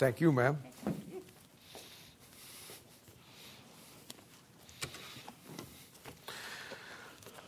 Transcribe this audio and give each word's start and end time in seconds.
Thank 0.00 0.22
you, 0.22 0.32
ma'am. 0.32 0.56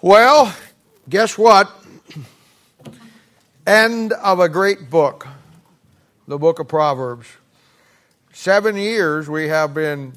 Well, 0.03 0.55
guess 1.09 1.39
what? 1.39 1.73
End 3.67 4.13
of 4.13 4.39
a 4.39 4.51
great 4.51 4.91
book, 4.91 5.27
the 6.29 6.37
book 6.37 6.59
of 6.59 6.69
Proverbs. 6.69 7.27
Seven 8.35 8.77
years 8.77 9.31
we 9.31 9.49
have 9.49 9.73
been 9.73 10.13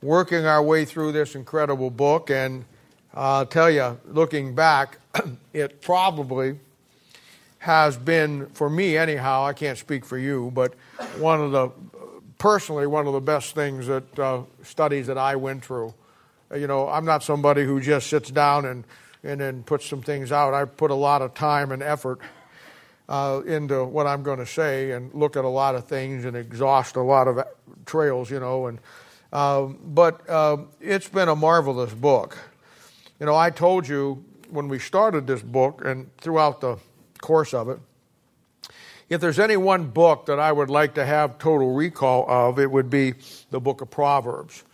working 0.00 0.46
our 0.46 0.62
way 0.62 0.86
through 0.86 1.12
this 1.12 1.34
incredible 1.34 1.90
book, 1.90 2.30
and 2.30 2.64
I'll 3.12 3.44
tell 3.44 3.70
you, 3.70 4.00
looking 4.06 4.54
back, 4.54 4.96
it 5.52 5.82
probably 5.82 6.58
has 7.58 7.96
been, 7.96 8.46
for 8.48 8.70
me 8.70 8.96
anyhow, 8.96 9.44
I 9.44 9.52
can't 9.52 9.78
speak 9.78 10.04
for 10.04 10.16
you, 10.16 10.50
but 10.54 10.74
one 11.18 11.40
of 11.40 11.52
the, 11.52 11.70
personally, 12.38 12.86
one 12.86 13.06
of 13.06 13.12
the 13.12 13.20
best 13.20 13.54
things 13.54 13.86
that 13.88 14.18
uh, 14.18 14.42
studies 14.62 15.08
that 15.08 15.18
I 15.18 15.36
went 15.36 15.64
through. 15.64 15.92
You 16.54 16.66
know, 16.66 16.88
I'm 16.88 17.04
not 17.04 17.22
somebody 17.22 17.64
who 17.64 17.80
just 17.80 18.06
sits 18.08 18.30
down 18.30 18.64
and, 18.64 18.84
and 19.22 19.40
then 19.40 19.62
puts 19.64 19.86
some 19.86 20.02
things 20.02 20.32
out. 20.32 20.54
I 20.54 20.64
put 20.64 20.90
a 20.90 20.94
lot 20.94 21.20
of 21.20 21.34
time 21.34 21.72
and 21.72 21.82
effort 21.82 22.20
uh, 23.08 23.42
into 23.46 23.84
what 23.84 24.06
I'm 24.06 24.22
going 24.22 24.38
to 24.38 24.46
say 24.46 24.92
and 24.92 25.12
look 25.12 25.36
at 25.36 25.44
a 25.44 25.48
lot 25.48 25.74
of 25.74 25.86
things 25.86 26.24
and 26.24 26.36
exhaust 26.36 26.96
a 26.96 27.02
lot 27.02 27.26
of 27.26 27.44
trails, 27.86 28.30
you 28.30 28.40
know. 28.40 28.66
And 28.66 28.78
uh, 29.32 29.62
but 29.62 30.28
uh, 30.28 30.58
it's 30.80 31.08
been 31.08 31.28
a 31.28 31.36
marvelous 31.36 31.92
book. 31.92 32.38
You 33.20 33.26
know, 33.26 33.36
I 33.36 33.50
told 33.50 33.88
you 33.88 34.24
when 34.50 34.68
we 34.68 34.78
started 34.78 35.26
this 35.26 35.42
book 35.42 35.82
and 35.84 36.16
throughout 36.18 36.60
the 36.60 36.78
course 37.20 37.54
of 37.54 37.68
it, 37.68 37.78
if 39.08 39.20
there's 39.20 39.38
any 39.38 39.56
one 39.56 39.86
book 39.86 40.26
that 40.26 40.38
I 40.38 40.52
would 40.52 40.70
like 40.70 40.94
to 40.94 41.04
have 41.04 41.38
total 41.38 41.74
recall 41.74 42.26
of, 42.28 42.58
it 42.58 42.70
would 42.70 42.90
be 42.90 43.14
the 43.50 43.60
book 43.60 43.80
of 43.80 43.90
Proverbs. 43.90 44.64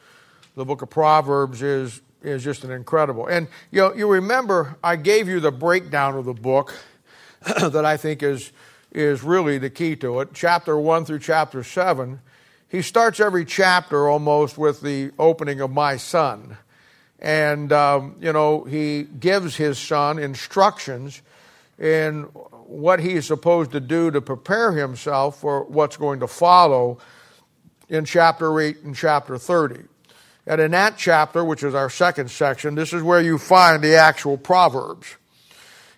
The 0.56 0.64
book 0.64 0.82
of 0.82 0.90
Proverbs 0.90 1.62
is 1.62 2.00
is 2.22 2.42
just 2.42 2.64
an 2.64 2.70
incredible. 2.70 3.26
And 3.26 3.48
you 3.70 3.82
know, 3.82 3.94
you 3.94 4.10
remember 4.10 4.76
I 4.82 4.96
gave 4.96 5.28
you 5.28 5.40
the 5.40 5.52
breakdown 5.52 6.16
of 6.16 6.24
the 6.24 6.34
book 6.34 6.74
that 7.60 7.84
I 7.84 7.96
think 7.96 8.22
is, 8.22 8.52
is 8.90 9.22
really 9.22 9.58
the 9.58 9.70
key 9.70 9.96
to 9.96 10.20
it. 10.20 10.30
Chapter 10.32 10.78
1 10.78 11.04
through 11.04 11.18
chapter 11.18 11.62
7, 11.62 12.20
he 12.68 12.80
starts 12.80 13.20
every 13.20 13.44
chapter 13.44 14.08
almost 14.08 14.56
with 14.56 14.80
the 14.80 15.12
opening 15.18 15.60
of 15.60 15.70
my 15.70 15.96
son. 15.98 16.56
And, 17.18 17.72
um, 17.72 18.16
you 18.20 18.32
know, 18.32 18.64
he 18.64 19.02
gives 19.02 19.56
his 19.56 19.78
son 19.78 20.18
instructions 20.18 21.20
in 21.78 22.22
what 22.22 23.00
he 23.00 23.12
is 23.12 23.26
supposed 23.26 23.72
to 23.72 23.80
do 23.80 24.10
to 24.10 24.20
prepare 24.20 24.72
himself 24.72 25.40
for 25.40 25.64
what's 25.64 25.96
going 25.96 26.20
to 26.20 26.26
follow 26.26 26.98
in 27.88 28.04
chapter 28.04 28.60
8 28.60 28.82
and 28.82 28.94
chapter 28.94 29.38
30. 29.38 29.82
And 30.46 30.60
in 30.60 30.72
that 30.72 30.96
chapter, 30.98 31.44
which 31.44 31.62
is 31.62 31.74
our 31.74 31.90
second 31.90 32.30
section, 32.30 32.74
this 32.74 32.92
is 32.92 33.02
where 33.02 33.20
you 33.20 33.38
find 33.38 33.82
the 33.82 33.96
actual 33.96 34.36
Proverbs. 34.36 35.16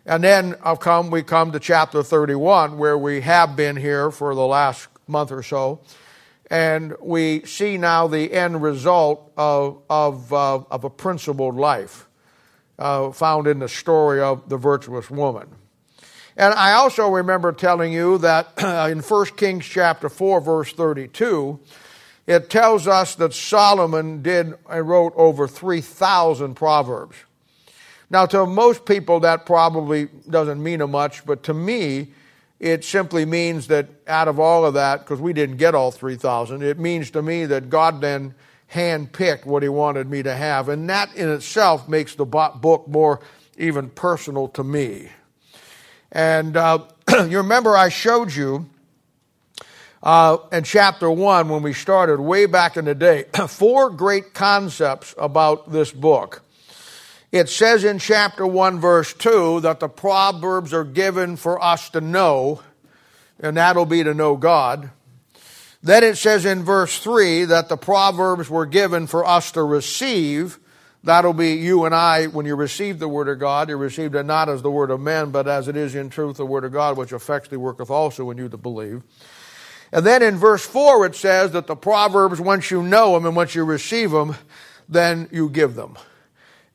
And 0.05 0.23
then 0.23 0.55
I've 0.63 0.79
come, 0.79 1.11
we 1.11 1.23
come 1.23 1.51
to 1.53 1.59
chapter 1.59 2.03
31, 2.03 2.79
where 2.79 2.97
we 2.97 3.23
have 3.23 3.57
been 3.57 3.77
here 3.77 4.11
for 4.13 4.35
the 4.35 4.47
last 4.47 4.89
month 5.09 5.33
or 5.33 5.43
so. 5.43 5.81
And 6.49 6.95
we 7.01 7.45
see 7.45 7.77
now 7.77 8.07
the 8.07 8.33
end 8.33 8.63
result 8.63 9.33
of, 9.37 9.83
of, 9.91 10.33
uh, 10.33 10.59
of 10.71 10.85
a 10.85 10.91
principled 10.91 11.57
life 11.57 12.07
uh, 12.79 13.11
found 13.11 13.49
in 13.49 13.59
the 13.59 13.69
story 13.69 14.21
of 14.21 14.49
the 14.49 14.57
virtuous 14.57 15.11
woman. 15.11 15.49
And 16.37 16.53
I 16.53 16.73
also 16.73 17.09
remember 17.09 17.53
telling 17.53 17.93
you 17.93 18.19
that 18.19 18.53
uh, 18.59 18.89
in 18.91 19.01
1 19.01 19.27
Kings 19.37 19.65
chapter 19.65 20.09
4, 20.09 20.41
verse 20.41 20.73
32, 20.73 21.59
it 22.27 22.51
tells 22.51 22.87
us 22.87 23.15
that 23.15 23.33
Solomon 23.33 24.23
did 24.23 24.55
and 24.69 24.89
wrote 24.89 25.15
over 25.17 25.49
3,000 25.49 26.55
proverbs. 26.55 27.17
Now, 28.11 28.27
to 28.27 28.47
most 28.47 28.85
people, 28.85 29.21
that 29.21 29.47
probably 29.47 30.09
doesn't 30.29 30.63
mean 30.63 30.81
a 30.81 30.87
much, 30.87 31.25
but 31.25 31.43
to 31.45 31.55
me, 31.55 32.13
it 32.61 32.85
simply 32.85 33.25
means 33.25 33.67
that 33.69 33.89
out 34.07 34.29
of 34.29 34.39
all 34.39 34.65
of 34.65 34.75
that, 34.75 35.01
because 35.01 35.21
we 35.21 35.33
didn't 35.33 35.57
get 35.57 35.75
all 35.75 35.91
3,000, 35.91 36.63
it 36.63 36.79
means 36.79 37.11
to 37.13 37.23
me 37.23 37.47
that 37.47 37.71
God 37.71 38.01
then 38.01 38.35
handpicked 38.73 39.45
what 39.45 39.63
He 39.63 39.69
wanted 39.69 40.09
me 40.09 40.23
to 40.23 40.35
have. 40.35 40.69
And 40.69 40.89
that 40.91 41.15
in 41.17 41.29
itself 41.29 41.89
makes 41.89 42.15
the 42.15 42.25
book 42.25 42.89
more 42.89 43.21
even 43.57 43.91
personal 43.91 44.49
to 44.49 44.65
me. 44.65 45.11
And 46.13 46.57
uh, 46.57 46.85
you 47.29 47.39
remember 47.39 47.77
I 47.77 47.89
showed 47.89 48.35
you 48.35 48.69
uh, 50.03 50.39
in 50.53 50.65
chapter 50.65 51.11
1 51.11 51.49
when 51.49 51.63
we 51.63 51.73
started 51.73 52.21
way 52.21 52.47
back 52.47 52.77
in 52.77 52.85
the 52.85 52.95
day 52.95 53.25
four 53.49 53.91
great 53.91 54.35
concepts 54.35 55.15
about 55.19 55.73
this 55.73 55.91
book. 55.93 56.43
It 57.33 57.49
says 57.49 57.85
in 57.85 57.99
chapter 57.99 58.47
1, 58.47 58.81
verse 58.81 59.13
2, 59.13 59.61
that 59.61 59.81
the 59.81 59.89
Proverbs 59.89 60.73
are 60.73 60.85
given 60.85 61.37
for 61.37 61.63
us 61.63 61.91
to 61.91 62.01
know, 62.01 62.63
and 63.41 63.57
that'll 63.57 63.85
be 63.85 64.05
to 64.05 64.15
know 64.15 64.37
God. 64.37 64.91
Then 65.83 66.03
it 66.05 66.17
says 66.17 66.45
in 66.45 66.63
verse 66.63 66.99
3 66.99 67.45
that 67.47 67.69
the 67.69 67.77
Proverbs 67.77 68.49
were 68.49 68.65
given 68.65 69.07
for 69.07 69.27
us 69.27 69.53
to 69.53 69.63
receive. 69.63 70.59
That'll 71.07 71.33
be 71.33 71.53
you 71.53 71.85
and 71.87 71.95
I, 71.95 72.27
when 72.27 72.45
you 72.45 72.55
receive 72.55 72.99
the 72.99 73.09
Word 73.09 73.29
of 73.29 73.39
God, 73.39 73.69
you 73.69 73.77
received 73.77 74.15
it 74.15 74.25
not 74.25 74.49
as 74.49 74.61
the 74.61 74.71
Word 74.71 74.91
of 74.91 75.01
men, 75.01 75.31
but 75.31 75.49
as 75.49 75.69
it 75.69 75.77
is 75.77 75.95
in 75.95 76.11
truth 76.11 76.37
the 76.37 76.45
Word 76.45 76.65
of 76.65 76.73
God, 76.73 76.97
which 76.97 77.13
effectually 77.13 77.57
worketh 77.57 77.91
also 77.91 78.31
in 78.31 78.39
you 78.39 78.49
to 78.49 78.57
believe. 78.57 79.03
And 79.93 80.05
then 80.05 80.23
in 80.23 80.37
verse 80.37 80.67
4 80.67 81.07
it 81.07 81.15
says 81.15 81.53
that 81.53 81.67
the 81.67 81.77
Proverbs, 81.77 82.41
once 82.41 82.71
you 82.71 82.83
know 82.83 83.15
them 83.15 83.25
and 83.25 83.35
once 83.35 83.55
you 83.55 83.65
receive 83.65 84.11
them, 84.11 84.37
then 84.89 85.29
you 85.33 85.49
give 85.49 85.75
them 85.75 85.97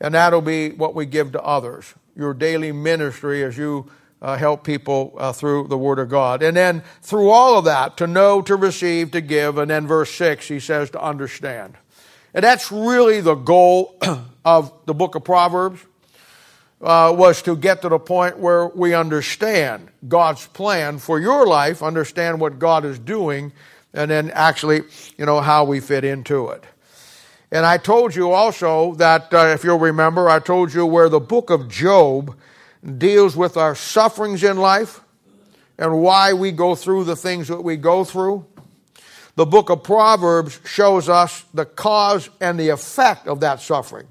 and 0.01 0.15
that'll 0.15 0.41
be 0.41 0.71
what 0.71 0.95
we 0.95 1.05
give 1.05 1.31
to 1.33 1.41
others. 1.41 1.93
Your 2.15 2.33
daily 2.33 2.71
ministry 2.71 3.43
as 3.43 3.57
you 3.57 3.89
uh, 4.21 4.35
help 4.35 4.63
people 4.63 5.13
uh, 5.17 5.31
through 5.31 5.67
the 5.67 5.77
Word 5.77 5.99
of 5.99 6.09
God. 6.09 6.41
And 6.43 6.57
then 6.57 6.83
through 7.01 7.29
all 7.29 7.59
of 7.59 7.65
that, 7.65 7.97
to 7.97 8.07
know, 8.07 8.41
to 8.41 8.55
receive, 8.55 9.11
to 9.11 9.21
give. 9.21 9.57
And 9.59 9.69
then 9.69 9.87
verse 9.87 10.11
6, 10.11 10.47
he 10.47 10.59
says 10.59 10.89
to 10.91 11.01
understand. 11.01 11.75
And 12.33 12.43
that's 12.43 12.71
really 12.71 13.21
the 13.21 13.35
goal 13.35 13.97
of 14.45 14.71
the 14.85 14.93
book 14.93 15.15
of 15.15 15.23
Proverbs. 15.23 15.79
Uh, 16.81 17.13
was 17.15 17.43
to 17.43 17.55
get 17.55 17.83
to 17.83 17.89
the 17.89 17.99
point 17.99 18.39
where 18.39 18.65
we 18.65 18.95
understand 18.95 19.87
God's 20.07 20.47
plan 20.47 20.97
for 20.97 21.19
your 21.19 21.45
life, 21.45 21.83
understand 21.83 22.41
what 22.41 22.57
God 22.57 22.85
is 22.85 22.97
doing, 22.97 23.53
and 23.93 24.09
then 24.09 24.31
actually, 24.31 24.81
you 25.15 25.27
know, 25.27 25.41
how 25.41 25.63
we 25.63 25.79
fit 25.79 26.03
into 26.03 26.47
it. 26.49 26.63
And 27.51 27.65
I 27.65 27.77
told 27.77 28.15
you 28.15 28.31
also 28.31 28.95
that, 28.95 29.33
uh, 29.33 29.47
if 29.53 29.63
you'll 29.63 29.77
remember, 29.77 30.29
I 30.29 30.39
told 30.39 30.73
you 30.73 30.85
where 30.85 31.09
the 31.09 31.19
book 31.19 31.49
of 31.49 31.67
Job 31.67 32.35
deals 32.97 33.35
with 33.35 33.57
our 33.57 33.75
sufferings 33.75 34.43
in 34.43 34.57
life 34.57 35.01
and 35.77 36.01
why 36.01 36.33
we 36.33 36.51
go 36.51 36.75
through 36.75 37.03
the 37.03 37.15
things 37.15 37.49
that 37.49 37.61
we 37.61 37.75
go 37.75 38.03
through. 38.03 38.45
The 39.35 39.45
book 39.45 39.69
of 39.69 39.83
Proverbs 39.83 40.59
shows 40.65 41.07
us 41.07 41.43
the 41.53 41.65
cause 41.65 42.29
and 42.39 42.59
the 42.59 42.69
effect 42.69 43.27
of 43.27 43.39
that 43.39 43.61
suffering. 43.61 44.07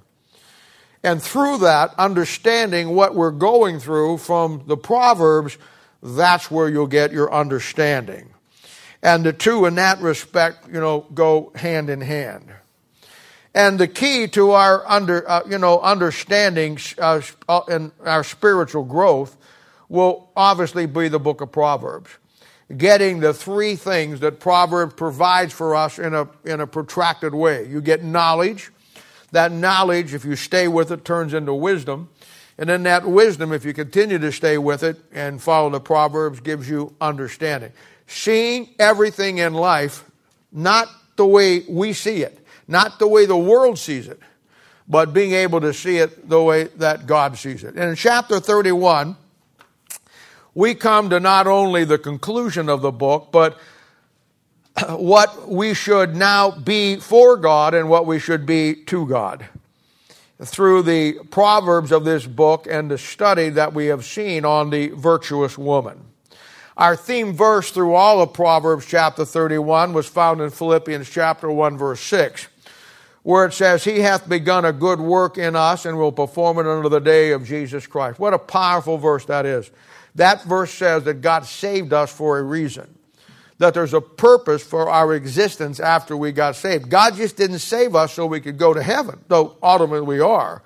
And 1.02 1.22
through 1.22 1.58
that, 1.58 1.94
understanding 1.98 2.94
what 2.94 3.14
we're 3.14 3.30
going 3.30 3.80
through 3.80 4.18
from 4.18 4.64
the 4.66 4.76
Proverbs, 4.76 5.56
that's 6.02 6.50
where 6.50 6.68
you'll 6.68 6.86
get 6.86 7.12
your 7.12 7.32
understanding. 7.32 8.30
And 9.02 9.24
the 9.24 9.32
two 9.32 9.64
in 9.64 9.76
that 9.76 10.00
respect, 10.00 10.68
you 10.68 10.80
know, 10.80 11.06
go 11.14 11.52
hand 11.54 11.88
in 11.88 12.00
hand. 12.00 12.52
And 13.54 13.80
the 13.80 13.88
key 13.88 14.28
to 14.28 14.52
our 14.52 14.88
under, 14.88 15.28
uh, 15.28 15.42
you 15.48 15.58
know, 15.58 15.80
understanding 15.80 16.78
uh, 16.98 17.20
and 17.66 17.92
our 18.04 18.22
spiritual 18.22 18.84
growth 18.84 19.36
will 19.88 20.30
obviously 20.36 20.86
be 20.86 21.08
the 21.08 21.18
book 21.18 21.40
of 21.40 21.50
Proverbs. 21.50 22.10
Getting 22.76 23.20
the 23.20 23.34
three 23.34 23.74
things 23.76 24.20
that 24.20 24.38
Proverbs 24.38 24.94
provides 24.94 25.52
for 25.52 25.74
us 25.74 25.98
in 25.98 26.14
a, 26.14 26.28
in 26.44 26.60
a 26.60 26.66
protracted 26.66 27.34
way. 27.34 27.66
You 27.66 27.80
get 27.80 28.04
knowledge. 28.04 28.70
That 29.32 29.52
knowledge, 29.52 30.14
if 30.14 30.24
you 30.24 30.36
stay 30.36 30.68
with 30.68 30.90
it, 30.90 31.04
turns 31.04 31.34
into 31.34 31.54
wisdom. 31.54 32.08
And 32.58 32.68
then 32.68 32.82
that 32.84 33.06
wisdom, 33.06 33.52
if 33.52 33.64
you 33.64 33.72
continue 33.72 34.18
to 34.18 34.30
stay 34.30 34.58
with 34.58 34.82
it 34.82 34.98
and 35.12 35.40
follow 35.40 35.70
the 35.70 35.80
Proverbs, 35.80 36.40
gives 36.40 36.68
you 36.68 36.94
understanding. 37.00 37.72
Seeing 38.06 38.68
everything 38.78 39.38
in 39.38 39.54
life 39.54 40.04
not 40.52 40.88
the 41.16 41.26
way 41.26 41.60
we 41.68 41.92
see 41.92 42.22
it 42.22 42.40
not 42.70 43.00
the 43.00 43.08
way 43.08 43.26
the 43.26 43.36
world 43.36 43.78
sees 43.78 44.06
it, 44.06 44.20
but 44.88 45.12
being 45.12 45.32
able 45.32 45.60
to 45.60 45.74
see 45.74 45.98
it 45.98 46.28
the 46.28 46.40
way 46.40 46.64
that 46.76 47.06
God 47.06 47.36
sees 47.36 47.64
it. 47.64 47.74
And 47.74 47.90
in 47.90 47.96
chapter 47.96 48.38
31, 48.38 49.16
we 50.54 50.74
come 50.74 51.10
to 51.10 51.20
not 51.20 51.46
only 51.46 51.84
the 51.84 51.98
conclusion 51.98 52.68
of 52.68 52.82
the 52.82 52.92
book, 52.92 53.28
but 53.32 53.58
what 54.88 55.48
we 55.48 55.74
should 55.74 56.14
now 56.16 56.50
be 56.50 56.96
for 56.96 57.36
God 57.36 57.74
and 57.74 57.88
what 57.88 58.06
we 58.06 58.18
should 58.18 58.46
be 58.46 58.74
to 58.86 59.06
God. 59.06 59.46
Through 60.42 60.82
the 60.82 61.14
proverbs 61.30 61.92
of 61.92 62.04
this 62.04 62.26
book 62.26 62.66
and 62.68 62.90
the 62.90 62.96
study 62.96 63.50
that 63.50 63.74
we 63.74 63.86
have 63.86 64.04
seen 64.04 64.44
on 64.44 64.70
the 64.70 64.88
virtuous 64.88 65.58
woman. 65.58 66.00
Our 66.76 66.96
theme 66.96 67.34
verse 67.34 67.70
through 67.70 67.94
all 67.94 68.22
of 68.22 68.32
Proverbs 68.32 68.86
chapter 68.86 69.26
31 69.26 69.92
was 69.92 70.06
found 70.06 70.40
in 70.40 70.48
Philippians 70.48 71.10
chapter 71.10 71.50
1 71.50 71.76
verse 71.76 72.00
6, 72.00 72.48
where 73.22 73.44
it 73.44 73.52
says, 73.52 73.84
He 73.84 73.98
hath 73.98 74.26
begun 74.26 74.64
a 74.64 74.72
good 74.72 74.98
work 74.98 75.36
in 75.36 75.54
us 75.54 75.84
and 75.84 75.98
will 75.98 76.12
perform 76.12 76.58
it 76.58 76.66
unto 76.66 76.88
the 76.88 77.00
day 77.00 77.32
of 77.32 77.44
Jesus 77.44 77.86
Christ. 77.86 78.18
What 78.18 78.32
a 78.32 78.38
powerful 78.38 78.96
verse 78.96 79.26
that 79.26 79.44
is. 79.44 79.70
That 80.14 80.42
verse 80.44 80.72
says 80.72 81.04
that 81.04 81.20
God 81.20 81.46
saved 81.46 81.92
us 81.92 82.12
for 82.12 82.38
a 82.38 82.42
reason 82.42 82.98
that 83.60 83.74
there's 83.74 83.92
a 83.92 84.00
purpose 84.00 84.62
for 84.62 84.88
our 84.88 85.14
existence 85.14 85.80
after 85.80 86.16
we 86.16 86.32
got 86.32 86.56
saved. 86.56 86.88
God 86.88 87.14
just 87.14 87.36
didn't 87.36 87.58
save 87.58 87.94
us 87.94 88.14
so 88.14 88.24
we 88.24 88.40
could 88.40 88.56
go 88.56 88.72
to 88.72 88.82
heaven, 88.82 89.20
though 89.28 89.54
ultimately 89.62 90.00
we 90.00 90.18
are. 90.18 90.62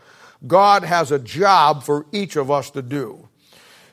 God 0.46 0.84
has 0.84 1.10
a 1.10 1.18
job 1.18 1.82
for 1.82 2.06
each 2.12 2.36
of 2.36 2.52
us 2.52 2.70
to 2.70 2.82
do. 2.82 3.28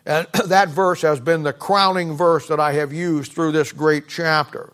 And 0.05 0.27
that 0.45 0.69
verse 0.69 1.01
has 1.01 1.19
been 1.19 1.41
the 1.41 1.51
crowning 1.51 2.15
verse 2.15 2.47
that 2.47 2.59
I 2.59 2.73
have 2.73 2.93
used 2.93 3.31
through 3.31 3.53
this 3.53 3.71
great 3.71 4.07
chapter. 4.07 4.71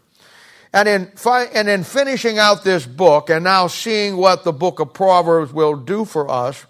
And 0.73 0.89
in, 0.89 1.11
and 1.25 1.69
in 1.69 1.85
finishing 1.85 2.37
out 2.37 2.65
this 2.65 2.85
book 2.85 3.29
and 3.29 3.45
now 3.45 3.67
seeing 3.67 4.17
what 4.17 4.43
the 4.43 4.51
book 4.51 4.81
of 4.81 4.93
Proverbs 4.93 5.53
will 5.53 5.77
do 5.77 6.03
for 6.03 6.29
us, 6.29 6.65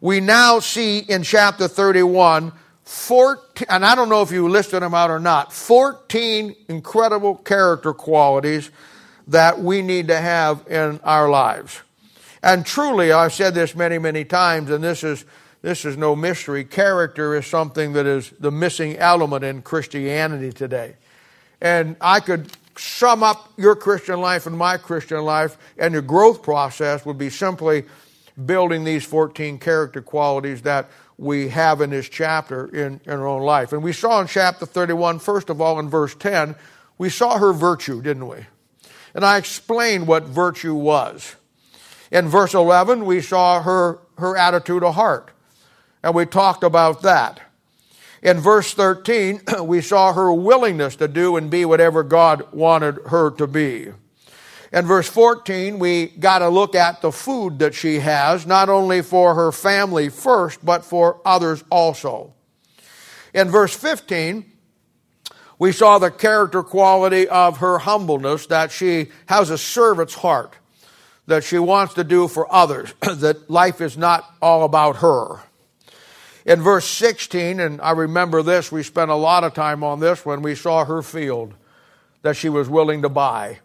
we 0.00 0.18
now 0.18 0.58
see 0.58 0.98
in 0.98 1.22
chapter 1.22 1.68
31 1.68 2.52
14, 2.84 3.66
and 3.68 3.84
I 3.84 3.94
don't 3.94 4.08
know 4.08 4.22
if 4.22 4.32
you 4.32 4.48
listed 4.48 4.82
them 4.82 4.94
out 4.94 5.10
or 5.10 5.20
not, 5.20 5.52
14 5.52 6.56
incredible 6.68 7.36
character 7.36 7.92
qualities 7.92 8.70
that 9.28 9.60
we 9.60 9.82
need 9.82 10.08
to 10.08 10.16
have 10.16 10.66
in 10.68 10.98
our 11.04 11.28
lives. 11.28 11.80
And 12.42 12.64
truly, 12.64 13.12
I've 13.12 13.32
said 13.32 13.54
this 13.54 13.74
many, 13.74 13.98
many 13.98 14.24
times, 14.24 14.70
and 14.70 14.82
this 14.82 15.04
is, 15.04 15.24
this 15.62 15.84
is 15.84 15.96
no 15.96 16.16
mystery. 16.16 16.64
Character 16.64 17.36
is 17.36 17.46
something 17.46 17.92
that 17.92 18.06
is 18.06 18.30
the 18.40 18.50
missing 18.50 18.96
element 18.96 19.44
in 19.44 19.62
Christianity 19.62 20.52
today. 20.52 20.96
And 21.60 21.96
I 22.00 22.20
could 22.20 22.50
sum 22.76 23.22
up 23.22 23.52
your 23.56 23.76
Christian 23.76 24.20
life 24.20 24.46
and 24.46 24.56
my 24.56 24.78
Christian 24.78 25.22
life, 25.22 25.58
and 25.78 25.92
your 25.92 26.02
growth 26.02 26.42
process 26.42 27.04
would 27.04 27.18
be 27.18 27.30
simply 27.30 27.84
building 28.46 28.84
these 28.84 29.04
14 29.04 29.58
character 29.58 30.00
qualities 30.00 30.62
that 30.62 30.88
we 31.20 31.50
have 31.50 31.82
in 31.82 31.90
this 31.90 32.08
chapter 32.08 32.66
in, 32.74 32.98
in 33.04 33.12
our 33.12 33.26
own 33.26 33.42
life. 33.42 33.74
And 33.74 33.82
we 33.82 33.92
saw 33.92 34.22
in 34.22 34.26
chapter 34.26 34.64
31, 34.64 35.18
first 35.18 35.50
of 35.50 35.60
all, 35.60 35.78
in 35.78 35.90
verse 35.90 36.14
10, 36.14 36.56
we 36.96 37.10
saw 37.10 37.38
her 37.38 37.52
virtue, 37.52 38.00
didn't 38.00 38.26
we? 38.26 38.38
And 39.14 39.22
I 39.22 39.36
explained 39.36 40.06
what 40.06 40.22
virtue 40.22 40.74
was. 40.74 41.36
In 42.10 42.28
verse 42.28 42.54
11, 42.54 43.04
we 43.04 43.20
saw 43.20 43.60
her, 43.62 43.98
her 44.16 44.34
attitude 44.34 44.82
of 44.82 44.94
heart. 44.94 45.30
And 46.02 46.14
we 46.14 46.24
talked 46.24 46.64
about 46.64 47.02
that. 47.02 47.40
In 48.22 48.38
verse 48.38 48.72
13, 48.72 49.42
we 49.64 49.82
saw 49.82 50.14
her 50.14 50.32
willingness 50.32 50.96
to 50.96 51.06
do 51.06 51.36
and 51.36 51.50
be 51.50 51.66
whatever 51.66 52.02
God 52.02 52.50
wanted 52.50 52.98
her 53.08 53.30
to 53.32 53.46
be. 53.46 53.88
In 54.72 54.86
verse 54.86 55.08
14, 55.08 55.80
we 55.80 56.06
got 56.06 56.38
to 56.38 56.48
look 56.48 56.76
at 56.76 57.00
the 57.00 57.10
food 57.10 57.58
that 57.58 57.74
she 57.74 57.98
has, 57.98 58.46
not 58.46 58.68
only 58.68 59.02
for 59.02 59.34
her 59.34 59.50
family 59.50 60.08
first, 60.08 60.64
but 60.64 60.84
for 60.84 61.20
others 61.24 61.64
also. 61.70 62.32
In 63.34 63.50
verse 63.50 63.74
15, 63.74 64.44
we 65.58 65.72
saw 65.72 65.98
the 65.98 66.10
character 66.10 66.62
quality 66.62 67.28
of 67.28 67.58
her 67.58 67.78
humbleness, 67.78 68.46
that 68.46 68.70
she 68.70 69.08
has 69.26 69.50
a 69.50 69.58
servant's 69.58 70.14
heart, 70.14 70.54
that 71.26 71.42
she 71.42 71.58
wants 71.58 71.94
to 71.94 72.04
do 72.04 72.28
for 72.28 72.52
others, 72.52 72.94
that 73.00 73.50
life 73.50 73.80
is 73.80 73.98
not 73.98 74.24
all 74.40 74.64
about 74.64 74.96
her. 74.96 75.40
In 76.46 76.62
verse 76.62 76.86
16, 76.86 77.60
and 77.60 77.80
I 77.80 77.90
remember 77.90 78.42
this, 78.42 78.70
we 78.70 78.84
spent 78.84 79.10
a 79.10 79.16
lot 79.16 79.44
of 79.44 79.52
time 79.52 79.82
on 79.82 80.00
this 80.00 80.24
when 80.24 80.42
we 80.42 80.54
saw 80.54 80.84
her 80.84 81.02
field 81.02 81.54
that 82.22 82.36
she 82.36 82.48
was 82.48 82.68
willing 82.68 83.02
to 83.02 83.08
buy. 83.08 83.58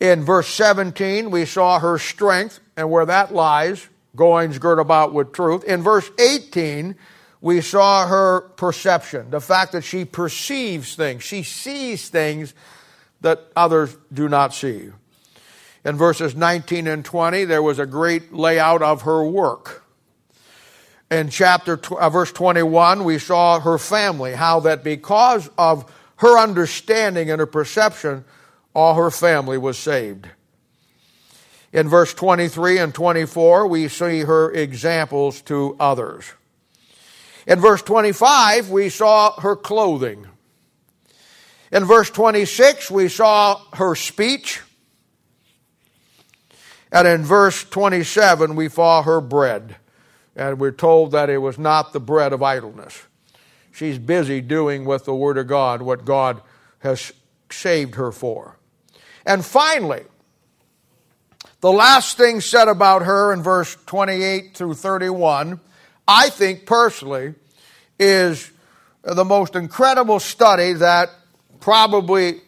In 0.00 0.24
verse 0.24 0.48
17, 0.48 1.30
we 1.30 1.44
saw 1.44 1.78
her 1.78 1.98
strength 1.98 2.60
and 2.76 2.90
where 2.90 3.06
that 3.06 3.32
lies, 3.32 3.88
goings 4.16 4.58
girt 4.58 4.78
about 4.78 5.12
with 5.12 5.32
truth. 5.32 5.64
In 5.64 5.82
verse 5.82 6.10
18, 6.18 6.96
we 7.40 7.60
saw 7.60 8.06
her 8.06 8.40
perception, 8.40 9.30
the 9.30 9.40
fact 9.40 9.72
that 9.72 9.82
she 9.82 10.04
perceives 10.04 10.94
things, 10.94 11.22
she 11.22 11.42
sees 11.42 12.08
things 12.08 12.54
that 13.20 13.40
others 13.54 13.96
do 14.12 14.28
not 14.28 14.54
see. 14.54 14.90
In 15.84 15.96
verses 15.96 16.34
19 16.34 16.86
and 16.86 17.04
20, 17.04 17.44
there 17.44 17.62
was 17.62 17.78
a 17.78 17.86
great 17.86 18.32
layout 18.32 18.82
of 18.82 19.02
her 19.02 19.24
work. 19.24 19.84
In 21.10 21.28
chapter 21.28 21.78
uh, 21.94 22.08
verse 22.08 22.32
21, 22.32 23.04
we 23.04 23.18
saw 23.18 23.60
her 23.60 23.76
family, 23.76 24.32
how 24.32 24.60
that 24.60 24.82
because 24.82 25.50
of 25.58 25.90
her 26.16 26.38
understanding 26.38 27.30
and 27.30 27.40
her 27.40 27.46
perception, 27.46 28.24
all 28.74 28.94
her 28.94 29.10
family 29.10 29.56
was 29.56 29.78
saved. 29.78 30.28
In 31.72 31.88
verse 31.88 32.14
23 32.14 32.78
and 32.78 32.94
24, 32.94 33.66
we 33.66 33.88
see 33.88 34.20
her 34.20 34.52
examples 34.52 35.40
to 35.42 35.76
others. 35.80 36.32
In 37.46 37.60
verse 37.60 37.82
25, 37.82 38.70
we 38.70 38.88
saw 38.88 39.38
her 39.40 39.56
clothing. 39.56 40.26
In 41.72 41.84
verse 41.84 42.10
26, 42.10 42.90
we 42.90 43.08
saw 43.08 43.60
her 43.74 43.94
speech. 43.94 44.62
And 46.92 47.08
in 47.08 47.24
verse 47.24 47.64
27, 47.64 48.54
we 48.54 48.68
saw 48.68 49.02
her 49.02 49.20
bread. 49.20 49.76
And 50.36 50.60
we're 50.60 50.70
told 50.70 51.10
that 51.10 51.28
it 51.28 51.38
was 51.38 51.58
not 51.58 51.92
the 51.92 52.00
bread 52.00 52.32
of 52.32 52.42
idleness. 52.42 53.02
She's 53.72 53.98
busy 53.98 54.40
doing 54.40 54.84
with 54.84 55.04
the 55.04 55.14
Word 55.14 55.36
of 55.36 55.48
God 55.48 55.82
what 55.82 56.04
God 56.04 56.40
has 56.78 57.12
saved 57.50 57.96
her 57.96 58.12
for. 58.12 58.56
And 59.26 59.44
finally, 59.44 60.02
the 61.60 61.72
last 61.72 62.16
thing 62.16 62.40
said 62.40 62.68
about 62.68 63.02
her 63.02 63.32
in 63.32 63.42
verse 63.42 63.76
28 63.86 64.54
through 64.54 64.74
31, 64.74 65.60
I 66.06 66.28
think 66.28 66.66
personally, 66.66 67.34
is 67.98 68.50
the 69.02 69.24
most 69.24 69.56
incredible 69.56 70.20
study 70.20 70.74
that 70.74 71.10
probably 71.60 72.40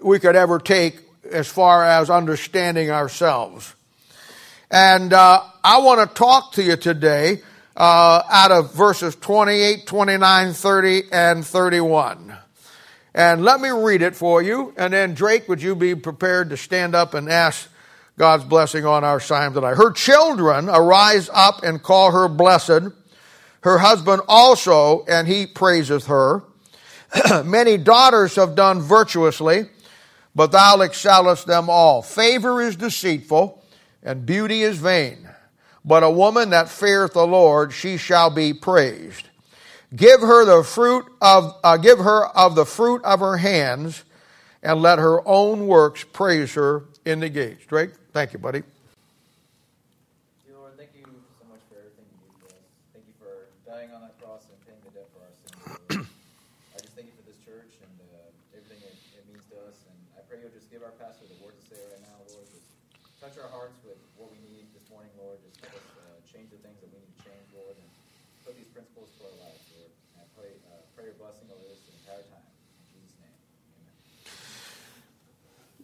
we 0.00 0.18
could 0.18 0.36
ever 0.36 0.58
take 0.58 1.00
as 1.30 1.48
far 1.48 1.84
as 1.84 2.10
understanding 2.10 2.90
ourselves. 2.90 3.74
And 4.70 5.12
uh, 5.12 5.42
I 5.64 5.78
want 5.78 6.08
to 6.08 6.14
talk 6.14 6.52
to 6.52 6.62
you 6.62 6.76
today 6.76 7.42
uh, 7.76 8.22
out 8.30 8.50
of 8.50 8.74
verses 8.74 9.16
28, 9.16 9.86
29, 9.86 10.52
30, 10.52 11.02
and 11.12 11.44
31. 11.44 12.36
And 13.14 13.44
let 13.44 13.60
me 13.60 13.70
read 13.70 14.02
it 14.02 14.16
for 14.16 14.42
you. 14.42 14.72
And 14.76 14.92
then, 14.92 15.14
Drake, 15.14 15.48
would 15.48 15.62
you 15.62 15.74
be 15.74 15.94
prepared 15.94 16.50
to 16.50 16.56
stand 16.56 16.94
up 16.94 17.14
and 17.14 17.30
ask 17.30 17.68
God's 18.18 18.44
blessing 18.44 18.86
on 18.86 19.04
our 19.04 19.20
Psalm 19.20 19.52
tonight? 19.52 19.76
Her 19.76 19.92
children 19.92 20.68
arise 20.68 21.28
up 21.32 21.62
and 21.62 21.82
call 21.82 22.12
her 22.12 22.28
blessed. 22.28 22.94
Her 23.62 23.78
husband 23.78 24.22
also, 24.26 25.04
and 25.06 25.28
he 25.28 25.46
praiseth 25.46 26.06
her. 26.06 26.42
Many 27.44 27.76
daughters 27.76 28.36
have 28.36 28.54
done 28.54 28.80
virtuously, 28.80 29.68
but 30.34 30.50
thou 30.50 30.80
excellest 30.80 31.46
them 31.46 31.68
all. 31.68 32.00
Favor 32.00 32.62
is 32.62 32.76
deceitful, 32.76 33.62
and 34.02 34.24
beauty 34.24 34.62
is 34.62 34.78
vain. 34.78 35.28
But 35.84 36.02
a 36.02 36.10
woman 36.10 36.50
that 36.50 36.70
feareth 36.70 37.12
the 37.12 37.26
Lord, 37.26 37.72
she 37.72 37.98
shall 37.98 38.30
be 38.30 38.54
praised. 38.54 39.28
Give 39.94 40.20
her 40.20 40.44
the 40.44 40.64
fruit 40.64 41.04
of, 41.20 41.54
uh, 41.62 41.76
give 41.76 41.98
her 41.98 42.24
of 42.32 42.54
the 42.54 42.64
fruit 42.64 43.04
of 43.04 43.20
her 43.20 43.36
hands, 43.36 44.04
and 44.62 44.80
let 44.80 44.98
her 44.98 45.20
own 45.28 45.66
works 45.66 46.04
praise 46.16 46.54
her 46.54 46.84
in 47.04 47.20
the 47.20 47.28
gates. 47.28 47.66
Drake, 47.66 47.90
thank 48.12 48.32
you, 48.32 48.38
buddy. 48.38 48.62
Lord, 50.48 50.72
thank 50.80 50.96
you 50.96 51.04
so 51.36 51.44
much 51.44 51.60
for 51.68 51.76
everything 51.76 52.08
you 52.08 52.24
do 52.24 52.30
for 52.40 52.48
us. 52.56 52.64
Thank 52.96 53.04
you 53.04 53.16
for 53.20 53.52
dying 53.68 53.92
on 53.92 54.00
that 54.00 54.16
cross 54.16 54.48
and 54.48 54.56
paying 54.64 54.80
the 54.80 54.96
debt 54.96 55.12
for 55.12 55.20
our 55.20 55.34
sins. 55.36 56.08
I 56.72 56.78
just 56.80 56.96
thank 56.96 57.12
you 57.12 57.16
for 57.20 57.26
this 57.28 57.36
church 57.44 57.76
and 57.84 57.92
uh, 58.16 58.56
everything 58.56 58.80
it, 58.88 58.96
it, 58.96 59.24
means 59.28 59.44
to 59.52 59.60
us. 59.68 59.76
And 59.92 59.98
I 60.16 60.24
pray 60.24 60.40
you'll 60.40 60.56
just 60.56 60.72
give 60.72 60.80
our 60.80 60.96
pastor 60.96 61.28
the 61.28 61.36
word 61.44 61.52
to 61.52 61.64
say 61.68 61.76
right 61.92 62.00
now, 62.00 62.16
Lord. 62.32 62.48
Just 62.48 62.64
touch 63.20 63.36
our 63.36 63.50
hearts 63.52 63.76
with 63.84 64.00
what 64.16 64.32
we 64.32 64.40
need 64.40 64.72
this 64.72 64.88
morning, 64.88 65.12
Lord. 65.20 65.36
Just 65.44 65.60
help 65.60 65.76
us 65.76 65.84
uh, 66.00 66.16
change 66.24 66.48
the 66.48 66.62
things 66.64 66.80
that 66.80 66.88
we 66.88 66.96
need 66.96 67.12
to 67.12 67.28
change, 67.28 67.44
Lord, 67.52 67.76
and 67.76 67.88
put 68.48 68.56
these 68.56 68.72
principles 68.72 69.12
to 69.20 69.28
our 69.28 69.36
lives. 69.42 69.60
I 70.22 70.24
pray, 70.38 70.54
uh, 70.70 70.78
pray 70.94 71.10
your 71.10 71.18
blessing 71.18 71.50
over 71.50 71.66
this 71.66 71.82
entire 71.98 72.22
time. 72.30 72.46
In 72.46 73.02
Jesus' 73.02 73.18
name, 73.18 73.34
amen. 73.74 73.90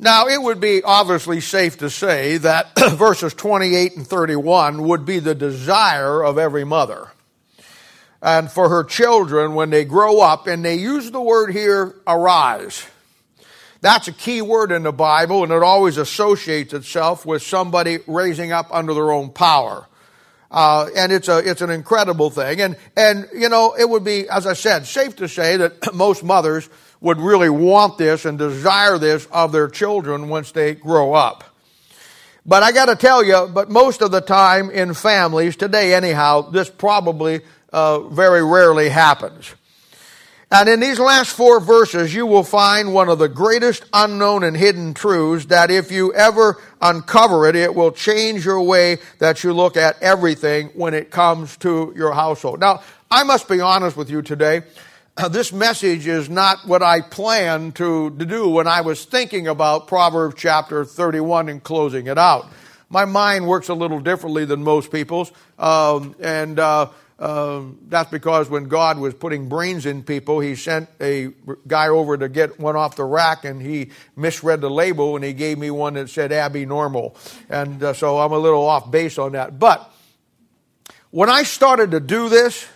Now, 0.00 0.28
it 0.28 0.40
would 0.40 0.60
be 0.60 0.82
obviously 0.82 1.40
safe 1.40 1.78
to 1.78 1.90
say 1.90 2.36
that 2.38 2.78
verses 2.92 3.34
28 3.34 3.96
and 3.96 4.06
31 4.06 4.82
would 4.84 5.04
be 5.04 5.18
the 5.18 5.34
desire 5.34 6.22
of 6.22 6.38
every 6.38 6.64
mother. 6.64 7.08
And 8.22 8.50
for 8.50 8.68
her 8.68 8.84
children, 8.84 9.54
when 9.54 9.70
they 9.70 9.84
grow 9.84 10.20
up, 10.20 10.46
and 10.46 10.64
they 10.64 10.76
use 10.76 11.10
the 11.10 11.20
word 11.20 11.52
here, 11.52 11.96
arise. 12.06 12.86
That's 13.80 14.08
a 14.08 14.12
key 14.12 14.40
word 14.40 14.70
in 14.70 14.84
the 14.84 14.92
Bible, 14.92 15.42
and 15.42 15.52
it 15.52 15.62
always 15.62 15.96
associates 15.96 16.72
itself 16.72 17.26
with 17.26 17.42
somebody 17.42 17.98
raising 18.06 18.52
up 18.52 18.68
under 18.70 18.94
their 18.94 19.10
own 19.10 19.30
power. 19.30 19.86
Uh, 20.50 20.88
and 20.96 21.12
it's 21.12 21.28
a 21.28 21.38
it's 21.38 21.60
an 21.60 21.70
incredible 21.70 22.30
thing, 22.30 22.60
and 22.62 22.76
and 22.96 23.28
you 23.34 23.50
know 23.50 23.74
it 23.78 23.88
would 23.88 24.02
be, 24.02 24.28
as 24.30 24.46
I 24.46 24.54
said, 24.54 24.86
safe 24.86 25.16
to 25.16 25.28
say 25.28 25.58
that 25.58 25.74
most 25.94 26.24
mothers 26.24 26.68
would 27.00 27.18
really 27.18 27.50
want 27.50 27.98
this 27.98 28.24
and 28.24 28.38
desire 28.38 28.98
this 28.98 29.26
of 29.26 29.52
their 29.52 29.68
children 29.68 30.28
once 30.28 30.52
they 30.52 30.74
grow 30.74 31.14
up. 31.14 31.44
But 32.44 32.62
I 32.62 32.72
got 32.72 32.86
to 32.86 32.96
tell 32.96 33.22
you, 33.22 33.48
but 33.52 33.70
most 33.70 34.00
of 34.00 34.10
the 34.10 34.20
time 34.20 34.70
in 34.70 34.94
families 34.94 35.54
today, 35.54 35.94
anyhow, 35.94 36.42
this 36.50 36.70
probably 36.70 37.42
uh, 37.72 38.00
very 38.08 38.42
rarely 38.42 38.88
happens. 38.88 39.54
And 40.50 40.66
in 40.66 40.80
these 40.80 40.98
last 40.98 41.30
four 41.36 41.60
verses, 41.60 42.14
you 42.14 42.24
will 42.24 42.42
find 42.42 42.94
one 42.94 43.10
of 43.10 43.18
the 43.18 43.28
greatest 43.28 43.84
unknown 43.92 44.44
and 44.44 44.56
hidden 44.56 44.94
truths 44.94 45.44
that 45.46 45.70
if 45.70 45.92
you 45.92 46.14
ever 46.14 46.56
uncover 46.80 47.46
it, 47.46 47.54
it 47.54 47.74
will 47.74 47.92
change 47.92 48.46
your 48.46 48.62
way 48.62 48.96
that 49.18 49.44
you 49.44 49.52
look 49.52 49.76
at 49.76 50.02
everything 50.02 50.68
when 50.68 50.94
it 50.94 51.10
comes 51.10 51.58
to 51.58 51.92
your 51.94 52.14
household. 52.14 52.60
Now, 52.60 52.80
I 53.10 53.24
must 53.24 53.46
be 53.46 53.60
honest 53.60 53.94
with 53.94 54.08
you 54.08 54.22
today. 54.22 54.62
This 55.26 55.52
message 55.52 56.06
is 56.06 56.30
not 56.30 56.64
what 56.64 56.80
I 56.80 57.00
planned 57.00 57.74
to, 57.76 58.16
to 58.16 58.24
do 58.24 58.48
when 58.48 58.68
I 58.68 58.82
was 58.82 59.04
thinking 59.04 59.48
about 59.48 59.88
Proverbs 59.88 60.36
chapter 60.38 60.84
31 60.84 61.48
and 61.48 61.60
closing 61.60 62.06
it 62.06 62.16
out. 62.16 62.46
My 62.88 63.04
mind 63.04 63.48
works 63.48 63.68
a 63.68 63.74
little 63.74 63.98
differently 63.98 64.44
than 64.44 64.62
most 64.62 64.92
people's, 64.92 65.32
um, 65.58 66.14
and 66.20 66.60
uh, 66.60 66.90
um, 67.18 67.80
that's 67.88 68.08
because 68.12 68.48
when 68.48 68.68
God 68.68 68.96
was 68.98 69.12
putting 69.12 69.48
brains 69.48 69.86
in 69.86 70.04
people, 70.04 70.38
He 70.38 70.54
sent 70.54 70.88
a 71.00 71.32
guy 71.66 71.88
over 71.88 72.16
to 72.16 72.28
get 72.28 72.60
one 72.60 72.76
off 72.76 72.94
the 72.94 73.04
rack, 73.04 73.44
and 73.44 73.60
he 73.60 73.90
misread 74.14 74.60
the 74.60 74.70
label, 74.70 75.16
and 75.16 75.24
he 75.24 75.32
gave 75.32 75.58
me 75.58 75.72
one 75.72 75.94
that 75.94 76.10
said 76.10 76.30
Abby 76.30 76.64
Normal, 76.64 77.16
and 77.50 77.82
uh, 77.82 77.92
so 77.92 78.20
I'm 78.20 78.32
a 78.32 78.38
little 78.38 78.64
off 78.64 78.88
base 78.88 79.18
on 79.18 79.32
that. 79.32 79.58
But 79.58 79.92
when 81.10 81.28
I 81.28 81.42
started 81.42 81.90
to 81.90 81.98
do 81.98 82.28
this, 82.28 82.68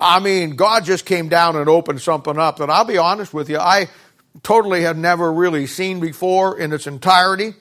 I 0.00 0.20
mean, 0.20 0.50
God 0.50 0.84
just 0.84 1.04
came 1.04 1.28
down 1.28 1.56
and 1.56 1.68
opened 1.68 2.00
something 2.00 2.38
up 2.38 2.58
that 2.58 2.70
I'll 2.70 2.84
be 2.84 2.98
honest 2.98 3.34
with 3.34 3.50
you, 3.50 3.58
I 3.58 3.88
totally 4.42 4.82
had 4.82 4.96
never 4.96 5.32
really 5.32 5.66
seen 5.66 6.00
before 6.00 6.58
in 6.58 6.72
its 6.72 6.86
entirety. 6.86 7.54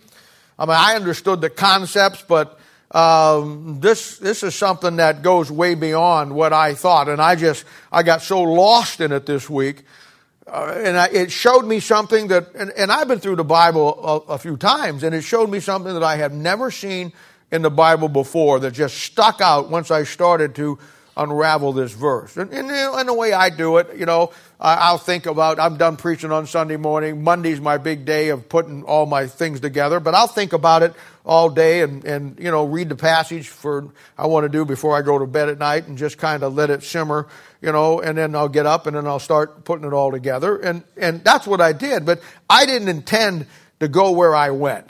I 0.60 0.66
mean, 0.66 0.76
I 0.78 0.96
understood 0.96 1.42
the 1.42 1.50
concepts, 1.50 2.24
but 2.28 2.60
um, 2.92 3.80
this 3.82 4.18
this 4.18 4.44
is 4.44 4.56
something 4.56 4.96
that 4.96 5.22
goes 5.22 5.52
way 5.52 5.76
beyond 5.76 6.34
what 6.34 6.54
I 6.54 6.74
thought, 6.74 7.10
and 7.10 7.22
I 7.22 7.36
just 7.36 7.66
I 7.92 8.04
got 8.04 8.22
so 8.22 8.42
lost 8.42 9.02
in 9.02 9.12
it 9.12 9.26
this 9.26 9.50
week, 9.50 9.84
uh, 10.48 10.74
and 10.78 10.98
I, 10.98 11.08
it 11.08 11.32
showed 11.32 11.66
me 11.66 11.80
something 11.80 12.28
that, 12.30 12.54
and, 12.56 12.72
and 12.72 12.92
I've 12.92 13.08
been 13.08 13.20
through 13.20 13.36
the 13.36 13.44
Bible 13.44 14.26
a, 14.30 14.34
a, 14.34 14.38
few 14.38 14.56
times, 14.56 15.04
and 15.04 15.14
it 15.14 15.24
showed 15.24 15.50
me 15.50 15.60
something 15.60 15.94
that 15.94 16.04
I 16.04 16.16
have 16.16 16.32
never 16.32 16.72
seen 16.72 17.12
in 17.52 17.62
the 17.62 17.70
Bible 17.70 18.08
before 18.08 18.60
that 18.62 18.72
just 18.72 18.98
stuck 18.98 19.42
out 19.42 19.70
once 19.70 19.92
I 19.92 20.04
started 20.04 20.56
to 20.56 20.80
unravel 21.18 21.74
this 21.74 21.92
verse. 21.92 22.38
And, 22.38 22.54
and, 22.54 23.08
the 23.08 23.14
way 23.14 23.34
I 23.34 23.50
do 23.50 23.78
it, 23.78 23.98
you 23.98 24.06
know, 24.06 24.32
I'll 24.60 24.98
think 24.98 25.26
about, 25.26 25.60
I'm 25.60 25.78
done 25.78 25.98
preaching 25.98 26.32
on 26.32 26.48
Sunday 26.48 26.78
morning. 26.78 27.24
Monday's 27.24 27.60
my 27.60 27.78
big 27.78 28.06
day 28.06 28.30
of 28.30 28.48
putting 28.48 28.84
all 28.84 29.06
my 29.06 29.28
things 29.28 29.60
together, 29.60 30.00
but 30.00 30.14
I'll 30.14 30.28
think 30.28 30.54
about 30.54 30.84
it 30.84 30.94
all 31.26 31.50
day 31.50 31.82
and, 31.82 32.06
and, 32.06 32.40
you 32.40 32.52
know, 32.52 32.66
read 32.66 32.90
the 32.90 32.96
passage 32.96 33.50
for, 33.50 33.90
I 34.18 34.28
want 34.28 34.46
to 34.46 34.50
do 34.50 34.64
before 34.64 34.96
I 34.98 35.02
go 35.02 35.20
to 35.20 35.26
bed 35.26 35.50
at 35.50 35.58
night 35.58 35.88
and 35.88 35.98
just 35.98 36.18
kind 36.18 36.44
of 36.44 36.54
let 36.54 36.70
it 36.70 36.84
simmer, 36.84 37.28
you 37.62 37.72
know, 37.72 38.00
and 38.00 38.18
then 38.18 38.36
I'll 38.36 38.50
get 38.50 38.66
up 38.66 38.88
and 38.88 38.96
then 38.96 39.08
I'll 39.08 39.20
start 39.20 39.66
putting 39.66 39.86
it 39.86 39.94
all 39.94 40.12
together. 40.12 40.58
And, 40.58 40.84
and 40.96 41.24
that's 41.24 41.46
what 41.46 41.62
I 41.62 41.74
did, 41.74 42.06
but 42.06 42.22
I 42.50 42.66
didn't 42.66 42.88
intend 42.88 43.48
to 43.80 43.88
go 43.88 44.12
where 44.12 44.36
I 44.36 44.52
went. 44.52 44.90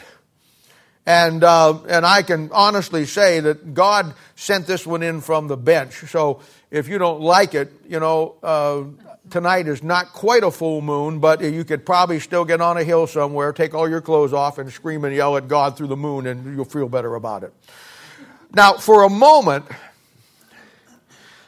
And, 1.07 1.41
uh, 1.41 1.79
and 1.87 2.05
I 2.05 2.21
can 2.21 2.51
honestly 2.51 3.05
say 3.05 3.39
that 3.39 3.73
God 3.73 4.13
sent 4.35 4.67
this 4.67 4.85
one 4.85 5.01
in 5.01 5.21
from 5.21 5.47
the 5.47 5.55
bench. 5.55 5.93
So 6.09 6.41
if 6.69 6.89
you 6.89 6.97
don't 6.97 7.21
like 7.21 7.55
it, 7.55 7.71
you 7.87 8.01
know, 8.01 8.35
uh, 8.43 8.83
tonight 9.29 9.69
is 9.69 9.81
not 9.81 10.07
quite 10.11 10.43
a 10.43 10.51
full 10.51 10.81
moon, 10.81 11.19
but 11.19 11.39
you 11.41 11.63
could 11.63 11.85
probably 11.85 12.19
still 12.19 12.43
get 12.43 12.59
on 12.59 12.75
a 12.75 12.83
hill 12.83 13.07
somewhere, 13.07 13.53
take 13.53 13.73
all 13.73 13.89
your 13.89 14.01
clothes 14.01 14.33
off, 14.33 14.57
and 14.57 14.69
scream 14.69 15.05
and 15.05 15.15
yell 15.15 15.37
at 15.37 15.47
God 15.47 15.77
through 15.77 15.87
the 15.87 15.95
moon, 15.95 16.27
and 16.27 16.53
you'll 16.57 16.65
feel 16.65 16.89
better 16.89 17.15
about 17.15 17.43
it. 17.43 17.53
Now, 18.53 18.73
for 18.73 19.05
a 19.05 19.09
moment, 19.09 19.63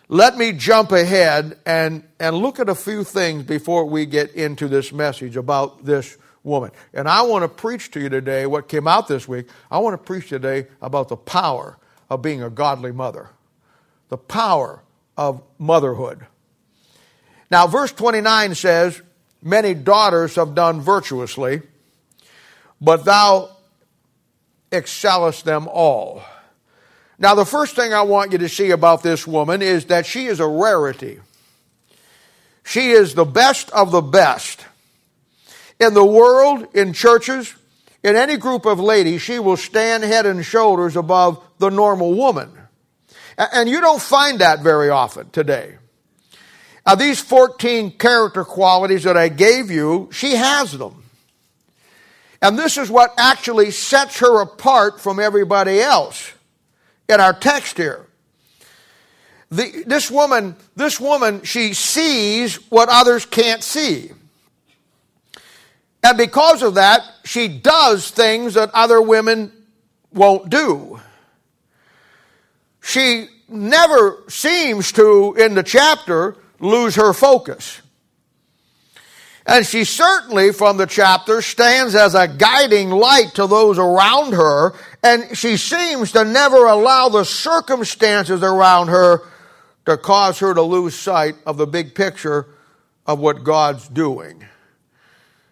let 0.08 0.38
me 0.38 0.54
jump 0.54 0.94
ahead 0.94 1.58
and, 1.66 2.08
and 2.18 2.38
look 2.38 2.62
at 2.62 2.70
a 2.70 2.76
few 2.76 3.04
things 3.04 3.44
before 3.44 3.84
we 3.84 4.06
get 4.06 4.36
into 4.36 4.70
this 4.70 4.94
message 4.94 5.36
about 5.36 5.84
this 5.84 6.18
woman. 6.50 6.72
And 6.94 7.08
I 7.08 7.22
want 7.22 7.44
to 7.44 7.48
preach 7.48 7.92
to 7.92 8.00
you 8.00 8.10
today 8.10 8.46
what 8.46 8.68
came 8.68 8.88
out 8.88 9.08
this 9.08 9.28
week. 9.28 9.48
I 9.72 9.78
want 9.78 9.94
to 9.94 9.98
preach 9.98 10.28
today 10.30 10.68
about 10.82 11.08
the 11.08 11.16
power 11.16 11.78
of 12.10 12.22
being 12.22 12.44
a 12.44 12.50
godly 12.50 12.92
mother, 12.92 13.30
the 14.10 14.18
power 14.18 14.82
of 15.16 15.42
motherhood. 15.58 16.26
Now, 17.52 17.68
verse 17.68 17.92
29 17.92 18.56
says, 18.56 19.02
Many 19.42 19.74
daughters 19.74 20.36
have 20.36 20.54
done 20.54 20.82
virtuously, 20.82 21.62
but 22.82 23.06
thou 23.06 23.52
excellest 24.72 25.46
them 25.46 25.68
all. 25.70 26.24
Now, 27.18 27.36
the 27.36 27.46
first 27.46 27.76
thing 27.76 27.94
I 27.94 28.02
want 28.02 28.32
you 28.32 28.38
to 28.40 28.50
see 28.50 28.72
about 28.72 29.04
this 29.04 29.28
woman 29.28 29.62
is 29.62 29.86
that 29.86 30.06
she 30.06 30.26
is 30.26 30.40
a 30.40 30.48
rarity. 30.48 31.20
She 32.64 32.92
is 32.92 33.14
the 33.14 33.26
best 33.26 33.70
of 33.72 33.92
the 33.92 34.02
best. 34.02 34.66
In 35.80 35.94
the 35.94 36.06
world, 36.06 36.68
in 36.76 36.94
churches, 36.94 37.56
in 38.04 38.16
any 38.16 38.38
group 38.38 38.66
of 38.66 38.80
ladies, 38.80 39.22
she 39.22 39.40
will 39.40 39.58
stand 39.58 40.04
head 40.04 40.26
and 40.26 40.46
shoulders 40.46 40.96
above 40.96 41.44
the 41.58 41.70
normal 41.70 42.14
woman. 42.14 42.52
And 43.38 43.70
you 43.70 43.80
don't 43.80 44.02
find 44.02 44.40
that 44.40 44.62
very 44.62 44.90
often 44.90 45.30
today. 45.30 45.78
Now, 46.86 46.96
these 46.96 47.22
14 47.22 47.92
character 47.92 48.44
qualities 48.44 49.04
that 49.04 49.16
I 49.16 49.30
gave 49.30 49.70
you, 49.70 50.10
she 50.12 50.36
has 50.36 50.72
them. 50.72 51.04
And 52.42 52.58
this 52.58 52.78
is 52.78 52.90
what 52.90 53.14
actually 53.18 53.72
sets 53.72 54.20
her 54.20 54.42
apart 54.42 55.00
from 55.00 55.20
everybody 55.20 55.82
else 55.82 56.32
in 57.08 57.20
our 57.20 57.34
text 57.34 57.78
here. 57.78 58.06
The, 59.52 59.84
this 59.86 60.12
woman, 60.12 60.56
this 60.76 61.00
woman, 61.00 61.44
she 61.44 61.74
sees 61.74 62.56
what 62.70 62.88
others 62.90 63.26
can't 63.26 63.64
see. 63.64 64.12
And 66.04 66.18
because 66.18 66.62
of 66.62 66.76
that, 66.76 67.02
she 67.26 67.48
does 67.48 68.10
things 68.10 68.54
that 68.54 68.72
other 68.74 69.02
women 69.02 69.52
won't 70.14 70.50
do. 70.50 71.00
She 72.82 73.28
never 73.48 74.24
seems 74.28 74.92
to, 74.94 75.36
in 75.38 75.56
the 75.56 75.64
chapter, 75.64 76.38
lose 76.60 76.96
her 76.96 77.14
focus. 77.14 77.82
And 79.46 79.66
she 79.66 79.84
certainly, 79.84 80.54
from 80.54 80.78
the 80.78 80.86
chapter, 80.86 81.42
stands 81.42 81.96
as 81.96 82.14
a 82.14 82.28
guiding 82.28 82.92
light 82.92 83.32
to 83.36 83.48
those 83.48 83.80
around 83.80 84.34
her, 84.34 84.74
and 85.04 85.36
she 85.36 85.58
seems 85.58 86.12
to 86.12 86.24
never 86.24 86.68
allow 86.68 87.10
the 87.10 87.26
circumstances 87.26 88.44
around 88.44 88.90
her 88.90 89.24
to 89.86 89.98
cause 89.98 90.40
her 90.40 90.54
to 90.54 90.62
lose 90.62 90.94
sight 90.94 91.36
of 91.48 91.58
the 91.58 91.66
big 91.66 91.96
picture 91.96 92.46
of 93.08 93.20
what 93.20 93.44
God's 93.44 93.88
doing. 93.88 94.46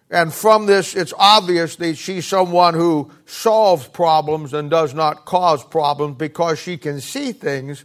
And 0.09 0.33
from 0.33 0.65
this, 0.65 0.95
it's 0.95 1.13
obvious 1.17 1.75
that 1.77 1.97
she's 1.97 2.25
someone 2.25 2.73
who 2.73 3.11
solves 3.25 3.87
problems 3.87 4.53
and 4.53 4.69
does 4.69 4.93
not 4.93 5.25
cause 5.25 5.63
problems 5.63 6.17
because 6.17 6.59
she 6.59 6.77
can 6.77 7.01
see 7.01 7.33
things 7.33 7.83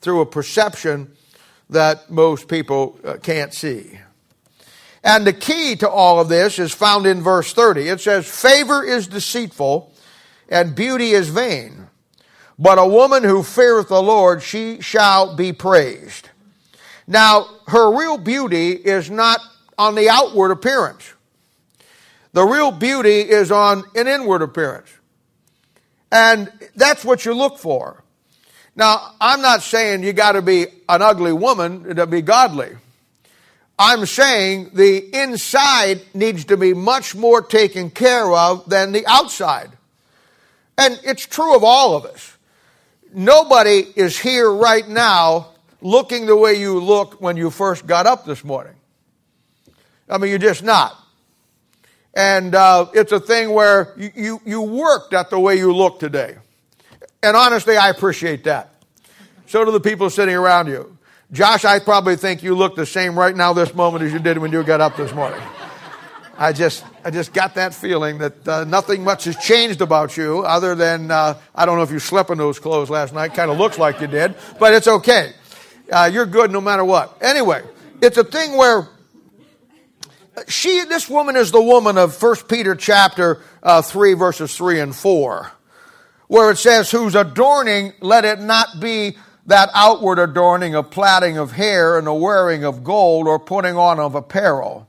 through 0.00 0.20
a 0.20 0.26
perception 0.26 1.12
that 1.68 2.10
most 2.10 2.48
people 2.48 2.98
uh, 3.04 3.18
can't 3.18 3.52
see. 3.52 3.98
And 5.04 5.26
the 5.26 5.32
key 5.32 5.76
to 5.76 5.88
all 5.88 6.20
of 6.20 6.28
this 6.28 6.58
is 6.58 6.72
found 6.72 7.06
in 7.06 7.22
verse 7.22 7.52
30. 7.52 7.88
It 7.88 8.00
says, 8.00 8.26
Favor 8.26 8.82
is 8.82 9.06
deceitful 9.06 9.92
and 10.48 10.74
beauty 10.74 11.12
is 11.12 11.28
vain. 11.28 11.88
But 12.58 12.78
a 12.78 12.86
woman 12.86 13.24
who 13.24 13.42
feareth 13.42 13.88
the 13.88 14.02
Lord, 14.02 14.42
she 14.42 14.80
shall 14.82 15.34
be 15.34 15.52
praised. 15.52 16.28
Now, 17.06 17.46
her 17.68 17.96
real 17.96 18.18
beauty 18.18 18.72
is 18.72 19.10
not 19.10 19.40
on 19.78 19.94
the 19.94 20.10
outward 20.10 20.50
appearance. 20.50 21.14
The 22.32 22.44
real 22.44 22.70
beauty 22.70 23.20
is 23.20 23.50
on 23.50 23.84
an 23.94 24.06
inward 24.06 24.42
appearance. 24.42 24.88
And 26.12 26.52
that's 26.76 27.04
what 27.04 27.24
you 27.24 27.34
look 27.34 27.58
for. 27.58 28.02
Now, 28.76 29.14
I'm 29.20 29.42
not 29.42 29.62
saying 29.62 30.02
you 30.02 30.12
got 30.12 30.32
to 30.32 30.42
be 30.42 30.66
an 30.88 31.02
ugly 31.02 31.32
woman 31.32 31.96
to 31.96 32.06
be 32.06 32.22
godly. 32.22 32.76
I'm 33.78 34.06
saying 34.06 34.70
the 34.74 34.98
inside 35.16 36.02
needs 36.14 36.44
to 36.46 36.56
be 36.56 36.74
much 36.74 37.14
more 37.14 37.40
taken 37.40 37.90
care 37.90 38.30
of 38.30 38.68
than 38.68 38.92
the 38.92 39.06
outside. 39.06 39.70
And 40.76 41.00
it's 41.02 41.26
true 41.26 41.56
of 41.56 41.64
all 41.64 41.96
of 41.96 42.04
us. 42.04 42.36
Nobody 43.12 43.86
is 43.96 44.18
here 44.18 44.50
right 44.50 44.86
now 44.86 45.48
looking 45.80 46.26
the 46.26 46.36
way 46.36 46.54
you 46.54 46.78
looked 46.78 47.20
when 47.20 47.36
you 47.36 47.50
first 47.50 47.86
got 47.86 48.06
up 48.06 48.24
this 48.24 48.44
morning. 48.44 48.74
I 50.08 50.18
mean, 50.18 50.30
you're 50.30 50.38
just 50.38 50.62
not. 50.62 50.99
And 52.14 52.54
uh, 52.54 52.86
it's 52.92 53.12
a 53.12 53.20
thing 53.20 53.52
where 53.52 53.94
you, 53.96 54.40
you, 54.44 54.62
worked 54.62 55.14
at 55.14 55.30
the 55.30 55.38
way 55.38 55.56
you 55.56 55.72
look 55.72 56.00
today. 56.00 56.36
And 57.22 57.36
honestly, 57.36 57.76
I 57.76 57.90
appreciate 57.90 58.44
that. 58.44 58.70
So 59.46 59.64
do 59.64 59.70
the 59.70 59.80
people 59.80 60.10
sitting 60.10 60.34
around 60.34 60.68
you. 60.68 60.96
Josh, 61.32 61.64
I 61.64 61.78
probably 61.78 62.16
think 62.16 62.42
you 62.42 62.56
look 62.56 62.74
the 62.74 62.86
same 62.86 63.16
right 63.16 63.36
now 63.36 63.52
this 63.52 63.74
moment 63.74 64.02
as 64.02 64.12
you 64.12 64.18
did 64.18 64.38
when 64.38 64.50
you 64.50 64.64
got 64.64 64.80
up 64.80 64.96
this 64.96 65.14
morning. 65.14 65.40
I 66.36 66.52
just, 66.52 66.84
I 67.04 67.10
just 67.10 67.32
got 67.32 67.54
that 67.54 67.74
feeling 67.74 68.18
that 68.18 68.48
uh, 68.48 68.64
nothing 68.64 69.04
much 69.04 69.24
has 69.24 69.36
changed 69.36 69.80
about 69.80 70.16
you 70.16 70.40
other 70.40 70.74
than, 70.74 71.10
uh, 71.10 71.38
I 71.54 71.66
don't 71.66 71.76
know 71.76 71.82
if 71.82 71.90
you 71.90 71.98
slept 71.98 72.30
in 72.30 72.38
those 72.38 72.58
clothes 72.58 72.90
last 72.90 73.12
night. 73.12 73.34
Kind 73.34 73.50
of 73.50 73.58
looks 73.58 73.78
like 73.78 74.00
you 74.00 74.06
did, 74.06 74.34
but 74.58 74.72
it's 74.72 74.88
okay. 74.88 75.34
Uh, 75.92 76.10
you're 76.10 76.26
good 76.26 76.50
no 76.50 76.60
matter 76.60 76.84
what. 76.84 77.18
Anyway, 77.20 77.62
it's 78.00 78.16
a 78.16 78.24
thing 78.24 78.56
where 78.56 78.88
she, 80.48 80.84
this 80.84 81.08
woman 81.08 81.36
is 81.36 81.50
the 81.50 81.62
woman 81.62 81.98
of 81.98 82.20
1 82.20 82.36
Peter 82.48 82.74
chapter 82.74 83.42
uh, 83.62 83.82
3 83.82 84.14
verses 84.14 84.56
3 84.56 84.80
and 84.80 84.96
4, 84.96 85.52
where 86.28 86.50
it 86.50 86.58
says, 86.58 86.90
whose 86.90 87.14
adorning 87.14 87.92
let 88.00 88.24
it 88.24 88.40
not 88.40 88.80
be 88.80 89.16
that 89.46 89.70
outward 89.74 90.18
adorning 90.18 90.74
of 90.74 90.90
plaiting 90.90 91.38
of 91.38 91.52
hair 91.52 91.98
and 91.98 92.06
the 92.06 92.14
wearing 92.14 92.64
of 92.64 92.84
gold 92.84 93.26
or 93.26 93.38
putting 93.38 93.76
on 93.76 93.98
of 93.98 94.14
apparel 94.14 94.86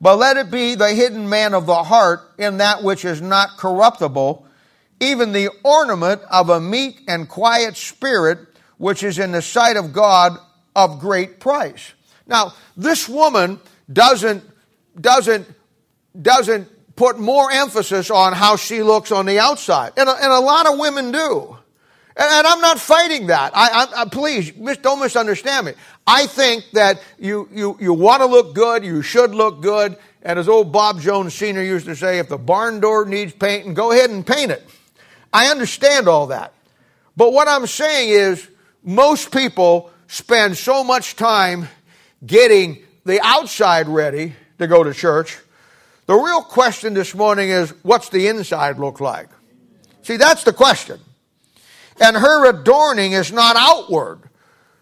but 0.00 0.16
let 0.16 0.36
it 0.36 0.50
be 0.50 0.74
the 0.74 0.94
hidden 0.94 1.28
man 1.28 1.54
of 1.54 1.66
the 1.66 1.82
heart 1.82 2.20
in 2.38 2.58
that 2.58 2.82
which 2.82 3.04
is 3.04 3.20
not 3.20 3.56
corruptible, 3.56 4.46
even 5.00 5.32
the 5.32 5.50
ornament 5.64 6.22
of 6.30 6.50
a 6.50 6.60
meek 6.60 7.02
and 7.08 7.28
quiet 7.28 7.76
spirit, 7.76 8.38
which 8.76 9.02
is 9.02 9.18
in 9.18 9.32
the 9.32 9.42
sight 9.42 9.76
of 9.76 9.92
God 9.92 10.38
of 10.76 11.00
great 11.00 11.40
price. 11.40 11.92
Now, 12.26 12.54
this 12.76 13.08
woman 13.08 13.58
doesn't, 13.92 14.44
doesn't, 15.00 15.46
doesn't 16.20 16.68
put 16.96 17.18
more 17.18 17.50
emphasis 17.50 18.10
on 18.10 18.32
how 18.32 18.56
she 18.56 18.82
looks 18.82 19.12
on 19.12 19.26
the 19.26 19.38
outside. 19.38 19.92
And 19.96 20.08
a, 20.08 20.12
and 20.12 20.32
a 20.32 20.40
lot 20.40 20.66
of 20.66 20.78
women 20.78 21.12
do. 21.12 21.56
And, 22.16 22.26
and 22.28 22.46
I'm 22.46 22.60
not 22.60 22.80
fighting 22.80 23.28
that. 23.28 23.52
I, 23.56 23.68
I, 23.68 24.02
I, 24.02 24.04
please, 24.06 24.50
don't 24.82 25.00
misunderstand 25.00 25.66
me. 25.66 25.72
I 26.06 26.26
think 26.26 26.64
that 26.72 27.00
you, 27.18 27.48
you, 27.52 27.76
you 27.80 27.92
want 27.92 28.22
to 28.22 28.26
look 28.26 28.54
good, 28.54 28.84
you 28.84 29.02
should 29.02 29.34
look 29.34 29.60
good. 29.60 29.96
And 30.22 30.38
as 30.38 30.48
old 30.48 30.72
Bob 30.72 31.00
Jones 31.00 31.34
Sr. 31.34 31.62
used 31.62 31.86
to 31.86 31.94
say, 31.94 32.18
if 32.18 32.28
the 32.28 32.38
barn 32.38 32.80
door 32.80 33.04
needs 33.04 33.32
painting, 33.32 33.74
go 33.74 33.92
ahead 33.92 34.10
and 34.10 34.26
paint 34.26 34.50
it. 34.50 34.68
I 35.32 35.46
understand 35.46 36.08
all 36.08 36.28
that. 36.28 36.52
But 37.16 37.32
what 37.32 37.46
I'm 37.46 37.66
saying 37.66 38.10
is, 38.10 38.48
most 38.82 39.32
people 39.32 39.90
spend 40.06 40.56
so 40.56 40.82
much 40.82 41.16
time 41.16 41.68
getting 42.24 42.82
the 43.04 43.20
outside 43.22 43.88
ready 43.88 44.34
to 44.58 44.66
go 44.66 44.82
to 44.82 44.92
church. 44.92 45.38
The 46.06 46.14
real 46.14 46.42
question 46.42 46.94
this 46.94 47.14
morning 47.14 47.50
is, 47.50 47.70
what's 47.82 48.08
the 48.08 48.28
inside 48.28 48.78
look 48.78 49.00
like? 49.00 49.28
See, 50.02 50.16
that's 50.16 50.44
the 50.44 50.52
question 50.52 51.00
and 52.00 52.16
her 52.16 52.48
adorning 52.48 53.12
is 53.12 53.32
not 53.32 53.56
outward. 53.56 54.20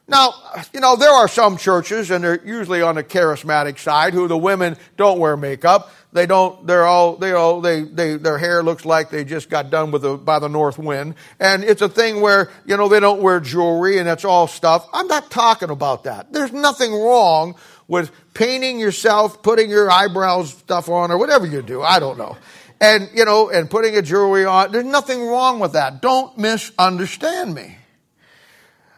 Now, 0.08 0.34
you 0.72 0.78
know, 0.78 0.94
there 0.94 1.10
are 1.10 1.26
some 1.26 1.56
churches, 1.56 2.12
and 2.12 2.22
they're 2.22 2.44
usually 2.46 2.80
on 2.80 2.94
the 2.94 3.02
charismatic 3.02 3.78
side, 3.78 4.14
who 4.14 4.28
the 4.28 4.38
women 4.38 4.76
don't 4.96 5.18
wear 5.18 5.36
makeup. 5.36 5.90
They 6.12 6.26
don't, 6.26 6.64
they're 6.64 6.86
all, 6.86 7.16
they 7.16 7.32
all, 7.32 7.60
they, 7.60 7.82
they, 7.82 8.16
their 8.16 8.38
hair 8.38 8.62
looks 8.62 8.84
like 8.84 9.10
they 9.10 9.24
just 9.24 9.50
got 9.50 9.68
done 9.68 9.90
with 9.90 10.02
the, 10.02 10.16
by 10.16 10.38
the 10.38 10.48
north 10.48 10.78
wind. 10.78 11.16
And 11.40 11.64
it's 11.64 11.82
a 11.82 11.88
thing 11.88 12.20
where, 12.20 12.50
you 12.64 12.76
know, 12.76 12.88
they 12.88 13.00
don't 13.00 13.20
wear 13.20 13.40
jewelry 13.40 13.98
and 13.98 14.06
that's 14.06 14.24
all 14.24 14.46
stuff. 14.46 14.88
I'm 14.94 15.08
not 15.08 15.30
talking 15.30 15.70
about 15.70 16.04
that. 16.04 16.32
There's 16.32 16.52
nothing 16.52 16.92
wrong 16.92 17.56
with 17.88 18.12
painting 18.36 18.78
yourself, 18.78 19.42
putting 19.42 19.70
your 19.70 19.90
eyebrows 19.90 20.50
stuff 20.50 20.88
on, 20.88 21.10
or 21.10 21.18
whatever 21.18 21.46
you 21.46 21.62
do. 21.62 21.82
I 21.82 21.98
don't 21.98 22.18
know 22.18 22.36
and, 22.80 23.08
you 23.14 23.24
know, 23.24 23.48
and 23.48 23.70
putting 23.70 23.96
a 23.96 24.02
jewelry 24.02 24.44
on. 24.44 24.72
There's 24.72 24.84
nothing 24.84 25.26
wrong 25.26 25.60
with 25.60 25.72
that. 25.72 26.02
Don't 26.02 26.36
misunderstand 26.36 27.54
me. 27.54 27.76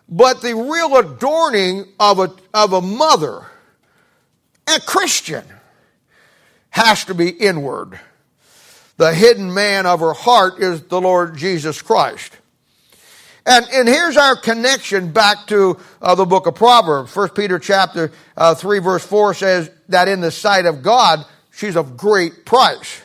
But 0.09 0.41
the 0.41 0.55
real 0.55 0.97
adorning 0.97 1.85
of 2.01 2.19
a, 2.19 2.35
of 2.55 2.73
a 2.73 2.81
mother, 2.81 3.47
a 4.67 4.81
Christian, 4.81 5.45
has 6.71 7.05
to 7.05 7.15
be 7.15 7.29
inward. 7.29 8.01
The 8.97 9.15
hidden 9.15 9.53
man 9.53 9.87
of 9.87 10.01
her 10.01 10.15
heart 10.15 10.61
is 10.61 10.83
the 10.83 11.01
Lord 11.01 11.37
Jesus 11.37 11.83
Christ. 11.83 12.37
And, 13.49 13.67
and 13.73 13.89
here's 13.89 14.19
our 14.19 14.37
connection 14.37 15.11
back 15.11 15.47
to 15.47 15.79
uh, 16.03 16.15
the 16.15 16.27
book 16.27 16.47
of 16.47 16.55
Proverbs. 16.55 17.11
First 17.11 17.35
Peter 17.35 17.59
chapter 17.59 18.13
uh, 18.37 18.55
3 18.55 18.79
verse 18.81 19.07
4 19.07 19.33
says 19.33 19.71
that 19.89 20.07
in 20.07 20.21
the 20.21 20.31
sight 20.31 20.67
of 20.67 20.83
God, 20.83 21.25
she's 21.51 21.75
of 21.75 21.97
great 21.97 22.45
price. 22.45 23.01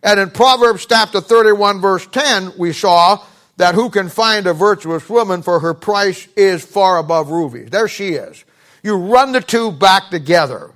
And 0.00 0.20
in 0.20 0.30
Proverbs 0.30 0.86
chapter 0.86 1.20
31 1.20 1.80
verse 1.80 2.06
10, 2.06 2.52
we 2.56 2.72
saw 2.72 3.20
that 3.56 3.74
who 3.74 3.90
can 3.90 4.08
find 4.08 4.46
a 4.46 4.54
virtuous 4.54 5.08
woman 5.08 5.42
for 5.42 5.58
her 5.58 5.74
price 5.74 6.28
is 6.36 6.64
far 6.64 6.98
above 6.98 7.30
rubies. 7.30 7.70
There 7.70 7.88
she 7.88 8.10
is. 8.10 8.44
You 8.84 8.94
run 8.94 9.32
the 9.32 9.40
two 9.40 9.72
back 9.72 10.10
together. 10.10 10.70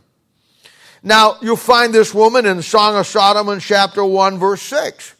Now, 1.04 1.36
you'll 1.40 1.54
find 1.54 1.94
this 1.94 2.12
woman 2.12 2.46
in 2.46 2.60
Song 2.62 2.96
of 2.96 3.06
Solomon 3.06 3.60
chapter 3.60 4.04
1 4.04 4.40
verse 4.40 4.62
6. 4.62 5.14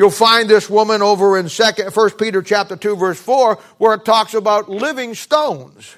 You'll 0.00 0.08
find 0.08 0.48
this 0.48 0.70
woman 0.70 1.02
over 1.02 1.36
in 1.36 1.50
second, 1.50 1.94
1 1.94 2.10
Peter 2.12 2.40
chapter 2.40 2.74
2 2.74 2.96
verse 2.96 3.20
4 3.20 3.56
where 3.76 3.92
it 3.92 4.06
talks 4.06 4.32
about 4.32 4.66
living 4.66 5.14
stones. 5.14 5.94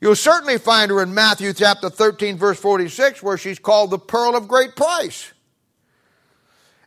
You'll 0.00 0.16
certainly 0.16 0.58
find 0.58 0.90
her 0.90 1.00
in 1.00 1.14
Matthew 1.14 1.52
chapter 1.52 1.90
13 1.90 2.36
verse 2.36 2.58
46 2.58 3.22
where 3.22 3.38
she's 3.38 3.60
called 3.60 3.92
the 3.92 4.00
pearl 4.00 4.34
of 4.34 4.48
great 4.48 4.74
price. 4.74 5.32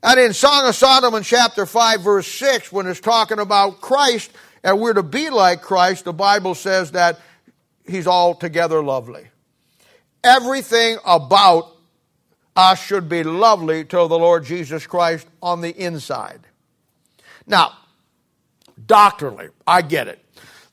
And 0.03 0.19
in 0.19 0.33
Song 0.33 0.67
of 0.67 0.75
Solomon 0.75 1.23
chapter 1.23 1.65
5 1.65 2.01
verse 2.01 2.27
6, 2.27 2.73
when 2.73 2.87
it's 2.87 2.99
talking 2.99 3.39
about 3.39 3.79
Christ 3.79 4.31
and 4.65 4.81
we're 4.81 4.91
to 4.91 5.03
be 5.03 5.29
like 5.29 5.61
Christ, 5.61 6.03
the 6.03 6.11
Bible 6.11 6.55
says 6.55 6.91
that 6.91 7.21
he's 7.87 8.05
altogether 8.05 8.83
lovely. 8.83 9.29
Everything 10.25 10.97
about 11.05 11.71
us 12.55 12.83
should 12.83 13.07
be 13.07 13.23
lovely 13.23 13.85
to 13.85 13.95
the 13.95 14.19
Lord 14.19 14.45
Jesus 14.45 14.85
Christ 14.85 15.27
on 15.41 15.61
the 15.61 15.75
inside. 15.75 16.41
Now, 17.47 17.73
doctrinally, 18.85 19.49
I 19.65 19.81
get 19.81 20.07
it. 20.07 20.23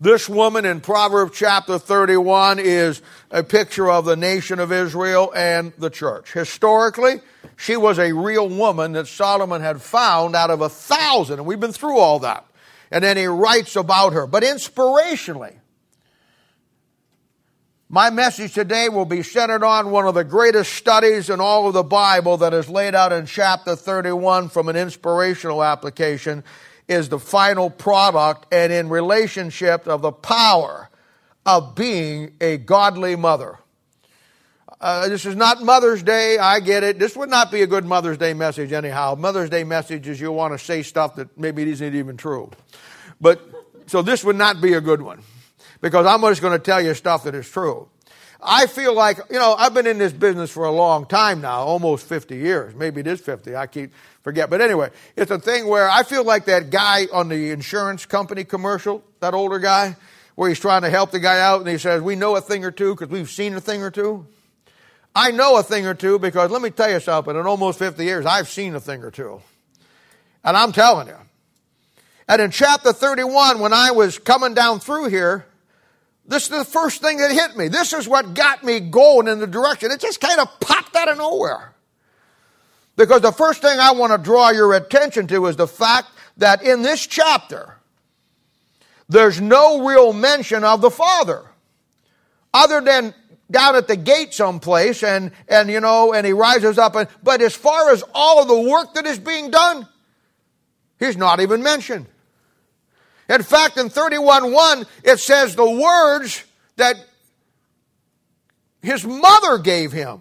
This 0.01 0.29
woman 0.29 0.65
in 0.65 0.81
Proverbs 0.81 1.37
chapter 1.37 1.77
31 1.77 2.61
is 2.61 3.03
a 3.33 3.43
picture 3.43 3.91
of 3.91 4.05
the 4.05 4.15
nation 4.15 4.61
of 4.61 4.71
Israel 4.71 5.33
and 5.35 5.73
the 5.77 5.91
church. 5.91 6.33
Historically, 6.33 7.21
she 7.57 7.77
was 7.77 7.99
a 7.99 8.13
real 8.13 8.49
woman 8.49 8.93
that 8.93 9.09
Solomon 9.09 9.61
had 9.61 9.83
found 9.83 10.37
out 10.37 10.51
of 10.51 10.61
a 10.61 10.69
thousand, 10.69 11.41
and 11.41 11.47
we've 11.47 11.59
been 11.59 11.73
through 11.73 11.99
all 11.99 12.21
that. 12.21 12.47
And 12.93 13.03
then 13.03 13.17
he 13.17 13.27
writes 13.27 13.75
about 13.75 14.13
her. 14.13 14.27
But 14.29 14.45
inspirationally, 14.45 15.57
my 17.91 18.11
message 18.11 18.53
today 18.53 18.91
will 18.91 19.07
be 19.07 19.23
centered 19.23 19.65
on 19.65 19.91
one 19.91 20.07
of 20.07 20.15
the 20.15 20.25
greatest 20.25 20.75
studies 20.75 21.31
in 21.31 21.41
all 21.41 21.69
of 21.69 21.73
the 21.73 21.83
Bible 21.83 22.37
that 22.37 22.53
is 22.53 22.69
laid 22.69 22.95
out 22.95 23.13
in 23.13 23.25
chapter 23.25 23.75
31 23.75 24.51
from 24.51 24.69
an 24.69 24.77
inspirational 24.77 25.65
application 25.65 26.45
is 26.87 27.09
the 27.09 27.19
final 27.19 27.71
product 27.71 28.47
and 28.53 28.71
in 28.73 28.91
relationship 28.91 29.87
of 29.87 30.03
the 30.03 30.13
power 30.13 30.91
of 31.47 31.75
being 31.75 32.33
a 32.43 32.59
godly 32.59 33.17
mother. 33.17 33.59
Uh, 34.81 35.09
this 35.09 35.25
is 35.25 35.35
not 35.35 35.63
Mother's 35.63 36.03
Day. 36.03 36.37
I 36.37 36.61
get 36.61 36.85
it. 36.85 36.99
This 36.99 37.17
would 37.17 37.31
not 37.31 37.51
be 37.51 37.63
a 37.63 37.67
good 37.67 37.87
Mother's 37.87 38.19
Day 38.19 38.35
message, 38.35 38.71
anyhow. 38.71 39.15
Mother's 39.19 39.49
Day 39.49 39.65
message 39.65 40.07
is 40.07 40.21
you 40.21 40.31
want 40.31 40.53
to 40.53 40.59
say 40.59 40.83
stuff 40.83 41.17
that 41.17 41.37
maybe 41.39 41.63
isn't 41.69 41.95
even 41.95 42.19
true. 42.19 42.51
But, 43.19 43.41
so 43.87 44.03
this 44.03 44.23
would 44.25 44.37
not 44.37 44.61
be 44.61 44.75
a 44.75 44.81
good 44.81 45.01
one. 45.01 45.23
Because 45.81 46.07
I'm 46.07 46.21
just 46.23 46.41
going 46.41 46.59
to 46.59 46.65
tell 46.65 46.81
you 46.81 46.95
stuff 46.95 47.25
that 47.25 47.35
is 47.35 47.49
true. 47.49 47.89
I 48.41 48.67
feel 48.67 48.95
like, 48.95 49.19
you 49.31 49.39
know, 49.39 49.55
I've 49.59 49.75
been 49.75 49.87
in 49.87 49.99
this 49.99 50.13
business 50.13 50.51
for 50.51 50.65
a 50.65 50.71
long 50.71 51.07
time 51.07 51.41
now, 51.41 51.63
almost 51.63 52.07
50 52.07 52.37
years. 52.37 52.75
Maybe 52.75 53.01
it 53.01 53.07
is 53.07 53.21
50. 53.21 53.57
I 53.57 53.67
keep 53.67 53.93
forget. 54.23 54.49
But 54.49 54.61
anyway, 54.61 54.91
it's 55.17 55.31
a 55.31 55.41
thing 55.41 55.67
where 55.67 55.89
I 55.91 56.05
feel 56.05 56.23
like 56.23 56.45
that 56.45 56.71
guy 56.71 57.07
on 57.13 57.29
the 57.29 57.51
insurance 57.51 58.07
company 58.07 58.45
commercial, 58.45 59.03
that 59.21 59.35
older 59.35 59.59
guy, 59.59 59.97
where 60.37 60.49
he's 60.49 60.61
trying 60.61 60.83
to 60.83 60.91
help 60.91 61.11
the 61.11 61.19
guy 61.19 61.41
out 61.41 61.61
and 61.61 61.69
he 61.69 61.79
says, 61.79 62.01
we 62.01 62.15
know 62.15 62.37
a 62.37 62.41
thing 62.41 62.65
or 62.65 62.71
two 62.71 62.95
because 62.95 63.09
we've 63.09 63.29
seen 63.29 63.55
a 63.55 63.61
thing 63.61 63.83
or 63.83 63.91
two. 63.91 64.25
I 65.17 65.33
know 65.33 65.57
a 65.57 65.65
thing 65.65 65.85
or 65.85 65.95
two 65.95 66.21
because 66.21 66.53
let 66.53 66.63
me 66.63 66.71
tell 66.71 66.91
you 66.91 67.01
something, 67.01 67.35
in 67.35 67.45
almost 67.45 67.81
50 67.81 68.05
years, 68.05 68.25
I've 68.25 68.49
seen 68.49 68.77
a 68.77 68.81
thing 68.81 69.03
or 69.03 69.11
two. 69.11 69.41
And 70.45 70.57
I'm 70.57 70.71
telling 70.71 71.09
you. 71.09 71.17
And 72.29 72.41
in 72.41 72.53
chapter 72.53 72.93
31, 72.93 73.59
when 73.59 73.73
I 73.73 73.91
was 73.91 74.17
coming 74.19 74.55
down 74.55 74.79
through 74.79 75.09
here, 75.09 75.45
this 76.29 76.45
is 76.45 76.51
the 76.51 76.65
first 76.65 77.01
thing 77.01 77.17
that 77.17 77.33
hit 77.33 77.57
me. 77.57 77.69
This 77.69 77.95
is 77.95 78.07
what 78.07 78.35
got 78.35 78.63
me 78.63 78.81
going 78.81 79.29
in 79.29 79.41
the 79.41 79.47
direction. 79.47 79.91
It 79.91 79.99
just 79.99 80.21
kind 80.21 80.39
of 80.39 80.61
popped 80.61 80.95
out 80.95 81.09
of 81.09 81.17
nowhere. 81.17 81.73
Because 82.97 83.23
the 83.23 83.33
first 83.33 83.63
thing 83.63 83.79
I 83.81 83.93
want 83.93 84.13
to 84.13 84.19
draw 84.19 84.51
your 84.51 84.75
attention 84.75 85.27
to 85.29 85.47
is 85.47 85.57
the 85.57 85.67
fact 85.67 86.09
that 86.37 86.63
in 86.63 86.83
this 86.83 87.07
chapter, 87.07 87.77
there's 89.09 89.41
no 89.41 89.87
real 89.87 90.13
mention 90.13 90.65
of 90.65 90.83
the 90.83 90.91
Father. 90.91 91.45
Other 92.53 92.83
than 92.83 93.15
down 93.51 93.77
at 93.77 93.89
the 93.89 93.97
gate 93.97 94.35
someplace 94.35 95.03
and, 95.03 95.33
and 95.49 95.71
you 95.71 95.81
know, 95.81 96.13
and 96.13 96.27
he 96.27 96.35
rises 96.35 96.77
up. 96.77 96.95
And, 96.95 97.09
but 97.23 97.41
as 97.41 97.55
far 97.55 97.91
as 97.91 98.05
all 98.15 98.43
of 98.43 98.49
the 98.49 98.71
work 98.71 98.93
that 98.95 99.07
is 99.07 99.19
being 99.19 99.51
done, 99.51 99.89
he's 100.99 101.17
not 101.17 101.41
even 101.41 101.63
mentioned. 101.63 102.07
In 103.29 103.43
fact, 103.43 103.77
in 103.77 103.91
31 103.91 104.53
1, 104.53 104.87
it 105.05 105.21
says 105.21 105.55
the 105.55 105.69
words 105.69 106.45
that 106.77 106.97
his 108.83 109.05
mother 109.05 109.59
gave 109.59 109.93
him. 109.93 110.21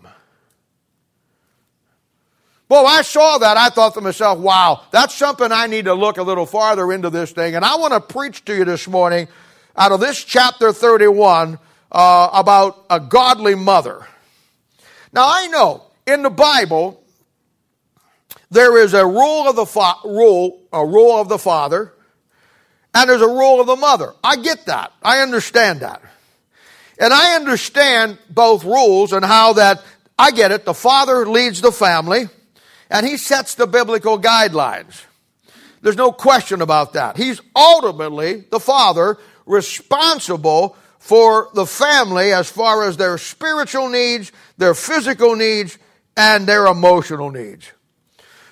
Well, 2.69 2.85
I 2.85 3.01
saw 3.01 3.37
that. 3.37 3.55
I 3.55 3.69
thought 3.69 3.93
to 3.93 4.01
myself, 4.01 4.39
wow, 4.39 4.81
that's 4.91 5.15
something 5.15 5.51
I 5.53 5.67
need 5.67 5.85
to 5.85 5.93
look 5.93 6.17
a 6.17 6.23
little 6.23 6.45
farther 6.45 6.91
into 6.91 7.09
this 7.09 7.31
thing. 7.31 7.55
And 7.55 7.63
I 7.63 7.77
want 7.77 7.93
to 7.93 8.01
preach 8.01 8.43
to 8.45 8.55
you 8.55 8.65
this 8.65 8.89
morning 8.89 9.29
out 9.77 9.93
of 9.93 10.01
this 10.01 10.21
chapter 10.21 10.73
31 10.73 11.59
uh, 11.91 12.29
about 12.33 12.85
a 12.89 12.99
godly 12.99 13.55
mother. 13.55 14.05
Now, 15.13 15.25
I 15.25 15.47
know 15.47 15.83
in 16.05 16.23
the 16.23 16.29
Bible, 16.29 17.01
there 18.51 18.77
is 18.77 18.93
a 18.93 19.05
rule 19.05 19.47
of 19.47 19.55
the 19.55 19.65
fa- 19.65 19.95
rule, 20.03 20.61
a 20.73 20.85
rule 20.85 21.21
of 21.21 21.29
the 21.29 21.37
father, 21.37 21.93
and 22.97 23.07
there's 23.07 23.21
a 23.21 23.27
rule 23.27 23.61
of 23.61 23.67
the 23.67 23.75
mother. 23.75 24.13
I 24.23 24.37
get 24.37 24.65
that. 24.65 24.91
I 25.03 25.19
understand 25.19 25.81
that. 25.81 26.01
And 26.99 27.13
I 27.13 27.35
understand 27.35 28.17
both 28.27 28.63
rules 28.63 29.13
and 29.13 29.23
how 29.23 29.53
that 29.53 29.83
I 30.17 30.31
get 30.31 30.51
it. 30.51 30.65
The 30.65 30.73
father 30.73 31.27
leads 31.27 31.61
the 31.61 31.71
family 31.71 32.27
and 32.89 33.05
he 33.05 33.17
sets 33.17 33.53
the 33.53 33.67
biblical 33.67 34.19
guidelines. 34.19 35.03
There's 35.81 35.95
no 35.95 36.11
question 36.11 36.63
about 36.63 36.93
that. 36.93 37.17
He's 37.17 37.39
ultimately 37.55 38.45
the 38.49 38.59
father 38.59 39.17
responsible 39.45 40.75
for 40.97 41.49
the 41.53 41.67
family 41.67 42.33
as 42.33 42.49
far 42.49 42.83
as 42.83 42.97
their 42.97 43.19
spiritual 43.19 43.89
needs, 43.89 44.31
their 44.57 44.73
physical 44.73 45.35
needs, 45.35 45.77
and 46.15 46.47
their 46.47 46.65
emotional 46.65 47.29
needs. 47.29 47.71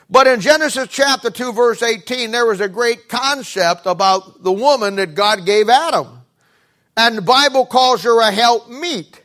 But 0.09 0.27
in 0.27 0.39
Genesis 0.39 0.87
chapter 0.89 1.29
2 1.29 1.53
verse 1.53 1.81
18, 1.81 2.31
there 2.31 2.45
was 2.45 2.61
a 2.61 2.69
great 2.69 3.09
concept 3.09 3.85
about 3.85 4.43
the 4.43 4.51
woman 4.51 4.97
that 4.97 5.15
God 5.15 5.45
gave 5.45 5.69
Adam. 5.69 6.21
And 6.97 7.17
the 7.17 7.21
Bible 7.21 7.65
calls 7.65 8.03
her 8.03 8.21
a 8.21 8.31
helpmeet 8.31 9.21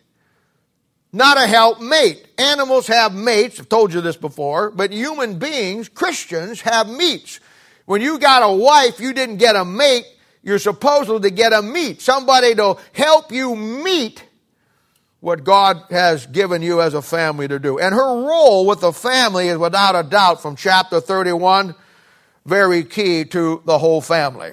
not 1.12 1.36
a 1.36 1.46
helpmate. 1.46 2.26
Animals 2.38 2.86
have 2.86 3.14
mates, 3.14 3.58
I've 3.58 3.68
told 3.68 3.92
you 3.92 4.00
this 4.00 4.16
before, 4.16 4.70
but 4.70 4.92
human 4.92 5.38
beings, 5.38 5.88
Christians, 5.88 6.60
have 6.62 6.88
meets. 6.88 7.40
When 7.86 8.00
you 8.00 8.18
got 8.18 8.48
a 8.48 8.54
wife, 8.54 9.00
you 9.00 9.12
didn't 9.12 9.38
get 9.38 9.56
a 9.56 9.64
mate, 9.64 10.06
you're 10.42 10.58
supposed 10.58 11.22
to 11.22 11.30
get 11.30 11.52
a 11.52 11.62
meet, 11.62 12.00
somebody 12.00 12.54
to 12.54 12.76
help 12.92 13.32
you 13.32 13.56
meet 13.56 14.24
what 15.20 15.44
God 15.44 15.82
has 15.90 16.26
given 16.26 16.62
you 16.62 16.80
as 16.80 16.94
a 16.94 17.02
family 17.02 17.46
to 17.48 17.58
do. 17.58 17.78
And 17.78 17.94
her 17.94 18.26
role 18.26 18.66
with 18.66 18.80
the 18.80 18.92
family 18.92 19.48
is 19.48 19.58
without 19.58 19.94
a 19.94 20.08
doubt 20.08 20.42
from 20.42 20.56
chapter 20.56 21.00
31 21.00 21.74
very 22.46 22.84
key 22.84 23.24
to 23.26 23.62
the 23.66 23.78
whole 23.78 24.00
family. 24.00 24.52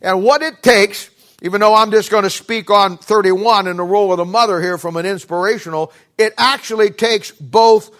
And 0.00 0.22
what 0.22 0.42
it 0.42 0.62
takes 0.62 1.10
even 1.40 1.60
though 1.60 1.74
I'm 1.74 1.90
just 1.90 2.10
going 2.10 2.24
to 2.24 2.30
speak 2.30 2.70
on 2.70 2.98
31 2.98 3.68
and 3.68 3.78
the 3.78 3.84
role 3.84 4.10
of 4.12 4.18
the 4.18 4.24
mother 4.24 4.60
here 4.60 4.76
from 4.76 4.96
an 4.96 5.06
inspirational, 5.06 5.92
it 6.16 6.34
actually 6.36 6.90
takes 6.90 7.30
both 7.30 7.94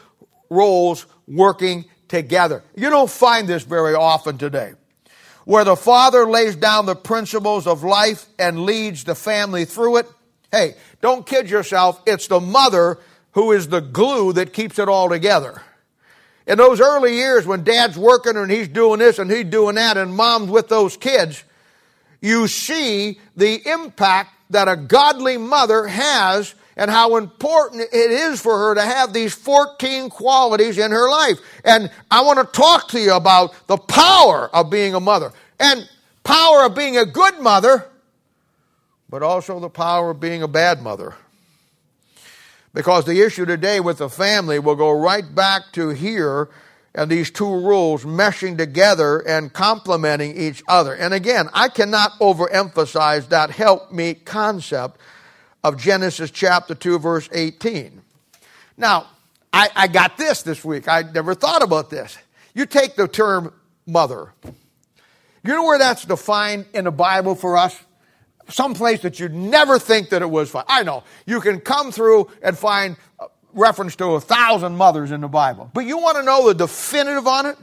roles 0.50 1.06
working 1.28 1.84
together. 2.08 2.64
You 2.74 2.90
don't 2.90 3.11
find 3.11 3.46
this 3.46 3.62
very 3.62 3.94
often 3.94 4.38
today. 4.38 4.72
Where 5.44 5.64
the 5.64 5.76
father 5.76 6.26
lays 6.26 6.56
down 6.56 6.87
the 6.87 6.96
principles 6.96 7.66
of 7.66 7.84
life 7.84 8.26
and 8.38 8.64
leads 8.64 9.04
the 9.04 9.14
family 9.14 9.64
through 9.64 9.98
it. 9.98 10.06
Hey, 10.50 10.74
don't 11.00 11.26
kid 11.26 11.50
yourself. 11.50 12.00
It's 12.06 12.26
the 12.26 12.40
mother 12.40 12.98
who 13.32 13.52
is 13.52 13.68
the 13.68 13.80
glue 13.80 14.32
that 14.34 14.52
keeps 14.52 14.78
it 14.78 14.88
all 14.88 15.08
together. 15.08 15.62
In 16.46 16.56
those 16.56 16.80
early 16.80 17.16
years 17.16 17.46
when 17.46 17.62
dad's 17.62 17.98
working 17.98 18.37
and 18.37 18.50
he's 18.50 18.68
doing 18.68 18.98
this 18.98 19.18
and 19.18 19.30
he's 19.30 19.44
doing 19.44 19.74
that 19.74 19.98
and 19.98 20.14
mom's 20.14 20.50
with 20.50 20.68
those 20.68 20.96
kids, 20.96 21.44
you 22.20 22.48
see 22.48 23.20
the 23.37 23.61
impact 23.68 24.30
that 24.50 24.66
a 24.66 24.76
godly 24.76 25.37
mother 25.37 25.87
has 25.87 26.54
and 26.76 26.90
how 26.90 27.16
important 27.16 27.82
it 27.82 28.11
is 28.11 28.40
for 28.40 28.56
her 28.56 28.74
to 28.76 28.82
have 28.82 29.12
these 29.12 29.34
14 29.34 30.08
qualities 30.08 30.78
in 30.78 30.90
her 30.90 31.11
life. 31.11 31.38
And 31.64 31.90
I 32.11 32.22
want 32.22 32.38
to 32.38 32.58
talk 32.58 32.88
to 32.88 33.00
you 33.00 33.12
about 33.12 33.54
the 33.66 33.76
power 33.76 34.48
of 34.54 34.70
being 34.70 34.94
a 34.94 35.00
mother 35.00 35.32
and 35.61 35.88
power 36.24 36.64
of 36.64 36.74
being 36.74 36.96
a 36.96 37.04
good 37.04 37.40
mother, 37.40 37.88
but 39.09 39.23
also 39.23 39.59
the 39.59 39.71
power 39.71 40.11
of 40.11 40.21
being 40.21 40.42
a 40.42 40.49
bad 40.49 40.83
mother. 40.83 41.14
Because 42.75 43.05
the 43.05 43.23
issue 43.23 43.47
today 43.47 43.81
with 43.81 43.99
the 43.99 44.11
family 44.11 44.59
will 44.59 44.77
go 44.77 44.90
right 44.90 45.35
back 45.35 45.62
to 45.73 45.88
here 45.90 46.49
and 46.94 47.11
these 47.11 47.31
two 47.31 47.49
rules 47.49 48.05
meshing 48.05 48.59
together 48.59 49.21
and 49.21 49.53
complementing 49.53 50.37
each 50.37 50.62
other. 50.68 50.94
And 50.94 51.14
again, 51.14 51.49
I 51.53 51.68
cannot 51.68 52.12
overemphasize 52.18 53.29
that 53.29 53.51
helpmeet 53.51 54.25
concept 54.25 54.99
of 55.62 55.77
Genesis 55.77 56.31
chapter 56.31 56.75
2, 56.75 56.99
verse 56.99 57.29
18. 57.33 58.03
Now, 58.77 59.07
I, 59.53 59.71
I 59.75 59.87
got 59.88 60.18
this 60.18 60.42
this 60.42 60.64
week. 60.64 60.88
I 60.88 61.03
never 61.03 61.35
thought 61.35 61.62
about 61.62 61.90
this. 61.90 62.16
You 62.55 62.66
take 62.66 62.97
the 62.97 63.09
term 63.09 63.53
mother. 63.87 64.33
You 64.44 65.55
know 65.55 65.64
where 65.64 65.79
that's 65.79 66.05
defined 66.05 66.66
in 66.75 66.85
the 66.85 66.90
Bible 66.90 67.35
for 67.35 67.57
us? 67.57 67.79
Some 68.48 68.74
place 68.74 69.00
that 69.02 69.20
you'd 69.20 69.34
never 69.34 69.78
think 69.78 70.11
that 70.11 70.22
it 70.22 70.30
was. 70.30 70.54
I 70.68 70.82
know. 70.82 71.04
You 71.26 71.40
can 71.40 71.61
come 71.61 71.92
through 71.92 72.30
and 72.42 72.56
find 72.56 72.96
uh, 73.20 73.26
reference 73.52 73.96
to 73.96 74.14
a 74.14 74.20
thousand 74.20 74.76
mothers 74.76 75.11
in 75.11 75.20
the 75.20 75.28
Bible. 75.28 75.70
But 75.74 75.84
you 75.84 75.98
want 75.98 76.16
to 76.16 76.22
know 76.22 76.48
the 76.48 76.54
definitive 76.54 77.26
on 77.26 77.46
it? 77.46 77.56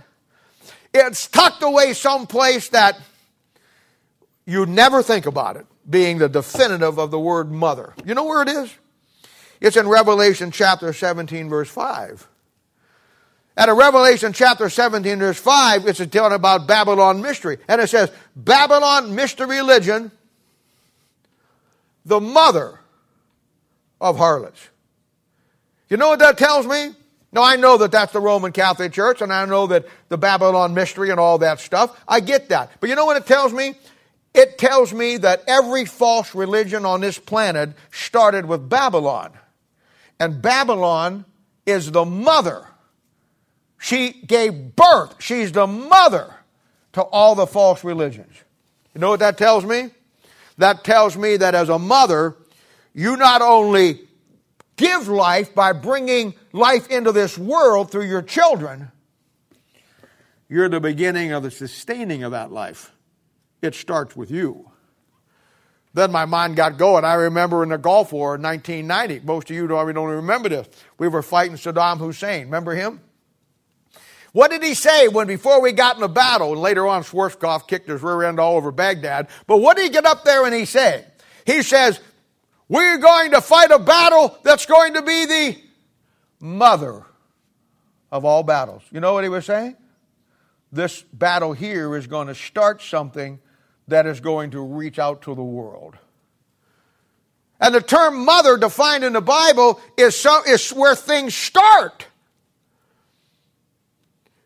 It's 0.93 1.27
tucked 1.27 1.63
away 1.63 1.93
someplace 1.93 2.69
that 2.69 2.99
you 4.45 4.65
never 4.65 5.01
think 5.01 5.25
about 5.25 5.57
it 5.57 5.65
being 5.89 6.19
the 6.19 6.29
definitive 6.29 6.97
of 6.99 7.11
the 7.11 7.19
word 7.19 7.51
mother. 7.51 7.93
You 8.05 8.13
know 8.13 8.25
where 8.25 8.41
it 8.41 8.49
is? 8.49 8.73
It's 9.59 9.77
in 9.77 9.87
Revelation 9.87 10.51
chapter 10.51 10.93
17, 10.93 11.49
verse 11.49 11.69
5. 11.69 12.27
At 13.57 13.69
a 13.69 13.73
Revelation 13.73 14.33
chapter 14.33 14.69
17, 14.69 15.19
verse 15.19 15.39
5, 15.39 15.87
it's 15.87 16.05
telling 16.07 16.33
about 16.33 16.67
Babylon 16.67 17.21
mystery. 17.21 17.57
And 17.67 17.79
it 17.79 17.87
says, 17.87 18.11
Babylon 18.35 19.15
mystery 19.15 19.47
religion, 19.47 20.11
the 22.05 22.19
mother 22.19 22.79
of 23.99 24.17
harlots. 24.17 24.69
You 25.89 25.97
know 25.97 26.09
what 26.09 26.19
that 26.19 26.37
tells 26.37 26.65
me? 26.65 26.93
Now, 27.31 27.43
I 27.43 27.57
know 27.57 27.77
that 27.77 27.91
that's 27.91 28.13
the 28.13 28.21
Roman 28.21 28.53
Catholic 28.53 28.93
Church, 28.93 29.21
and 29.21 29.33
I 29.33 29.43
know 29.45 29.67
that 29.67 29.85
the 30.07 30.17
Babylon 30.17 30.73
mystery 30.73 31.09
and 31.09 31.19
all 31.19 31.39
that 31.39 31.59
stuff. 31.59 32.01
I 32.07 32.21
get 32.21 32.49
that. 32.49 32.71
But 32.79 32.89
you 32.89 32.95
know 32.95 33.05
what 33.05 33.17
it 33.17 33.25
tells 33.25 33.51
me? 33.51 33.75
It 34.33 34.57
tells 34.57 34.93
me 34.93 35.17
that 35.17 35.43
every 35.47 35.85
false 35.85 36.33
religion 36.33 36.85
on 36.85 37.01
this 37.01 37.19
planet 37.19 37.71
started 37.91 38.45
with 38.45 38.69
Babylon. 38.69 39.33
And 40.19 40.41
Babylon 40.41 41.25
is 41.65 41.91
the 41.91 42.05
mother. 42.05 42.65
She 43.79 44.13
gave 44.13 44.75
birth. 44.75 45.15
She's 45.19 45.51
the 45.51 45.67
mother 45.67 46.33
to 46.93 47.01
all 47.01 47.35
the 47.35 47.47
false 47.47 47.83
religions. 47.83 48.33
You 48.93 49.01
know 49.01 49.09
what 49.09 49.19
that 49.19 49.37
tells 49.37 49.65
me? 49.65 49.89
That 50.57 50.83
tells 50.83 51.17
me 51.17 51.37
that 51.37 51.55
as 51.55 51.69
a 51.69 51.79
mother, 51.79 52.35
you 52.93 53.17
not 53.17 53.41
only 53.41 54.01
give 54.77 55.07
life 55.07 55.53
by 55.53 55.73
bringing 55.73 56.33
life 56.53 56.89
into 56.89 57.11
this 57.11 57.37
world 57.37 57.91
through 57.91 58.05
your 58.05 58.21
children, 58.21 58.91
you're 60.47 60.69
the 60.69 60.79
beginning 60.79 61.31
of 61.31 61.43
the 61.43 61.51
sustaining 61.51 62.23
of 62.23 62.31
that 62.31 62.51
life. 62.51 62.91
It 63.61 63.75
starts 63.75 64.15
with 64.15 64.31
you. 64.31 64.69
Then 65.93 66.11
my 66.11 66.25
mind 66.25 66.57
got 66.57 66.77
going. 66.77 67.05
I 67.05 67.13
remember 67.13 67.63
in 67.63 67.69
the 67.69 67.77
Gulf 67.77 68.11
War 68.11 68.35
in 68.35 68.41
1990, 68.41 69.25
most 69.25 69.49
of 69.49 69.55
you 69.55 69.65
don't 69.65 69.89
even 69.89 70.03
remember 70.03 70.49
this. 70.49 70.67
We 70.97 71.07
were 71.07 71.21
fighting 71.21 71.55
Saddam 71.55 71.99
Hussein. 71.99 72.45
Remember 72.45 72.75
him? 72.75 72.99
What 74.35 74.51
did 74.51 74.63
he 74.63 74.73
say 74.73 75.07
when 75.07 75.27
before 75.27 75.61
we 75.61 75.71
got 75.71 75.95
in 75.95 76.01
the 76.01 76.09
battle? 76.09 76.51
And 76.51 76.59
later 76.59 76.85
on, 76.85 77.03
Schwarzkopf 77.03 77.69
kicked 77.69 77.87
his 77.87 78.03
rear 78.03 78.23
end 78.23 78.37
all 78.37 78.57
over 78.57 78.69
Baghdad. 78.69 79.29
But 79.47 79.59
what 79.59 79.77
did 79.77 79.83
he 79.83 79.89
get 79.89 80.05
up 80.05 80.25
there 80.25 80.43
and 80.43 80.53
he 80.53 80.65
say? 80.65 81.05
He 81.45 81.61
says, 81.61 82.01
we're 82.67 82.97
going 82.97 83.31
to 83.31 83.39
fight 83.39 83.71
a 83.71 83.79
battle 83.79 84.37
that's 84.43 84.65
going 84.65 84.95
to 84.95 85.01
be 85.03 85.25
the 85.25 85.57
mother 86.41 87.05
of 88.11 88.25
all 88.25 88.43
battles. 88.43 88.81
You 88.91 88.99
know 88.99 89.13
what 89.13 89.23
he 89.23 89.29
was 89.29 89.45
saying? 89.45 89.77
This 90.69 91.01
battle 91.13 91.53
here 91.53 91.95
is 91.95 92.05
going 92.05 92.27
to 92.27 92.35
start 92.35 92.81
something 92.81 93.39
that 93.87 94.05
is 94.05 94.19
going 94.19 94.51
to 94.51 94.59
reach 94.59 94.99
out 94.99 95.21
to 95.21 95.33
the 95.33 95.45
world. 95.45 95.97
And 97.61 97.73
the 97.73 97.79
term 97.79 98.25
mother 98.25 98.57
defined 98.57 99.05
in 99.05 99.13
the 99.13 99.21
Bible 99.21 99.79
is, 99.97 100.13
so, 100.13 100.41
is 100.45 100.71
where 100.71 100.93
things 100.93 101.33
start. 101.33 102.04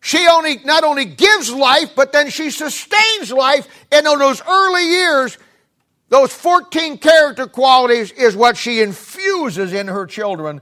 She 0.01 0.27
only 0.27 0.57
not 0.63 0.83
only 0.83 1.05
gives 1.05 1.51
life, 1.51 1.91
but 1.95 2.11
then 2.11 2.29
she 2.29 2.51
sustains 2.51 3.31
life. 3.31 3.67
And 3.91 4.07
in 4.07 4.19
those 4.19 4.41
early 4.47 4.85
years, 4.85 5.37
those 6.07 6.33
14 6.33 6.97
character 6.97 7.47
qualities 7.47 8.11
is 8.11 8.35
what 8.35 8.57
she 8.57 8.81
infuses 8.81 9.73
in 9.73 9.87
her 9.87 10.05
children, 10.05 10.61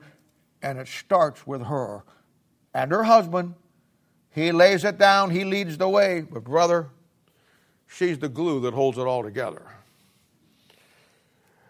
and 0.62 0.78
it 0.78 0.88
starts 0.88 1.45
with 1.45 1.63
her 1.63 2.04
and 2.73 2.91
her 2.91 3.04
husband. 3.04 3.54
He 4.32 4.52
lays 4.52 4.84
it 4.84 4.97
down, 4.97 5.30
he 5.30 5.45
leads 5.45 5.78
the 5.78 5.88
way. 5.88 6.21
But, 6.21 6.43
brother, 6.43 6.89
She's 7.88 8.19
the 8.19 8.30
glue 8.30 8.60
that 8.62 8.73
holds 8.73 8.97
it 8.97 9.02
all 9.02 9.23
together. 9.23 9.62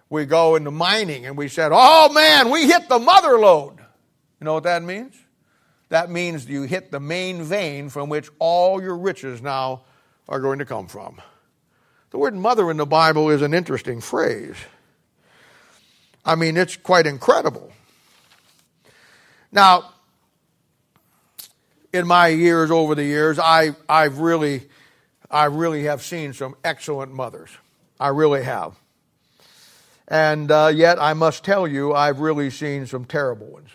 We 0.09 0.25
go 0.25 0.55
into 0.55 0.71
mining 0.71 1.25
and 1.25 1.37
we 1.37 1.47
said, 1.47 1.71
oh 1.73 2.11
man, 2.11 2.49
we 2.49 2.65
hit 2.65 2.89
the 2.89 2.99
mother 2.99 3.37
lode. 3.37 3.79
You 4.39 4.45
know 4.45 4.53
what 4.53 4.63
that 4.63 4.83
means? 4.83 5.15
That 5.89 6.09
means 6.09 6.45
you 6.47 6.63
hit 6.63 6.91
the 6.91 6.99
main 6.99 7.43
vein 7.43 7.89
from 7.89 8.09
which 8.09 8.29
all 8.39 8.81
your 8.81 8.97
riches 8.97 9.41
now 9.41 9.83
are 10.27 10.39
going 10.39 10.59
to 10.59 10.65
come 10.65 10.87
from. 10.87 11.21
The 12.09 12.17
word 12.17 12.35
mother 12.35 12.69
in 12.71 12.77
the 12.77 12.85
Bible 12.85 13.29
is 13.29 13.41
an 13.41 13.53
interesting 13.53 14.01
phrase. 14.01 14.55
I 16.25 16.35
mean, 16.35 16.57
it's 16.57 16.75
quite 16.75 17.05
incredible. 17.05 17.71
Now, 19.51 19.93
in 21.93 22.05
my 22.05 22.27
years 22.27 22.69
over 22.69 22.95
the 22.95 23.03
years, 23.03 23.39
I, 23.39 23.75
I've 23.87 24.19
really, 24.19 24.67
I 25.31 25.45
really 25.45 25.83
have 25.83 26.01
seen 26.01 26.33
some 26.33 26.55
excellent 26.63 27.13
mothers. 27.13 27.49
I 27.99 28.09
really 28.09 28.43
have. 28.43 28.75
And 30.07 30.51
uh, 30.51 30.71
yet, 30.73 31.01
I 31.01 31.13
must 31.13 31.43
tell 31.43 31.67
you, 31.67 31.93
I've 31.93 32.19
really 32.19 32.49
seen 32.49 32.85
some 32.85 33.05
terrible 33.05 33.47
ones. 33.47 33.69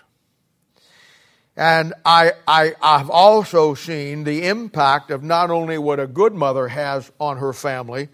And 1.57 1.93
I, 2.05 2.33
I, 2.49 2.75
I've 2.81 3.11
also 3.11 3.75
seen 3.75 4.25
the 4.25 4.47
impact 4.47 5.11
of 5.11 5.23
not 5.23 5.51
only 5.51 5.77
what 5.77 6.01
a 6.01 6.07
good 6.07 6.35
mother 6.35 6.69
has 6.69 7.11
on 7.21 7.37
her 7.39 7.53
family, 7.53 8.09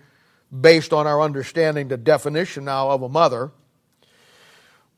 based 0.60 0.92
on 0.92 1.06
our 1.06 1.20
understanding 1.20 1.88
the 1.88 1.96
definition 1.96 2.64
now 2.64 2.90
of 2.90 3.02
a 3.02 3.08
mother, 3.08 3.50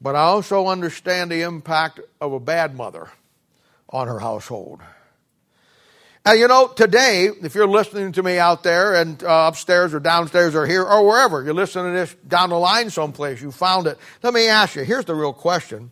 but 0.00 0.14
I 0.14 0.20
also 0.20 0.68
understand 0.68 1.30
the 1.30 1.42
impact 1.42 2.00
of 2.20 2.32
a 2.32 2.40
bad 2.40 2.74
mother 2.74 3.10
on 3.90 4.06
her 4.08 4.18
household. 4.18 4.80
And 6.24 6.38
you 6.38 6.48
know, 6.48 6.68
today, 6.68 7.30
if 7.42 7.54
you're 7.54 7.66
listening 7.66 8.12
to 8.12 8.22
me 8.22 8.38
out 8.38 8.62
there 8.62 8.94
and 8.94 9.22
uh, 9.22 9.48
upstairs 9.48 9.94
or 9.94 10.00
downstairs 10.00 10.54
or 10.54 10.66
here 10.66 10.84
or 10.84 11.06
wherever, 11.06 11.42
you're 11.42 11.54
listening 11.54 11.92
to 11.92 11.98
this 11.98 12.14
down 12.28 12.50
the 12.50 12.58
line 12.58 12.90
someplace, 12.90 13.40
you 13.40 13.50
found 13.50 13.86
it. 13.86 13.98
Let 14.22 14.34
me 14.34 14.46
ask 14.46 14.76
you 14.76 14.84
here's 14.84 15.06
the 15.06 15.14
real 15.14 15.32
question. 15.32 15.90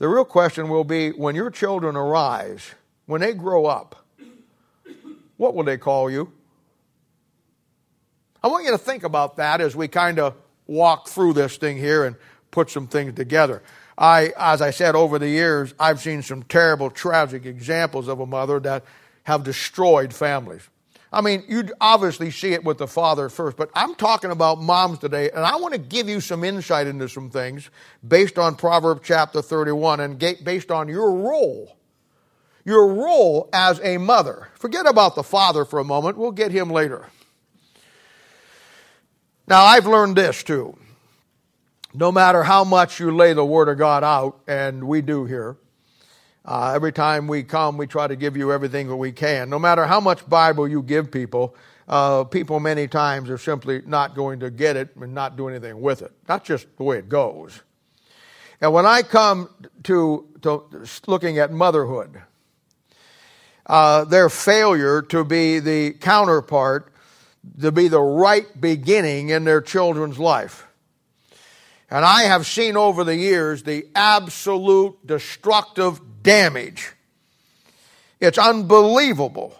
The 0.00 0.08
real 0.08 0.24
question 0.24 0.70
will 0.70 0.82
be 0.82 1.10
when 1.10 1.34
your 1.34 1.50
children 1.50 1.94
arise, 1.94 2.70
when 3.04 3.20
they 3.20 3.34
grow 3.34 3.66
up, 3.66 4.06
what 5.36 5.54
will 5.54 5.64
they 5.64 5.76
call 5.76 6.10
you? 6.10 6.32
I 8.42 8.48
want 8.48 8.64
you 8.64 8.70
to 8.70 8.78
think 8.78 9.04
about 9.04 9.36
that 9.36 9.60
as 9.60 9.76
we 9.76 9.88
kind 9.88 10.18
of 10.18 10.36
walk 10.66 11.08
through 11.08 11.34
this 11.34 11.58
thing 11.58 11.76
here 11.76 12.06
and 12.06 12.16
put 12.50 12.70
some 12.70 12.86
things 12.86 13.12
together. 13.12 13.62
I, 13.98 14.32
as 14.38 14.62
I 14.62 14.70
said, 14.70 14.94
over 14.94 15.18
the 15.18 15.28
years, 15.28 15.74
I've 15.78 16.00
seen 16.00 16.22
some 16.22 16.44
terrible, 16.44 16.88
tragic 16.88 17.44
examples 17.44 18.08
of 18.08 18.20
a 18.20 18.26
mother 18.26 18.58
that 18.60 18.84
have 19.24 19.44
destroyed 19.44 20.14
families. 20.14 20.66
I 21.12 21.22
mean, 21.22 21.44
you 21.48 21.68
obviously 21.80 22.30
see 22.30 22.52
it 22.52 22.62
with 22.62 22.78
the 22.78 22.86
father 22.86 23.28
first, 23.28 23.56
but 23.56 23.70
I'm 23.74 23.96
talking 23.96 24.30
about 24.30 24.60
moms 24.60 25.00
today, 25.00 25.30
and 25.30 25.44
I 25.44 25.56
want 25.56 25.74
to 25.74 25.80
give 25.80 26.08
you 26.08 26.20
some 26.20 26.44
insight 26.44 26.86
into 26.86 27.08
some 27.08 27.30
things 27.30 27.68
based 28.06 28.38
on 28.38 28.54
Proverbs 28.54 29.00
chapter 29.04 29.42
31 29.42 30.00
and 30.00 30.18
based 30.18 30.70
on 30.70 30.88
your 30.88 31.10
role. 31.12 31.76
Your 32.64 32.86
role 32.92 33.48
as 33.52 33.80
a 33.80 33.98
mother. 33.98 34.48
Forget 34.54 34.86
about 34.86 35.16
the 35.16 35.24
father 35.24 35.64
for 35.64 35.80
a 35.80 35.84
moment, 35.84 36.16
we'll 36.16 36.30
get 36.30 36.52
him 36.52 36.70
later. 36.70 37.08
Now, 39.48 39.64
I've 39.64 39.86
learned 39.86 40.14
this 40.14 40.44
too 40.44 40.76
no 41.92 42.12
matter 42.12 42.42
how 42.42 42.64
much 42.64 43.00
you 43.00 43.14
lay 43.14 43.32
the 43.32 43.44
Word 43.44 43.68
of 43.68 43.78
God 43.78 44.04
out, 44.04 44.40
and 44.46 44.84
we 44.86 45.00
do 45.02 45.24
here, 45.24 45.56
uh, 46.44 46.72
every 46.74 46.92
time 46.92 47.28
we 47.28 47.42
come, 47.42 47.76
we 47.76 47.86
try 47.86 48.06
to 48.06 48.16
give 48.16 48.36
you 48.36 48.52
everything 48.52 48.88
that 48.88 48.96
we 48.96 49.12
can. 49.12 49.50
No 49.50 49.58
matter 49.58 49.86
how 49.86 50.00
much 50.00 50.28
Bible 50.28 50.66
you 50.66 50.82
give 50.82 51.10
people, 51.10 51.54
uh, 51.88 52.24
people 52.24 52.60
many 52.60 52.88
times 52.88 53.28
are 53.30 53.38
simply 53.38 53.82
not 53.86 54.14
going 54.14 54.40
to 54.40 54.50
get 54.50 54.76
it 54.76 54.96
and 54.96 55.14
not 55.14 55.36
do 55.36 55.48
anything 55.48 55.80
with 55.80 56.02
it. 56.02 56.12
That's 56.26 56.46
just 56.46 56.66
the 56.76 56.84
way 56.84 56.98
it 56.98 57.08
goes. 57.08 57.60
And 58.60 58.72
when 58.72 58.86
I 58.86 59.02
come 59.02 59.50
to, 59.84 60.26
to 60.42 60.86
looking 61.06 61.38
at 61.38 61.52
motherhood, 61.52 62.22
uh, 63.66 64.04
their 64.04 64.28
failure 64.28 65.02
to 65.02 65.24
be 65.24 65.60
the 65.60 65.92
counterpart, 65.92 66.92
to 67.60 67.72
be 67.72 67.88
the 67.88 68.00
right 68.00 68.60
beginning 68.60 69.28
in 69.30 69.44
their 69.44 69.60
children's 69.60 70.18
life. 70.18 70.66
And 71.90 72.04
I 72.04 72.24
have 72.24 72.46
seen 72.46 72.76
over 72.76 73.02
the 73.02 73.16
years 73.16 73.62
the 73.62 73.88
absolute 73.94 75.06
destructive 75.06 76.00
damage. 76.22 76.92
It's 78.20 78.38
unbelievable. 78.38 79.56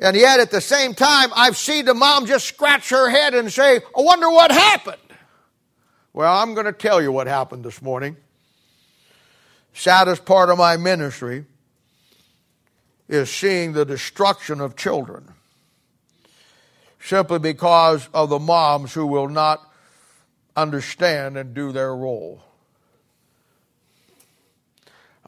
And 0.00 0.16
yet 0.16 0.38
at 0.38 0.50
the 0.50 0.60
same 0.60 0.94
time, 0.94 1.30
I've 1.34 1.56
seen 1.56 1.84
the 1.84 1.94
mom 1.94 2.26
just 2.26 2.46
scratch 2.46 2.90
her 2.90 3.10
head 3.10 3.34
and 3.34 3.52
say, 3.52 3.76
I 3.76 4.00
wonder 4.00 4.30
what 4.30 4.52
happened. 4.52 4.96
Well, 6.12 6.32
I'm 6.32 6.54
going 6.54 6.66
to 6.66 6.72
tell 6.72 7.02
you 7.02 7.10
what 7.10 7.26
happened 7.26 7.64
this 7.64 7.82
morning. 7.82 8.16
Saddest 9.72 10.24
part 10.24 10.50
of 10.50 10.58
my 10.58 10.76
ministry 10.76 11.44
is 13.08 13.30
seeing 13.30 13.72
the 13.72 13.84
destruction 13.84 14.60
of 14.60 14.76
children 14.76 15.32
simply 17.00 17.38
because 17.38 18.08
of 18.12 18.28
the 18.28 18.38
moms 18.38 18.92
who 18.92 19.06
will 19.06 19.28
not 19.28 19.60
understand 20.56 21.36
and 21.36 21.54
do 21.54 21.72
their 21.72 21.94
role. 21.94 22.42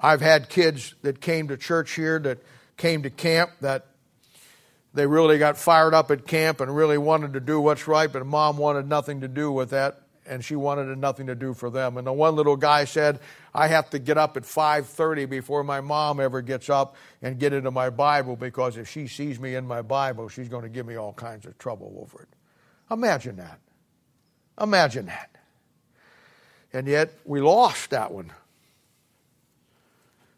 I've 0.01 0.21
had 0.21 0.49
kids 0.49 0.95
that 1.03 1.21
came 1.21 1.49
to 1.49 1.57
church 1.57 1.93
here 1.93 2.19
that 2.21 2.39
came 2.77 3.03
to 3.03 3.11
camp 3.11 3.51
that 3.61 3.87
they 4.95 5.07
really 5.07 5.39
got 5.39 5.57
fired 5.57 5.95
up 5.95 6.11
at 6.11 6.27
camp 6.27 6.61
and 6.61 6.75
really 6.75 6.99
wanted 6.99 7.35
to 7.35 7.41
do 7.41 7.61
what's 7.61 7.87
right, 7.87 8.13
but 8.13 8.25
mom 8.27 8.57
wanted 8.57 8.89
nothing 8.89 9.21
to 9.21 9.29
do 9.29 9.53
with 9.53 9.71
that, 9.71 10.01
and 10.27 10.45
she 10.45 10.57
wanted 10.57 10.97
nothing 10.99 11.27
to 11.29 11.35
do 11.35 11.55
for 11.55 11.71
them. 11.71 11.97
And 11.97 12.07
the 12.07 12.13
one 12.13 12.35
little 12.35 12.57
guy 12.57 12.85
said, 12.85 13.21
"I 13.55 13.69
have 13.69 13.91
to 13.91 13.99
get 13.99 14.19
up 14.19 14.37
at 14.37 14.45
5:30 14.45 15.27
before 15.27 15.63
my 15.63 15.81
mom 15.81 16.19
ever 16.19 16.41
gets 16.41 16.69
up 16.71 16.97
and 17.23 17.39
get 17.39 17.53
into 17.53 17.71
my 17.71 17.91
Bible 17.91 18.35
because 18.37 18.77
if 18.77 18.89
she 18.89 19.07
sees 19.07 19.39
me 19.39 19.55
in 19.55 19.67
my 19.67 19.83
Bible, 19.83 20.29
she's 20.29 20.49
going 20.49 20.63
to 20.63 20.69
give 20.69 20.87
me 20.87 20.97
all 20.97 21.13
kinds 21.13 21.47
of 21.47 21.57
trouble 21.59 21.99
over 22.01 22.23
it." 22.23 22.29
Imagine 22.91 23.37
that. 23.37 23.61
Imagine 24.61 25.07
that. 25.07 25.31
And 26.73 26.87
yet 26.87 27.13
we 27.25 27.41
lost 27.41 27.91
that 27.91 28.13
one. 28.13 28.33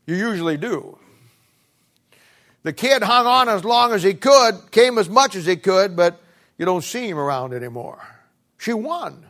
You 0.07 0.17
usually 0.17 0.57
do. 0.57 0.99
The 2.63 2.73
kid 2.73 3.03
hung 3.03 3.27
on 3.27 3.49
as 3.49 3.65
long 3.65 3.93
as 3.93 4.03
he 4.03 4.15
could, 4.15 4.71
came 4.71 4.99
as 4.99 5.09
much 5.09 5.35
as 5.35 5.47
he 5.47 5.57
could, 5.57 5.97
but 5.97 6.21
you 6.59 6.65
don't 6.65 6.85
see 6.85 7.09
him 7.09 7.19
around 7.19 7.55
anymore. 7.55 8.01
She 8.59 8.73
won. 8.73 9.27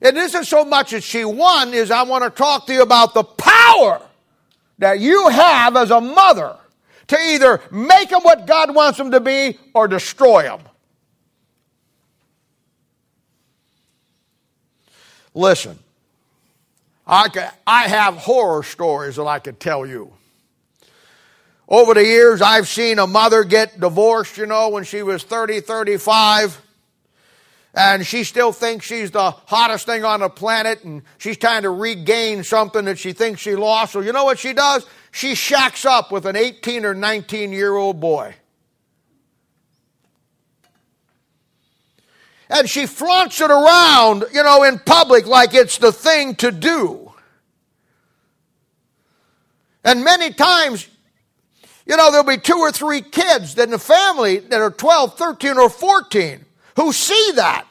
It 0.00 0.16
isn't 0.16 0.44
so 0.44 0.64
much 0.64 0.92
as 0.92 1.04
she 1.04 1.24
won, 1.24 1.74
is 1.74 1.90
I 1.90 2.02
want 2.02 2.24
to 2.24 2.30
talk 2.30 2.66
to 2.66 2.72
you 2.72 2.82
about 2.82 3.14
the 3.14 3.24
power 3.24 4.00
that 4.78 5.00
you 5.00 5.28
have 5.28 5.76
as 5.76 5.90
a 5.90 6.00
mother 6.00 6.56
to 7.08 7.18
either 7.18 7.60
make 7.70 8.10
them 8.10 8.22
what 8.22 8.46
God 8.46 8.74
wants 8.74 8.98
them 8.98 9.10
to 9.10 9.20
be 9.20 9.58
or 9.74 9.88
destroy 9.88 10.42
them. 10.42 10.60
Listen, 15.34 15.78
I, 17.08 17.30
could, 17.30 17.48
I 17.66 17.88
have 17.88 18.14
horror 18.16 18.62
stories 18.62 19.16
that 19.16 19.24
I 19.24 19.38
could 19.38 19.58
tell 19.58 19.86
you. 19.86 20.12
Over 21.66 21.94
the 21.94 22.04
years, 22.04 22.42
I've 22.42 22.68
seen 22.68 22.98
a 22.98 23.06
mother 23.06 23.44
get 23.44 23.80
divorced, 23.80 24.36
you 24.36 24.46
know, 24.46 24.68
when 24.68 24.84
she 24.84 25.02
was 25.02 25.22
30, 25.22 25.60
35, 25.60 26.60
and 27.74 28.06
she 28.06 28.24
still 28.24 28.52
thinks 28.52 28.86
she's 28.86 29.10
the 29.10 29.30
hottest 29.30 29.86
thing 29.86 30.04
on 30.04 30.20
the 30.20 30.28
planet, 30.28 30.84
and 30.84 31.02
she's 31.16 31.38
trying 31.38 31.62
to 31.62 31.70
regain 31.70 32.44
something 32.44 32.84
that 32.84 32.98
she 32.98 33.12
thinks 33.12 33.40
she 33.40 33.54
lost. 33.54 33.92
So, 33.92 34.00
you 34.00 34.12
know 34.12 34.24
what 34.24 34.38
she 34.38 34.52
does? 34.52 34.86
She 35.10 35.34
shacks 35.34 35.84
up 35.84 36.12
with 36.12 36.26
an 36.26 36.36
18 36.36 36.84
or 36.84 36.94
19 36.94 37.52
year 37.52 37.74
old 37.74 38.00
boy. 38.00 38.34
And 42.50 42.68
she 42.68 42.86
flaunts 42.86 43.40
it 43.40 43.50
around, 43.50 44.24
you 44.32 44.42
know, 44.42 44.62
in 44.62 44.78
public 44.78 45.26
like 45.26 45.54
it's 45.54 45.78
the 45.78 45.92
thing 45.92 46.34
to 46.36 46.50
do. 46.50 47.12
And 49.84 50.04
many 50.04 50.32
times, 50.32 50.88
you 51.86 51.96
know, 51.96 52.10
there'll 52.10 52.26
be 52.26 52.38
two 52.38 52.58
or 52.58 52.72
three 52.72 53.00
kids 53.00 53.56
in 53.58 53.70
the 53.70 53.78
family 53.78 54.38
that 54.38 54.60
are 54.60 54.70
12, 54.70 55.16
13, 55.16 55.58
or 55.58 55.70
14 55.70 56.44
who 56.76 56.92
see 56.92 57.32
that 57.36 57.66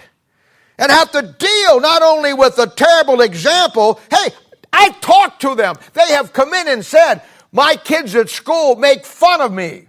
and 0.77 0.91
have 0.91 1.11
to 1.11 1.21
deal 1.21 1.79
not 1.79 2.01
only 2.01 2.33
with 2.33 2.57
a 2.59 2.67
terrible 2.67 3.21
example. 3.21 3.99
Hey, 4.11 4.31
I 4.71 4.89
talked 5.01 5.41
to 5.41 5.55
them. 5.55 5.75
They 5.93 6.13
have 6.13 6.33
come 6.33 6.53
in 6.53 6.67
and 6.67 6.85
said, 6.85 7.21
My 7.51 7.75
kids 7.75 8.15
at 8.15 8.29
school 8.29 8.75
make 8.75 9.05
fun 9.05 9.41
of 9.41 9.51
me 9.51 9.87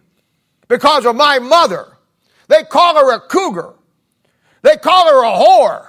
because 0.69 1.05
of 1.05 1.17
my 1.17 1.39
mother. 1.39 1.97
They 2.49 2.63
call 2.65 2.97
her 2.97 3.15
a 3.15 3.21
cougar. 3.21 3.75
They 4.63 4.77
call 4.77 5.09
her 5.09 5.25
a 5.25 5.31
whore. 5.31 5.89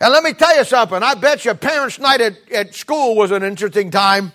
And 0.00 0.12
let 0.12 0.24
me 0.24 0.32
tell 0.32 0.56
you 0.56 0.64
something. 0.64 1.02
I 1.02 1.14
bet 1.14 1.44
you 1.44 1.54
parents' 1.54 1.98
night 1.98 2.20
at, 2.20 2.36
at 2.50 2.74
school 2.74 3.14
was 3.14 3.30
an 3.30 3.42
interesting 3.42 3.90
time. 3.90 4.32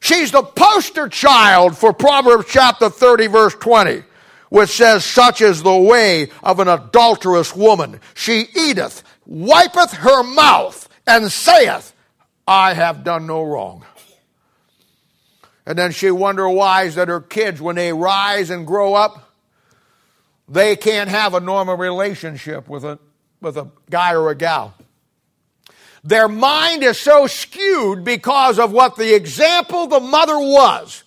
She's 0.00 0.32
the 0.32 0.42
poster 0.42 1.08
child 1.08 1.78
for 1.78 1.92
Proverbs 1.92 2.46
chapter 2.48 2.90
30, 2.90 3.28
verse 3.28 3.54
20, 3.54 4.02
which 4.50 4.70
says, 4.70 5.04
Such 5.04 5.40
is 5.40 5.62
the 5.62 5.76
way 5.76 6.28
of 6.42 6.60
an 6.60 6.68
adulterous 6.68 7.54
woman. 7.54 8.00
She 8.14 8.46
eateth, 8.54 9.04
wipeth 9.26 9.92
her 9.92 10.22
mouth, 10.22 10.88
and 11.06 11.30
saith, 11.30 11.94
I 12.46 12.74
have 12.74 13.04
done 13.04 13.26
no 13.26 13.42
wrong. 13.42 13.86
And 15.64 15.78
then 15.78 15.92
she 15.92 16.10
wonder 16.10 16.48
why 16.48 16.82
is 16.82 16.96
that 16.96 17.08
her 17.08 17.20
kids, 17.20 17.60
when 17.60 17.76
they 17.76 17.92
rise 17.92 18.50
and 18.50 18.66
grow 18.66 18.94
up, 18.94 19.31
they 20.48 20.76
can't 20.76 21.08
have 21.08 21.34
a 21.34 21.40
normal 21.40 21.76
relationship 21.76 22.68
with 22.68 22.84
a, 22.84 22.98
with 23.40 23.56
a 23.56 23.68
guy 23.90 24.14
or 24.14 24.30
a 24.30 24.34
gal. 24.34 24.74
Their 26.04 26.28
mind 26.28 26.82
is 26.82 26.98
so 26.98 27.26
skewed 27.26 28.04
because 28.04 28.58
of 28.58 28.72
what 28.72 28.96
the 28.96 29.14
example 29.14 29.86
the 29.86 30.00
mother 30.00 30.38
was. 30.38 31.04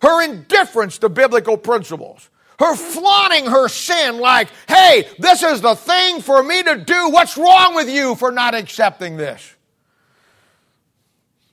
Her 0.00 0.22
indifference 0.22 0.98
to 0.98 1.08
biblical 1.08 1.56
principles. 1.56 2.30
Her 2.58 2.74
flaunting 2.74 3.46
her 3.46 3.68
sin 3.68 4.18
like, 4.18 4.48
hey, 4.68 5.08
this 5.18 5.42
is 5.42 5.60
the 5.60 5.74
thing 5.74 6.20
for 6.22 6.42
me 6.42 6.62
to 6.62 6.76
do. 6.76 7.10
What's 7.10 7.36
wrong 7.36 7.74
with 7.74 7.88
you 7.88 8.14
for 8.14 8.30
not 8.30 8.54
accepting 8.54 9.16
this? 9.16 9.54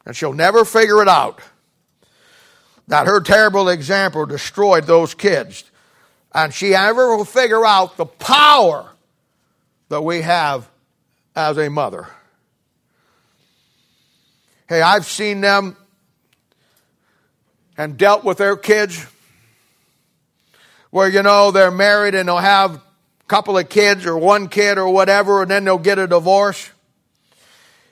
And 0.06 0.16
she'll 0.16 0.34
never 0.34 0.66
figure 0.66 1.02
it 1.02 1.08
out 1.08 1.42
that 2.88 3.08
her 3.08 3.20
terrible 3.20 3.70
example 3.70 4.26
destroyed 4.26 4.86
those 4.86 5.14
kids. 5.14 5.64
And 6.36 6.54
she 6.54 6.72
never 6.72 7.16
will 7.16 7.24
figure 7.24 7.66
out 7.66 7.96
the 7.96 8.06
power 8.06 8.92
that 9.88 10.02
we 10.02 10.22
have 10.22 10.70
as 11.34 11.58
a 11.58 11.70
mother. 11.70 12.08
Hey, 14.68 14.82
I've 14.82 15.06
seen 15.06 15.40
them 15.40 15.78
and 17.78 17.96
dealt 17.98 18.26
with 18.26 18.38
their 18.40 18.58
kids 18.58 19.06
where, 20.90 21.08
you 21.08 21.24
know, 21.24 21.52
they're 21.52 21.72
married 21.72 22.16
and 22.16 22.28
they'll 22.28 22.38
have 22.38 22.76
a 22.76 22.82
couple 23.28 23.58
of 23.58 23.70
kids 23.70 24.06
or 24.06 24.18
one 24.18 24.50
kid 24.50 24.78
or 24.78 24.90
whatever, 24.90 25.42
and 25.42 25.50
then 25.50 25.64
they'll 25.64 25.78
get 25.78 26.00
a 26.00 26.08
divorce. 26.08 26.70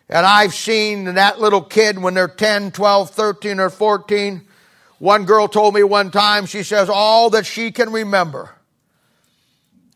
And 0.10 0.26
I've 0.26 0.54
seen 0.54 1.06
that 1.06 1.40
little 1.40 1.62
kid 1.62 1.98
when 1.98 2.14
they're 2.14 2.28
10, 2.28 2.72
12, 2.72 3.10
13, 3.10 3.60
or 3.62 3.70
14. 3.70 4.48
One 5.04 5.26
girl 5.26 5.50
told 5.50 5.74
me 5.74 5.84
one 5.84 6.12
time, 6.12 6.46
she 6.46 6.64
says, 6.64 6.90
all 6.90 7.32
that 7.32 7.46
she 7.46 7.74
can 7.74 7.92
remember 7.92 8.56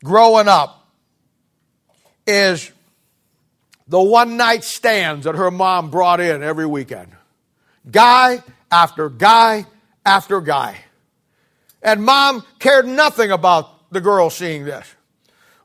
growing 0.03 0.49
up 0.49 0.85
is 2.27 2.69
the 3.87 4.01
one 4.01 4.35
night 4.35 4.65
stands 4.65 5.23
that 5.23 5.35
her 5.35 5.49
mom 5.49 5.91
brought 5.91 6.19
in 6.19 6.43
every 6.43 6.65
weekend. 6.65 7.13
Guy 7.89 8.43
after 8.69 9.07
guy 9.07 9.65
after 10.05 10.41
guy. 10.41 10.75
And 11.81 12.03
mom 12.03 12.43
cared 12.59 12.85
nothing 12.85 13.31
about 13.31 13.89
the 13.93 14.01
girl 14.01 14.29
seeing 14.29 14.65
this. 14.65 14.93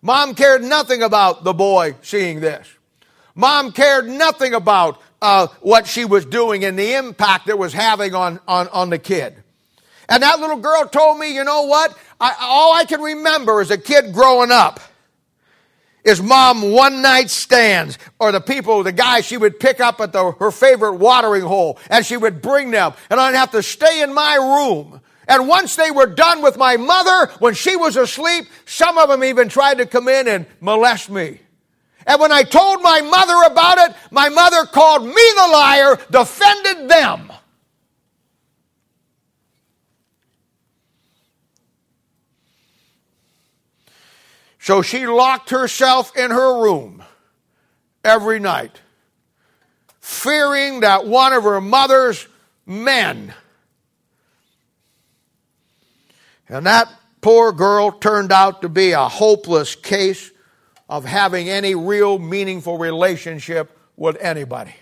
Mom 0.03 0.37
cared 0.37 0.63
nothing 0.63 1.03
about 1.03 1.43
the 1.43 1.53
boy 1.53 1.97
seeing 2.03 2.39
this. 2.39 2.69
Mom 3.35 3.73
cared 3.73 4.09
nothing 4.09 4.55
about 4.55 5.03
uh, 5.23 5.47
what 5.61 5.87
she 5.87 6.05
was 6.05 6.27
doing 6.27 6.65
and 6.65 6.79
the 6.79 6.95
impact 6.95 7.49
it 7.49 7.57
was 7.57 7.73
having 7.73 8.15
on, 8.15 8.41
on, 8.47 8.69
on 8.69 8.91
the 8.91 8.99
kid. 8.99 9.37
And 10.09 10.23
that 10.23 10.41
little 10.41 10.59
girl 10.59 10.85
told 10.87 11.19
me, 11.19 11.35
you 11.35 11.45
know 11.45 11.63
what? 11.63 11.97
I, 12.21 12.35
all 12.41 12.75
I 12.75 12.85
can 12.85 13.01
remember 13.01 13.61
as 13.61 13.71
a 13.71 13.79
kid 13.79 14.13
growing 14.13 14.51
up 14.51 14.81
is 16.05 16.21
mom 16.21 16.73
one 16.73 17.01
night 17.01 17.31
stands 17.31 17.97
or 18.19 18.33
the 18.33 18.41
people, 18.41 18.83
the 18.83 18.93
guys 18.93 19.25
she 19.25 19.37
would 19.37 19.61
pick 19.61 19.79
up 19.79 20.01
at 20.01 20.13
the, 20.13 20.33
her 20.33 20.51
favorite 20.51 20.95
watering 20.95 21.43
hole 21.43 21.79
and 21.89 22.05
she 22.05 22.17
would 22.17 22.43
bring 22.43 22.73
them 22.73 22.93
and 23.09 23.21
I'd 23.21 23.37
have 23.37 23.53
to 23.53 23.63
stay 23.63 24.03
in 24.03 24.13
my 24.13 24.35
room. 24.35 25.01
And 25.29 25.47
once 25.47 25.77
they 25.77 25.93
were 25.93 26.07
done 26.07 26.43
with 26.43 26.59
my 26.59 26.77
mother, 26.77 27.33
when 27.39 27.55
she 27.55 27.77
was 27.77 27.97
asleep, 27.97 28.47
some 28.67 28.99
of 28.99 29.09
them 29.09 29.23
even 29.23 29.49
tried 29.49 29.79
to 29.79 29.87
come 29.87 30.09
in 30.09 30.27
and 30.27 30.47
molest 30.61 31.09
me. 31.09 31.39
And 32.07 32.21
when 32.21 32.33
I 32.33 32.43
told 32.43 32.83
my 32.83 33.01
mother 33.01 33.53
about 33.53 33.79
it, 33.79 33.97
my 34.11 34.29
mother 34.29 34.67
called 34.67 35.05
me 35.05 35.13
the 35.13 35.49
liar, 35.53 35.99
defended 36.11 36.89
them. 36.89 37.33
So 44.59 44.83
she 44.83 45.07
locked 45.07 45.51
herself 45.51 46.17
in 46.17 46.31
her 46.31 46.63
room 46.63 47.03
every 48.05 48.39
night, 48.39 48.81
fearing 50.01 50.81
that 50.81 51.07
one 51.07 51.33
of 51.33 51.45
her 51.45 51.61
mother's 51.61 52.29
men, 52.65 53.35
and 56.49 56.67
that 56.67 56.89
poor 57.21 57.53
girl 57.53 57.91
turned 57.93 58.31
out 58.31 58.63
to 58.63 58.69
be 58.69 58.93
a 58.93 59.09
hopeless 59.09 59.75
case 59.75 60.32
of 60.93 61.07
having 61.07 61.49
any 61.49 61.75
real 61.75 62.19
meaningful 62.19 62.77
relationship 62.77 63.75
with 63.97 64.15
anybody. 64.21 64.75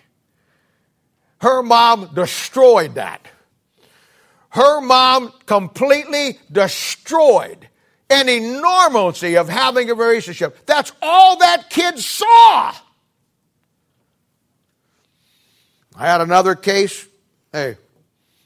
Her 1.40 1.62
mom 1.62 2.10
destroyed 2.12 2.96
that. 2.96 3.28
Her 4.48 4.80
mom 4.80 5.32
completely 5.46 6.40
destroyed 6.50 7.68
any 8.10 8.40
normalcy 8.40 9.36
of 9.36 9.48
having 9.48 9.88
a 9.88 9.94
relationship. 9.94 10.66
That's 10.66 10.90
all 11.00 11.38
that 11.38 11.70
kid 11.70 11.96
saw. 12.00 12.74
I 15.94 16.06
had 16.06 16.22
another 16.22 16.56
case. 16.56 17.06
Hey, 17.52 17.76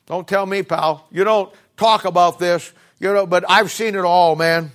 don't 0.05 0.29
tell 0.29 0.45
me, 0.45 0.63
pal. 0.63 1.09
You 1.11 1.25
don't 1.25 1.51
talk 1.79 2.05
about 2.05 2.39
this, 2.39 2.71
you 3.01 3.11
know, 3.11 3.25
but 3.25 3.43
I've 3.49 3.71
seen 3.71 3.95
it 3.95 4.05
all, 4.05 4.37
man. 4.37 4.71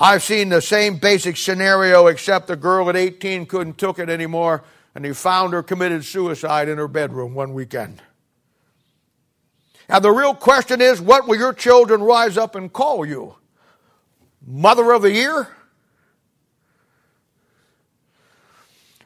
I've 0.00 0.22
seen 0.22 0.48
the 0.48 0.62
same 0.62 0.96
basic 0.96 1.36
scenario, 1.36 2.06
except 2.06 2.46
the 2.46 2.56
girl 2.56 2.88
at 2.88 2.96
18 2.96 3.44
couldn't 3.44 3.76
took 3.76 3.98
it 3.98 4.08
anymore, 4.08 4.64
and 4.94 5.04
he 5.04 5.12
found 5.12 5.52
her 5.52 5.62
committed 5.62 6.06
suicide 6.06 6.70
in 6.70 6.78
her 6.78 6.88
bedroom 6.88 7.34
one 7.34 7.52
weekend. 7.52 8.00
And 9.90 10.02
the 10.02 10.10
real 10.10 10.34
question 10.34 10.80
is 10.80 11.00
what 11.00 11.28
will 11.28 11.36
your 11.36 11.52
children 11.52 12.02
rise 12.02 12.38
up 12.38 12.54
and 12.54 12.72
call 12.72 13.04
you? 13.04 13.34
Mother 14.46 14.90
of 14.92 15.02
the 15.02 15.12
Year? 15.12 15.48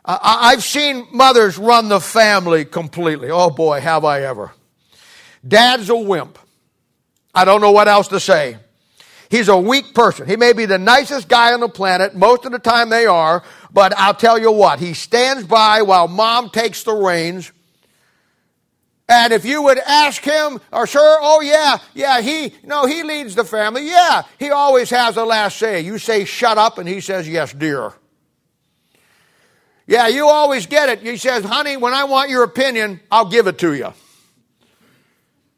I've 0.04 0.62
seen 0.62 1.08
mothers 1.12 1.56
run 1.56 1.88
the 1.88 2.00
family 2.00 2.66
completely. 2.66 3.30
Oh 3.30 3.48
boy, 3.48 3.80
have 3.80 4.04
I 4.04 4.22
ever. 4.22 4.52
Dad's 5.46 5.88
a 5.88 5.96
wimp. 5.96 6.38
I 7.34 7.46
don't 7.46 7.62
know 7.62 7.72
what 7.72 7.88
else 7.88 8.08
to 8.08 8.20
say. 8.20 8.58
He's 9.30 9.48
a 9.48 9.56
weak 9.56 9.94
person. 9.94 10.28
He 10.28 10.36
may 10.36 10.52
be 10.52 10.66
the 10.66 10.78
nicest 10.78 11.28
guy 11.28 11.52
on 11.52 11.60
the 11.60 11.68
planet. 11.68 12.14
Most 12.14 12.44
of 12.44 12.52
the 12.52 12.58
time 12.58 12.90
they 12.90 13.06
are. 13.06 13.42
But 13.72 13.92
I'll 13.96 14.14
tell 14.14 14.38
you 14.38 14.52
what, 14.52 14.78
he 14.78 14.94
stands 14.94 15.44
by 15.46 15.82
while 15.82 16.08
mom 16.08 16.50
takes 16.50 16.84
the 16.84 16.94
reins 16.94 17.50
and 19.08 19.34
if 19.34 19.44
you 19.44 19.62
would 19.62 19.78
ask 19.78 20.22
him, 20.22 20.60
or 20.72 20.86
sir, 20.86 21.18
oh 21.20 21.42
yeah, 21.42 21.78
yeah, 21.92 22.22
he, 22.22 22.54
no, 22.62 22.86
he 22.86 23.02
leads 23.02 23.34
the 23.34 23.44
family. 23.44 23.86
Yeah, 23.86 24.22
he 24.38 24.50
always 24.50 24.88
has 24.90 25.16
the 25.16 25.26
last 25.26 25.58
say. 25.58 25.80
You 25.80 25.98
say 25.98 26.24
shut 26.24 26.56
up, 26.56 26.78
and 26.78 26.88
he 26.88 27.00
says, 27.00 27.28
yes, 27.28 27.52
dear. 27.52 27.92
Yeah, 29.86 30.08
you 30.08 30.26
always 30.26 30.66
get 30.66 30.88
it. 30.88 31.00
He 31.00 31.18
says, 31.18 31.44
honey, 31.44 31.76
when 31.76 31.92
I 31.92 32.04
want 32.04 32.30
your 32.30 32.44
opinion, 32.44 33.00
I'll 33.10 33.28
give 33.28 33.46
it 33.46 33.58
to 33.58 33.74
you. 33.74 33.92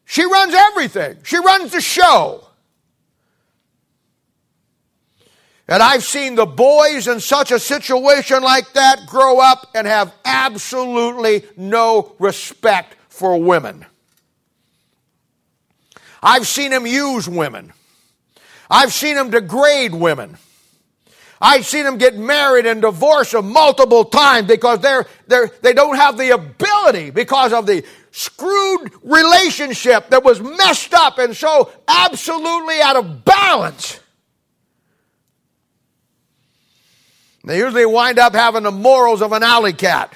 She 0.03 0.25
runs 0.25 0.53
everything. 0.53 1.19
She 1.23 1.37
runs 1.37 1.71
the 1.71 1.79
show. 1.79 2.46
And 5.69 5.83
I've 5.83 6.03
seen 6.03 6.35
the 6.35 6.45
boys 6.45 7.07
in 7.07 7.19
such 7.19 7.51
a 7.51 7.59
situation 7.59 8.41
like 8.41 8.71
that 8.73 9.05
grow 9.05 9.39
up 9.39 9.67
and 9.75 9.85
have 9.85 10.13
absolutely 10.23 11.43
no 11.57 12.15
respect 12.19 12.95
for 13.09 13.41
women. 13.41 13.85
I've 16.23 16.47
seen 16.47 16.71
them 16.71 16.87
use 16.87 17.27
women. 17.27 17.73
I've 18.69 18.93
seen 18.93 19.15
them 19.15 19.29
degrade 19.29 19.93
women. 19.93 20.37
I've 21.39 21.65
seen 21.65 21.83
them 21.83 21.97
get 21.97 22.17
married 22.17 22.65
and 22.65 22.81
divorced 22.81 23.35
multiple 23.43 24.05
times 24.05 24.47
because 24.47 24.79
they're, 24.79 25.05
they're, 25.27 25.51
they 25.61 25.73
don't 25.73 25.95
have 25.95 26.17
the 26.17 26.31
ability 26.31 27.11
because 27.11 27.53
of 27.53 27.67
the 27.67 27.83
screwed 28.11 28.91
relationship 29.03 30.09
that 30.09 30.23
was 30.23 30.41
messed 30.41 30.93
up 30.93 31.19
and 31.19 31.35
so 31.35 31.71
absolutely 31.87 32.81
out 32.81 32.95
of 32.95 33.23
balance. 33.23 33.99
They 37.47 37.59
usually 37.59 37.85
wind 37.85 38.19
up 38.19 38.35
having 38.35 38.63
the 38.63 38.71
morals 38.71 39.21
of 39.21 39.31
an 39.31 39.41
alley 39.41 39.71
cat. 39.71 40.13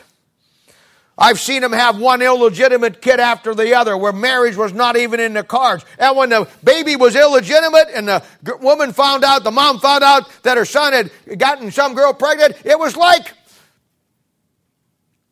I've 1.17 1.39
seen 1.39 1.61
them 1.61 1.71
have 1.71 1.97
one 1.97 2.21
illegitimate 2.21 3.01
kid 3.01 3.21
after 3.21 3.55
the 3.55 3.73
other 3.73 3.95
where 3.95 4.11
marriage 4.11 4.57
was 4.57 4.73
not 4.73 4.97
even 4.97 5.21
in 5.21 5.34
the 5.34 5.43
cards. 5.43 5.86
And 5.97 6.17
when 6.17 6.29
the 6.29 6.49
baby 6.61 6.97
was 6.97 7.15
illegitimate 7.15 7.88
and 7.93 8.07
the 8.07 8.23
woman 8.59 8.91
found 8.91 9.23
out, 9.23 9.45
the 9.45 9.51
mom 9.51 9.79
found 9.79 10.03
out 10.03 10.29
that 10.43 10.57
her 10.57 10.65
son 10.65 10.91
had 10.91 11.11
gotten 11.38 11.71
some 11.71 11.93
girl 11.93 12.13
pregnant, 12.13 12.55
it 12.65 12.77
was 12.77 12.97
like 12.97 13.34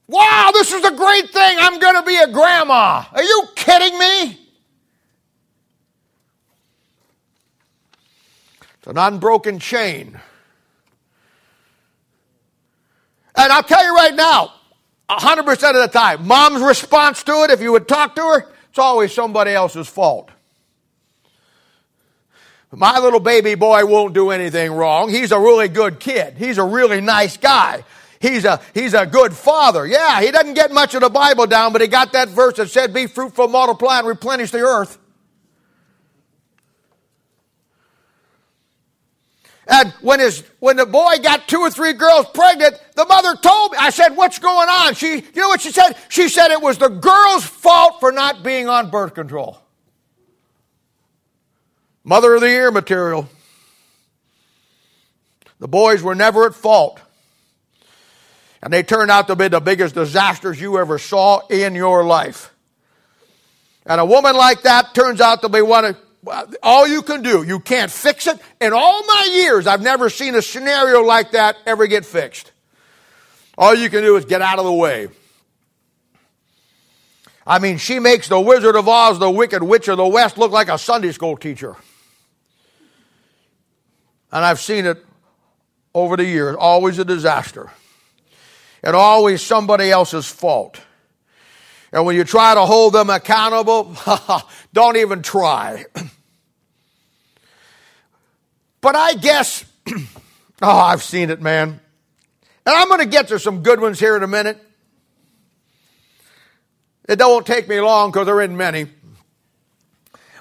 Wow, 0.08 0.50
this 0.54 0.72
is 0.72 0.84
a 0.84 0.95
great 0.95 1.30
thing. 1.30 1.58
I'm 1.60 1.80
going 1.80 1.93
to 1.95 2.02
be 2.02 2.16
a 2.16 2.28
grandma. 2.32 3.04
Are 3.12 3.24
you 3.24 3.43
kidding 3.56 4.00
me? 4.00 4.39
It's 8.80 8.88
an 8.88 8.97
unbroken 8.97 9.60
chain. 9.60 10.20
And 13.40 13.54
I'll 13.54 13.64
tell 13.64 13.86
you 13.86 13.96
right 13.96 14.14
now, 14.14 14.52
100% 15.10 15.50
of 15.50 15.58
the 15.58 15.88
time, 15.88 16.28
mom's 16.28 16.62
response 16.62 17.24
to 17.24 17.32
it, 17.44 17.52
if 17.52 17.62
you 17.62 17.72
would 17.72 17.88
talk 17.88 18.14
to 18.16 18.22
her, 18.22 18.52
it's 18.70 18.78
always 18.78 19.14
somebody 19.14 19.52
else's 19.52 19.88
fault. 19.88 20.30
My 22.72 23.00
little 23.00 23.22
baby 23.22 23.56
boy 23.56 23.86
won't 23.86 24.14
do 24.14 24.32
anything 24.32 24.74
wrong. 24.74 25.10
He's 25.10 25.32
a 25.32 25.40
really 25.40 25.70
good 25.70 26.02
kid. 26.02 26.36
He's 26.38 26.58
a 26.58 26.66
really 26.66 27.00
nice 27.00 27.38
guy. 27.38 27.86
He's 28.20 28.44
a, 28.44 28.60
he's 28.74 28.94
a 28.94 29.06
good 29.06 29.34
father. 29.34 29.88
Yeah, 29.88 30.22
he 30.22 30.32
doesn't 30.32 30.56
get 30.56 30.74
much 30.74 30.94
of 30.94 31.00
the 31.00 31.10
Bible 31.10 31.48
down, 31.48 31.72
but 31.72 31.82
he 31.82 31.88
got 31.88 32.12
that 32.12 32.28
verse 32.28 32.58
that 32.58 32.70
said, 32.70 32.94
Be 32.94 33.08
fruitful, 33.08 33.48
multiply, 33.48 34.00
and 34.00 34.08
replenish 34.08 34.52
the 34.52 34.60
earth. 34.60 34.98
And 39.70 39.93
when 40.01 40.20
his 40.20 40.43
when 40.59 40.78
the 40.78 40.86
boy 40.88 41.17
got 41.22 41.47
two 41.47 41.59
or 41.59 41.70
three 41.70 41.93
girls 41.93 42.26
pregnant, 42.34 42.82
the 42.95 43.05
mother 43.05 43.36
told 43.36 43.72
me. 43.72 43.78
I 43.80 43.91
said, 43.91 44.17
"What's 44.17 44.39
going 44.39 44.67
on?" 44.67 44.95
She, 44.95 45.17
you 45.17 45.41
know 45.41 45.47
what 45.47 45.61
she 45.61 45.72
said? 45.72 45.95
She 46.09 46.28
said 46.28 46.49
it 46.49 46.61
was 46.61 46.80
the 46.80 46.89
girl's 46.89 47.45
fault 47.45 47.99
for 47.99 48.11
not 48.11 48.43
being 48.43 48.67
on 48.67 48.89
birth 48.89 49.13
control. 49.13 49.59
Mother 52.03 52.34
of 52.34 52.41
the 52.41 52.49
year 52.49 52.72
material. 52.72 53.30
The 55.59 55.67
boys 55.67 56.01
were 56.01 56.15
never 56.15 56.47
at 56.47 56.55
fault. 56.55 56.99
And 58.63 58.74
they 58.74 58.82
turned 58.82 59.11
out 59.11 59.28
to 59.28 59.36
be 59.36 59.49
the 59.49 59.59
biggest 59.59 59.93
disasters 59.93 60.59
you 60.59 60.80
ever 60.80 60.97
saw 60.97 61.45
in 61.47 61.76
your 61.76 62.03
life. 62.03 62.53
And 63.86 64.01
a 64.01 64.05
woman 64.05 64.36
like 64.36 64.63
that 64.63 64.95
turns 64.95 65.22
out 65.22 65.41
to 65.41 65.49
be 65.49 65.61
one 65.61 65.86
of 65.86 65.97
all 66.61 66.88
you 66.88 67.01
can 67.01 67.22
do. 67.22 67.43
You 67.43 67.59
can't 67.59 67.91
fix 67.91 68.28
it. 68.28 68.39
In 68.59 68.74
all 68.74 69.03
my 69.05 69.30
years, 69.32 69.67
I've 69.67 69.82
never 69.82 70.09
seen 70.09 70.36
a 70.36 70.41
scenario 70.41 71.01
like 71.01 71.32
that 71.32 71.57
ever 71.65 71.88
get 71.88 72.05
fixed. 72.05 72.51
All 73.57 73.76
you 73.76 73.89
can 73.89 74.01
do 74.01 74.15
is 74.15 74.26
get 74.26 74.41
out 74.41 74.59
of 74.59 74.65
the 74.65 74.74
way. 74.74 75.09
I 77.45 77.59
mean, 77.59 77.78
she 77.78 77.99
makes 77.99 78.28
the 78.28 78.39
Wizard 78.39 78.76
of 78.76 78.88
Oz, 78.88 79.17
the 79.17 79.30
Wicked 79.30 79.63
Witch 79.63 79.88
of 79.88 79.97
the 79.97 80.07
West, 80.07 80.38
look 80.38 80.51
like 80.51 80.70
a 80.70 80.78
Sunday 80.78 81.11
school 81.11 81.36
teacher. 81.36 81.76
And 84.32 84.45
I've 84.45 84.59
seen 84.59 84.86
it 84.86 85.03
over 85.95 86.15
the 86.15 86.26
years, 86.26 86.55
always 86.57 86.99
a 86.99 87.05
disaster. 87.05 87.72
And 88.84 88.95
always 88.95 89.41
somebody 89.41 89.89
else's 89.89 90.28
fault. 90.28 90.80
And 91.92 92.06
when 92.06 92.16
you 92.16 92.24
try 92.24 92.54
to 92.54 92.66
hold 92.66 92.94
them 92.94 93.10
accountable, 93.10 93.96
don't 94.74 94.98
even 94.98 95.22
try. 95.22 95.86
but 98.82 98.96
I 98.96 99.16
guess, 99.16 99.66
oh, 100.62 100.62
I've 100.62 101.04
seen 101.04 101.30
it, 101.30 101.42
man. 101.42 101.80
And 102.66 102.76
I'm 102.76 102.88
going 102.88 103.00
to 103.00 103.08
get 103.08 103.30
to 103.30 103.40
some 103.40 103.64
good 103.64 103.80
ones 103.80 104.00
here 104.00 104.16
in 104.16 104.24
a 104.24 104.28
minute. 104.28 104.64
It 107.08 107.18
don't 107.18 107.46
take 107.46 107.68
me 107.68 107.82
long 107.82 108.12
because 108.12 108.28
there 108.28 108.40
isn't 108.40 108.56
many. 108.56 108.86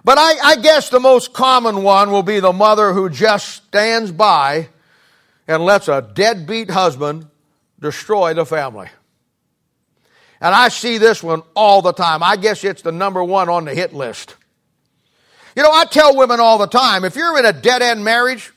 But 0.04 0.18
I, 0.18 0.34
I, 0.42 0.56
guess 0.56 0.90
the 0.90 1.00
most 1.00 1.32
common 1.32 1.82
one 1.82 2.10
will 2.10 2.22
be 2.22 2.40
the 2.40 2.52
mother 2.52 2.92
who 2.92 3.08
just 3.08 3.48
stands 3.48 4.12
by 4.12 4.68
and 5.46 5.64
lets 5.64 5.88
a 5.88 6.02
deadbeat 6.02 6.70
husband 6.70 7.26
destroy 7.80 8.34
the 8.34 8.44
family. 8.44 8.88
And 10.40 10.54
I 10.54 10.68
see 10.68 10.98
this 10.98 11.22
one 11.22 11.42
all 11.54 11.82
the 11.82 11.92
time. 11.92 12.22
I 12.22 12.36
guess 12.36 12.62
it's 12.64 12.82
the 12.82 12.92
number 12.92 13.22
one 13.22 13.48
on 13.48 13.64
the 13.64 13.74
hit 13.74 13.92
list. 13.92 14.36
You 15.56 15.62
know, 15.62 15.72
I 15.72 15.84
tell 15.84 16.16
women 16.16 16.38
all 16.38 16.58
the 16.58 16.68
time 16.68 17.04
if 17.04 17.16
you're 17.16 17.38
in 17.38 17.44
a 17.44 17.52
dead 17.52 17.82
end 17.82 18.04
marriage, 18.04 18.52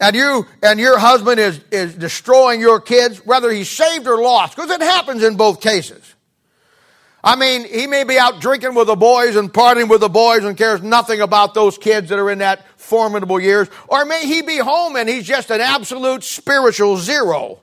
and 0.00 0.16
you 0.16 0.46
and 0.64 0.80
your 0.80 0.98
husband 0.98 1.38
is, 1.38 1.60
is 1.70 1.94
destroying 1.94 2.60
your 2.60 2.80
kids, 2.80 3.24
whether 3.24 3.50
he's 3.50 3.70
saved 3.70 4.08
or 4.08 4.20
lost, 4.20 4.56
because 4.56 4.70
it 4.70 4.80
happens 4.80 5.22
in 5.22 5.36
both 5.36 5.60
cases. 5.60 6.14
I 7.24 7.36
mean, 7.36 7.64
he 7.64 7.86
may 7.86 8.02
be 8.02 8.18
out 8.18 8.40
drinking 8.40 8.74
with 8.74 8.88
the 8.88 8.96
boys 8.96 9.36
and 9.36 9.52
partying 9.52 9.88
with 9.88 10.00
the 10.00 10.08
boys 10.08 10.42
and 10.42 10.56
cares 10.56 10.82
nothing 10.82 11.20
about 11.20 11.54
those 11.54 11.78
kids 11.78 12.08
that 12.08 12.18
are 12.18 12.30
in 12.30 12.38
that 12.38 12.66
formidable 12.76 13.38
years. 13.38 13.68
Or 13.86 14.04
may 14.04 14.26
he 14.26 14.42
be 14.42 14.58
home 14.58 14.96
and 14.96 15.08
he's 15.08 15.24
just 15.24 15.50
an 15.50 15.60
absolute 15.60 16.24
spiritual 16.24 16.96
zero 16.96 17.60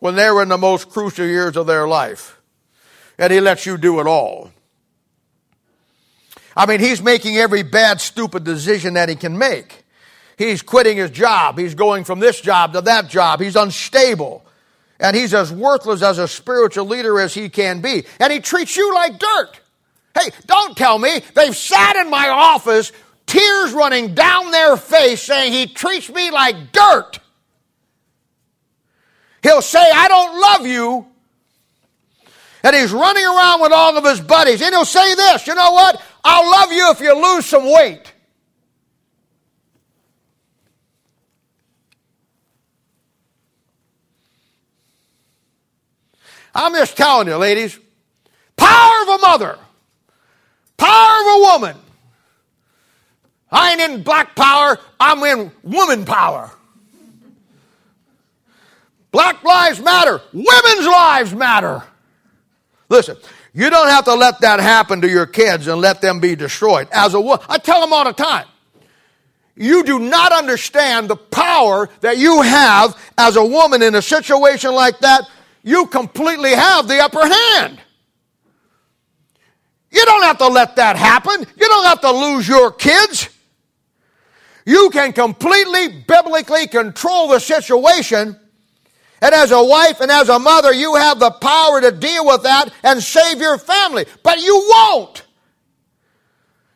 when 0.00 0.14
they're 0.14 0.42
in 0.42 0.48
the 0.48 0.58
most 0.58 0.90
crucial 0.90 1.26
years 1.26 1.56
of 1.56 1.66
their 1.66 1.88
life. 1.88 2.40
And 3.18 3.32
he 3.32 3.40
lets 3.40 3.66
you 3.66 3.76
do 3.76 4.00
it 4.00 4.06
all. 4.06 4.52
I 6.56 6.66
mean, 6.66 6.80
he's 6.80 7.02
making 7.02 7.36
every 7.36 7.62
bad, 7.62 8.00
stupid 8.00 8.44
decision 8.44 8.94
that 8.94 9.08
he 9.08 9.14
can 9.14 9.38
make. 9.38 9.84
He's 10.36 10.62
quitting 10.62 10.96
his 10.96 11.10
job. 11.10 11.58
He's 11.58 11.74
going 11.74 12.04
from 12.04 12.20
this 12.20 12.40
job 12.40 12.72
to 12.72 12.80
that 12.82 13.08
job. 13.08 13.40
He's 13.40 13.56
unstable. 13.56 14.44
And 15.00 15.16
he's 15.16 15.34
as 15.34 15.52
worthless 15.52 16.02
as 16.02 16.18
a 16.18 16.26
spiritual 16.28 16.86
leader 16.86 17.20
as 17.20 17.34
he 17.34 17.48
can 17.48 17.80
be. 17.80 18.04
And 18.18 18.32
he 18.32 18.40
treats 18.40 18.76
you 18.76 18.94
like 18.94 19.18
dirt. 19.18 19.60
Hey, 20.18 20.30
don't 20.46 20.76
tell 20.76 20.98
me 20.98 21.20
they've 21.34 21.56
sat 21.56 21.96
in 21.96 22.10
my 22.10 22.28
office, 22.28 22.92
tears 23.26 23.72
running 23.72 24.14
down 24.14 24.50
their 24.50 24.76
face, 24.76 25.22
saying 25.22 25.52
he 25.52 25.66
treats 25.66 26.08
me 26.08 26.30
like 26.30 26.72
dirt. 26.72 27.20
He'll 29.42 29.62
say, 29.62 29.78
I 29.78 30.08
don't 30.08 30.40
love 30.40 30.66
you. 30.66 31.06
And 32.64 32.74
he's 32.74 32.92
running 32.92 33.24
around 33.24 33.60
with 33.60 33.72
all 33.72 33.96
of 33.96 34.04
his 34.04 34.20
buddies. 34.20 34.60
And 34.60 34.74
he'll 34.74 34.84
say 34.84 35.14
this, 35.14 35.46
you 35.46 35.54
know 35.54 35.70
what? 35.72 36.02
I'll 36.24 36.50
love 36.50 36.72
you 36.72 36.90
if 36.90 37.00
you 37.00 37.14
lose 37.14 37.46
some 37.46 37.70
weight. 37.70 38.12
I'm 46.54 46.74
just 46.74 46.96
telling 46.96 47.28
you, 47.28 47.36
ladies, 47.36 47.78
power 48.56 49.02
of 49.02 49.08
a 49.08 49.18
mother, 49.18 49.58
power 50.76 51.20
of 51.20 51.26
a 51.26 51.40
woman. 51.40 51.76
I 53.50 53.72
ain't 53.72 53.80
in 53.80 54.02
black 54.02 54.34
power, 54.34 54.78
I'm 54.98 55.22
in 55.22 55.52
woman 55.62 56.04
power. 56.04 56.50
Black 59.10 59.42
lives 59.42 59.80
matter, 59.80 60.20
women's 60.32 60.86
lives 60.86 61.34
matter. 61.34 61.82
Listen, 62.88 63.16
you 63.54 63.70
don't 63.70 63.88
have 63.88 64.04
to 64.04 64.14
let 64.14 64.40
that 64.40 64.60
happen 64.60 65.00
to 65.00 65.08
your 65.08 65.26
kids 65.26 65.66
and 65.66 65.80
let 65.80 66.00
them 66.00 66.20
be 66.20 66.36
destroyed. 66.36 66.88
As 66.92 67.14
a 67.14 67.20
woman, 67.20 67.44
I 67.48 67.58
tell 67.58 67.80
them 67.80 67.92
all 67.92 68.04
the 68.04 68.12
time. 68.12 68.46
You 69.56 69.82
do 69.82 69.98
not 69.98 70.32
understand 70.32 71.08
the 71.08 71.16
power 71.16 71.88
that 72.00 72.18
you 72.18 72.42
have 72.42 72.96
as 73.18 73.36
a 73.36 73.44
woman 73.44 73.82
in 73.82 73.94
a 73.94 74.02
situation 74.02 74.72
like 74.72 75.00
that 75.00 75.28
you 75.64 75.86
completely 75.86 76.52
have 76.54 76.86
the 76.86 77.00
upper 77.00 77.26
hand. 77.26 77.80
You 79.90 80.04
don't 80.04 80.22
have 80.22 80.38
to 80.38 80.48
let 80.48 80.76
that 80.76 80.96
happen. 80.96 81.40
You 81.40 81.68
don't 81.68 81.84
have 81.84 82.00
to 82.02 82.10
lose 82.10 82.46
your 82.46 82.70
kids. 82.70 83.28
You 84.64 84.90
can 84.90 85.12
completely 85.12 86.04
biblically 86.06 86.68
control 86.68 87.28
the 87.28 87.40
situation. 87.40 88.38
And 89.20 89.34
as 89.34 89.50
a 89.50 89.62
wife 89.62 90.00
and 90.00 90.10
as 90.10 90.28
a 90.28 90.38
mother, 90.38 90.72
you 90.72 90.94
have 90.94 91.18
the 91.18 91.30
power 91.30 91.80
to 91.80 91.90
deal 91.90 92.24
with 92.24 92.44
that 92.44 92.72
and 92.84 93.02
save 93.02 93.38
your 93.38 93.58
family. 93.58 94.06
But 94.22 94.40
you 94.40 94.66
won't. 94.70 95.24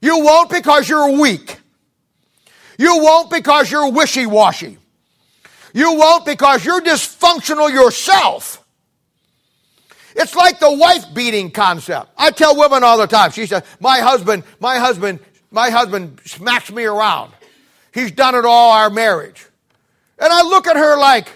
You 0.01 0.19
won't 0.25 0.51
because 0.51 0.89
you're 0.89 1.13
weak. 1.13 1.59
You 2.79 2.99
won't 2.99 3.31
because 3.31 3.71
you're 3.71 3.91
wishy 3.91 4.27
washy. 4.27 4.79
You 5.73 5.95
won't 5.95 6.27
because 6.27 6.65
you're 6.65 6.81
dysfunctional 6.81 7.71
yourself. 7.71 8.65
It's 10.15 10.35
like 10.35 10.59
the 10.59 10.73
wife 10.73 11.15
beating 11.15 11.51
concept. 11.51 12.11
I 12.19 12.33
tell 12.33 12.59
women 12.59 12.83
all 12.83 12.99
the 12.99 13.07
time. 13.07 13.31
She 13.31 13.47
says, 13.47 13.63
"My 13.81 14.01
husband, 14.01 14.43
my 14.61 14.79
husband, 14.79 15.21
my 15.51 15.71
husband 15.71 16.21
smacks 16.27 16.71
me 16.71 16.85
around. 16.85 17.33
He's 17.95 18.11
done 18.11 18.35
it 18.35 18.45
all 18.45 18.73
our 18.73 18.91
marriage." 18.91 19.47
And 20.19 20.31
I 20.33 20.43
look 20.43 20.67
at 20.67 20.77
her 20.77 20.99
like, 20.99 21.29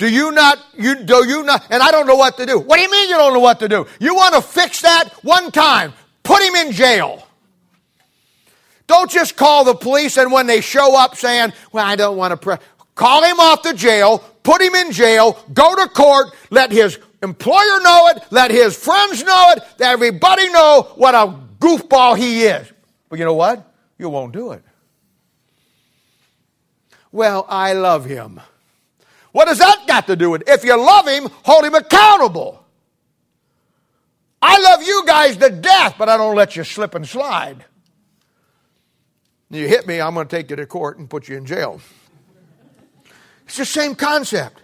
"Do 0.00 0.08
you 0.08 0.32
not? 0.32 0.58
You 0.76 0.94
do 0.94 1.28
you 1.28 1.42
not?" 1.42 1.66
And 1.68 1.82
I 1.82 1.90
don't 1.90 2.06
know 2.06 2.16
what 2.16 2.38
to 2.38 2.46
do. 2.46 2.58
What 2.58 2.76
do 2.76 2.82
you 2.82 2.90
mean 2.90 3.10
you 3.10 3.16
don't 3.16 3.34
know 3.34 3.40
what 3.40 3.60
to 3.60 3.68
do? 3.68 3.86
You 4.00 4.14
want 4.14 4.34
to 4.34 4.40
fix 4.40 4.80
that 4.80 5.10
one 5.22 5.50
time? 5.52 5.92
Put 6.22 6.42
him 6.42 6.54
in 6.54 6.72
jail. 6.72 7.26
Don't 8.86 9.10
just 9.10 9.36
call 9.36 9.62
the 9.64 9.74
police 9.74 10.16
and 10.16 10.32
when 10.32 10.46
they 10.46 10.62
show 10.62 10.96
up 10.96 11.16
saying, 11.16 11.52
"Well, 11.70 11.84
I 11.84 11.96
don't 11.96 12.16
want 12.16 12.32
to," 12.32 12.38
pre-. 12.38 12.56
call 12.94 13.22
him 13.22 13.38
off 13.38 13.62
the 13.62 13.74
jail, 13.74 14.24
put 14.42 14.62
him 14.62 14.74
in 14.74 14.90
jail, 14.90 15.38
go 15.52 15.76
to 15.76 15.86
court, 15.88 16.28
let 16.48 16.72
his 16.72 16.98
employer 17.22 17.80
know 17.82 18.08
it, 18.08 18.22
let 18.30 18.50
his 18.50 18.74
friends 18.74 19.22
know 19.22 19.44
it, 19.50 19.62
let 19.78 19.92
everybody 19.92 20.48
know 20.48 20.92
what 20.96 21.14
a 21.14 21.34
goofball 21.58 22.16
he 22.16 22.44
is. 22.44 22.66
But 23.10 23.18
you 23.18 23.26
know 23.26 23.34
what? 23.34 23.70
You 23.98 24.08
won't 24.08 24.32
do 24.32 24.52
it. 24.52 24.64
Well, 27.12 27.44
I 27.50 27.74
love 27.74 28.06
him. 28.06 28.40
What 29.32 29.46
does 29.46 29.58
that 29.58 29.84
got 29.86 30.06
to 30.08 30.16
do 30.16 30.30
with 30.30 30.42
it? 30.42 30.48
If 30.48 30.64
you 30.64 30.76
love 30.76 31.06
him, 31.06 31.28
hold 31.44 31.64
him 31.64 31.74
accountable. 31.74 32.64
I 34.42 34.58
love 34.58 34.82
you 34.82 35.04
guys 35.06 35.36
to 35.36 35.50
death, 35.50 35.96
but 35.98 36.08
I 36.08 36.16
don't 36.16 36.34
let 36.34 36.56
you 36.56 36.64
slip 36.64 36.94
and 36.94 37.06
slide. 37.06 37.64
You 39.50 39.66
hit 39.68 39.86
me, 39.86 40.00
I'm 40.00 40.14
going 40.14 40.26
to 40.26 40.36
take 40.36 40.50
you 40.50 40.56
to 40.56 40.66
court 40.66 40.98
and 40.98 41.10
put 41.10 41.28
you 41.28 41.36
in 41.36 41.44
jail. 41.44 41.80
It's 43.46 43.56
the 43.56 43.64
same 43.64 43.94
concept. 43.94 44.60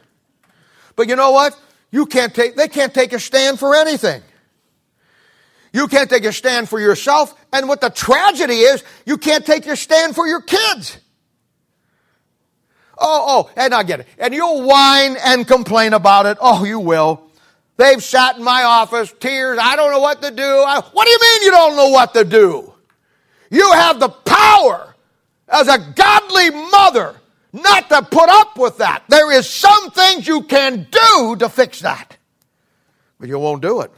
But 0.94 1.08
you 1.08 1.16
know 1.16 1.32
what? 1.32 1.58
You 1.90 2.06
can't 2.06 2.34
take, 2.34 2.56
they 2.56 2.68
can't 2.68 2.94
take 2.94 3.12
a 3.12 3.20
stand 3.20 3.58
for 3.58 3.74
anything. 3.74 4.22
You 5.72 5.88
can't 5.88 6.08
take 6.08 6.24
a 6.24 6.32
stand 6.32 6.68
for 6.68 6.80
yourself. 6.80 7.34
And 7.52 7.68
what 7.68 7.80
the 7.80 7.90
tragedy 7.90 8.60
is, 8.60 8.82
you 9.04 9.18
can't 9.18 9.44
take 9.44 9.66
your 9.66 9.76
stand 9.76 10.14
for 10.14 10.26
your 10.26 10.40
kids. 10.40 10.98
Oh, 12.98 13.48
oh, 13.48 13.50
and 13.56 13.74
I 13.74 13.82
get 13.82 14.00
it. 14.00 14.06
And 14.18 14.32
you'll 14.32 14.62
whine 14.62 15.16
and 15.16 15.46
complain 15.46 15.92
about 15.92 16.26
it. 16.26 16.38
Oh, 16.40 16.64
you 16.64 16.80
will. 16.80 17.22
They've 17.76 18.02
sat 18.02 18.38
in 18.38 18.44
my 18.44 18.62
office, 18.62 19.12
tears. 19.20 19.58
I 19.60 19.76
don't 19.76 19.90
know 19.90 20.00
what 20.00 20.22
to 20.22 20.30
do. 20.30 20.42
I, 20.42 20.80
what 20.80 21.04
do 21.04 21.10
you 21.10 21.18
mean 21.20 21.42
you 21.42 21.50
don't 21.50 21.76
know 21.76 21.88
what 21.90 22.14
to 22.14 22.24
do? 22.24 22.72
You 23.50 23.70
have 23.72 24.00
the 24.00 24.08
power 24.08 24.94
as 25.48 25.68
a 25.68 25.78
godly 25.94 26.50
mother 26.50 27.14
not 27.52 27.88
to 27.90 28.02
put 28.02 28.28
up 28.28 28.58
with 28.58 28.78
that. 28.78 29.04
There 29.08 29.32
is 29.32 29.48
some 29.48 29.90
things 29.90 30.26
you 30.26 30.42
can 30.42 30.86
do 30.90 31.36
to 31.36 31.48
fix 31.48 31.80
that. 31.80 32.16
But 33.18 33.28
you 33.28 33.38
won't 33.38 33.62
do 33.62 33.80
it. 33.80 33.90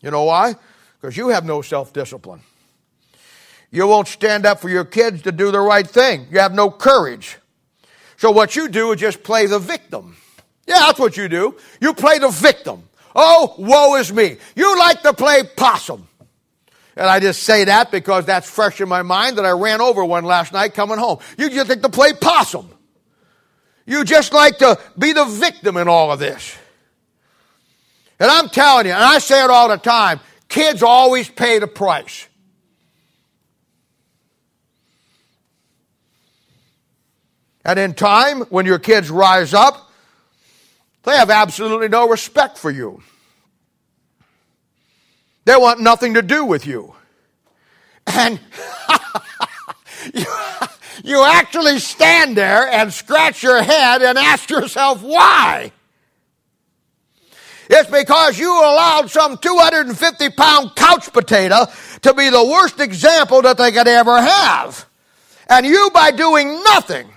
You 0.00 0.10
know 0.10 0.24
why? 0.24 0.54
Because 1.00 1.16
you 1.16 1.28
have 1.28 1.44
no 1.44 1.62
self 1.62 1.92
discipline. 1.92 2.40
You 3.70 3.86
won't 3.86 4.08
stand 4.08 4.46
up 4.46 4.60
for 4.60 4.68
your 4.68 4.84
kids 4.84 5.22
to 5.22 5.32
do 5.32 5.50
the 5.50 5.60
right 5.60 5.86
thing. 5.86 6.26
You 6.30 6.38
have 6.38 6.54
no 6.54 6.70
courage. 6.70 7.38
So 8.26 8.32
what 8.32 8.56
you 8.56 8.68
do 8.68 8.90
is 8.90 8.98
just 8.98 9.22
play 9.22 9.46
the 9.46 9.60
victim. 9.60 10.16
Yeah, 10.66 10.80
that's 10.80 10.98
what 10.98 11.16
you 11.16 11.28
do. 11.28 11.54
You 11.80 11.94
play 11.94 12.18
the 12.18 12.28
victim. 12.28 12.82
Oh, 13.14 13.54
woe 13.56 13.94
is 14.00 14.12
me. 14.12 14.38
You 14.56 14.76
like 14.76 15.00
to 15.02 15.12
play 15.12 15.44
possum. 15.56 16.08
And 16.96 17.06
I 17.06 17.20
just 17.20 17.44
say 17.44 17.66
that 17.66 17.92
because 17.92 18.26
that's 18.26 18.50
fresh 18.50 18.80
in 18.80 18.88
my 18.88 19.02
mind 19.02 19.38
that 19.38 19.44
I 19.44 19.52
ran 19.52 19.80
over 19.80 20.04
one 20.04 20.24
last 20.24 20.52
night 20.52 20.74
coming 20.74 20.98
home. 20.98 21.20
You 21.38 21.50
just 21.50 21.68
like 21.68 21.82
to 21.82 21.88
play 21.88 22.14
possum. 22.14 22.68
You 23.86 24.02
just 24.02 24.32
like 24.32 24.58
to 24.58 24.76
be 24.98 25.12
the 25.12 25.26
victim 25.26 25.76
in 25.76 25.86
all 25.86 26.10
of 26.10 26.18
this. 26.18 26.58
And 28.18 28.28
I'm 28.28 28.48
telling 28.48 28.86
you, 28.86 28.92
and 28.92 29.04
I 29.04 29.18
say 29.18 29.44
it 29.44 29.50
all 29.50 29.68
the 29.68 29.76
time, 29.76 30.18
kids 30.48 30.82
always 30.82 31.28
pay 31.28 31.60
the 31.60 31.68
price. 31.68 32.26
And 37.66 37.80
in 37.80 37.94
time, 37.94 38.42
when 38.42 38.64
your 38.64 38.78
kids 38.78 39.10
rise 39.10 39.52
up, 39.52 39.90
they 41.02 41.16
have 41.16 41.30
absolutely 41.30 41.88
no 41.88 42.08
respect 42.08 42.58
for 42.58 42.70
you. 42.70 43.02
They 45.46 45.56
want 45.56 45.80
nothing 45.80 46.14
to 46.14 46.22
do 46.22 46.44
with 46.44 46.64
you. 46.64 46.94
And 48.06 48.38
you, 51.04 51.24
actually 51.24 51.80
stand 51.80 52.36
there 52.36 52.68
and 52.68 52.92
scratch 52.92 53.42
your 53.42 53.60
head 53.60 54.00
and 54.00 54.16
ask 54.16 54.48
yourself 54.48 55.02
why. 55.02 55.72
It's 57.68 57.90
because 57.90 58.38
you 58.38 58.48
allowed 58.48 59.10
some 59.10 59.38
250 59.38 60.30
pound 60.30 60.76
couch 60.76 61.12
potato 61.12 61.66
to 62.02 62.14
be 62.14 62.30
the 62.30 62.44
worst 62.44 62.78
example 62.78 63.42
that 63.42 63.58
they 63.58 63.72
could 63.72 63.88
ever 63.88 64.20
have. 64.20 64.86
And 65.48 65.66
you, 65.66 65.90
by 65.92 66.12
doing 66.12 66.62
nothing, 66.62 67.10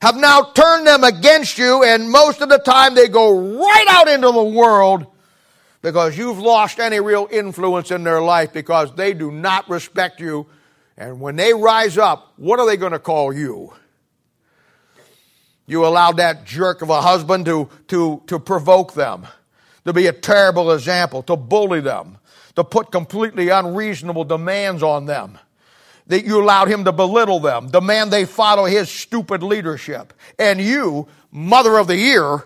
have 0.00 0.16
now 0.16 0.42
turned 0.52 0.86
them 0.86 1.02
against 1.02 1.58
you, 1.58 1.82
and 1.82 2.10
most 2.10 2.40
of 2.40 2.48
the 2.48 2.58
time 2.58 2.94
they 2.94 3.08
go 3.08 3.58
right 3.58 3.86
out 3.88 4.08
into 4.08 4.30
the 4.30 4.44
world 4.44 5.06
because 5.82 6.16
you've 6.16 6.38
lost 6.38 6.78
any 6.78 7.00
real 7.00 7.28
influence 7.30 7.90
in 7.90 8.04
their 8.04 8.20
life 8.20 8.52
because 8.52 8.94
they 8.94 9.12
do 9.14 9.30
not 9.30 9.68
respect 9.68 10.20
you. 10.20 10.46
And 10.96 11.20
when 11.20 11.36
they 11.36 11.54
rise 11.54 11.98
up, 11.98 12.32
what 12.36 12.58
are 12.58 12.66
they 12.66 12.76
going 12.76 12.92
to 12.92 12.98
call 12.98 13.32
you? 13.32 13.72
You 15.66 15.86
allowed 15.86 16.16
that 16.16 16.44
jerk 16.44 16.82
of 16.82 16.90
a 16.90 17.00
husband 17.00 17.44
to, 17.46 17.68
to, 17.88 18.22
to 18.26 18.38
provoke 18.38 18.94
them, 18.94 19.26
to 19.84 19.92
be 19.92 20.06
a 20.06 20.12
terrible 20.12 20.72
example, 20.72 21.22
to 21.24 21.36
bully 21.36 21.80
them, 21.80 22.18
to 22.56 22.64
put 22.64 22.90
completely 22.90 23.50
unreasonable 23.50 24.24
demands 24.24 24.82
on 24.82 25.06
them 25.06 25.38
that 26.08 26.24
you 26.24 26.42
allowed 26.42 26.68
him 26.68 26.84
to 26.84 26.92
belittle 26.92 27.38
them, 27.38 27.68
demand 27.68 28.10
they 28.10 28.24
follow 28.24 28.64
his 28.64 28.90
stupid 28.90 29.42
leadership. 29.42 30.12
And 30.38 30.60
you, 30.60 31.06
mother 31.30 31.78
of 31.78 31.86
the 31.86 31.96
year, 31.96 32.44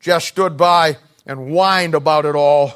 just 0.00 0.28
stood 0.28 0.56
by 0.56 0.98
and 1.24 1.50
whined 1.50 1.94
about 1.94 2.24
it 2.26 2.34
all, 2.34 2.74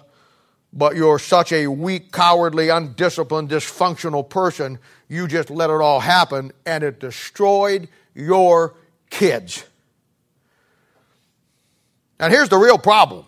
but 0.73 0.97
you're 0.97 1.19
such 1.19 1.53
a 1.53 1.67
weak, 1.67 2.13
cowardly, 2.13 2.69
undisciplined, 2.69 3.51
dysfunctional 3.51 4.29
person, 4.29 4.79
you 5.09 5.27
just 5.27 5.51
let 5.51 5.71
it 5.71 5.81
all 5.81 6.01
happen 6.01 6.53
and 6.65 6.85
it 6.85 7.01
destroyed 7.01 7.89
your 8.15 8.75
kids. 9.11 9.65
And 12.21 12.33
here's 12.33 12.49
the 12.49 12.59
real 12.59 12.79
problem 12.79 13.25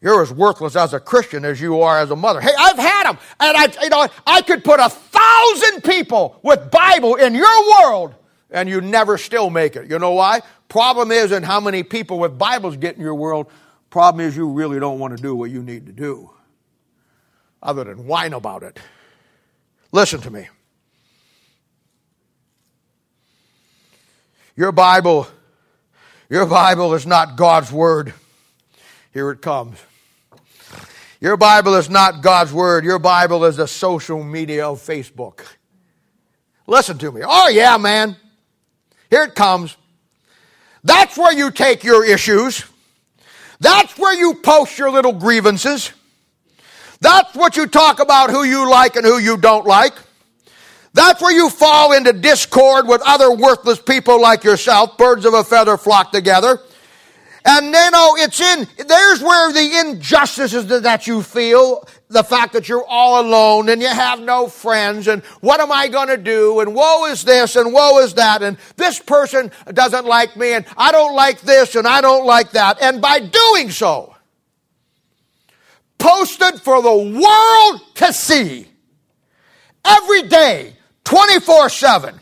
you're 0.00 0.22
as 0.22 0.32
worthless 0.32 0.76
as 0.76 0.94
a 0.94 1.00
Christian 1.00 1.44
as 1.44 1.60
you 1.60 1.80
are 1.82 1.98
as 1.98 2.10
a 2.10 2.16
mother. 2.16 2.40
Hey, 2.40 2.52
I've 2.56 2.78
had 2.78 3.04
them, 3.04 3.18
and 3.40 3.56
I, 3.56 3.82
you 3.82 3.88
know, 3.88 4.06
I 4.26 4.42
could 4.42 4.62
put 4.62 4.78
a 4.78 4.88
thousand 4.88 5.82
people 5.82 6.38
with 6.42 6.70
Bible 6.70 7.16
in 7.16 7.34
your 7.34 7.68
world, 7.70 8.14
and 8.50 8.68
you 8.68 8.80
never 8.80 9.18
still 9.18 9.50
make 9.50 9.74
it. 9.74 9.90
You 9.90 9.98
know 9.98 10.12
why? 10.12 10.42
Problem 10.68 11.10
isn't 11.10 11.42
how 11.42 11.60
many 11.60 11.82
people 11.82 12.18
with 12.20 12.38
Bibles 12.38 12.76
get 12.76 12.94
in 12.94 13.00
your 13.00 13.14
world. 13.14 13.50
Problem 13.90 14.24
is 14.24 14.36
you 14.36 14.48
really 14.48 14.78
don't 14.78 15.00
want 15.00 15.16
to 15.16 15.22
do 15.22 15.34
what 15.34 15.50
you 15.50 15.62
need 15.62 15.86
to 15.86 15.92
do, 15.92 16.30
other 17.60 17.82
than 17.82 18.06
whine 18.06 18.34
about 18.34 18.62
it. 18.62 18.78
Listen 19.90 20.20
to 20.20 20.30
me. 20.30 20.48
Your 24.54 24.70
Bible, 24.72 25.26
your 26.28 26.46
Bible 26.46 26.94
is 26.94 27.06
not 27.06 27.36
God's 27.36 27.72
word. 27.72 28.12
Here 29.12 29.30
it 29.30 29.40
comes. 29.40 29.78
Your 31.20 31.36
Bible 31.36 31.74
is 31.74 31.90
not 31.90 32.22
God's 32.22 32.52
Word. 32.52 32.84
Your 32.84 32.98
Bible 32.98 33.44
is 33.44 33.56
the 33.56 33.66
social 33.66 34.22
media 34.22 34.68
of 34.68 34.80
Facebook. 34.80 35.40
Listen 36.66 36.96
to 36.98 37.10
me. 37.10 37.22
Oh, 37.24 37.48
yeah, 37.48 37.76
man. 37.76 38.16
Here 39.10 39.24
it 39.24 39.34
comes. 39.34 39.76
That's 40.84 41.16
where 41.16 41.32
you 41.32 41.50
take 41.50 41.82
your 41.82 42.04
issues. 42.04 42.64
That's 43.58 43.98
where 43.98 44.14
you 44.14 44.34
post 44.34 44.78
your 44.78 44.90
little 44.90 45.12
grievances. 45.12 45.92
That's 47.00 47.34
what 47.34 47.56
you 47.56 47.66
talk 47.66 48.00
about 48.00 48.30
who 48.30 48.44
you 48.44 48.70
like 48.70 48.96
and 48.96 49.04
who 49.04 49.18
you 49.18 49.36
don't 49.36 49.66
like. 49.66 49.94
That's 50.94 51.20
where 51.20 51.32
you 51.34 51.50
fall 51.50 51.92
into 51.92 52.12
discord 52.12 52.86
with 52.86 53.02
other 53.04 53.32
worthless 53.32 53.80
people 53.80 54.20
like 54.20 54.44
yourself. 54.44 54.96
Birds 54.98 55.24
of 55.24 55.34
a 55.34 55.44
feather 55.44 55.76
flock 55.76 56.12
together. 56.12 56.60
And 57.50 57.72
then, 57.72 57.92
oh, 57.94 58.14
it's 58.18 58.42
in, 58.42 58.68
there's 58.86 59.22
where 59.22 59.50
the 59.54 59.78
injustices 59.80 60.66
that 60.82 61.06
you 61.06 61.22
feel, 61.22 61.88
the 62.08 62.22
fact 62.22 62.52
that 62.52 62.68
you're 62.68 62.84
all 62.86 63.22
alone 63.22 63.70
and 63.70 63.80
you 63.80 63.88
have 63.88 64.20
no 64.20 64.48
friends 64.48 65.08
and 65.08 65.24
what 65.40 65.58
am 65.58 65.72
I 65.72 65.88
going 65.88 66.08
to 66.08 66.18
do 66.18 66.60
and 66.60 66.74
woe 66.74 67.06
is 67.06 67.24
this 67.24 67.56
and 67.56 67.72
woe 67.72 68.00
is 68.00 68.12
that 68.14 68.42
and 68.42 68.58
this 68.76 69.00
person 69.00 69.50
doesn't 69.72 70.04
like 70.04 70.36
me 70.36 70.52
and 70.52 70.66
I 70.76 70.92
don't 70.92 71.14
like 71.14 71.40
this 71.40 71.74
and 71.74 71.88
I 71.88 72.02
don't 72.02 72.26
like 72.26 72.50
that. 72.50 72.82
And 72.82 73.00
by 73.00 73.20
doing 73.20 73.70
so, 73.70 74.14
posted 75.96 76.60
for 76.60 76.82
the 76.82 76.94
world 77.18 77.80
to 77.94 78.12
see 78.12 78.68
every 79.86 80.24
day, 80.24 80.74
24 81.04 81.70
7 81.70 82.20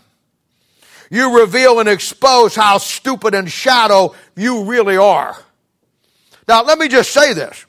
you 1.10 1.40
reveal 1.40 1.80
and 1.80 1.88
expose 1.88 2.54
how 2.54 2.78
stupid 2.78 3.34
and 3.34 3.50
shadow 3.50 4.14
you 4.36 4.64
really 4.64 4.96
are. 4.96 5.36
Now, 6.48 6.62
let 6.62 6.78
me 6.78 6.88
just 6.88 7.12
say 7.12 7.32
this. 7.32 7.66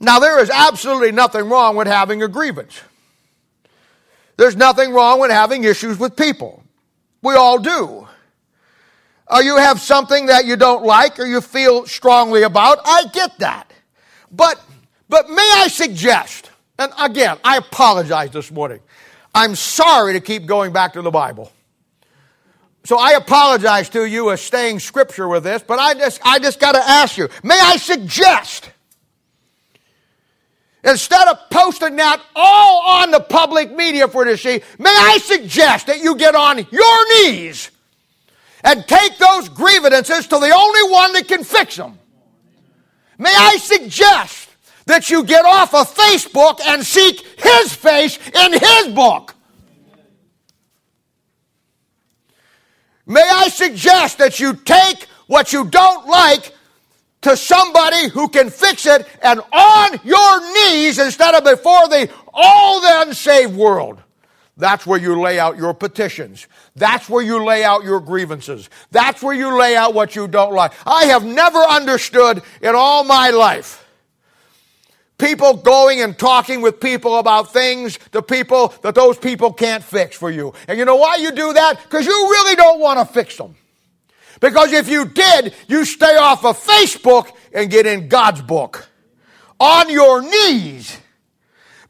Now, 0.00 0.18
there 0.18 0.38
is 0.40 0.50
absolutely 0.50 1.12
nothing 1.12 1.48
wrong 1.48 1.76
with 1.76 1.86
having 1.86 2.22
a 2.22 2.28
grievance. 2.28 2.80
There's 4.36 4.56
nothing 4.56 4.92
wrong 4.92 5.20
with 5.20 5.30
having 5.30 5.64
issues 5.64 5.98
with 5.98 6.16
people. 6.16 6.62
We 7.22 7.34
all 7.34 7.58
do. 7.58 8.06
Or 9.26 9.42
you 9.42 9.56
have 9.56 9.80
something 9.80 10.26
that 10.26 10.44
you 10.44 10.56
don't 10.56 10.84
like 10.84 11.18
or 11.18 11.24
you 11.24 11.40
feel 11.40 11.86
strongly 11.86 12.42
about. 12.42 12.80
I 12.84 13.04
get 13.12 13.38
that. 13.38 13.72
But, 14.30 14.60
but 15.08 15.30
may 15.30 15.50
I 15.56 15.68
suggest 15.68 16.50
and 16.78 16.92
again, 16.98 17.38
I 17.44 17.56
apologize 17.56 18.30
this 18.30 18.50
morning. 18.50 18.80
I'm 19.34 19.54
sorry 19.54 20.14
to 20.14 20.20
keep 20.20 20.46
going 20.46 20.72
back 20.72 20.92
to 20.94 21.02
the 21.02 21.10
Bible. 21.10 21.52
So 22.84 22.98
I 22.98 23.12
apologize 23.12 23.88
to 23.90 24.04
you 24.04 24.30
as 24.30 24.42
staying 24.42 24.78
scripture 24.78 25.26
with 25.26 25.44
this, 25.44 25.62
but 25.62 25.78
I 25.78 25.94
just 25.94 26.20
I 26.24 26.38
just 26.38 26.60
got 26.60 26.72
to 26.72 26.82
ask 26.86 27.16
you, 27.16 27.28
may 27.42 27.58
I 27.58 27.76
suggest 27.76 28.70
instead 30.84 31.26
of 31.28 31.38
posting 31.50 31.96
that 31.96 32.22
all 32.36 33.00
on 33.00 33.10
the 33.10 33.20
public 33.20 33.74
media 33.74 34.06
for 34.06 34.24
to 34.24 34.36
see, 34.36 34.60
may 34.78 34.90
I 34.90 35.18
suggest 35.22 35.86
that 35.86 36.00
you 36.00 36.16
get 36.16 36.34
on 36.34 36.58
your 36.58 37.14
knees 37.14 37.70
and 38.62 38.86
take 38.86 39.16
those 39.16 39.48
grievances 39.48 40.26
to 40.26 40.38
the 40.38 40.50
only 40.50 40.92
one 40.92 41.12
that 41.14 41.26
can 41.26 41.42
fix 41.42 41.76
them. 41.76 41.98
May 43.16 43.32
I 43.34 43.56
suggest 43.56 44.43
that 44.86 45.10
you 45.10 45.24
get 45.24 45.44
off 45.44 45.74
of 45.74 45.92
Facebook 45.94 46.60
and 46.64 46.84
seek 46.84 47.20
His 47.38 47.72
face 47.72 48.18
in 48.28 48.52
His 48.52 48.88
book. 48.94 49.34
May 53.06 53.22
I 53.22 53.48
suggest 53.48 54.18
that 54.18 54.40
you 54.40 54.54
take 54.54 55.04
what 55.26 55.52
you 55.52 55.64
don't 55.64 56.06
like 56.06 56.52
to 57.22 57.36
somebody 57.36 58.08
who 58.08 58.28
can 58.28 58.50
fix 58.50 58.86
it 58.86 59.06
and 59.22 59.40
on 59.52 60.00
your 60.04 60.52
knees 60.54 60.98
instead 60.98 61.34
of 61.34 61.44
before 61.44 61.88
the 61.88 62.10
all 62.32 62.80
the 62.80 63.02
unsaved 63.02 63.54
world. 63.54 64.02
That's 64.56 64.86
where 64.86 65.00
you 65.00 65.20
lay 65.20 65.38
out 65.38 65.56
your 65.56 65.74
petitions. 65.74 66.46
That's 66.76 67.08
where 67.08 67.24
you 67.24 67.44
lay 67.44 67.64
out 67.64 67.82
your 67.82 68.00
grievances. 68.00 68.70
That's 68.92 69.20
where 69.20 69.34
you 69.34 69.58
lay 69.58 69.74
out 69.74 69.94
what 69.94 70.14
you 70.14 70.28
don't 70.28 70.54
like. 70.54 70.72
I 70.86 71.06
have 71.06 71.24
never 71.24 71.58
understood 71.58 72.42
in 72.62 72.74
all 72.76 73.04
my 73.04 73.30
life 73.30 73.83
people 75.24 75.54
going 75.54 76.02
and 76.02 76.18
talking 76.18 76.60
with 76.60 76.80
people 76.80 77.18
about 77.18 77.50
things 77.50 77.98
the 78.10 78.22
people 78.22 78.68
that 78.82 78.94
those 78.94 79.16
people 79.16 79.52
can't 79.52 79.82
fix 79.82 80.16
for 80.16 80.30
you. 80.30 80.52
And 80.68 80.78
you 80.78 80.84
know 80.84 80.96
why 80.96 81.16
you 81.16 81.32
do 81.32 81.52
that? 81.54 81.82
Because 81.82 82.04
you 82.04 82.12
really 82.12 82.54
don't 82.56 82.78
want 82.78 82.98
to 82.98 83.12
fix 83.12 83.36
them. 83.36 83.56
Because 84.40 84.72
if 84.72 84.88
you 84.88 85.06
did, 85.06 85.54
you 85.66 85.86
stay 85.86 86.16
off 86.16 86.44
of 86.44 86.62
Facebook 86.62 87.30
and 87.54 87.70
get 87.70 87.86
in 87.86 88.08
God's 88.08 88.42
book. 88.42 88.86
On 89.58 89.88
your 89.88 90.20
knees, 90.20 90.98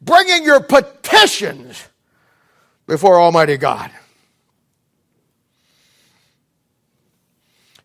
bringing 0.00 0.44
your 0.44 0.60
petitions 0.60 1.82
before 2.86 3.20
Almighty 3.20 3.56
God. 3.56 3.90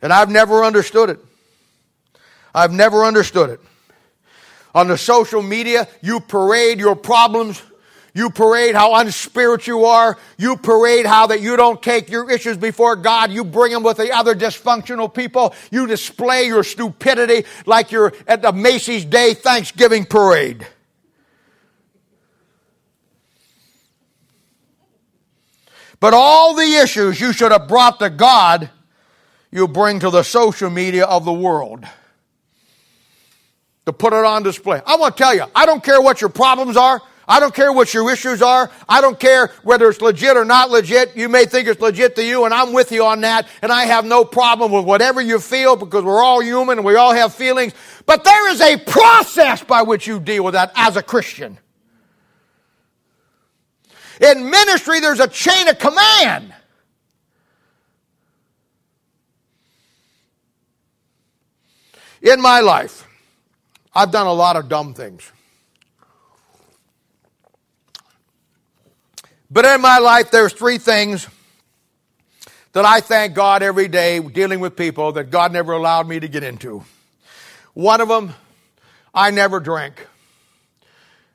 And 0.01 0.13
I've 0.13 0.29
never 0.29 0.63
understood 0.63 1.09
it. 1.09 1.19
I've 2.53 2.71
never 2.71 3.03
understood 3.03 3.49
it. 3.49 3.59
On 4.75 4.87
the 4.87 4.97
social 4.97 5.41
media, 5.41 5.87
you 6.01 6.19
parade 6.19 6.79
your 6.79 6.95
problems. 6.95 7.61
You 8.13 8.29
parade 8.29 8.75
how 8.75 8.95
unspiritual 8.95 9.79
you 9.79 9.85
are. 9.85 10.17
You 10.37 10.57
parade 10.57 11.05
how 11.05 11.27
that 11.27 11.41
you 11.41 11.55
don't 11.55 11.81
take 11.81 12.09
your 12.09 12.29
issues 12.29 12.57
before 12.57 12.95
God. 12.95 13.31
You 13.31 13.43
bring 13.43 13.71
them 13.71 13.83
with 13.83 13.97
the 13.97 14.11
other 14.11 14.35
dysfunctional 14.35 15.13
people. 15.13 15.53
You 15.71 15.87
display 15.87 16.47
your 16.47 16.63
stupidity 16.63 17.47
like 17.65 17.91
you're 17.91 18.13
at 18.27 18.41
the 18.41 18.51
Macy's 18.51 19.05
Day 19.05 19.33
Thanksgiving 19.33 20.05
parade. 20.05 20.65
But 25.99 26.13
all 26.13 26.55
the 26.55 26.75
issues 26.81 27.19
you 27.19 27.33
should 27.33 27.51
have 27.51 27.67
brought 27.67 27.99
to 27.99 28.09
God, 28.09 28.69
you 29.51 29.67
bring 29.67 29.99
to 29.99 30.09
the 30.09 30.23
social 30.23 30.69
media 30.69 31.05
of 31.05 31.25
the 31.25 31.33
world 31.33 31.85
to 33.89 33.93
put 33.93 34.13
it 34.13 34.23
on 34.23 34.43
display. 34.43 34.81
I 34.85 34.97
want 34.97 35.17
to 35.17 35.23
tell 35.23 35.33
you, 35.33 35.45
I 35.55 35.65
don't 35.65 35.83
care 35.83 35.99
what 35.99 36.21
your 36.21 36.29
problems 36.29 36.77
are. 36.77 37.01
I 37.27 37.39
don't 37.39 37.53
care 37.53 37.73
what 37.73 37.93
your 37.93 38.11
issues 38.11 38.41
are. 38.41 38.71
I 38.87 39.01
don't 39.01 39.19
care 39.19 39.51
whether 39.63 39.89
it's 39.89 40.01
legit 40.01 40.37
or 40.37 40.45
not 40.45 40.69
legit. 40.69 41.15
You 41.15 41.27
may 41.27 41.45
think 41.45 41.67
it's 41.67 41.81
legit 41.81 42.15
to 42.15 42.23
you, 42.23 42.45
and 42.45 42.53
I'm 42.53 42.71
with 42.73 42.91
you 42.91 43.03
on 43.05 43.21
that. 43.21 43.47
And 43.61 43.71
I 43.71 43.85
have 43.85 44.05
no 44.05 44.25
problem 44.25 44.71
with 44.71 44.85
whatever 44.85 45.21
you 45.21 45.39
feel 45.39 45.75
because 45.75 46.03
we're 46.03 46.23
all 46.23 46.39
human 46.39 46.77
and 46.79 46.85
we 46.85 46.95
all 46.95 47.13
have 47.13 47.33
feelings. 47.33 47.73
But 48.05 48.23
there 48.23 48.51
is 48.51 48.61
a 48.61 48.77
process 48.77 49.63
by 49.63 49.81
which 49.83 50.07
you 50.07 50.19
deal 50.19 50.43
with 50.43 50.53
that 50.53 50.71
as 50.75 50.95
a 50.95 51.03
Christian. 51.03 51.57
In 54.21 54.49
ministry, 54.49 54.99
there's 54.99 55.19
a 55.19 55.27
chain 55.27 55.67
of 55.67 55.79
command. 55.79 56.53
In 62.21 62.41
my 62.41 62.59
life, 62.59 63.08
I've 63.93 64.11
done 64.11 64.27
a 64.27 64.33
lot 64.33 64.55
of 64.55 64.69
dumb 64.69 64.93
things. 64.93 65.31
But 69.51 69.65
in 69.65 69.81
my 69.81 69.97
life, 69.97 70.29
there's 70.29 70.53
three 70.53 70.77
things 70.77 71.27
that 72.73 72.85
I 72.85 73.01
thank 73.01 73.33
God 73.33 73.63
every 73.63 73.87
day 73.87 74.19
dealing 74.19 74.59
with 74.59 74.75
people 74.75 75.13
that 75.13 75.31
God 75.31 75.51
never 75.51 75.73
allowed 75.73 76.07
me 76.07 76.19
to 76.19 76.27
get 76.27 76.43
into. 76.43 76.83
One 77.73 77.99
of 77.99 78.07
them, 78.07 78.33
I 79.13 79.31
never 79.31 79.59
drank. 79.59 80.05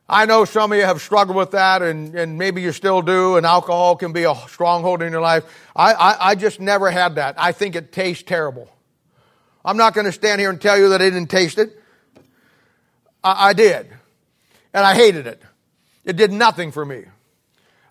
I 0.08 0.26
know 0.26 0.44
some 0.44 0.70
of 0.70 0.78
you 0.78 0.84
have 0.84 1.00
struggled 1.00 1.36
with 1.36 1.52
that, 1.52 1.82
and, 1.82 2.14
and 2.14 2.38
maybe 2.38 2.62
you 2.62 2.72
still 2.72 3.02
do, 3.02 3.36
and 3.36 3.46
alcohol 3.46 3.96
can 3.96 4.12
be 4.12 4.24
a 4.24 4.34
stronghold 4.48 5.02
in 5.02 5.10
your 5.10 5.22
life. 5.22 5.44
I, 5.74 5.94
I, 5.94 6.30
I 6.30 6.34
just 6.34 6.60
never 6.60 6.90
had 6.90 7.16
that. 7.16 7.34
I 7.38 7.52
think 7.52 7.74
it 7.74 7.90
tastes 7.90 8.22
terrible. 8.22 8.68
I'm 9.64 9.78
not 9.78 9.94
going 9.94 10.04
to 10.04 10.12
stand 10.12 10.40
here 10.40 10.50
and 10.50 10.60
tell 10.60 10.78
you 10.78 10.90
that 10.90 11.00
I 11.00 11.10
didn't 11.10 11.28
taste 11.28 11.58
it. 11.58 11.80
I, 13.24 13.48
I 13.48 13.52
did. 13.54 13.88
And 14.72 14.84
I 14.84 14.94
hated 14.94 15.26
it. 15.26 15.42
It 16.04 16.16
did 16.16 16.30
nothing 16.30 16.70
for 16.70 16.84
me. 16.84 17.04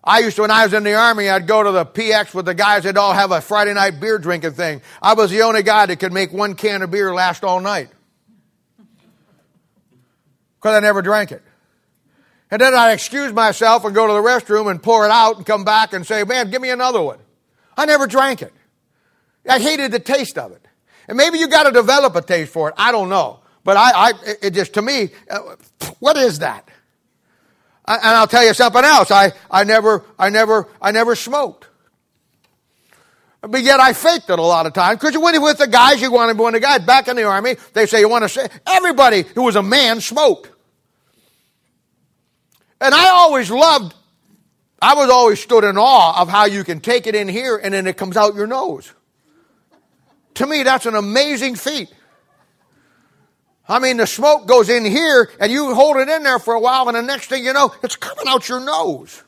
I 0.06 0.20
used 0.20 0.36
to, 0.36 0.42
when 0.42 0.50
I 0.50 0.64
was 0.64 0.74
in 0.74 0.84
the 0.84 0.94
army, 0.94 1.30
I'd 1.30 1.46
go 1.46 1.62
to 1.62 1.72
the 1.72 1.86
PX 1.86 2.34
with 2.34 2.44
the 2.44 2.54
guys 2.54 2.84
that 2.84 2.96
all 2.98 3.14
have 3.14 3.32
a 3.32 3.40
Friday 3.40 3.72
night 3.72 4.00
beer 4.00 4.18
drinking 4.18 4.52
thing. 4.52 4.82
I 5.00 5.14
was 5.14 5.30
the 5.30 5.42
only 5.42 5.62
guy 5.62 5.86
that 5.86 5.98
could 5.98 6.12
make 6.12 6.32
one 6.32 6.54
can 6.54 6.82
of 6.82 6.90
beer 6.90 7.12
last 7.14 7.42
all 7.42 7.60
night. 7.60 7.88
Because 10.56 10.76
I 10.76 10.80
never 10.80 11.00
drank 11.00 11.32
it. 11.32 11.42
And 12.50 12.60
then 12.60 12.74
I'd 12.74 12.92
excuse 12.92 13.32
myself 13.32 13.84
and 13.84 13.94
go 13.94 14.06
to 14.06 14.12
the 14.12 14.20
restroom 14.20 14.70
and 14.70 14.82
pour 14.82 15.06
it 15.06 15.10
out 15.10 15.38
and 15.38 15.46
come 15.46 15.64
back 15.64 15.94
and 15.94 16.06
say, 16.06 16.22
man, 16.22 16.50
give 16.50 16.60
me 16.60 16.70
another 16.70 17.02
one. 17.02 17.18
I 17.76 17.86
never 17.86 18.06
drank 18.06 18.42
it. 18.42 18.52
I 19.48 19.58
hated 19.58 19.90
the 19.90 19.98
taste 19.98 20.36
of 20.38 20.52
it. 20.52 20.66
And 21.08 21.16
maybe 21.16 21.38
you 21.38 21.48
got 21.48 21.64
to 21.64 21.72
develop 21.72 22.14
a 22.14 22.22
taste 22.22 22.52
for 22.52 22.68
it. 22.68 22.74
I 22.76 22.92
don't 22.92 23.08
know. 23.08 23.40
But 23.64 23.78
I, 23.78 23.90
I 23.94 24.12
it 24.42 24.50
just, 24.50 24.74
to 24.74 24.82
me, 24.82 25.10
uh, 25.30 25.56
what 25.98 26.16
is 26.16 26.40
that? 26.40 26.68
And 27.86 28.00
I'll 28.02 28.26
tell 28.26 28.44
you 28.44 28.54
something 28.54 28.84
else. 28.84 29.10
I, 29.10 29.32
I 29.50 29.64
never, 29.64 30.04
I 30.18 30.30
never, 30.30 30.68
I 30.80 30.90
never 30.90 31.14
smoked. 31.14 31.66
But 33.42 33.62
yet 33.62 33.78
I 33.78 33.92
faked 33.92 34.30
it 34.30 34.38
a 34.38 34.42
lot 34.42 34.64
of 34.64 34.72
times 34.72 35.00
because 35.00 35.18
when 35.18 35.34
you're 35.34 35.42
with 35.42 35.58
the 35.58 35.66
guys, 35.66 36.00
you 36.00 36.10
want 36.10 36.30
to 36.30 36.34
be 36.34 36.44
of 36.44 36.52
the 36.52 36.60
guys. 36.60 36.80
Back 36.80 37.08
in 37.08 37.16
the 37.16 37.24
army, 37.24 37.56
they 37.74 37.84
say 37.84 38.00
you 38.00 38.08
want 38.08 38.24
to 38.24 38.28
say, 38.28 38.48
everybody 38.66 39.22
who 39.34 39.42
was 39.42 39.56
a 39.56 39.62
man 39.62 40.00
smoked. 40.00 40.50
And 42.80 42.94
I 42.94 43.08
always 43.10 43.50
loved, 43.50 43.94
I 44.80 44.94
was 44.94 45.10
always 45.10 45.40
stood 45.40 45.64
in 45.64 45.76
awe 45.76 46.20
of 46.22 46.28
how 46.30 46.46
you 46.46 46.64
can 46.64 46.80
take 46.80 47.06
it 47.06 47.14
in 47.14 47.28
here 47.28 47.58
and 47.62 47.74
then 47.74 47.86
it 47.86 47.98
comes 47.98 48.16
out 48.16 48.34
your 48.34 48.46
nose. 48.46 48.92
To 50.34 50.46
me, 50.46 50.62
that's 50.62 50.86
an 50.86 50.94
amazing 50.94 51.56
feat. 51.56 51.92
I 53.68 53.78
mean, 53.78 53.96
the 53.96 54.06
smoke 54.06 54.46
goes 54.46 54.68
in 54.68 54.84
here 54.84 55.30
and 55.40 55.50
you 55.50 55.74
hold 55.74 55.96
it 55.96 56.08
in 56.08 56.22
there 56.22 56.38
for 56.38 56.54
a 56.54 56.60
while 56.60 56.88
and 56.88 56.96
the 56.96 57.02
next 57.02 57.28
thing 57.28 57.44
you 57.44 57.52
know, 57.52 57.74
it's 57.82 57.96
coming 57.96 58.26
out 58.28 58.48
your 58.48 58.60
nose. 58.60 59.22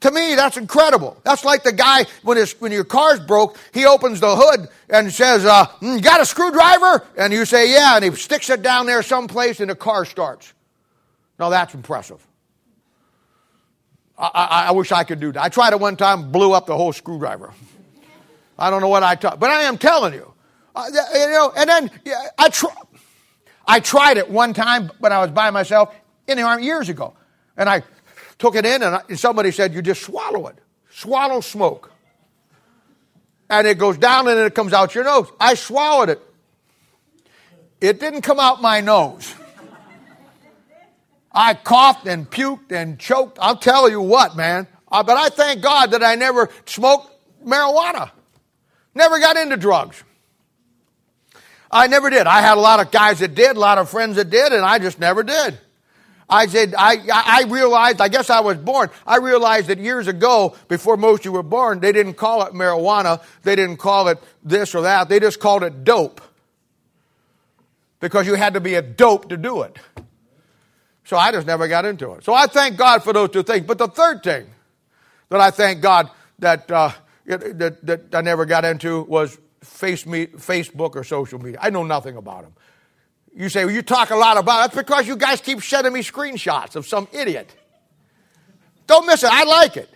To 0.00 0.10
me, 0.10 0.34
that's 0.34 0.56
incredible. 0.56 1.16
That's 1.24 1.44
like 1.44 1.62
the 1.62 1.72
guy 1.72 2.04
when 2.22 2.36
his 2.36 2.52
when 2.60 2.70
your 2.70 2.84
car's 2.84 3.18
broke, 3.18 3.58
he 3.72 3.86
opens 3.86 4.20
the 4.20 4.36
hood 4.36 4.68
and 4.90 5.12
says, 5.12 5.44
uh, 5.44 5.66
mm, 5.80 6.02
"Got 6.02 6.20
a 6.20 6.26
screwdriver?" 6.26 7.04
And 7.16 7.32
you 7.32 7.46
say, 7.46 7.72
"Yeah," 7.72 7.96
and 7.96 8.04
he 8.04 8.10
sticks 8.12 8.50
it 8.50 8.62
down 8.62 8.86
there 8.86 9.02
someplace, 9.02 9.58
and 9.58 9.70
the 9.70 9.74
car 9.74 10.04
starts. 10.04 10.52
Now 11.38 11.48
that's 11.48 11.74
impressive. 11.74 12.24
I, 14.18 14.30
I, 14.34 14.66
I, 14.68 14.70
wish 14.72 14.92
I 14.92 15.04
could 15.04 15.20
do 15.20 15.32
that. 15.32 15.42
I 15.42 15.48
tried 15.48 15.72
it 15.72 15.80
one 15.80 15.96
time, 15.96 16.30
blew 16.30 16.52
up 16.52 16.66
the 16.66 16.76
whole 16.76 16.92
screwdriver. 16.92 17.52
I 18.58 18.70
don't 18.70 18.80
know 18.80 18.88
what 18.88 19.02
I 19.02 19.14
taught, 19.14 19.38
but 19.38 19.50
I 19.50 19.62
am 19.62 19.76
telling 19.76 20.14
you, 20.14 20.32
uh, 20.74 20.84
you 21.14 21.30
know. 21.30 21.52
And 21.56 21.68
then 21.68 21.90
yeah, 22.04 22.28
I 22.38 22.48
tr- 22.48 22.66
I 23.66 23.80
tried 23.80 24.16
it 24.16 24.30
one 24.30 24.54
time 24.54 24.90
when 24.98 25.12
I 25.12 25.20
was 25.20 25.30
by 25.30 25.50
myself 25.50 25.94
in 26.26 26.36
the 26.36 26.44
army 26.44 26.64
years 26.64 26.88
ago, 26.88 27.14
and 27.56 27.68
I 27.68 27.82
took 28.38 28.54
it 28.54 28.64
in, 28.64 28.82
and, 28.82 28.96
I, 28.96 29.02
and 29.08 29.18
somebody 29.18 29.50
said, 29.50 29.74
"You 29.74 29.82
just 29.82 30.02
swallow 30.02 30.46
it, 30.48 30.56
swallow 30.90 31.40
smoke." 31.40 31.90
And 33.48 33.66
it 33.66 33.78
goes 33.78 33.96
down 33.96 34.26
and 34.26 34.38
it 34.40 34.54
comes 34.54 34.72
out 34.72 34.94
your 34.94 35.04
nose. 35.04 35.28
I 35.38 35.54
swallowed 35.54 36.10
it. 36.10 36.20
It 37.80 38.00
didn't 38.00 38.22
come 38.22 38.40
out 38.40 38.60
my 38.60 38.80
nose. 38.80 39.34
I 41.30 41.54
coughed 41.54 42.06
and 42.06 42.28
puked 42.28 42.72
and 42.72 42.98
choked. 42.98 43.38
I'll 43.40 43.58
tell 43.58 43.90
you 43.90 44.00
what, 44.00 44.36
man. 44.36 44.66
Uh, 44.90 45.02
but 45.02 45.16
I 45.16 45.28
thank 45.28 45.60
God 45.60 45.90
that 45.90 46.02
I 46.02 46.14
never 46.14 46.48
smoked 46.64 47.12
marijuana. 47.44 48.10
Never 48.94 49.18
got 49.18 49.36
into 49.36 49.56
drugs. 49.56 50.02
I 51.70 51.86
never 51.88 52.10
did. 52.10 52.26
I 52.26 52.40
had 52.40 52.56
a 52.56 52.60
lot 52.60 52.80
of 52.80 52.90
guys 52.90 53.18
that 53.18 53.34
did, 53.34 53.56
a 53.56 53.60
lot 53.60 53.78
of 53.78 53.90
friends 53.90 54.16
that 54.16 54.30
did, 54.30 54.52
and 54.52 54.64
I 54.64 54.78
just 54.78 54.98
never 54.98 55.22
did. 55.22 55.58
I 56.28 56.46
said, 56.46 56.74
I, 56.76 56.96
I 57.12 57.44
realized, 57.48 58.00
I 58.00 58.08
guess 58.08 58.30
I 58.30 58.40
was 58.40 58.56
born, 58.56 58.90
I 59.06 59.18
realized 59.18 59.68
that 59.68 59.78
years 59.78 60.08
ago, 60.08 60.56
before 60.66 60.96
most 60.96 61.20
of 61.20 61.26
you 61.26 61.32
were 61.32 61.44
born, 61.44 61.78
they 61.78 61.92
didn't 61.92 62.14
call 62.14 62.44
it 62.44 62.52
marijuana, 62.52 63.22
they 63.42 63.54
didn't 63.54 63.76
call 63.76 64.08
it 64.08 64.18
this 64.42 64.74
or 64.74 64.82
that, 64.82 65.08
they 65.08 65.20
just 65.20 65.38
called 65.38 65.62
it 65.62 65.84
dope. 65.84 66.20
Because 68.00 68.26
you 68.26 68.34
had 68.34 68.54
to 68.54 68.60
be 68.60 68.74
a 68.74 68.82
dope 68.82 69.28
to 69.28 69.36
do 69.36 69.62
it. 69.62 69.76
So 71.04 71.16
I 71.16 71.30
just 71.30 71.46
never 71.46 71.68
got 71.68 71.84
into 71.84 72.12
it. 72.14 72.24
So 72.24 72.34
I 72.34 72.46
thank 72.46 72.76
God 72.76 73.04
for 73.04 73.12
those 73.12 73.30
two 73.30 73.44
things. 73.44 73.64
But 73.64 73.78
the 73.78 73.86
third 73.86 74.24
thing 74.24 74.46
that 75.28 75.40
I 75.40 75.50
thank 75.52 75.80
God 75.80 76.10
that, 76.40 76.70
uh, 76.70 76.90
that, 77.26 77.78
that 77.86 78.14
I 78.14 78.20
never 78.20 78.44
got 78.44 78.64
into 78.64 79.02
was 79.02 79.38
face 79.66 80.06
me, 80.06 80.26
Facebook 80.26 80.96
or 80.96 81.04
social 81.04 81.38
media. 81.38 81.58
I 81.60 81.70
know 81.70 81.84
nothing 81.84 82.16
about 82.16 82.42
them. 82.42 82.54
You 83.34 83.48
say, 83.48 83.64
well, 83.64 83.74
you 83.74 83.82
talk 83.82 84.10
a 84.10 84.16
lot 84.16 84.38
about 84.38 84.58
it. 84.58 84.72
That's 84.72 84.86
because 84.86 85.06
you 85.06 85.16
guys 85.16 85.40
keep 85.40 85.60
sending 85.62 85.92
me 85.92 86.00
screenshots 86.00 86.74
of 86.76 86.86
some 86.86 87.06
idiot. 87.12 87.54
Don't 88.86 89.06
miss 89.06 89.22
it. 89.22 89.30
I 89.30 89.44
like 89.44 89.76
it. 89.76 89.90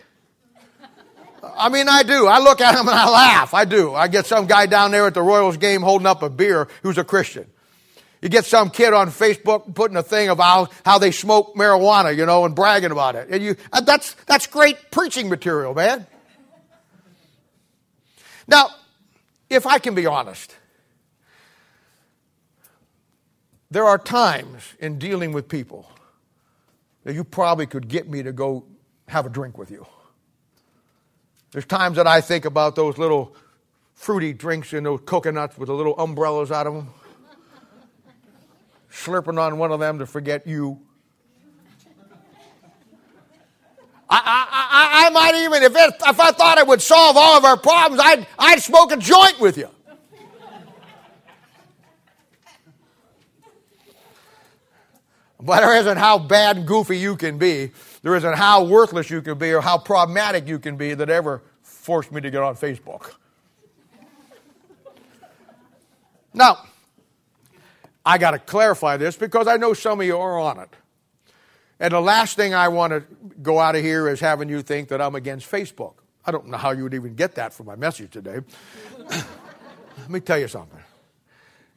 I 1.42 1.70
mean, 1.70 1.88
I 1.88 2.02
do. 2.02 2.26
I 2.26 2.38
look 2.38 2.60
at 2.60 2.74
him 2.74 2.86
and 2.86 2.90
I 2.90 3.08
laugh. 3.08 3.54
I 3.54 3.64
do. 3.64 3.94
I 3.94 4.08
get 4.08 4.26
some 4.26 4.46
guy 4.46 4.66
down 4.66 4.90
there 4.90 5.06
at 5.06 5.14
the 5.14 5.22
Royals 5.22 5.56
game 5.56 5.80
holding 5.80 6.06
up 6.06 6.22
a 6.22 6.28
beer 6.28 6.68
who's 6.82 6.98
a 6.98 7.04
Christian. 7.04 7.46
You 8.20 8.28
get 8.28 8.44
some 8.44 8.68
kid 8.68 8.92
on 8.92 9.08
Facebook 9.08 9.74
putting 9.74 9.96
a 9.96 10.02
thing 10.02 10.28
about 10.28 10.70
how 10.84 10.98
they 10.98 11.10
smoke 11.10 11.54
marijuana, 11.54 12.14
you 12.14 12.26
know, 12.26 12.44
and 12.44 12.54
bragging 12.54 12.90
about 12.90 13.16
it. 13.16 13.28
And 13.30 13.42
you, 13.42 13.56
uh, 13.72 13.80
that's, 13.80 14.12
that's 14.26 14.46
great 14.46 14.90
preaching 14.90 15.30
material, 15.30 15.72
man. 15.72 16.06
Now, 18.46 18.68
if 19.50 19.66
I 19.66 19.78
can 19.78 19.94
be 19.94 20.06
honest, 20.06 20.54
there 23.70 23.84
are 23.84 23.98
times 23.98 24.74
in 24.78 24.98
dealing 24.98 25.32
with 25.32 25.48
people 25.48 25.90
that 27.04 27.14
you 27.14 27.24
probably 27.24 27.66
could 27.66 27.88
get 27.88 28.08
me 28.08 28.22
to 28.22 28.32
go 28.32 28.64
have 29.08 29.26
a 29.26 29.28
drink 29.28 29.58
with 29.58 29.70
you. 29.70 29.86
There's 31.52 31.66
times 31.66 31.96
that 31.96 32.06
I 32.06 32.20
think 32.20 32.44
about 32.44 32.76
those 32.76 32.96
little 32.96 33.34
fruity 33.94 34.32
drinks 34.32 34.72
and 34.72 34.86
those 34.86 35.00
coconuts 35.04 35.58
with 35.58 35.66
the 35.66 35.74
little 35.74 35.98
umbrellas 35.98 36.52
out 36.52 36.66
of 36.66 36.74
them 36.74 36.90
slurping 38.92 39.40
on 39.40 39.58
one 39.58 39.72
of 39.72 39.80
them 39.80 39.98
to 39.98 40.06
forget 40.06 40.46
you. 40.46 40.80
I, 44.12 44.18
I, 44.50 45.06
I, 45.06 45.10
might 45.10 45.34
even, 45.44 45.62
if, 45.62 45.76
it, 45.76 45.94
if 46.08 46.18
I 46.18 46.32
thought 46.32 46.58
it 46.58 46.66
would 46.66 46.82
solve 46.82 47.16
all 47.16 47.38
of 47.38 47.44
our 47.44 47.56
problems, 47.56 48.02
I'd, 48.04 48.26
I'd 48.38 48.60
smoke 48.60 48.90
a 48.90 48.96
joint 48.96 49.38
with 49.38 49.56
you. 49.56 49.68
But 55.42 55.60
there 55.60 55.76
isn't 55.76 55.96
how 55.96 56.18
bad 56.18 56.58
and 56.58 56.66
goofy 56.66 56.98
you 56.98 57.16
can 57.16 57.38
be. 57.38 57.70
There 58.02 58.14
isn't 58.16 58.36
how 58.36 58.64
worthless 58.64 59.08
you 59.10 59.22
can 59.22 59.38
be 59.38 59.52
or 59.52 59.60
how 59.60 59.78
problematic 59.78 60.46
you 60.46 60.58
can 60.58 60.76
be 60.76 60.92
that 60.94 61.08
ever 61.08 61.42
forced 61.62 62.12
me 62.12 62.20
to 62.20 62.30
get 62.30 62.42
on 62.42 62.56
Facebook. 62.56 63.14
Now, 66.34 66.58
I 68.04 68.18
got 68.18 68.32
to 68.32 68.38
clarify 68.38 68.96
this 68.96 69.16
because 69.16 69.46
I 69.46 69.56
know 69.56 69.72
some 69.72 70.00
of 70.00 70.06
you 70.06 70.18
are 70.18 70.38
on 70.38 70.58
it. 70.60 70.70
And 71.80 71.92
the 71.92 72.00
last 72.00 72.36
thing 72.36 72.52
I 72.52 72.68
want 72.68 72.92
to 72.92 73.00
go 73.42 73.58
out 73.58 73.74
of 73.74 73.82
here 73.82 74.06
is 74.08 74.20
having 74.20 74.50
you 74.50 74.60
think 74.60 74.88
that 74.88 75.00
I'm 75.00 75.14
against 75.14 75.50
Facebook. 75.50 75.94
I 76.24 76.30
don't 76.30 76.48
know 76.48 76.58
how 76.58 76.72
you 76.72 76.82
would 76.82 76.92
even 76.92 77.14
get 77.14 77.34
that 77.36 77.54
from 77.54 77.66
my 77.66 77.74
message 77.74 78.10
today. 78.10 78.40
Let 79.08 80.10
me 80.10 80.20
tell 80.20 80.38
you 80.38 80.46
something. 80.46 80.78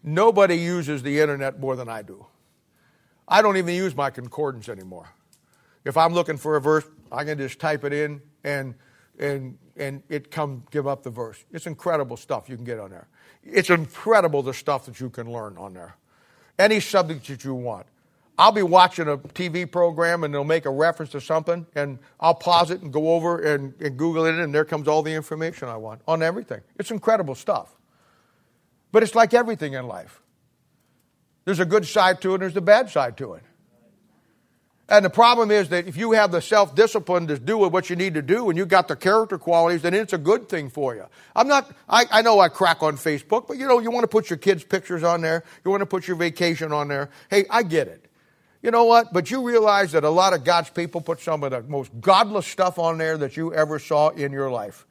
Nobody 0.04 0.58
uses 0.58 1.02
the 1.02 1.22
internet 1.22 1.60
more 1.60 1.78
than 1.78 1.88
I 1.88 2.02
do. 2.02 2.26
I 3.28 3.42
don't 3.42 3.56
even 3.56 3.74
use 3.74 3.96
my 3.96 4.10
concordance 4.10 4.68
anymore. 4.68 5.08
If 5.86 5.96
I'm 5.96 6.14
looking 6.14 6.36
for 6.36 6.58
a 6.58 6.62
verse, 6.62 6.86
I 7.10 7.24
can 7.24 7.38
just 7.38 7.60
type 7.60 7.86
it 7.86 7.94
in 7.94 8.22
and 8.44 8.76
and 9.18 9.58
and 9.78 10.04
it 10.10 10.30
come 10.30 10.64
give 10.72 10.86
up 10.86 11.04
the 11.04 11.10
verse. 11.10 11.44
It's 11.52 11.66
incredible 11.66 12.18
stuff 12.18 12.50
you 12.50 12.58
can 12.58 12.66
get 12.66 12.80
on 12.80 12.90
there. 12.90 13.08
It's 13.44 13.70
incredible 13.70 14.44
the 14.44 14.54
stuff 14.54 14.86
that 14.86 15.00
you 15.00 15.10
can 15.10 15.32
learn 15.32 15.58
on 15.58 15.74
there 15.74 15.96
any 16.58 16.80
subject 16.80 17.28
that 17.28 17.44
you 17.44 17.54
want. 17.54 17.86
I'll 18.38 18.52
be 18.52 18.64
watching 18.64 19.08
a 19.08 19.18
TV 19.18 19.70
program 19.70 20.24
and 20.24 20.34
they'll 20.34 20.44
make 20.44 20.66
a 20.66 20.72
reference 20.72 21.12
to 21.12 21.22
something, 21.22 21.68
and 21.76 22.00
I'll 22.20 22.34
pause 22.34 22.72
it 22.72 22.82
and 22.82 22.92
go 22.92 23.14
over 23.14 23.40
and, 23.40 23.74
and, 23.80 23.96
Google 23.98 24.26
it, 24.26 24.36
and 24.36 24.54
there 24.54 24.66
comes 24.66 24.88
all 24.88 25.04
the 25.04 25.14
information 25.14 25.68
I 25.68 25.78
want 25.78 26.02
on 26.08 26.24
everything. 26.24 26.62
It's 26.80 26.90
incredible 26.90 27.36
stuff. 27.36 27.70
But 28.92 29.04
it's 29.04 29.16
like 29.16 29.34
everything 29.34 29.74
in 29.74 29.88
life 29.88 30.20
there's 31.46 31.60
a 31.60 31.66
good 31.66 31.86
side 31.86 32.22
to 32.22 32.32
it, 32.32 32.34
and 32.36 32.44
there's 32.44 32.56
a 32.56 32.62
bad 32.62 32.90
side 32.90 33.18
to 33.18 33.34
it. 33.34 33.44
And 34.90 35.04
the 35.04 35.10
problem 35.10 35.50
is 35.50 35.70
that 35.70 35.88
if 35.88 35.96
you 35.96 36.12
have 36.12 36.32
the 36.32 36.42
self 36.42 36.76
discipline 36.76 37.28
to 37.28 37.40
do 37.40 37.58
what 37.58 37.90
you 37.90 37.96
need 37.96 38.14
to 38.16 38.22
do 38.22 38.50
and 38.50 38.58
you've 38.58 38.68
got 38.68 38.88
the 38.88 38.96
character 38.96 39.38
qualities, 39.38 39.82
then 39.82 39.94
it's 39.94 40.14
a 40.14 40.18
good 40.18 40.50
thing 40.50 40.70
for 40.70 40.94
you. 40.94 41.06
I'm 41.36 41.48
not, 41.48 41.72
I, 41.88 42.06
I 42.12 42.22
know 42.22 42.40
I 42.40 42.50
crack 42.50 42.84
on 42.84 42.98
Facebook, 42.98 43.48
but 43.48 43.58
you 43.58 43.68
know, 43.68 43.80
you 43.80 43.92
want 43.92 44.04
to 44.04 44.10
put 44.10 44.30
your 44.30 44.38
kids' 44.38 44.64
pictures 44.64 45.04
on 45.04 45.22
there, 45.22 45.46
you 45.64 45.72
want 45.72 45.82
to 45.82 45.86
put 45.86 46.08
your 46.08 46.18
vacation 46.18 46.72
on 46.74 46.90
there. 46.90 47.10
Hey, 47.30 47.46
I 47.50 47.64
get 47.64 47.88
it. 47.88 48.03
You 48.64 48.72
know 48.72 48.86
what? 48.86 49.12
But 49.12 49.30
you 49.30 49.46
realize 49.46 49.92
that 49.92 50.06
a 50.06 50.10
lot 50.10 50.32
of 50.34 50.46
God's 50.46 50.70
people 50.70 51.02
put 51.02 51.20
some 51.20 51.44
of 51.44 51.52
the 51.52 51.62
most 51.64 51.92
godless 52.00 52.48
stuff 52.48 52.80
on 52.80 52.98
there 52.98 53.18
that 53.18 53.36
you 53.36 53.54
ever 53.54 53.78
saw 53.78 54.10
in 54.10 54.32
your 54.32 54.50
life. 54.50 54.88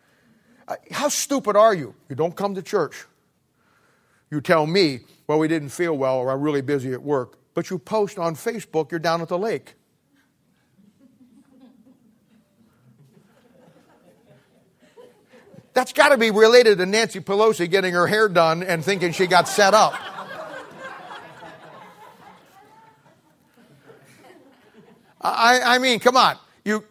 Uh, 0.68 0.76
how 0.90 1.08
stupid 1.08 1.56
are 1.56 1.74
you? 1.74 1.94
You 2.10 2.14
don't 2.14 2.36
come 2.36 2.54
to 2.54 2.62
church. 2.62 3.06
You 4.30 4.42
tell 4.42 4.66
me, 4.66 5.00
well, 5.26 5.38
we 5.38 5.48
didn't 5.48 5.70
feel 5.70 5.96
well 5.96 6.18
or 6.18 6.30
I'm 6.30 6.42
really 6.42 6.60
busy 6.60 6.92
at 6.92 7.02
work, 7.02 7.38
but 7.54 7.70
you 7.70 7.78
post 7.78 8.18
on 8.18 8.34
Facebook 8.34 8.90
you're 8.90 9.00
down 9.00 9.22
at 9.22 9.28
the 9.28 9.38
lake. 9.38 9.74
That's 15.74 15.94
got 15.94 16.10
to 16.10 16.18
be 16.18 16.30
related 16.30 16.76
to 16.76 16.84
Nancy 16.84 17.20
Pelosi 17.20 17.70
getting 17.70 17.94
her 17.94 18.06
hair 18.06 18.28
done 18.28 18.62
and 18.62 18.84
thinking 18.84 19.12
she 19.12 19.26
got 19.26 19.48
set 19.48 19.72
up. 19.72 19.94
I, 25.22 25.76
I 25.76 25.78
mean, 25.78 26.00
come 26.00 26.16
on. 26.16 26.36
You, 26.64 26.84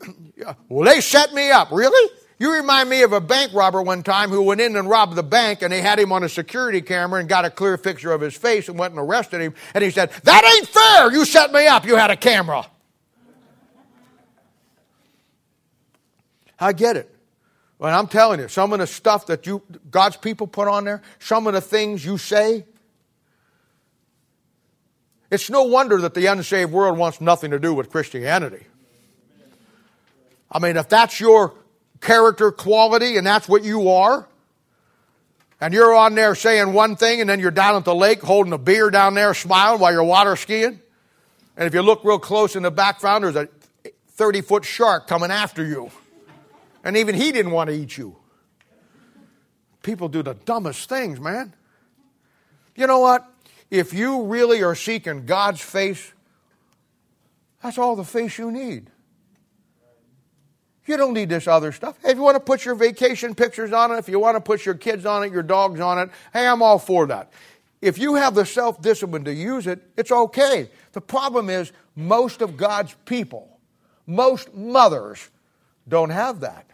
well, 0.69 0.89
they 0.89 1.01
set 1.01 1.33
me 1.33 1.49
up. 1.51 1.71
Really? 1.71 2.11
You 2.39 2.53
remind 2.53 2.89
me 2.89 3.03
of 3.03 3.13
a 3.13 3.21
bank 3.21 3.53
robber 3.53 3.81
one 3.81 4.01
time 4.01 4.29
who 4.31 4.41
went 4.41 4.61
in 4.61 4.75
and 4.75 4.89
robbed 4.89 5.15
the 5.15 5.23
bank 5.23 5.61
and 5.61 5.71
they 5.71 5.81
had 5.81 5.99
him 5.99 6.11
on 6.11 6.23
a 6.23 6.29
security 6.29 6.81
camera 6.81 7.19
and 7.19 7.29
got 7.29 7.45
a 7.45 7.51
clear 7.51 7.77
picture 7.77 8.11
of 8.11 8.21
his 8.21 8.35
face 8.35 8.67
and 8.67 8.79
went 8.79 8.93
and 8.93 8.99
arrested 8.99 9.41
him. 9.41 9.53
And 9.75 9.83
he 9.83 9.91
said, 9.91 10.09
That 10.23 10.43
ain't 10.43 10.67
fair. 10.67 11.11
You 11.11 11.23
set 11.25 11.51
me 11.51 11.67
up. 11.67 11.85
You 11.85 11.95
had 11.95 12.09
a 12.09 12.15
camera. 12.15 12.65
I 16.59 16.73
get 16.73 16.97
it. 16.97 17.15
And 17.79 17.89
I'm 17.89 18.07
telling 18.07 18.39
you, 18.39 18.47
some 18.47 18.73
of 18.73 18.79
the 18.79 18.87
stuff 18.87 19.25
that 19.27 19.47
you, 19.47 19.61
God's 19.89 20.17
people 20.17 20.45
put 20.45 20.67
on 20.67 20.83
there, 20.83 21.01
some 21.19 21.47
of 21.47 21.53
the 21.53 21.61
things 21.61 22.05
you 22.05 22.17
say, 22.17 22.65
it's 25.31 25.49
no 25.49 25.63
wonder 25.63 25.97
that 26.01 26.13
the 26.13 26.25
unsaved 26.25 26.71
world 26.71 26.97
wants 26.97 27.21
nothing 27.21 27.51
to 27.51 27.59
do 27.59 27.73
with 27.73 27.89
Christianity. 27.89 28.65
I 30.51 30.59
mean, 30.59 30.75
if 30.75 30.89
that's 30.89 31.19
your 31.21 31.53
character 32.01 32.51
quality 32.51 33.15
and 33.15 33.25
that's 33.25 33.47
what 33.47 33.63
you 33.63 33.89
are, 33.89 34.27
and 35.61 35.73
you're 35.73 35.95
on 35.95 36.15
there 36.15 36.35
saying 36.35 36.73
one 36.73 36.97
thing 36.97 37.21
and 37.21 37.29
then 37.29 37.39
you're 37.39 37.51
down 37.51 37.75
at 37.75 37.85
the 37.85 37.95
lake 37.95 38.21
holding 38.21 38.51
a 38.51 38.57
beer 38.57 38.89
down 38.89 39.13
there 39.13 39.33
smiling 39.33 39.79
while 39.79 39.93
you're 39.93 40.03
water 40.03 40.35
skiing, 40.35 40.81
and 41.55 41.67
if 41.67 41.73
you 41.73 41.81
look 41.81 42.03
real 42.03 42.19
close 42.19 42.57
in 42.57 42.63
the 42.63 42.71
background, 42.71 43.23
there's 43.23 43.35
a 43.35 43.47
30 44.09 44.41
foot 44.41 44.65
shark 44.65 45.07
coming 45.07 45.31
after 45.31 45.65
you. 45.65 45.91
And 46.83 46.97
even 46.97 47.15
he 47.15 47.31
didn't 47.31 47.51
want 47.51 47.69
to 47.69 47.75
eat 47.75 47.97
you. 47.97 48.17
People 49.81 50.09
do 50.09 50.23
the 50.23 50.33
dumbest 50.33 50.89
things, 50.89 51.19
man. 51.19 51.53
You 52.75 52.87
know 52.87 52.99
what? 52.99 53.30
If 53.71 53.93
you 53.93 54.23
really 54.23 54.61
are 54.63 54.75
seeking 54.75 55.25
God's 55.25 55.61
face, 55.61 56.11
that's 57.63 57.77
all 57.77 57.95
the 57.95 58.03
face 58.03 58.37
you 58.37 58.51
need. 58.51 58.91
You 60.85 60.97
don't 60.97 61.13
need 61.13 61.29
this 61.29 61.47
other 61.47 61.71
stuff. 61.71 61.97
If 62.03 62.17
you 62.17 62.21
want 62.21 62.35
to 62.35 62.41
put 62.41 62.65
your 62.65 62.75
vacation 62.75 63.33
pictures 63.33 63.71
on 63.71 63.91
it, 63.91 63.97
if 63.97 64.09
you 64.09 64.19
want 64.19 64.35
to 64.35 64.41
put 64.41 64.65
your 64.65 64.75
kids 64.75 65.05
on 65.05 65.23
it, 65.23 65.31
your 65.31 65.43
dogs 65.43 65.79
on 65.79 65.99
it, 65.99 66.09
hey, 66.33 66.45
I'm 66.45 66.61
all 66.61 66.79
for 66.79 67.07
that. 67.07 67.31
If 67.81 67.97
you 67.97 68.15
have 68.15 68.35
the 68.35 68.45
self 68.45 68.81
discipline 68.81 69.23
to 69.23 69.33
use 69.33 69.67
it, 69.67 69.81
it's 69.95 70.11
okay. 70.11 70.69
The 70.91 71.01
problem 71.01 71.49
is, 71.49 71.71
most 71.95 72.41
of 72.41 72.57
God's 72.57 72.95
people, 73.05 73.57
most 74.05 74.53
mothers, 74.53 75.29
don't 75.87 76.09
have 76.09 76.41
that. 76.41 76.65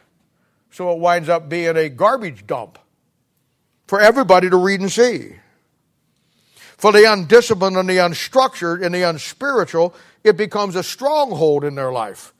So 0.71 0.91
it 0.91 0.99
winds 0.99 1.29
up 1.29 1.47
being 1.47 1.77
a 1.77 1.89
garbage 1.89 2.47
dump 2.47 2.79
for 3.87 4.01
everybody 4.01 4.49
to 4.49 4.57
read 4.57 4.81
and 4.81 4.91
see. 4.91 5.35
For 6.77 6.91
the 6.91 7.11
undisciplined 7.11 7.75
and 7.75 7.89
the 7.89 7.97
unstructured 7.97 8.85
and 8.85 8.93
the 8.93 9.03
unspiritual, 9.03 9.95
it 10.23 10.37
becomes 10.37 10.75
a 10.75 10.83
stronghold 10.83 11.63
in 11.63 11.75
their 11.75 11.91
life 11.91 12.33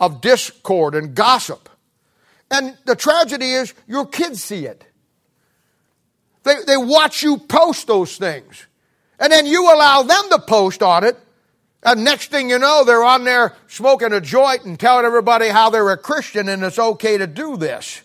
of 0.00 0.20
discord 0.20 0.94
and 0.94 1.14
gossip. 1.14 1.68
And 2.50 2.76
the 2.86 2.96
tragedy 2.96 3.52
is 3.52 3.74
your 3.86 4.06
kids 4.06 4.42
see 4.42 4.66
it. 4.66 4.84
They, 6.44 6.54
they 6.66 6.76
watch 6.76 7.22
you 7.22 7.36
post 7.36 7.86
those 7.86 8.16
things. 8.16 8.66
And 9.20 9.32
then 9.32 9.46
you 9.46 9.64
allow 9.72 10.02
them 10.02 10.30
to 10.30 10.38
post 10.38 10.82
on 10.82 11.04
it 11.04 11.16
and 11.82 12.04
next 12.04 12.30
thing 12.30 12.50
you 12.50 12.58
know, 12.58 12.84
they're 12.84 13.04
on 13.04 13.24
there 13.24 13.54
smoking 13.68 14.12
a 14.12 14.20
joint 14.20 14.64
and 14.64 14.78
telling 14.78 15.04
everybody 15.04 15.48
how 15.48 15.70
they're 15.70 15.88
a 15.90 15.96
Christian 15.96 16.48
and 16.48 16.62
it's 16.64 16.78
okay 16.78 17.18
to 17.18 17.26
do 17.26 17.56
this. 17.56 18.02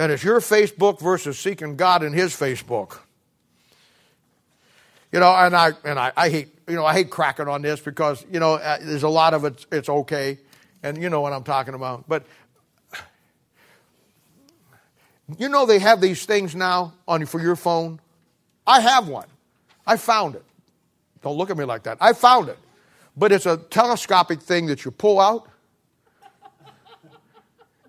And 0.00 0.10
it's 0.10 0.24
your 0.24 0.40
Facebook 0.40 0.98
versus 0.98 1.38
seeking 1.38 1.76
God 1.76 2.02
in 2.02 2.14
His 2.14 2.32
Facebook. 2.34 3.00
You 5.12 5.20
know, 5.20 5.30
and 5.30 5.54
I 5.54 5.72
and 5.84 5.98
I, 5.98 6.10
I 6.16 6.30
hate 6.30 6.48
you 6.66 6.74
know 6.74 6.86
I 6.86 6.94
hate 6.94 7.10
cracking 7.10 7.48
on 7.48 7.60
this 7.60 7.80
because 7.80 8.24
you 8.32 8.40
know 8.40 8.54
uh, 8.54 8.78
there's 8.80 9.02
a 9.02 9.10
lot 9.10 9.34
of 9.34 9.44
it 9.44 9.66
it's 9.70 9.90
okay, 9.90 10.38
and 10.82 11.02
you 11.02 11.10
know 11.10 11.20
what 11.20 11.34
I'm 11.34 11.44
talking 11.44 11.74
about. 11.74 12.08
But 12.08 12.24
you 15.36 15.50
know 15.50 15.66
they 15.66 15.78
have 15.78 16.00
these 16.00 16.24
things 16.24 16.54
now 16.54 16.94
on 17.06 17.26
for 17.26 17.38
your 17.38 17.54
phone. 17.54 18.00
I 18.66 18.80
have 18.80 19.06
one. 19.06 19.26
I 19.86 19.98
found 19.98 20.34
it. 20.34 20.44
Don't 21.20 21.36
look 21.36 21.50
at 21.50 21.58
me 21.58 21.66
like 21.66 21.82
that. 21.82 21.98
I 22.00 22.14
found 22.14 22.48
it. 22.48 22.58
But 23.18 23.32
it's 23.32 23.44
a 23.44 23.58
telescopic 23.58 24.40
thing 24.40 24.64
that 24.68 24.86
you 24.86 24.92
pull 24.92 25.20
out 25.20 25.46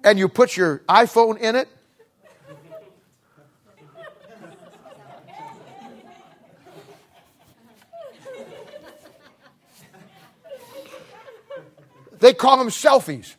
and 0.03 0.19
you 0.19 0.27
put 0.27 0.57
your 0.57 0.79
iPhone 0.89 1.39
in 1.39 1.55
it. 1.55 1.69
They 12.21 12.33
call 12.33 12.57
them 12.57 12.69
selfies. 12.69 13.35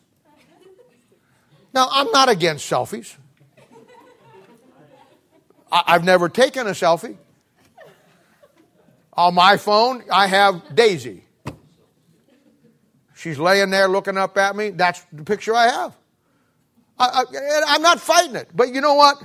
Now, 1.73 1.87
I'm 1.89 2.11
not 2.11 2.29
against 2.29 2.69
selfies. 2.69 3.15
I've 5.71 6.03
never 6.03 6.29
taken 6.29 6.67
a 6.67 6.71
selfie. 6.71 7.17
On 9.13 9.33
my 9.33 9.57
phone, 9.57 10.03
I 10.11 10.27
have 10.27 10.75
Daisy. 10.75 11.23
She's 13.15 13.39
laying 13.39 13.69
there 13.69 13.87
looking 13.87 14.17
up 14.17 14.37
at 14.37 14.55
me. 14.55 14.69
That's 14.71 15.03
the 15.11 15.23
picture 15.23 15.55
I 15.55 15.69
have. 15.69 15.97
I, 16.99 17.23
am 17.69 17.81
not 17.81 17.99
fighting 18.01 18.35
it. 18.35 18.49
But 18.53 18.73
you 18.73 18.81
know 18.81 18.95
what? 18.95 19.17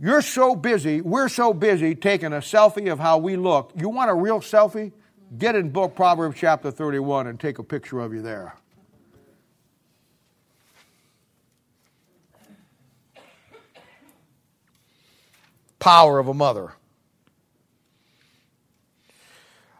You're 0.00 0.22
so 0.22 0.54
busy, 0.54 1.00
we're 1.00 1.28
so 1.28 1.52
busy 1.52 1.94
taking 1.94 2.32
a 2.32 2.38
selfie 2.38 2.90
of 2.92 2.98
how 2.98 3.18
we 3.18 3.36
look. 3.36 3.72
You 3.76 3.88
want 3.88 4.10
a 4.10 4.14
real 4.14 4.40
selfie? 4.40 4.92
Get 5.36 5.56
in 5.56 5.68
book 5.68 5.94
Proverbs 5.94 6.36
chapter 6.38 6.70
31 6.70 7.26
and 7.26 7.38
take 7.38 7.58
a 7.58 7.62
picture 7.62 8.00
of 8.00 8.14
you 8.14 8.22
there. 8.22 8.54
Power 15.78 16.18
of 16.18 16.28
a 16.28 16.34
mother. 16.34 16.72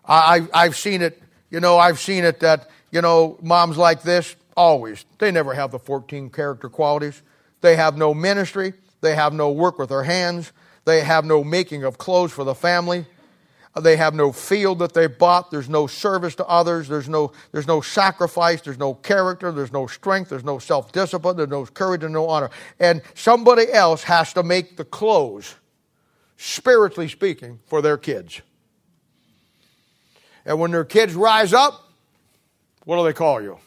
I, 0.06 0.46
I've 0.52 0.76
seen 0.76 1.02
it, 1.02 1.22
you 1.50 1.60
know, 1.60 1.78
I've 1.78 1.98
seen 1.98 2.24
it 2.24 2.40
that, 2.40 2.68
you 2.90 3.00
know, 3.00 3.38
moms 3.42 3.76
like 3.76 4.02
this, 4.02 4.36
always, 4.56 5.04
they 5.18 5.30
never 5.30 5.54
have 5.54 5.70
the 5.70 5.78
14 5.78 6.30
character 6.30 6.68
qualities. 6.68 7.22
They 7.62 7.76
have 7.76 7.96
no 7.96 8.12
ministry. 8.12 8.74
They 9.00 9.14
have 9.14 9.32
no 9.32 9.50
work 9.50 9.78
with 9.78 9.88
their 9.88 10.04
hands. 10.04 10.52
They 10.84 11.02
have 11.02 11.24
no 11.24 11.42
making 11.42 11.84
of 11.84 11.98
clothes 11.98 12.32
for 12.32 12.44
the 12.44 12.54
family. 12.54 13.06
They 13.76 13.96
have 13.96 14.14
no 14.14 14.32
field 14.32 14.80
that 14.80 14.94
they 14.94 15.06
bought. 15.06 15.50
There's 15.50 15.68
no 15.68 15.86
service 15.86 16.34
to 16.36 16.46
others. 16.46 16.88
There's 16.88 17.08
no, 17.08 17.32
there's 17.52 17.66
no 17.66 17.80
sacrifice. 17.80 18.60
There's 18.60 18.78
no 18.78 18.94
character. 18.94 19.52
There's 19.52 19.72
no 19.72 19.86
strength. 19.86 20.30
There's 20.30 20.44
no 20.44 20.58
self 20.58 20.90
discipline. 20.90 21.36
There's 21.36 21.48
no 21.48 21.64
courage 21.66 22.02
and 22.02 22.12
no 22.12 22.28
honor. 22.28 22.50
And 22.80 23.02
somebody 23.14 23.70
else 23.70 24.02
has 24.04 24.32
to 24.32 24.42
make 24.42 24.76
the 24.76 24.84
clothes, 24.84 25.54
spiritually 26.36 27.08
speaking, 27.08 27.60
for 27.66 27.82
their 27.82 27.96
kids. 27.96 28.40
And 30.44 30.58
when 30.58 30.70
their 30.70 30.84
kids 30.84 31.14
rise 31.14 31.52
up, 31.52 31.84
what 32.84 32.96
do 32.96 33.04
they 33.04 33.12
call 33.12 33.42
you? 33.42 33.58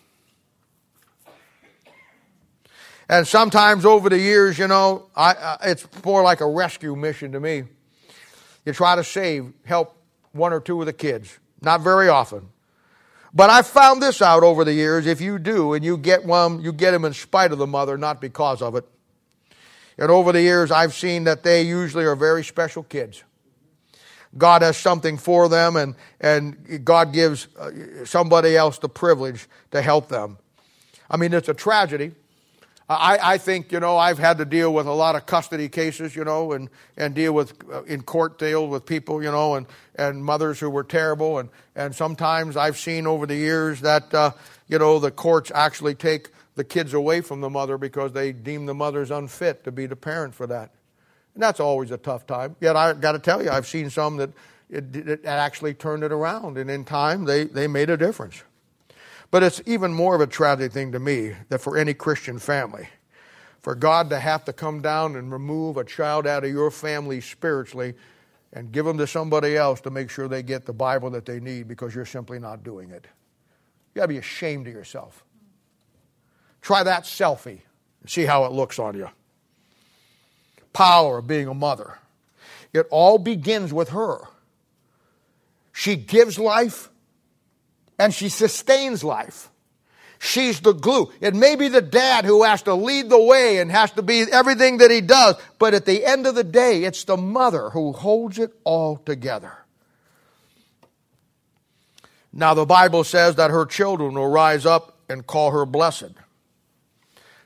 And 3.08 3.28
sometimes 3.28 3.86
over 3.86 4.10
the 4.10 4.18
years, 4.18 4.58
you 4.58 4.68
know, 4.68 5.08
I, 5.16 5.32
uh, 5.34 5.58
it's 5.64 5.86
more 6.04 6.24
like 6.24 6.40
a 6.40 6.48
rescue 6.48 6.96
mission 6.96 7.34
to 7.34 7.40
me. 7.40 7.66
You 8.66 8.74
try 8.74 8.96
to 8.96 9.04
save, 9.04 9.54
help 9.66 9.98
one 10.32 10.54
or 10.54 10.60
two 10.60 10.80
of 10.80 10.86
the 10.86 10.94
kids. 10.94 11.40
Not 11.62 11.82
very 11.82 12.10
often. 12.10 12.50
But 13.34 13.50
I 13.50 13.62
found 13.62 14.02
this 14.02 14.22
out 14.22 14.44
over 14.44 14.66
the 14.66 14.74
years. 14.74 15.08
If 15.08 15.22
you 15.22 15.40
do 15.40 15.74
and 15.74 15.86
you 15.86 15.98
get 15.98 16.26
one, 16.26 16.62
you 16.62 16.74
get 16.74 16.92
them 16.92 17.06
in 17.06 17.14
spite 17.14 17.52
of 17.52 17.58
the 17.58 17.68
mother, 17.68 17.98
not 17.98 18.20
because 18.20 18.62
of 18.62 18.76
it. 18.76 18.86
And 19.98 20.12
over 20.12 20.32
the 20.32 20.42
years, 20.42 20.72
I've 20.72 20.94
seen 20.94 21.26
that 21.26 21.44
they 21.44 21.62
usually 21.62 22.06
are 22.06 22.16
very 22.16 22.44
special 22.44 22.84
kids. 22.84 23.24
God 24.38 24.62
has 24.62 24.78
something 24.78 25.18
for 25.18 25.50
them, 25.50 25.76
and, 25.76 25.96
and 26.20 26.84
God 26.86 27.14
gives 27.14 27.48
uh, 27.58 28.06
somebody 28.06 28.56
else 28.56 28.80
the 28.80 28.90
privilege 28.90 29.48
to 29.72 29.82
help 29.82 30.08
them. 30.08 30.38
I 31.10 31.18
mean, 31.18 31.34
it's 31.34 31.50
a 31.50 31.54
tragedy 31.54 32.14
I, 33.00 33.34
I, 33.34 33.38
think, 33.38 33.72
you 33.72 33.80
know, 33.80 33.98
I've 33.98 34.18
had 34.18 34.38
to 34.40 34.46
deal 34.46 34.74
with 34.74 34.88
a 34.88 34.92
lot 34.94 35.16
of 35.16 35.26
custody 35.26 35.70
cases, 35.70 36.16
you 36.16 36.24
know, 36.24 36.52
and, 36.52 36.70
and 36.98 37.14
deal 37.14 37.34
with, 37.34 37.54
uh, 37.72 37.84
in 37.84 38.02
court 38.02 38.40
deal 38.40 38.68
with 38.68 38.86
people, 38.86 39.24
you 39.24 39.32
know, 39.32 39.56
and, 39.56 39.68
and 39.96 40.24
mothers 40.24 40.60
who 40.60 40.70
were 40.70 40.84
terrible. 40.84 41.40
And, 41.40 41.50
and 41.76 41.96
sometimes 41.96 42.58
I've 42.58 42.78
seen 42.78 43.08
over 43.08 43.26
the 43.26 43.36
years 43.36 43.82
that, 43.82 44.14
uh, 44.14 44.32
you 44.68 44.80
know, 44.80 45.00
the 45.00 45.12
courts 45.12 45.52
actually 45.54 45.96
take 45.96 46.30
the 46.56 46.64
kids 46.64 46.94
away 46.94 47.22
from 47.22 47.42
the 47.42 47.50
mother 47.50 47.78
because 47.78 48.14
they 48.14 48.32
deem 48.32 48.66
the 48.66 48.74
mother's 48.74 49.12
unfit 49.12 49.64
to 49.64 49.72
be 49.72 49.86
the 49.86 49.96
parent 49.96 50.36
for 50.36 50.48
that. 50.48 50.72
And 51.34 51.42
that's 51.42 51.60
always 51.60 51.92
a 51.92 51.98
tough 51.98 52.28
time. 52.28 52.56
Yet 52.60 52.76
I 52.76 52.94
got 52.94 53.14
to 53.14 53.20
tell 53.20 53.44
you, 53.44 53.50
I've 53.50 53.68
seen 53.68 53.90
some 53.90 54.18
that 54.18 54.32
it, 54.70 54.96
it 54.96 55.26
actually 55.26 55.74
turned 55.74 56.04
it 56.04 56.12
around, 56.12 56.58
and 56.58 56.70
in 56.70 56.86
time 56.86 57.26
they, 57.26 57.44
they 57.44 57.68
made 57.68 57.90
a 57.90 57.98
difference. 57.98 58.44
But 59.32 59.44
it's 59.44 59.62
even 59.66 59.94
more 59.94 60.14
of 60.14 60.22
a 60.22 60.28
tragic 60.28 60.74
thing 60.74 60.92
to 60.92 61.00
me 61.00 61.34
that 61.48 61.62
for 61.62 61.78
any 61.78 61.94
Christian 61.94 62.38
family, 62.38 62.90
for 63.62 63.76
God 63.76 64.10
to 64.10 64.20
have 64.20 64.44
to 64.46 64.54
come 64.54 64.82
down 64.82 65.16
and 65.16 65.32
remove 65.32 65.78
a 65.78 65.86
child 65.86 66.28
out 66.28 66.44
of 66.44 66.52
your 66.52 66.70
family 66.70 67.22
spiritually 67.22 67.94
and 68.54 68.72
give 68.72 68.86
them 68.86 68.98
to 68.98 69.08
somebody 69.08 69.56
else 69.56 69.80
to 69.82 69.90
make 69.90 70.10
sure 70.10 70.28
they 70.28 70.44
get 70.44 70.66
the 70.66 70.74
Bible 70.74 71.10
that 71.12 71.26
they 71.26 71.40
need 71.40 71.68
because 71.68 71.96
you're 71.96 72.06
simply 72.06 72.40
not 72.40 72.64
doing 72.64 72.90
it. 72.92 73.08
You 73.94 74.00
got 74.00 74.04
to 74.04 74.08
be 74.10 74.18
ashamed 74.18 74.68
of 74.68 74.74
yourself. 74.74 75.24
Try 76.62 76.84
that 76.84 77.04
selfie 77.04 77.62
and 78.02 78.10
see 78.10 78.26
how 78.26 78.46
it 78.46 78.52
looks 78.52 78.80
on 78.80 78.96
you. 78.96 79.10
Power 80.74 81.20
of 81.20 81.28
being 81.28 81.48
a 81.48 81.54
mother. 81.54 81.98
It 82.74 82.88
all 82.90 83.18
begins 83.18 83.74
with 83.74 83.90
her. 83.90 84.20
She 85.72 85.96
gives 85.96 86.38
life 86.38 86.90
and 88.02 88.12
she 88.12 88.30
sustains 88.30 89.04
life. 89.04 89.52
She's 90.18 90.60
the 90.60 90.74
glue. 90.74 91.12
It 91.22 91.36
may 91.36 91.56
be 91.56 91.68
the 91.68 91.84
dad 91.84 92.26
who 92.26 92.44
has 92.44 92.64
to 92.64 92.74
lead 92.74 93.12
the 93.12 93.22
way 93.22 93.60
and 93.60 93.70
has 93.70 93.92
to 93.92 94.02
be 94.02 94.22
everything 94.22 94.78
that 94.80 94.90
he 94.90 95.02
does, 95.02 95.36
but 95.60 95.76
at 95.76 95.86
the 95.86 96.04
end 96.04 96.26
of 96.26 96.34
the 96.34 96.44
day, 96.44 96.84
it's 96.84 97.04
the 97.04 97.16
mother 97.16 97.70
who 97.70 97.92
holds 97.92 98.40
it 98.40 98.54
all 98.64 98.98
together. 98.98 99.54
Now, 102.34 102.56
the 102.56 102.66
Bible 102.66 103.04
says 103.04 103.36
that 103.36 103.52
her 103.52 103.68
children 103.68 104.16
will 104.16 104.30
rise 104.30 104.66
up 104.66 104.98
and 105.08 105.28
call 105.28 105.52
her 105.52 105.68
blessed. 105.68 106.14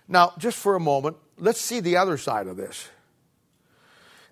Now, 0.08 0.32
just 0.38 0.58
for 0.58 0.76
a 0.76 0.80
moment, 0.80 1.18
let's 1.38 1.60
see 1.60 1.82
the 1.82 1.97
other 1.97 2.18
side 2.18 2.47
of 2.47 2.56
this. 2.56 2.88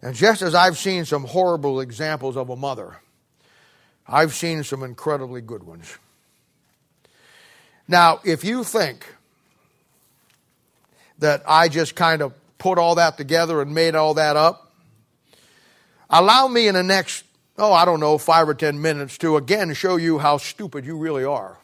And 0.01 0.15
just 0.15 0.41
as 0.41 0.55
I've 0.55 0.77
seen 0.77 1.03
some 1.03 1.25
horrible 1.25 1.81
examples 1.81 2.37
of 2.37 2.49
a 2.49 2.55
mother, 2.55 3.01
I've 4.07 4.33
seen 4.33 4.63
some 4.63 4.83
incredibly 4.83 5.41
good 5.41 5.63
ones. 5.63 5.97
Now, 7.87 8.19
if 8.23 8.43
you 8.43 8.63
think 8.63 9.05
that 11.19 11.43
I 11.47 11.67
just 11.67 11.95
kind 11.95 12.21
of 12.21 12.33
put 12.57 12.77
all 12.77 12.95
that 12.95 13.17
together 13.17 13.61
and 13.61 13.73
made 13.73 13.95
all 13.95 14.13
that 14.15 14.35
up, 14.35 14.71
allow 16.09 16.47
me 16.47 16.67
in 16.67 16.75
the 16.75 16.83
next, 16.83 17.23
oh, 17.57 17.73
I 17.73 17.85
don't 17.85 17.99
know, 17.99 18.17
five 18.17 18.47
or 18.47 18.53
ten 18.53 18.81
minutes 18.81 19.17
to 19.19 19.35
again 19.37 19.73
show 19.73 19.97
you 19.97 20.19
how 20.19 20.37
stupid 20.37 20.85
you 20.85 20.97
really 20.97 21.25
are. 21.25 21.57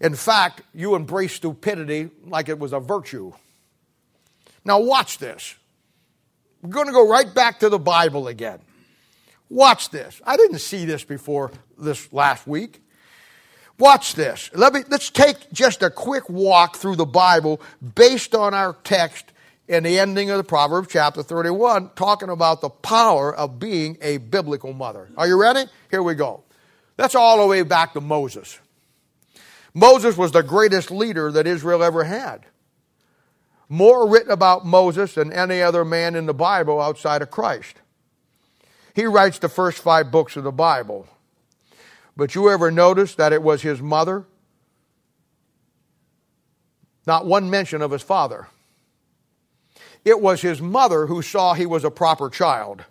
In 0.00 0.14
fact, 0.14 0.62
you 0.74 0.96
embrace 0.96 1.34
stupidity 1.34 2.10
like 2.26 2.48
it 2.48 2.58
was 2.58 2.72
a 2.72 2.80
virtue. 2.80 3.32
Now, 4.64 4.80
watch 4.80 5.18
this. 5.18 5.54
We're 6.62 6.70
going 6.70 6.86
to 6.86 6.92
go 6.92 7.08
right 7.08 7.32
back 7.32 7.60
to 7.60 7.68
the 7.68 7.78
Bible 7.78 8.26
again. 8.26 8.58
Watch 9.48 9.90
this. 9.90 10.20
I 10.26 10.36
didn't 10.36 10.58
see 10.58 10.84
this 10.84 11.04
before 11.04 11.52
this 11.78 12.12
last 12.12 12.46
week. 12.46 12.80
Watch 13.78 14.14
this. 14.14 14.50
Let 14.54 14.72
me, 14.72 14.82
let's 14.88 15.10
take 15.10 15.52
just 15.52 15.82
a 15.82 15.90
quick 15.90 16.28
walk 16.28 16.76
through 16.76 16.96
the 16.96 17.06
Bible 17.06 17.60
based 17.94 18.34
on 18.34 18.54
our 18.54 18.76
text 18.84 19.32
in 19.66 19.82
the 19.82 19.98
ending 19.98 20.30
of 20.30 20.36
the 20.36 20.44
Proverbs 20.44 20.88
chapter 20.90 21.22
31, 21.22 21.90
talking 21.96 22.28
about 22.28 22.60
the 22.60 22.68
power 22.68 23.34
of 23.34 23.58
being 23.58 23.96
a 24.00 24.18
biblical 24.18 24.72
mother. 24.72 25.08
Are 25.16 25.26
you 25.26 25.40
ready? 25.40 25.64
Here 25.90 26.02
we 26.02 26.14
go. 26.14 26.44
That's 26.96 27.14
all 27.14 27.40
the 27.40 27.46
way 27.46 27.62
back 27.62 27.94
to 27.94 28.00
Moses. 28.00 28.58
Moses 29.72 30.16
was 30.16 30.30
the 30.30 30.42
greatest 30.42 30.90
leader 30.90 31.32
that 31.32 31.46
Israel 31.46 31.82
ever 31.82 32.04
had. 32.04 32.46
More 33.68 34.08
written 34.08 34.30
about 34.30 34.64
Moses 34.64 35.14
than 35.14 35.32
any 35.32 35.60
other 35.62 35.84
man 35.84 36.14
in 36.14 36.26
the 36.26 36.34
Bible 36.34 36.80
outside 36.80 37.22
of 37.22 37.30
Christ. 37.30 37.74
He 38.94 39.06
writes 39.06 39.38
the 39.38 39.48
first 39.48 39.78
five 39.78 40.12
books 40.12 40.36
of 40.36 40.44
the 40.44 40.52
Bible. 40.52 41.08
But 42.16 42.34
you 42.34 42.50
ever 42.50 42.70
notice 42.70 43.14
that 43.16 43.32
it 43.32 43.42
was 43.42 43.62
his 43.62 43.80
mother? 43.82 44.24
Not 47.06 47.26
one 47.26 47.50
mention 47.50 47.82
of 47.82 47.90
his 47.90 48.02
father. 48.02 48.48
It 50.04 50.20
was 50.20 50.42
his 50.42 50.60
mother 50.60 51.06
who 51.06 51.22
saw 51.22 51.54
he 51.54 51.66
was 51.66 51.84
a 51.84 51.90
proper 51.90 52.30
child. 52.30 52.84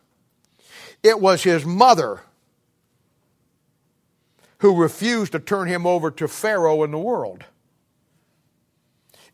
It 1.02 1.20
was 1.20 1.44
his 1.44 1.66
mother 1.66 2.22
who 4.60 4.82
refused 4.82 5.34
to 5.34 5.40
turn 5.40 5.68
him 5.68 5.86
over 5.86 6.10
to 6.12 6.28
Pharaoh 6.28 6.84
and 6.84 6.94
the 6.94 6.98
world. 6.98 7.46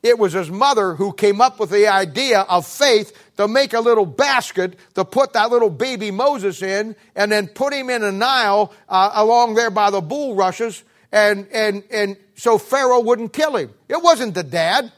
It 0.02 0.18
was 0.18 0.34
his 0.34 0.50
mother 0.50 0.96
who 0.96 1.12
came 1.12 1.42
up 1.42 1.60
with 1.60 1.72
the 1.72 1.88
idea 1.88 2.42
of 2.42 2.66
faith 2.66 3.12
to 3.38 3.48
make 3.48 3.74
a 3.74 3.82
little 3.82 4.06
basket 4.06 4.78
to 4.96 5.04
put 5.04 5.34
that 5.34 5.52
little 5.52 5.70
baby 5.70 6.10
Moses 6.10 6.62
in 6.62 6.96
and 7.16 7.32
then 7.32 7.48
put 7.48 7.74
him 7.74 7.90
in 7.90 8.04
a 8.04 8.12
Nile 8.12 8.74
uh, 8.88 9.12
along 9.14 9.56
there 9.56 9.72
by 9.72 9.90
the 9.90 10.02
bulrushes 10.02 10.84
and, 11.12 11.48
and, 11.52 11.84
and 11.92 12.18
so 12.36 12.58
Pharaoh 12.58 13.02
wouldn't 13.02 13.34
kill 13.34 13.56
him. 13.58 13.74
It 13.90 14.02
wasn't 14.02 14.36
the 14.36 14.44
dad. 14.44 14.92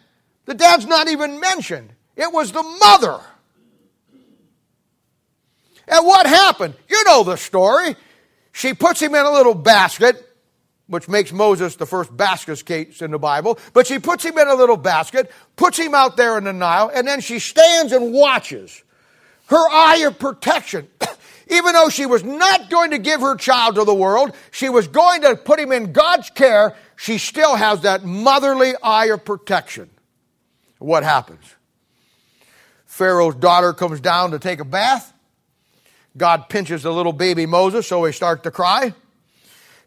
The 0.46 0.54
dad's 0.54 0.86
not 0.86 1.08
even 1.08 1.40
mentioned. 1.40 1.94
It 2.16 2.32
was 2.32 2.52
the 2.52 2.64
mother. 2.64 3.20
And 5.88 6.06
what 6.06 6.28
happened? 6.28 6.76
You 6.90 7.04
know 7.06 7.24
the 7.24 7.38
story. 7.38 7.96
She 8.52 8.74
puts 8.74 9.02
him 9.02 9.16
in 9.16 9.26
a 9.26 9.32
little 9.32 9.56
basket 9.56 10.28
which 10.92 11.08
makes 11.08 11.32
Moses 11.32 11.78
the 11.78 11.86
first 11.86 12.16
basket 12.16 12.66
case 12.66 13.02
in 13.02 13.12
the 13.12 13.18
Bible. 13.18 13.58
But 13.72 13.88
she 13.88 13.98
puts 13.98 14.26
him 14.26 14.38
in 14.38 14.50
a 14.50 14.56
little 14.56 14.76
basket, 14.76 15.32
puts 15.56 15.78
him 15.78 15.96
out 15.96 16.18
there 16.18 16.38
in 16.38 16.44
the 16.44 16.52
Nile, 16.52 16.92
and 16.94 17.08
then 17.08 17.22
she 17.22 17.40
stands 17.40 17.94
and 17.94 18.12
watches. 18.14 18.84
Her 19.46 19.70
eye 19.70 20.04
of 20.06 20.20
protection. 20.20 20.90
Even 21.48 21.74
though 21.74 21.88
she 21.88 22.06
was 22.06 22.26
not 22.26 22.70
going 22.70 22.92
to 22.92 22.98
give 22.98 23.22
her 23.22 23.38
child 23.38 23.76
to 23.76 23.86
the 23.86 23.94
world, 23.94 24.36
she 24.52 24.68
was 24.68 24.90
going 24.90 25.22
to 25.22 25.38
put 25.38 25.62
him 25.62 25.72
in 25.72 25.94
God's 25.94 26.30
care, 26.30 26.76
she 26.98 27.18
still 27.18 27.56
has 27.56 27.82
that 27.82 28.04
motherly 28.04 28.74
eye 28.84 29.08
of 29.08 29.24
protection. 29.24 29.90
What 30.80 31.04
happens? 31.04 31.56
Pharaoh's 32.86 33.36
daughter 33.36 33.72
comes 33.72 34.02
down 34.02 34.32
to 34.32 34.40
take 34.40 34.60
a 34.60 34.66
bath. 34.66 35.14
God 36.18 36.50
pinches 36.50 36.84
the 36.84 36.92
little 36.92 37.14
baby 37.14 37.46
Moses, 37.46 37.88
so 37.88 38.04
he 38.04 38.12
starts 38.12 38.44
to 38.44 38.52
cry. 38.52 38.94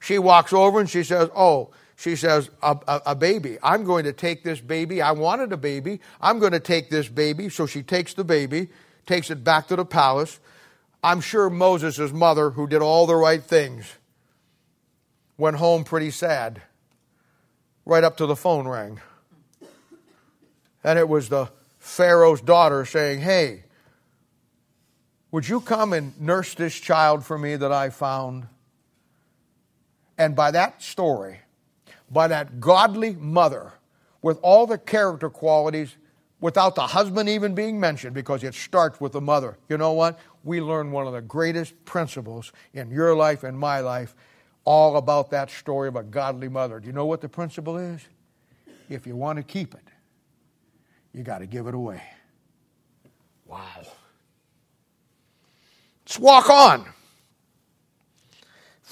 She 0.05 0.19
walks 0.19 0.53
over 0.53 0.81
and 0.81 0.91
she 0.91 1.03
says, 1.03 1.31
Oh, 1.35 1.71
she 1.97 2.15
says, 2.15 2.51
a, 2.63 2.77
a, 2.87 3.03
a, 3.07 3.15
baby. 3.15 3.57
I'm 3.63 3.85
going 3.85 4.05
to 4.05 4.13
take 4.13 4.45
this 4.45 4.61
baby. 4.61 5.01
I 5.01 5.13
wanted 5.13 5.51
a 5.53 5.57
baby. 5.57 6.01
I'm 6.21 6.41
going 6.41 6.53
to 6.53 6.61
take 6.61 6.91
this 6.91 7.09
baby. 7.09 7.49
So 7.49 7.65
she 7.65 7.83
takes 7.83 8.13
the 8.13 8.25
baby, 8.25 8.69
takes 9.07 9.31
it 9.31 9.43
back 9.43 9.69
to 9.69 9.77
the 9.77 9.85
palace. 9.87 10.41
I'm 11.03 11.23
sure 11.23 11.49
Moses' 11.49 12.13
mother, 12.13 12.51
who 12.51 12.67
did 12.67 12.83
all 12.83 13.07
the 13.07 13.15
right 13.15 13.43
things, 13.43 13.91
went 15.39 15.57
home 15.57 15.85
pretty 15.85 16.11
sad. 16.11 16.61
Right 17.87 18.05
up 18.05 18.19
to 18.19 18.27
the 18.27 18.37
phone 18.37 18.69
rang. 18.69 19.01
And 20.83 20.99
it 20.99 21.09
was 21.09 21.31
the 21.31 21.51
Pharaoh's 21.79 22.43
daughter 22.43 22.85
saying, 22.85 23.21
Hey, 23.21 23.63
would 25.31 25.49
you 25.49 25.63
come 25.63 25.95
and 25.95 26.21
nurse 26.21 26.53
this 26.55 26.75
child 26.75 27.25
for 27.25 27.39
me 27.39 27.57
that 27.57 27.73
I 27.73 27.89
found? 27.89 28.49
And 30.17 30.37
by 30.37 30.51
that 30.53 30.83
story, 30.83 31.41
by 32.11 32.29
that 32.29 32.61
godly 32.61 33.15
mother, 33.15 33.73
with 34.23 34.39
all 34.43 34.67
the 34.67 34.79
character 34.79 35.29
qualities, 35.29 35.97
without 36.41 36.75
the 36.75 36.87
husband 36.87 37.29
even 37.29 37.55
being 37.55 37.81
mentioned, 37.81 38.15
because 38.15 38.45
it 38.45 38.55
starts 38.55 39.01
with 39.01 39.13
the 39.13 39.21
mother. 39.21 39.59
You 39.69 39.79
know 39.79 39.93
what? 39.93 40.19
We 40.45 40.61
learn 40.61 40.93
one 40.93 41.07
of 41.07 41.13
the 41.13 41.23
greatest 41.23 41.85
principles 41.85 42.53
in 42.73 42.91
your 42.91 43.15
life 43.17 43.45
and 43.45 43.59
my 43.59 43.81
life, 43.81 44.15
all 44.65 44.97
about 44.97 45.31
that 45.31 45.51
story 45.51 45.89
of 45.89 45.97
a 45.97 46.03
godly 46.03 46.49
mother. 46.49 46.81
Do 46.81 46.87
you 46.87 46.93
know 46.93 47.07
what 47.07 47.21
the 47.21 47.29
principle 47.29 47.77
is? 47.77 48.01
If 48.89 49.07
you 49.07 49.17
want 49.17 49.39
to 49.39 49.43
keep 49.43 49.75
it, 49.75 49.89
you 51.13 51.23
got 51.23 51.39
to 51.39 51.47
give 51.47 51.67
it 51.67 51.75
away. 51.75 52.03
Wow. 53.47 53.87
Let's 56.05 56.19
walk 56.19 56.51
on. 56.51 56.94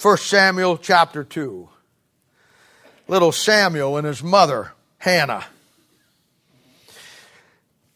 1 0.03 0.17
Samuel 0.17 0.79
chapter 0.79 1.23
2. 1.23 1.69
Little 3.07 3.31
Samuel 3.31 3.97
and 3.99 4.05
his 4.05 4.21
mother, 4.21 4.73
Hannah. 4.99 5.45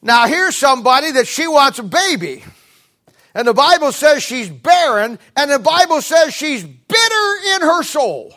Now, 0.01 0.29
here's 0.29 0.57
somebody 0.57 1.11
that 1.11 1.27
she 1.27 1.49
wants 1.49 1.81
a 1.81 1.83
baby. 1.83 2.45
And 3.35 3.49
the 3.49 3.55
Bible 3.55 3.91
says 3.91 4.23
she's 4.23 4.49
barren, 4.49 5.19
and 5.35 5.51
the 5.51 5.59
Bible 5.59 6.01
says 6.01 6.33
she's 6.33 6.63
bitter 6.63 7.37
in 7.57 7.63
her 7.63 7.83
soul. 7.83 8.33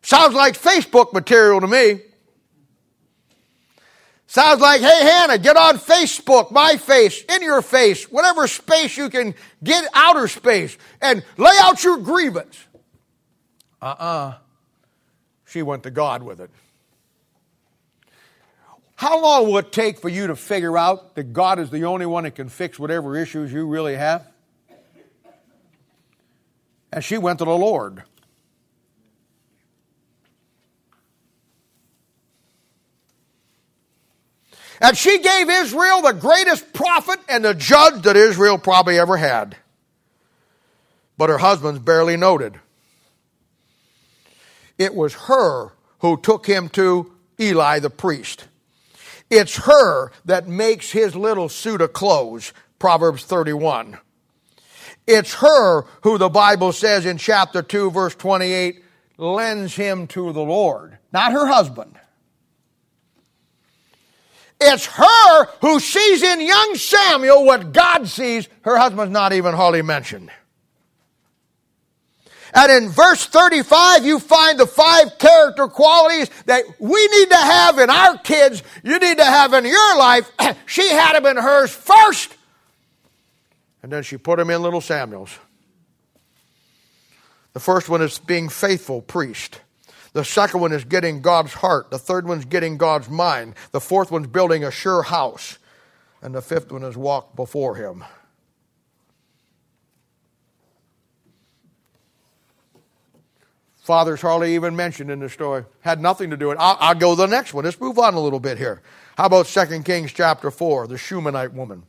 Sounds 0.00 0.34
like 0.34 0.58
Facebook 0.58 1.12
material 1.12 1.60
to 1.60 1.66
me. 1.66 2.00
Sounds 4.26 4.60
like, 4.60 4.80
hey, 4.80 5.02
Hannah, 5.02 5.38
get 5.38 5.56
on 5.56 5.78
Facebook, 5.78 6.50
my 6.50 6.76
face, 6.76 7.22
in 7.22 7.42
your 7.42 7.62
face, 7.62 8.10
whatever 8.10 8.48
space 8.48 8.96
you 8.96 9.08
can 9.08 9.34
get 9.62 9.88
outer 9.94 10.26
space, 10.26 10.76
and 11.00 11.24
lay 11.36 11.54
out 11.60 11.82
your 11.84 11.98
grievance. 11.98 12.58
Uh 13.80 13.86
uh-uh. 13.86 14.04
uh 14.04 14.34
She 15.46 15.62
went 15.62 15.84
to 15.84 15.90
God 15.90 16.22
with 16.22 16.40
it. 16.40 16.50
How 18.96 19.20
long 19.20 19.46
will 19.46 19.58
it 19.58 19.72
take 19.72 20.00
for 20.00 20.08
you 20.08 20.26
to 20.28 20.36
figure 20.36 20.76
out 20.76 21.14
that 21.16 21.32
God 21.32 21.58
is 21.58 21.70
the 21.70 21.84
only 21.84 22.06
one 22.06 22.24
that 22.24 22.34
can 22.34 22.48
fix 22.48 22.78
whatever 22.78 23.16
issues 23.16 23.52
you 23.52 23.66
really 23.66 23.94
have? 23.94 24.26
And 26.90 27.04
she 27.04 27.18
went 27.18 27.40
to 27.40 27.44
the 27.44 27.56
Lord. 27.56 28.04
And 34.80 34.96
she 34.96 35.18
gave 35.18 35.48
Israel 35.48 36.02
the 36.02 36.12
greatest 36.12 36.72
prophet 36.72 37.18
and 37.28 37.44
the 37.44 37.54
judge 37.54 38.02
that 38.02 38.16
Israel 38.16 38.58
probably 38.58 38.98
ever 38.98 39.16
had. 39.16 39.56
But 41.16 41.30
her 41.30 41.38
husband's 41.38 41.80
barely 41.80 42.16
noted. 42.16 42.60
It 44.78 44.94
was 44.94 45.14
her 45.14 45.72
who 46.00 46.18
took 46.18 46.46
him 46.46 46.68
to 46.70 47.12
Eli 47.40 47.78
the 47.78 47.90
priest. 47.90 48.46
It's 49.30 49.56
her 49.64 50.12
that 50.24 50.46
makes 50.46 50.92
his 50.92 51.16
little 51.16 51.48
suit 51.48 51.80
of 51.80 51.92
clothes, 51.92 52.52
Proverbs 52.78 53.24
31. 53.24 53.98
It's 55.06 55.34
her 55.34 55.82
who 56.02 56.18
the 56.18 56.28
Bible 56.28 56.72
says 56.72 57.06
in 57.06 57.16
chapter 57.18 57.62
2, 57.62 57.90
verse 57.90 58.14
28, 58.14 58.82
lends 59.18 59.74
him 59.74 60.06
to 60.08 60.32
the 60.32 60.42
Lord, 60.42 60.98
not 61.12 61.32
her 61.32 61.46
husband. 61.46 61.98
It's 64.60 64.86
her 64.86 65.44
who 65.60 65.80
sees 65.80 66.22
in 66.22 66.40
young 66.40 66.74
Samuel 66.76 67.44
what 67.44 67.72
God 67.72 68.08
sees. 68.08 68.48
Her 68.62 68.78
husband's 68.78 69.12
not 69.12 69.32
even 69.32 69.54
hardly 69.54 69.82
mentioned. 69.82 70.30
And 72.54 72.72
in 72.72 72.88
verse 72.88 73.26
35, 73.26 74.06
you 74.06 74.18
find 74.18 74.58
the 74.58 74.66
five 74.66 75.18
character 75.18 75.68
qualities 75.68 76.30
that 76.46 76.64
we 76.78 77.06
need 77.08 77.28
to 77.28 77.36
have 77.36 77.78
in 77.78 77.90
our 77.90 78.16
kids, 78.18 78.62
you 78.82 78.98
need 78.98 79.18
to 79.18 79.24
have 79.24 79.52
in 79.52 79.66
your 79.66 79.98
life. 79.98 80.30
she 80.66 80.88
had 80.88 81.12
them 81.12 81.26
in 81.26 81.36
hers 81.36 81.70
first, 81.70 82.34
and 83.82 83.92
then 83.92 84.02
she 84.02 84.16
put 84.16 84.38
them 84.38 84.48
in 84.48 84.62
little 84.62 84.80
Samuel's. 84.80 85.38
The 87.52 87.60
first 87.60 87.90
one 87.90 88.00
is 88.00 88.18
being 88.18 88.48
faithful 88.48 89.02
priest. 89.02 89.60
The 90.16 90.24
second 90.24 90.60
one 90.60 90.72
is 90.72 90.82
getting 90.82 91.20
God's 91.20 91.52
heart. 91.52 91.90
The 91.90 91.98
third 91.98 92.26
one's 92.26 92.46
getting 92.46 92.78
God's 92.78 93.10
mind. 93.10 93.52
The 93.72 93.82
fourth 93.82 94.10
one's 94.10 94.28
building 94.28 94.64
a 94.64 94.70
sure 94.70 95.02
house. 95.02 95.58
And 96.22 96.34
the 96.34 96.40
fifth 96.40 96.72
one 96.72 96.84
is 96.84 96.96
walk 96.96 97.36
before 97.36 97.76
Him. 97.76 98.02
Father's 103.76 104.22
hardly 104.22 104.54
even 104.54 104.74
mentioned 104.74 105.10
in 105.10 105.20
the 105.20 105.28
story. 105.28 105.66
Had 105.80 106.00
nothing 106.00 106.30
to 106.30 106.36
do 106.38 106.48
with 106.48 106.56
it. 106.56 106.62
I'll, 106.62 106.78
I'll 106.80 106.94
go 106.94 107.14
to 107.14 107.20
the 107.20 107.26
next 107.26 107.52
one. 107.52 107.66
Let's 107.66 107.78
move 107.78 107.98
on 107.98 108.14
a 108.14 108.20
little 108.20 108.40
bit 108.40 108.56
here. 108.56 108.80
How 109.18 109.26
about 109.26 109.44
2 109.44 109.82
Kings 109.82 110.14
chapter 110.14 110.50
4, 110.50 110.86
the 110.86 110.96
Shunammite 110.96 111.52
woman? 111.52 111.82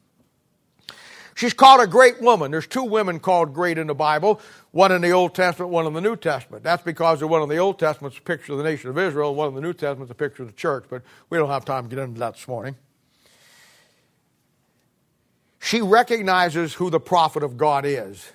She's 1.38 1.54
called 1.54 1.82
a 1.82 1.86
great 1.86 2.20
woman. 2.20 2.50
There's 2.50 2.66
two 2.66 2.82
women 2.82 3.20
called 3.20 3.54
great 3.54 3.78
in 3.78 3.86
the 3.86 3.94
Bible, 3.94 4.42
one 4.72 4.92
in 4.92 5.04
the 5.04 5.12
Old 5.12 5.36
Testament, 5.36 5.72
one 5.72 5.86
in 5.86 5.94
the 5.94 6.02
New 6.02 6.16
Testament. 6.16 6.64
That's 6.64 6.82
because 6.82 7.20
the 7.20 7.28
one 7.28 7.44
in 7.44 7.50
the 7.50 7.58
Old 7.58 7.78
Testament 7.78 8.16
is 8.16 8.18
a 8.18 8.24
picture 8.24 8.54
of 8.54 8.58
the 8.58 8.64
nation 8.64 8.90
of 8.90 8.98
Israel, 8.98 9.36
one 9.36 9.50
in 9.50 9.54
the 9.54 9.62
New 9.62 9.74
Testament 9.74 10.08
is 10.08 10.10
a 10.10 10.16
picture 10.16 10.42
of 10.42 10.50
the 10.50 10.56
church, 10.56 10.86
but 10.90 11.04
we 11.30 11.38
don't 11.38 11.52
have 11.52 11.64
time 11.64 11.84
to 11.84 11.96
get 11.96 12.00
into 12.04 12.20
that 12.22 12.34
this 12.34 12.48
morning. 12.48 12.76
She 15.60 15.80
recognizes 15.80 16.74
who 16.74 16.90
the 16.90 17.00
prophet 17.00 17.44
of 17.44 17.56
God 17.56 17.86
is. 17.86 18.32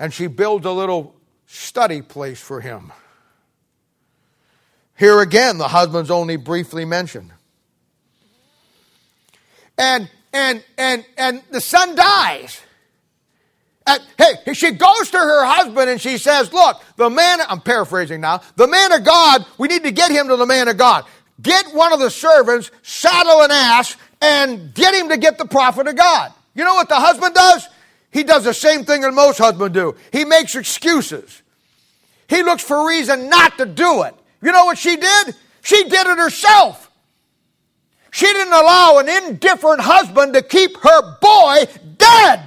And 0.00 0.12
she 0.12 0.26
builds 0.26 0.66
a 0.66 0.72
little 0.72 1.14
study 1.46 2.02
place 2.02 2.40
for 2.40 2.60
him. 2.60 2.92
Here 4.98 5.20
again, 5.20 5.58
the 5.58 5.68
husband's 5.68 6.10
only 6.10 6.34
briefly 6.34 6.84
mentioned 6.84 7.30
and 9.82 10.08
and 10.32 10.64
and 10.78 11.04
and 11.18 11.42
the 11.50 11.60
son 11.60 11.94
dies. 11.94 12.60
And, 13.84 14.00
hey, 14.16 14.54
she 14.54 14.70
goes 14.70 15.10
to 15.10 15.18
her 15.18 15.44
husband 15.44 15.90
and 15.90 16.00
she 16.00 16.16
says, 16.16 16.52
Look, 16.52 16.80
the 16.96 17.10
man, 17.10 17.40
I'm 17.48 17.60
paraphrasing 17.60 18.20
now, 18.20 18.40
the 18.54 18.68
man 18.68 18.92
of 18.92 19.02
God, 19.02 19.44
we 19.58 19.66
need 19.66 19.82
to 19.82 19.90
get 19.90 20.12
him 20.12 20.28
to 20.28 20.36
the 20.36 20.46
man 20.46 20.68
of 20.68 20.76
God. 20.76 21.04
Get 21.40 21.74
one 21.74 21.92
of 21.92 21.98
the 21.98 22.08
servants, 22.08 22.70
saddle 22.82 23.42
an 23.42 23.50
ass, 23.50 23.96
and 24.20 24.72
get 24.72 24.94
him 24.94 25.08
to 25.08 25.16
get 25.16 25.36
the 25.36 25.46
prophet 25.46 25.88
of 25.88 25.96
God. 25.96 26.32
You 26.54 26.62
know 26.62 26.74
what 26.74 26.88
the 26.88 27.00
husband 27.00 27.34
does? 27.34 27.68
He 28.12 28.22
does 28.22 28.44
the 28.44 28.54
same 28.54 28.84
thing 28.84 29.00
that 29.00 29.12
most 29.12 29.38
husbands 29.38 29.74
do. 29.74 29.96
He 30.12 30.24
makes 30.24 30.54
excuses. 30.54 31.42
He 32.28 32.44
looks 32.44 32.62
for 32.62 32.86
reason 32.86 33.28
not 33.28 33.58
to 33.58 33.66
do 33.66 34.02
it. 34.02 34.14
You 34.42 34.52
know 34.52 34.64
what 34.64 34.78
she 34.78 34.94
did? 34.94 35.34
She 35.62 35.82
did 35.88 36.06
it 36.06 36.18
herself. 36.18 36.91
She 38.12 38.26
didn't 38.26 38.52
allow 38.52 38.98
an 38.98 39.08
indifferent 39.08 39.80
husband 39.80 40.34
to 40.34 40.42
keep 40.42 40.76
her 40.76 41.18
boy 41.18 41.64
dead. 41.96 42.42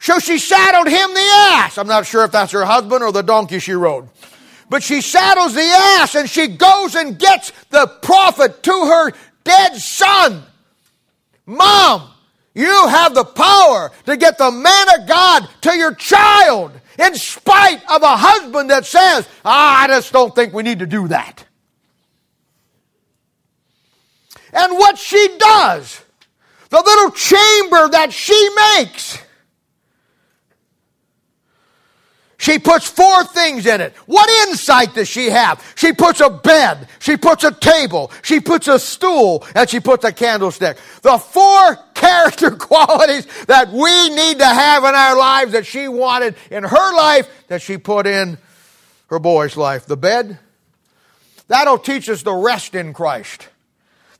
So 0.00 0.18
she 0.18 0.38
saddled 0.38 0.88
him 0.88 1.14
the 1.14 1.30
ass. 1.52 1.78
I'm 1.78 1.86
not 1.86 2.06
sure 2.06 2.24
if 2.24 2.32
that's 2.32 2.50
her 2.50 2.64
husband 2.64 3.04
or 3.04 3.12
the 3.12 3.22
donkey 3.22 3.60
she 3.60 3.72
rode. 3.72 4.08
But 4.68 4.82
she 4.82 5.00
saddles 5.00 5.54
the 5.54 5.62
ass 5.62 6.16
and 6.16 6.28
she 6.28 6.48
goes 6.48 6.96
and 6.96 7.16
gets 7.16 7.52
the 7.70 7.86
prophet 8.02 8.64
to 8.64 8.72
her 8.72 9.12
dead 9.44 9.76
son. 9.76 10.42
Mom, 11.46 12.10
you 12.52 12.88
have 12.88 13.14
the 13.14 13.24
power 13.24 13.92
to 14.06 14.16
get 14.16 14.38
the 14.38 14.50
man 14.50 15.00
of 15.00 15.06
God 15.06 15.48
to 15.60 15.76
your 15.76 15.94
child 15.94 16.72
in 16.98 17.14
spite 17.14 17.80
of 17.88 18.02
a 18.02 18.16
husband 18.16 18.70
that 18.70 18.86
says, 18.86 19.28
ah, 19.44 19.82
I 19.82 19.86
just 19.86 20.12
don't 20.12 20.34
think 20.34 20.52
we 20.52 20.64
need 20.64 20.80
to 20.80 20.86
do 20.86 21.06
that. 21.08 21.44
And 24.52 24.72
what 24.78 24.98
she 24.98 25.36
does, 25.38 26.02
the 26.70 26.82
little 26.84 27.10
chamber 27.10 27.88
that 27.88 28.12
she 28.12 28.48
makes, 28.76 29.18
She 32.40 32.58
puts 32.58 32.88
four 32.88 33.22
things 33.24 33.66
in 33.66 33.82
it. 33.82 33.92
What 34.06 34.48
insight 34.48 34.94
does 34.94 35.08
she 35.08 35.28
have? 35.28 35.62
She 35.76 35.92
puts 35.92 36.22
a 36.22 36.30
bed, 36.30 36.88
she 36.98 37.18
puts 37.18 37.44
a 37.44 37.52
table, 37.52 38.10
she 38.22 38.40
puts 38.40 38.66
a 38.66 38.78
stool, 38.78 39.44
and 39.54 39.68
she 39.68 39.78
puts 39.78 40.06
a 40.06 40.12
candlestick. 40.12 40.78
The 41.02 41.18
four 41.18 41.76
character 41.94 42.52
qualities 42.52 43.26
that 43.44 43.70
we 43.70 44.08
need 44.08 44.38
to 44.38 44.46
have 44.46 44.84
in 44.84 44.94
our 44.94 45.18
lives 45.18 45.52
that 45.52 45.66
she 45.66 45.86
wanted 45.86 46.34
in 46.50 46.64
her 46.64 46.96
life 46.96 47.28
that 47.48 47.60
she 47.60 47.76
put 47.76 48.06
in 48.06 48.38
her 49.08 49.18
boy's 49.18 49.58
life. 49.58 49.84
The 49.84 49.98
bed, 49.98 50.38
that'll 51.48 51.76
teach 51.76 52.08
us 52.08 52.22
the 52.22 52.32
rest 52.32 52.74
in 52.74 52.94
Christ. 52.94 53.50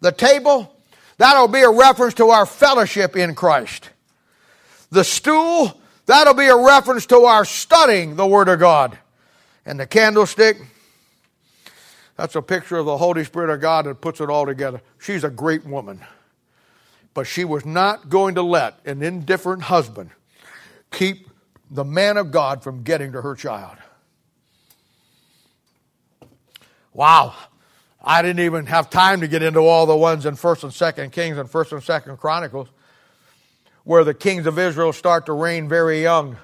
The 0.01 0.12
table, 0.12 0.74
that'll 1.18 1.48
be 1.48 1.61
a 1.61 1.70
reference 1.70 2.14
to 2.14 2.30
our 2.30 2.46
fellowship 2.46 3.16
in 3.16 3.34
Christ. 3.34 3.90
The 4.90 5.05
stool, 5.05 5.80
That'll 6.11 6.34
be 6.34 6.48
a 6.48 6.57
reference 6.57 7.07
to 7.07 7.20
our 7.20 7.44
studying 7.44 8.16
the 8.16 8.26
Word 8.26 8.48
of 8.48 8.59
God. 8.59 8.98
And 9.64 9.78
the 9.78 9.86
candlestick, 9.86 10.57
that's 12.16 12.34
a 12.34 12.42
picture 12.42 12.78
of 12.78 12.86
the 12.86 12.96
Holy 12.96 13.22
Spirit 13.22 13.48
of 13.48 13.61
God 13.61 13.86
that 13.86 14.01
puts 14.01 14.20
it 14.20 14.28
all 14.28 14.44
together. 14.44 14.82
She's 14.98 15.22
a 15.22 15.30
great 15.30 15.64
woman. 15.64 16.01
But 17.14 17.28
she 17.28 17.44
was 17.44 17.64
not 17.64 18.09
going 18.09 18.34
to 18.34 18.42
let 18.42 18.84
an 18.84 19.05
indifferent 19.05 19.62
husband 19.62 20.11
keep 20.90 21.28
the 21.70 21.84
man 21.84 22.16
of 22.16 22.32
God 22.32 22.64
from 22.64 22.82
getting 22.82 23.12
to 23.12 23.22
her 23.22 23.36
child. 23.36 23.76
Wow. 26.92 27.36
I 28.03 28.22
didn't 28.22 28.44
even 28.44 28.66
have 28.66 28.88
time 28.88 29.20
to 29.20 29.28
get 29.28 29.42
into 29.42 29.61
all 29.61 29.86
the 29.86 29.96
ones 29.96 30.26
in 30.26 30.34
1st 30.34 30.64
and 30.64 30.72
2nd 30.72 31.12
Kings 31.12 31.36
and 31.38 31.48
1st 31.48 31.72
and 31.72 31.82
2nd 31.82 32.18
Chronicles 32.18 32.68
where 33.84 34.05
the 34.05 34.14
kings 34.14 34.46
of 34.46 34.59
Israel 34.59 34.92
start 34.92 35.26
to 35.26 35.32
reign 35.32 35.68
very 35.68 36.03
young. 36.03 36.36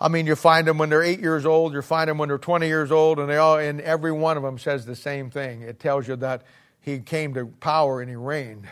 I 0.00 0.08
mean, 0.08 0.26
you 0.26 0.34
find 0.34 0.66
them 0.66 0.78
when 0.78 0.88
they're 0.88 1.02
eight 1.02 1.20
years 1.20 1.44
old, 1.44 1.72
you 1.72 1.82
find 1.82 2.08
them 2.08 2.18
when 2.18 2.28
they're 2.28 2.38
20 2.38 2.66
years 2.66 2.90
old, 2.90 3.18
and 3.18 3.28
they 3.28 3.36
all, 3.36 3.58
and 3.58 3.80
every 3.82 4.12
one 4.12 4.36
of 4.36 4.42
them 4.42 4.58
says 4.58 4.86
the 4.86 4.96
same 4.96 5.30
thing. 5.30 5.62
It 5.62 5.78
tells 5.78 6.08
you 6.08 6.16
that 6.16 6.42
he 6.80 7.00
came 7.00 7.34
to 7.34 7.46
power 7.46 8.00
and 8.00 8.08
he 8.08 8.16
reigned, 8.16 8.66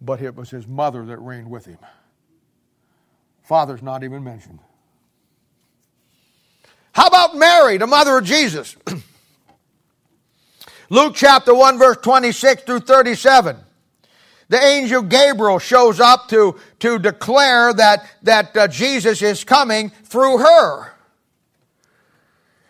but 0.00 0.20
it 0.20 0.34
was 0.34 0.50
his 0.50 0.66
mother 0.66 1.04
that 1.06 1.18
reigned 1.18 1.50
with 1.50 1.66
him. 1.66 1.78
Father's 3.42 3.82
not 3.82 4.02
even 4.02 4.24
mentioned. 4.24 4.58
How 6.92 7.06
about 7.06 7.36
Mary, 7.36 7.76
the 7.78 7.86
mother 7.86 8.18
of 8.18 8.24
Jesus? 8.24 8.76
Luke 10.90 11.14
chapter 11.14 11.54
1, 11.54 11.78
verse 11.78 11.98
26 12.02 12.62
through 12.62 12.80
37 12.80 13.56
the 14.48 14.62
angel 14.62 15.02
Gabriel 15.02 15.58
shows 15.58 16.00
up 16.00 16.28
to, 16.28 16.56
to 16.80 16.98
declare 16.98 17.72
that, 17.74 18.06
that 18.22 18.56
uh, 18.56 18.68
Jesus 18.68 19.22
is 19.22 19.44
coming 19.44 19.90
through 19.90 20.38
her. 20.38 20.92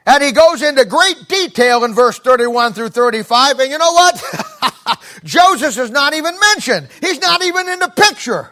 And 0.07 0.23
he 0.23 0.33
goes 0.33 0.63
into 0.63 0.85
great 0.85 1.29
detail 1.29 1.85
in 1.85 1.95
verse 1.95 2.19
31 2.19 2.75
through 2.75 2.91
35. 2.91 3.59
And 3.59 3.71
you 3.71 3.79
know 3.79 3.93
what? 3.93 4.23
Joseph 5.25 5.79
is 5.79 5.91
not 5.91 6.15
even 6.15 6.39
mentioned. 6.55 6.89
He's 7.01 7.21
not 7.21 7.43
even 7.43 7.69
in 7.69 7.79
the 7.79 7.89
picture. 7.89 8.51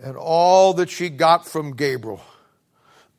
And 0.00 0.16
all 0.16 0.74
that 0.74 0.88
she 0.88 1.10
got 1.10 1.46
from 1.46 1.74
Gabriel, 1.74 2.22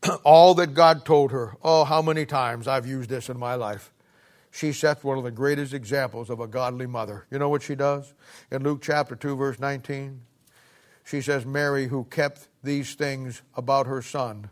all 0.24 0.54
that 0.56 0.74
God 0.74 1.06
told 1.06 1.32
her, 1.32 1.56
oh, 1.64 1.84
how 1.84 2.02
many 2.02 2.26
times 2.26 2.68
I've 2.68 2.88
used 2.88 3.10
this 3.10 3.30
in 3.30 3.38
my 3.38 3.56
life 3.56 3.92
she 4.52 4.72
sets 4.72 5.04
one 5.04 5.18
of 5.18 5.24
the 5.24 5.32
greatest 5.32 5.74
examples 5.74 6.30
of 6.30 6.40
a 6.40 6.48
godly 6.48 6.88
mother. 6.88 7.26
You 7.30 7.40
know 7.40 7.50
what 7.50 7.62
she 7.62 7.76
does? 7.76 8.14
In 8.52 8.64
Luke 8.64 8.82
chapter 8.82 9.16
2, 9.16 9.36
verse 9.36 9.60
19, 9.60 10.22
she 11.04 11.22
says, 11.22 11.46
Mary, 11.46 11.88
who 11.88 12.04
kept 12.06 12.48
these 12.64 12.96
things 12.96 13.42
about 13.56 13.88
her 13.88 14.02
son 14.02 14.50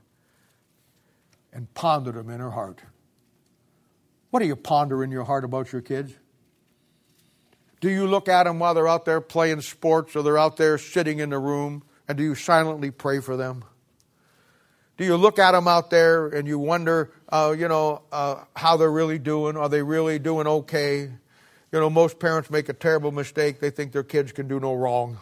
and 1.51 1.73
pondered 1.73 2.15
them 2.15 2.29
in 2.29 2.39
her 2.39 2.51
heart. 2.51 2.81
What 4.29 4.39
do 4.39 4.45
you 4.45 4.55
ponder 4.55 5.03
in 5.03 5.11
your 5.11 5.23
heart 5.23 5.43
about 5.43 5.71
your 5.71 5.81
kids? 5.81 6.13
Do 7.79 7.89
you 7.89 8.07
look 8.07 8.27
at 8.27 8.43
them 8.43 8.59
while 8.59 8.73
they're 8.73 8.87
out 8.87 9.05
there 9.05 9.21
playing 9.21 9.61
sports 9.61 10.15
or 10.15 10.23
they're 10.23 10.37
out 10.37 10.57
there 10.57 10.77
sitting 10.77 11.19
in 11.19 11.29
the 11.29 11.39
room 11.39 11.83
and 12.07 12.17
do 12.17 12.23
you 12.23 12.35
silently 12.35 12.91
pray 12.91 13.19
for 13.19 13.37
them? 13.37 13.63
Do 14.97 15.05
you 15.05 15.15
look 15.15 15.37
at 15.37 15.51
them 15.51 15.67
out 15.67 15.91
there 15.91 16.27
and 16.27 16.47
you 16.47 16.57
wonder, 16.57 17.11
uh, 17.29 17.55
you 17.57 17.67
know, 17.67 18.01
uh, 18.11 18.43
how 18.55 18.77
they're 18.77 18.91
really 18.91 19.19
doing? 19.19 19.55
Are 19.55 19.69
they 19.69 19.83
really 19.83 20.17
doing 20.17 20.47
okay? 20.47 21.11
You 21.71 21.79
know, 21.79 21.89
most 21.89 22.19
parents 22.19 22.49
make 22.49 22.67
a 22.67 22.73
terrible 22.73 23.11
mistake. 23.11 23.59
They 23.59 23.69
think 23.69 23.91
their 23.91 24.03
kids 24.03 24.31
can 24.31 24.47
do 24.47 24.59
no 24.59 24.73
wrong. 24.73 25.19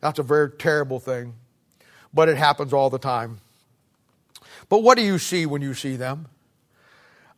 That's 0.00 0.18
a 0.20 0.22
very 0.22 0.50
terrible 0.50 1.00
thing, 1.00 1.34
but 2.14 2.28
it 2.28 2.36
happens 2.36 2.72
all 2.72 2.88
the 2.88 2.98
time. 2.98 3.40
But 4.68 4.84
what 4.84 4.96
do 4.96 5.02
you 5.02 5.18
see 5.18 5.44
when 5.44 5.60
you 5.60 5.74
see 5.74 5.96
them? 5.96 6.28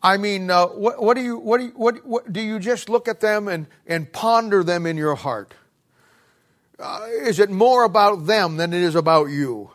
I 0.02 0.16
mean, 0.16 0.50
uh, 0.50 0.66
what, 0.66 1.02
what, 1.02 1.16
do 1.16 1.22
you, 1.22 1.38
what, 1.38 1.58
do 1.58 1.66
you, 1.66 1.70
what, 1.70 2.04
what, 2.04 2.32
do 2.32 2.40
you 2.40 2.58
just 2.58 2.88
look 2.88 3.08
at 3.08 3.20
them 3.20 3.48
and, 3.48 3.66
and 3.86 4.12
ponder 4.12 4.62
them 4.62 4.84
in 4.84 4.96
your 4.96 5.14
heart? 5.14 5.54
Uh, 6.78 7.06
is 7.22 7.38
it 7.38 7.50
more 7.50 7.84
about 7.84 8.26
them 8.26 8.56
than 8.56 8.72
it 8.72 8.82
is 8.82 8.96
about 8.96 9.26
you? 9.26 9.70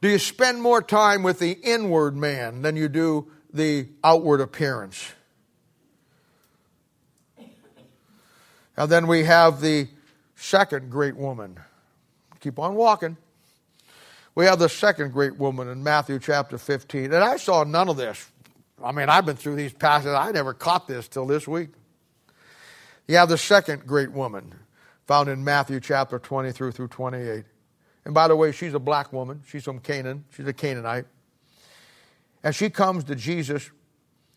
Do 0.00 0.08
you 0.08 0.18
spend 0.18 0.62
more 0.62 0.80
time 0.80 1.22
with 1.22 1.38
the 1.38 1.52
inward 1.52 2.16
man 2.16 2.62
than 2.62 2.76
you 2.76 2.88
do 2.88 3.30
the 3.52 3.88
outward 4.04 4.40
appearance? 4.40 5.12
And 8.76 8.88
then 8.88 9.08
we 9.08 9.24
have 9.24 9.60
the 9.60 9.88
second 10.36 10.90
great 10.90 11.16
woman. 11.16 11.58
Keep 12.38 12.60
on 12.60 12.76
walking. 12.76 13.16
We 14.36 14.46
have 14.46 14.60
the 14.60 14.68
second 14.68 15.12
great 15.12 15.36
woman 15.36 15.66
in 15.66 15.82
Matthew 15.82 16.20
chapter 16.20 16.58
15. 16.58 17.06
And 17.06 17.16
I 17.16 17.38
saw 17.38 17.64
none 17.64 17.88
of 17.88 17.96
this. 17.96 18.30
I 18.82 18.92
mean, 18.92 19.08
I've 19.08 19.26
been 19.26 19.34
through 19.34 19.56
these 19.56 19.72
passages. 19.72 20.14
I 20.14 20.30
never 20.30 20.54
caught 20.54 20.86
this 20.86 21.08
till 21.08 21.26
this 21.26 21.48
week. 21.48 21.70
You 23.08 23.16
have 23.16 23.28
the 23.28 23.38
second 23.38 23.84
great 23.84 24.12
woman 24.12 24.54
found 25.08 25.28
in 25.28 25.42
Matthew 25.42 25.80
chapter 25.80 26.20
23 26.20 26.70
through 26.70 26.86
28. 26.86 27.44
And 28.04 28.14
by 28.14 28.28
the 28.28 28.36
way, 28.36 28.52
she's 28.52 28.74
a 28.74 28.78
black 28.78 29.12
woman. 29.12 29.42
She's 29.46 29.64
from 29.64 29.80
Canaan. 29.80 30.24
She's 30.34 30.46
a 30.46 30.52
Canaanite. 30.52 31.06
And 32.42 32.54
she 32.54 32.70
comes 32.70 33.04
to 33.04 33.14
Jesus 33.14 33.70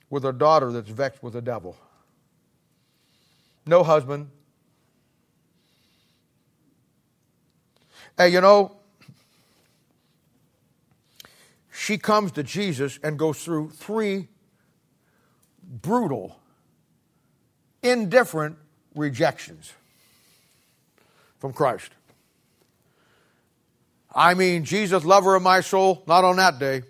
with 0.09 0.25
a 0.25 0.33
daughter 0.33 0.71
that's 0.71 0.89
vexed 0.89 1.23
with 1.23 1.33
the 1.33 1.41
devil. 1.41 1.77
No 3.65 3.83
husband. 3.83 4.29
And 8.17 8.33
you 8.33 8.41
know, 8.41 8.75
she 11.71 11.97
comes 11.97 12.31
to 12.33 12.43
Jesus 12.43 12.99
and 13.01 13.17
goes 13.17 13.43
through 13.43 13.71
three 13.71 14.27
brutal, 15.63 16.37
indifferent 17.81 18.57
rejections 18.95 19.73
from 21.39 21.53
Christ. 21.53 21.91
I 24.13 24.33
mean, 24.33 24.65
Jesus, 24.65 25.05
lover 25.05 25.35
of 25.35 25.43
my 25.43 25.61
soul, 25.61 26.03
not 26.07 26.23
on 26.23 26.35
that 26.37 26.59
day. 26.59 26.83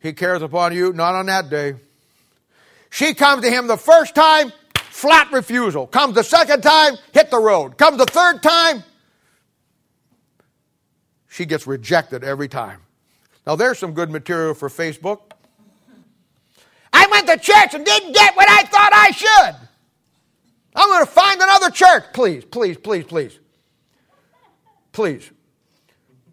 He 0.00 0.12
cares 0.12 0.42
upon 0.42 0.74
you, 0.74 0.92
not 0.92 1.14
on 1.14 1.26
that 1.26 1.50
day. 1.50 1.74
She 2.90 3.14
comes 3.14 3.42
to 3.42 3.50
him 3.50 3.66
the 3.66 3.76
first 3.76 4.14
time, 4.14 4.52
flat 4.74 5.32
refusal. 5.32 5.86
Comes 5.86 6.14
the 6.14 6.24
second 6.24 6.62
time, 6.62 6.96
hit 7.12 7.30
the 7.30 7.38
road. 7.38 7.78
Comes 7.78 7.98
the 7.98 8.06
third 8.06 8.42
time, 8.42 8.84
she 11.28 11.46
gets 11.46 11.66
rejected 11.66 12.24
every 12.24 12.48
time. 12.48 12.80
Now, 13.46 13.56
there's 13.56 13.78
some 13.78 13.92
good 13.92 14.10
material 14.10 14.54
for 14.54 14.68
Facebook. 14.68 15.20
I 16.92 17.06
went 17.10 17.26
to 17.28 17.38
church 17.38 17.74
and 17.74 17.84
didn't 17.84 18.12
get 18.12 18.36
what 18.36 18.48
I 18.50 18.62
thought 18.64 18.90
I 18.92 19.10
should. 19.10 19.68
I'm 20.74 20.88
going 20.88 21.04
to 21.04 21.10
find 21.10 21.40
another 21.40 21.70
church. 21.70 22.04
Please, 22.12 22.44
please, 22.44 22.76
please, 22.76 23.04
please. 23.04 23.38
Please. 24.92 25.30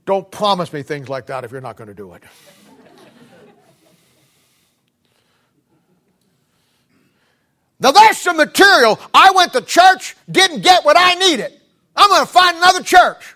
Don't 0.06 0.30
promise 0.30 0.72
me 0.72 0.84
things 0.84 1.10
like 1.10 1.28
that 1.28 1.44
if 1.44 1.52
you're 1.52 1.62
not 1.62 1.78
going 1.78 1.88
to 1.88 1.94
do 1.94 2.14
it. 2.14 2.24
Now, 7.80 7.92
there's 7.92 8.18
some 8.18 8.38
material. 8.38 9.00
I 9.14 9.32
went 9.32 9.54
to 9.54 9.62
church, 9.62 10.16
didn't 10.32 10.62
get 10.62 10.86
what 10.86 10.96
I 10.98 11.16
needed. 11.16 11.52
I'm 11.96 12.10
going 12.10 12.26
to 12.26 12.32
find 12.32 12.58
another 12.58 12.82
church. 12.82 13.36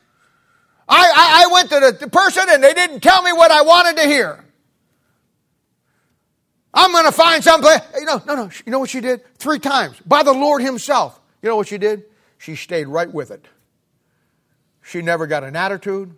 I, 0.87 0.97
I, 0.97 1.43
I 1.43 1.53
went 1.53 1.69
to 1.69 1.79
the, 1.79 1.97
the 2.05 2.09
person 2.09 2.43
and 2.49 2.63
they 2.63 2.73
didn't 2.73 3.01
tell 3.01 3.21
me 3.21 3.33
what 3.33 3.51
I 3.51 3.61
wanted 3.63 3.97
to 3.97 4.07
hear. 4.07 4.43
I'm 6.73 6.91
going 6.91 7.05
to 7.05 7.11
find 7.11 7.43
someplace. 7.43 7.81
You 7.95 8.05
know, 8.05 8.21
no, 8.25 8.35
no. 8.35 8.49
You 8.65 8.71
know 8.71 8.79
what 8.79 8.89
she 8.89 9.01
did? 9.01 9.21
Three 9.37 9.59
times 9.59 9.97
by 10.05 10.23
the 10.23 10.33
Lord 10.33 10.61
Himself. 10.61 11.19
You 11.41 11.49
know 11.49 11.55
what 11.55 11.67
she 11.67 11.77
did? 11.77 12.05
She 12.37 12.55
stayed 12.55 12.87
right 12.87 13.11
with 13.11 13.31
it. 13.31 13.45
She 14.81 15.01
never 15.01 15.27
got 15.27 15.43
an 15.43 15.55
attitude. 15.55 16.15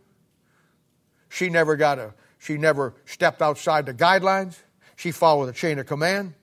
She 1.31 1.49
never 1.49 1.77
got 1.77 1.97
a. 1.97 2.13
She 2.39 2.57
never 2.57 2.93
stepped 3.05 3.41
outside 3.41 3.85
the 3.85 3.93
guidelines. 3.93 4.57
She 4.97 5.11
followed 5.11 5.45
the 5.45 5.53
chain 5.53 5.79
of 5.79 5.85
command. 5.85 6.33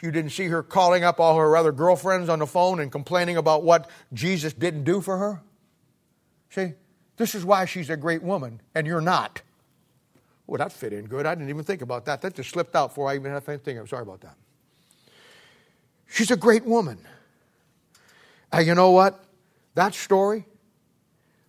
You 0.00 0.12
didn't 0.12 0.30
see 0.30 0.46
her 0.46 0.62
calling 0.62 1.02
up 1.02 1.18
all 1.18 1.36
her 1.36 1.56
other 1.56 1.72
girlfriends 1.72 2.28
on 2.28 2.38
the 2.38 2.46
phone 2.46 2.78
and 2.78 2.92
complaining 2.92 3.36
about 3.36 3.64
what 3.64 3.90
Jesus 4.12 4.52
didn't 4.52 4.84
do 4.84 5.00
for 5.00 5.18
her. 5.18 5.42
See, 6.50 6.74
this 7.16 7.34
is 7.34 7.44
why 7.44 7.64
she's 7.64 7.90
a 7.90 7.96
great 7.96 8.22
woman, 8.22 8.60
and 8.74 8.86
you're 8.86 9.00
not. 9.00 9.42
Well, 10.46 10.58
that 10.58 10.72
fit 10.72 10.92
in 10.92 11.06
good. 11.06 11.26
I 11.26 11.34
didn't 11.34 11.50
even 11.50 11.64
think 11.64 11.82
about 11.82 12.04
that. 12.04 12.22
That 12.22 12.34
just 12.34 12.50
slipped 12.50 12.76
out 12.76 12.90
before 12.90 13.10
I 13.10 13.16
even 13.16 13.32
had 13.32 13.44
to 13.44 13.58
think. 13.58 13.80
I'm 13.80 13.86
sorry 13.88 14.02
about 14.02 14.20
that. 14.20 14.36
She's 16.06 16.30
a 16.30 16.36
great 16.36 16.64
woman. 16.64 16.98
And 18.52 18.66
you 18.66 18.76
know 18.76 18.92
what? 18.92 19.24
That 19.74 19.94
story, 19.94 20.46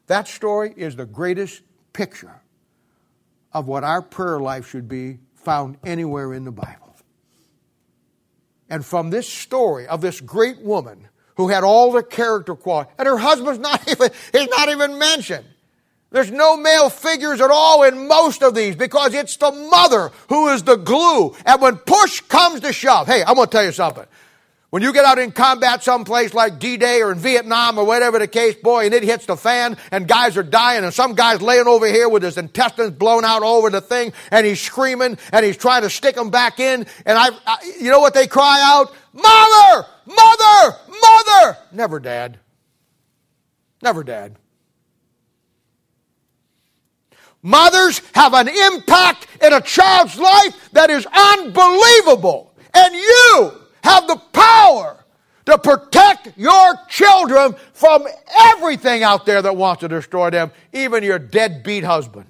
that 0.08 0.28
story 0.28 0.74
is 0.76 0.96
the 0.96 1.06
greatest 1.06 1.62
picture 1.94 2.41
of 3.54 3.68
what 3.68 3.84
our 3.84 4.02
prayer 4.02 4.40
life 4.40 4.70
should 4.70 4.88
be 4.88 5.20
found 5.36 5.78
anywhere 5.84 6.34
in 6.34 6.46
the 6.46 6.52
Bible. 6.52 6.96
And 8.70 8.86
from 8.86 9.10
this 9.10 9.28
story 9.28 9.86
of 9.88 10.00
this 10.00 10.22
great 10.22 10.62
woman 10.62 11.10
who 11.36 11.50
had 11.50 11.64
all 11.64 11.92
the 11.92 12.04
character 12.04 12.56
qualities, 12.56 12.94
and 12.98 13.08
her 13.08 13.18
husband's 13.18 13.60
not 13.70 13.86
even, 13.90 14.10
he's 14.32 14.48
not 14.50 14.70
even 14.70 14.98
mentioned. 14.98 15.46
There's 16.10 16.32
no 16.32 16.58
male 16.58 16.90
figures 16.90 17.40
at 17.40 17.52
all 17.52 17.84
in 17.84 18.08
most 18.08 18.44
of 18.44 18.54
these 18.54 18.76
because 18.76 19.14
it's 19.14 19.38
the 19.38 19.52
mother 19.52 20.12
who 20.28 20.50
is 20.50 20.64
the 20.64 20.76
glue. 20.76 21.34
And 21.46 21.62
when 21.62 21.78
push 21.78 22.20
comes 22.22 22.60
to 22.62 22.74
shove, 22.74 23.08
hey, 23.08 23.24
I'm 23.24 23.36
going 23.36 23.48
to 23.48 23.52
tell 23.52 23.64
you 23.64 23.72
something. 23.72 24.06
When 24.72 24.82
you 24.82 24.94
get 24.94 25.04
out 25.04 25.20
in 25.20 25.34
combat 25.34 25.84
someplace 25.84 26.34
like 26.34 26.58
D-Day 26.58 27.02
or 27.02 27.12
in 27.12 27.20
Vietnam 27.20 27.78
or 27.78 27.84
whatever 27.84 28.18
the 28.20 28.28
case, 28.28 28.56
boy, 28.56 28.86
and 28.86 28.94
it 28.94 29.04
hits 29.04 29.26
the 29.26 29.36
fan 29.36 29.76
and 29.92 30.08
guys 30.08 30.38
are 30.38 30.44
dying 30.44 30.86
and 30.86 30.94
some 30.94 31.14
guy's 31.14 31.42
laying 31.42 31.68
over 31.68 31.86
here 31.86 32.08
with 32.08 32.24
his 32.24 32.38
intestines 32.38 32.92
blown 32.92 33.26
out 33.26 33.44
over 33.44 33.70
the 33.70 33.82
thing 33.82 34.14
and 34.32 34.46
he's 34.46 34.62
screaming 34.62 35.18
and 35.34 35.46
he's 35.46 35.58
trying 35.58 35.82
to 35.82 35.90
stick 35.90 36.16
them 36.16 36.30
back 36.30 36.62
in 36.62 36.86
and 37.06 37.18
I, 37.18 37.32
I 37.46 37.74
you 37.82 37.90
know 37.90 38.00
what 38.00 38.14
they 38.14 38.28
cry 38.28 38.62
out? 38.64 38.96
Mother! 39.12 39.88
Mother! 40.06 40.78
Mother! 40.88 41.58
Never 41.74 42.00
dad. 42.00 42.40
Never 43.82 44.06
dad. 44.06 44.38
Mothers 47.44 48.02
have 48.14 48.34
an 48.34 48.48
impact 48.48 49.28
in 49.44 49.52
a 49.52 49.60
child's 49.60 50.18
life 50.18 50.70
that 50.72 50.90
is 50.90 51.06
unbelievable. 51.08 52.54
And 52.74 52.96
you 52.96 53.62
have 53.84 54.08
the 54.08 54.18
power 54.34 55.04
to 55.46 55.58
protect 55.58 56.38
your 56.38 56.76
children 56.88 57.56
from 57.74 58.08
everything 58.42 59.04
out 59.04 59.26
there 59.26 59.42
that 59.42 59.56
wants 59.56 59.82
to 59.82 59.88
destroy 59.88 60.30
them, 60.30 60.52
even 60.74 61.04
your 61.04 61.20
deadbeat 61.20 61.84
husband. 61.84 62.28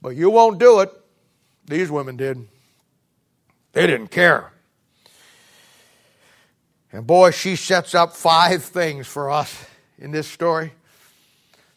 But 0.00 0.10
you 0.10 0.30
won't 0.30 0.58
do 0.58 0.80
it. 0.80 0.90
These 1.66 1.90
women 1.90 2.16
did. 2.16 2.48
They 3.72 3.86
didn't 3.86 4.08
care. 4.08 4.52
And 6.90 7.06
boy, 7.06 7.30
she 7.30 7.56
sets 7.56 7.94
up 7.94 8.14
five 8.14 8.62
things 8.62 9.06
for 9.06 9.30
us 9.30 9.64
in 9.98 10.10
this 10.10 10.26
story 10.26 10.72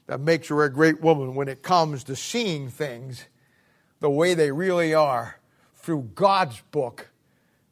that 0.07 0.19
makes 0.19 0.49
her 0.49 0.63
a 0.63 0.69
great 0.69 1.01
woman 1.01 1.35
when 1.35 1.47
it 1.47 1.63
comes 1.63 2.03
to 2.05 2.15
seeing 2.15 2.69
things 2.69 3.25
the 3.99 4.09
way 4.09 4.33
they 4.33 4.51
really 4.51 4.93
are 4.93 5.37
through 5.75 6.09
God's 6.15 6.61
book, 6.71 7.09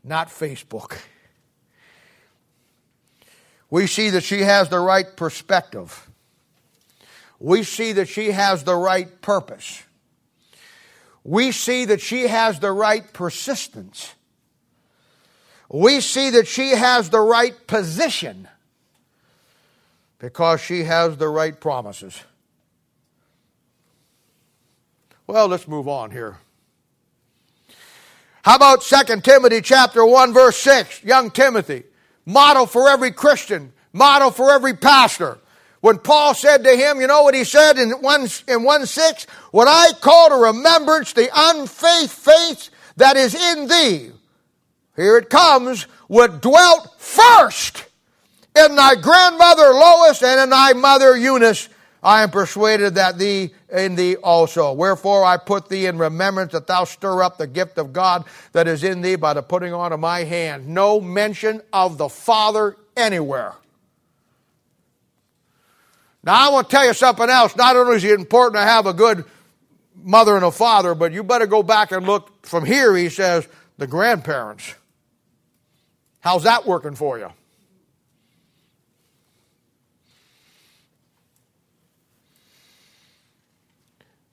not 0.04 0.30
Facebook. 0.30 0.98
We 3.74 3.88
see 3.88 4.12
that 4.12 4.22
she 4.22 4.42
has 4.42 4.70
the 4.70 4.80
right 4.80 5.18
perspective. 5.18 6.08
We 7.40 7.64
see 7.64 7.94
that 7.94 8.08
she 8.08 8.30
has 8.30 8.64
the 8.64 8.76
right 8.76 9.20
purpose. 9.20 9.82
We 11.24 11.52
see 11.52 11.86
that 11.86 12.00
she 12.00 12.28
has 12.28 12.60
the 12.60 12.72
right 12.72 13.12
persistence. 13.14 14.14
We 15.70 16.02
see 16.02 16.30
that 16.30 16.48
she 16.48 16.70
has 16.70 17.10
the 17.10 17.22
right 17.22 17.56
position 17.66 18.48
because 20.20 20.62
she 20.62 20.84
has 20.84 21.18
the 21.18 21.30
right 21.30 21.60
promises. 21.60 22.22
Well, 25.26 25.48
let's 25.48 25.68
move 25.68 25.88
on 25.88 26.12
here. 26.12 26.38
How 28.44 28.56
about 28.56 28.84
2 28.84 29.22
Timothy 29.22 29.62
chapter 29.62 30.06
1 30.06 30.32
verse 30.32 30.58
6? 30.58 31.04
Young 31.04 31.32
Timothy, 31.32 31.86
model 32.26 32.66
for 32.66 32.90
every 32.90 33.12
Christian, 33.12 33.74
model 33.92 34.32
for 34.32 34.52
every 34.52 34.76
pastor. 34.76 35.40
When 35.82 35.98
Paul 35.98 36.34
said 36.34 36.64
to 36.64 36.76
him, 36.76 37.02
you 37.02 37.08
know 37.08 37.24
what 37.24 37.36
he 37.36 37.44
said 37.44 37.78
in 37.78 37.92
1, 37.92 38.28
in 38.48 38.64
1 38.64 38.86
6? 38.86 39.26
What 39.52 39.68
I 39.68 39.92
call 40.00 40.30
to 40.30 40.36
remembrance 40.36 41.12
the 41.14 41.30
unfaith 41.36 42.12
faith 42.12 42.70
that 42.96 43.18
is 43.18 43.36
in 43.36 43.68
thee. 43.68 44.12
Here 44.96 45.18
it 45.18 45.30
comes, 45.30 45.84
what 46.08 46.42
dwelt 46.42 46.96
first 47.00 47.86
in 48.56 48.76
thy 48.76 48.96
grandmother 48.96 49.74
Lois 49.74 50.22
and 50.22 50.40
in 50.42 50.50
thy 50.52 50.74
mother 50.74 51.18
Eunice, 51.18 51.70
I 52.02 52.22
am 52.24 52.30
persuaded 52.30 52.96
that 52.96 53.18
thee 53.18 53.54
in 53.74 53.96
thee 53.96 54.16
also. 54.16 54.72
Wherefore 54.72 55.26
I 55.26 55.38
put 55.38 55.68
thee 55.68 55.88
in 55.88 55.98
remembrance 55.98 56.54
that 56.54 56.68
thou 56.68 56.86
stir 56.86 57.24
up 57.24 57.38
the 57.38 57.48
gift 57.48 57.78
of 57.78 57.92
God 57.92 58.24
that 58.54 58.68
is 58.68 58.84
in 58.84 59.02
thee 59.02 59.16
by 59.16 59.34
the 59.34 59.42
putting 59.42 59.74
on 59.74 59.92
of 59.92 60.00
my 60.00 60.24
hand. 60.24 60.68
No 60.70 61.02
mention 61.02 61.62
of 61.74 61.98
the 61.98 62.08
Father 62.08 62.78
anywhere. 62.96 63.54
Now 66.24 66.50
I 66.50 66.54
want 66.54 66.70
to 66.70 66.76
tell 66.76 66.86
you 66.86 66.94
something 66.94 67.30
else. 67.30 67.56
Not 67.56 67.76
only 67.76 67.98
is 67.98 68.04
it 68.04 68.18
important 68.18 68.62
to 68.62 68.66
have 68.66 68.86
a 68.86 68.94
good 68.94 69.26
mother 69.96 70.36
and 70.36 70.46
a 70.46 70.52
father, 70.52 70.96
but 70.96 71.12
you 71.12 71.24
better 71.24 71.48
go 71.48 71.64
back 71.64 71.92
and 71.92 72.06
look 72.06 72.46
from 72.46 72.66
here, 72.66 72.96
he 72.96 73.10
says, 73.10 73.48
the 73.78 73.88
grandparents. 73.88 74.76
How's 76.22 76.44
that 76.44 76.66
working 76.66 76.96
for 76.96 77.20
you? 77.20 77.30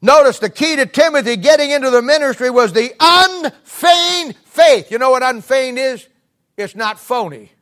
Notice 0.03 0.39
the 0.39 0.49
key 0.49 0.77
to 0.77 0.87
Timothy 0.87 1.37
getting 1.37 1.71
into 1.71 1.91
the 1.91 2.01
ministry 2.01 2.49
was 2.49 2.73
the 2.73 2.93
unfeigned 2.99 4.35
faith. 4.45 4.91
You 4.91 4.99
know 4.99 5.11
what 5.11 5.23
unfeigned 5.23 5.79
is? 5.79 6.09
It's 6.57 6.75
not 6.75 6.99
phony. 6.99 7.53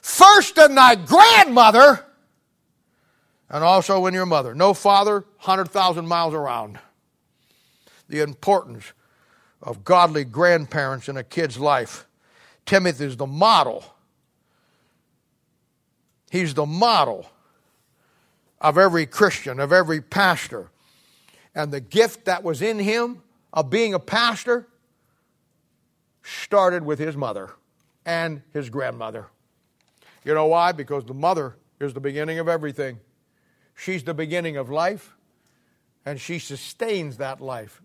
First 0.00 0.56
in 0.58 0.74
thy 0.74 0.94
grandmother, 0.94 2.04
and 3.50 3.62
also 3.62 4.06
in 4.06 4.14
your 4.14 4.26
mother. 4.26 4.54
No 4.54 4.72
father, 4.72 5.20
100,000 5.40 6.06
miles 6.06 6.32
around. 6.32 6.78
The 8.08 8.20
importance 8.20 8.92
of 9.62 9.84
godly 9.84 10.24
grandparents 10.24 11.08
in 11.08 11.16
a 11.16 11.24
kid's 11.24 11.58
life. 11.58 12.06
Timothy 12.64 13.04
is 13.04 13.16
the 13.16 13.26
model. 13.26 13.84
He's 16.30 16.54
the 16.54 16.66
model 16.66 17.28
of 18.62 18.78
every 18.78 19.04
Christian, 19.04 19.60
of 19.60 19.72
every 19.72 20.00
pastor. 20.00 20.70
And 21.54 21.70
the 21.70 21.80
gift 21.80 22.24
that 22.26 22.42
was 22.42 22.62
in 22.62 22.78
him 22.78 23.22
of 23.52 23.68
being 23.68 23.92
a 23.92 23.98
pastor 23.98 24.66
started 26.22 26.84
with 26.84 26.98
his 26.98 27.16
mother 27.16 27.50
and 28.06 28.40
his 28.54 28.70
grandmother. 28.70 29.26
You 30.24 30.32
know 30.34 30.46
why? 30.46 30.72
Because 30.72 31.04
the 31.04 31.14
mother 31.14 31.56
is 31.80 31.92
the 31.92 32.00
beginning 32.00 32.38
of 32.38 32.48
everything. 32.48 33.00
She's 33.74 34.04
the 34.04 34.14
beginning 34.14 34.56
of 34.56 34.70
life, 34.70 35.16
and 36.06 36.20
she 36.20 36.38
sustains 36.38 37.16
that 37.16 37.40
life. 37.40 37.82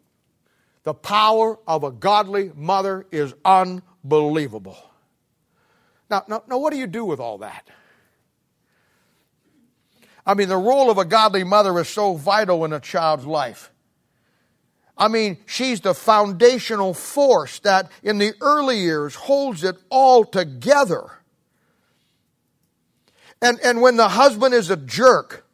The 0.83 0.93
power 0.93 1.57
of 1.67 1.83
a 1.83 1.91
godly 1.91 2.51
mother 2.55 3.07
is 3.11 3.33
unbelievable. 3.43 4.77
Now, 6.09 6.23
now, 6.27 6.43
now 6.47 6.59
what 6.59 6.71
do 6.71 6.79
you 6.79 6.87
do 6.87 7.03
with 7.03 7.19
all 7.19 7.39
that? 7.39 7.67
I 10.27 10.33
mean, 10.33 10.49
the 10.49 10.57
role 10.57 10.91
of 10.91 10.97
a 10.97 11.05
godly 11.05 11.45
mother 11.45 11.79
is 11.79 11.87
so 11.87 12.15
vital 12.15 12.65
in 12.65 12.73
a 12.73 12.81
child's 12.81 13.25
life. 13.25 13.71
I 14.97 15.07
mean, 15.07 15.37
she's 15.45 15.79
the 15.79 15.93
foundational 15.93 16.93
force 16.93 17.59
that 17.59 17.89
in 18.03 18.17
the 18.17 18.33
early 18.41 18.79
years 18.79 19.15
holds 19.15 19.63
it 19.63 19.77
all 19.89 20.25
together. 20.25 21.09
And, 23.41 23.57
and 23.63 23.81
when 23.81 23.95
the 23.95 24.09
husband 24.09 24.53
is 24.53 24.69
a 24.69 24.75
jerk, 24.75 25.45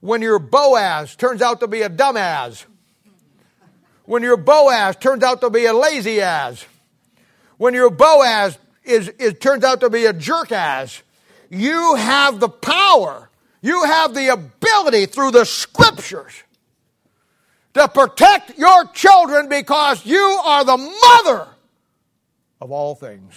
when 0.00 0.20
your 0.20 0.38
Boaz 0.38 1.16
turns 1.16 1.40
out 1.40 1.60
to 1.60 1.66
be 1.66 1.82
a 1.82 1.88
dumbass, 1.88 2.66
when 4.04 4.22
your 4.22 4.36
Boaz 4.36 4.96
turns 4.96 5.22
out 5.22 5.40
to 5.40 5.50
be 5.50 5.64
a 5.64 5.72
lazy 5.72 6.20
ass, 6.20 6.66
when 7.56 7.72
your 7.72 7.90
Boaz 7.90 8.58
is, 8.84 9.08
is 9.08 9.38
turns 9.38 9.64
out 9.64 9.80
to 9.80 9.88
be 9.88 10.04
a 10.04 10.12
jerk 10.12 10.52
ass, 10.52 11.02
you 11.48 11.94
have 11.94 12.38
the 12.40 12.48
power, 12.48 13.30
you 13.62 13.84
have 13.84 14.14
the 14.14 14.32
ability 14.32 15.06
through 15.06 15.32
the 15.32 15.44
scriptures 15.44 16.42
to 17.74 17.88
protect 17.88 18.58
your 18.58 18.86
children 18.88 19.48
because 19.48 20.04
you 20.06 20.40
are 20.44 20.64
the 20.64 20.76
mother 20.76 21.48
of 22.60 22.70
all 22.70 22.94
things. 22.94 23.34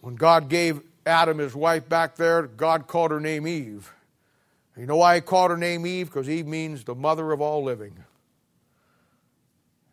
When 0.00 0.14
God 0.14 0.48
gave 0.48 0.80
Adam 1.04 1.38
his 1.38 1.54
wife 1.54 1.88
back 1.88 2.16
there, 2.16 2.42
God 2.42 2.86
called 2.86 3.10
her 3.10 3.20
name 3.20 3.46
Eve. 3.46 3.92
You 4.76 4.86
know 4.86 4.98
why 4.98 5.14
he 5.14 5.20
called 5.20 5.50
her 5.50 5.56
name 5.56 5.86
Eve? 5.86 6.06
Because 6.06 6.28
Eve 6.28 6.46
means 6.46 6.84
the 6.84 6.94
mother 6.94 7.32
of 7.32 7.40
all 7.40 7.64
living. 7.64 8.04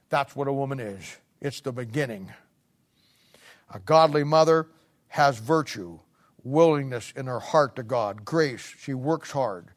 That's 0.09 0.35
what 0.35 0.47
a 0.47 0.53
woman 0.53 0.79
is. 0.79 1.17
It's 1.41 1.61
the 1.61 1.71
beginning. 1.71 2.31
A 3.73 3.79
godly 3.79 4.23
mother 4.23 4.67
has 5.13 5.37
virtue, 5.37 5.99
willingness 6.43 7.13
in 7.15 7.27
her 7.27 7.39
heart 7.39 7.75
to 7.75 7.83
God, 7.83 8.25
grace. 8.25 8.73
She 8.79 8.95
works 8.95 9.29
hard. 9.29 9.67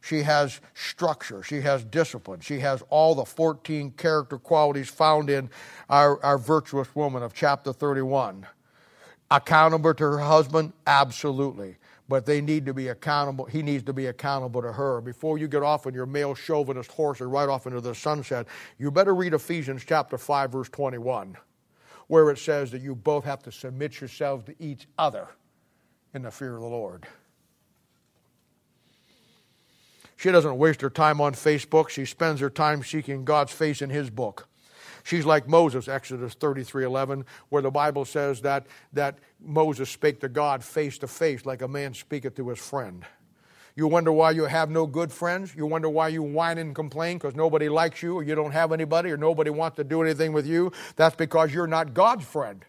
She 0.00 0.22
has 0.22 0.60
structure. 0.72 1.42
She 1.42 1.62
has 1.62 1.82
discipline. 1.82 2.38
She 2.38 2.60
has 2.60 2.80
all 2.90 3.16
the 3.16 3.24
14 3.24 3.90
character 3.96 4.38
qualities 4.38 4.88
found 4.88 5.30
in 5.30 5.50
our, 5.90 6.22
our 6.22 6.38
virtuous 6.38 6.94
woman 6.94 7.24
of 7.24 7.34
chapter 7.34 7.72
31. 7.72 8.46
Accountable 9.32 9.94
to 9.94 10.04
her 10.04 10.20
husband? 10.20 10.72
Absolutely. 10.86 11.74
But 12.08 12.24
they 12.24 12.40
need 12.40 12.64
to 12.66 12.72
be 12.72 12.86
accountable. 12.86 13.46
He 13.46 13.64
needs 13.64 13.82
to 13.84 13.92
be 13.92 14.06
accountable 14.06 14.62
to 14.62 14.70
her. 14.70 15.00
Before 15.00 15.38
you 15.38 15.48
get 15.48 15.64
off 15.64 15.88
on 15.88 15.94
your 15.94 16.06
male 16.06 16.36
chauvinist 16.36 16.92
horse 16.92 17.20
and 17.20 17.32
ride 17.32 17.48
off 17.48 17.66
into 17.66 17.80
the 17.80 17.96
sunset, 17.96 18.46
you 18.78 18.92
better 18.92 19.12
read 19.16 19.34
Ephesians 19.34 19.82
chapter 19.84 20.18
5, 20.18 20.52
verse 20.52 20.68
21, 20.68 21.36
where 22.06 22.30
it 22.30 22.38
says 22.38 22.70
that 22.70 22.82
you 22.82 22.94
both 22.94 23.24
have 23.24 23.42
to 23.42 23.52
submit 23.52 24.00
yourselves 24.00 24.44
to 24.44 24.54
each 24.58 24.86
other 24.98 25.28
in 26.12 26.22
the 26.22 26.30
fear 26.30 26.54
of 26.54 26.60
the 26.60 26.68
Lord. 26.68 27.06
She 30.16 30.30
doesn't 30.30 30.56
waste 30.56 30.80
her 30.80 30.90
time 30.90 31.20
on 31.20 31.34
Facebook. 31.34 31.88
She 31.88 32.04
spends 32.04 32.40
her 32.40 32.50
time 32.50 32.82
seeking 32.82 33.24
God's 33.24 33.52
face 33.52 33.82
in 33.82 33.90
His 33.90 34.10
book. 34.10 34.48
She's 35.02 35.26
like 35.26 35.46
Moses, 35.46 35.86
Exodus 35.86 36.34
33:11, 36.34 37.26
where 37.50 37.60
the 37.60 37.70
Bible 37.70 38.06
says 38.06 38.40
that, 38.40 38.66
that 38.94 39.18
Moses 39.38 39.90
spake 39.90 40.20
to 40.20 40.30
God 40.30 40.64
face 40.64 40.96
to 40.98 41.06
face 41.06 41.44
like 41.44 41.60
a 41.60 41.68
man 41.68 41.92
speaketh 41.92 42.36
to 42.36 42.48
his 42.48 42.58
friend. 42.58 43.04
You 43.76 43.88
wonder 43.88 44.12
why 44.12 44.30
you 44.30 44.44
have 44.44 44.70
no 44.70 44.86
good 44.86 45.10
friends? 45.10 45.54
You 45.54 45.66
wonder 45.66 45.88
why 45.88 46.08
you 46.08 46.22
whine 46.22 46.58
and 46.58 46.74
complain 46.74 47.18
because 47.18 47.34
nobody 47.34 47.68
likes 47.68 48.02
you 48.02 48.14
or 48.14 48.22
you 48.22 48.34
don't 48.34 48.52
have 48.52 48.70
anybody 48.70 49.10
or 49.10 49.16
nobody 49.16 49.50
wants 49.50 49.76
to 49.76 49.84
do 49.84 50.00
anything 50.02 50.32
with 50.32 50.46
you? 50.46 50.72
That's 50.94 51.16
because 51.16 51.52
you're 51.52 51.66
not 51.66 51.92
God's 51.92 52.24
friend. 52.24 52.64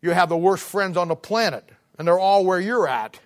You 0.00 0.10
have 0.10 0.28
the 0.28 0.36
worst 0.36 0.64
friends 0.64 0.96
on 0.96 1.08
the 1.08 1.16
planet, 1.16 1.68
and 1.98 2.06
they're 2.06 2.18
all 2.18 2.44
where 2.44 2.60
you're 2.60 2.88
at. 2.88 3.20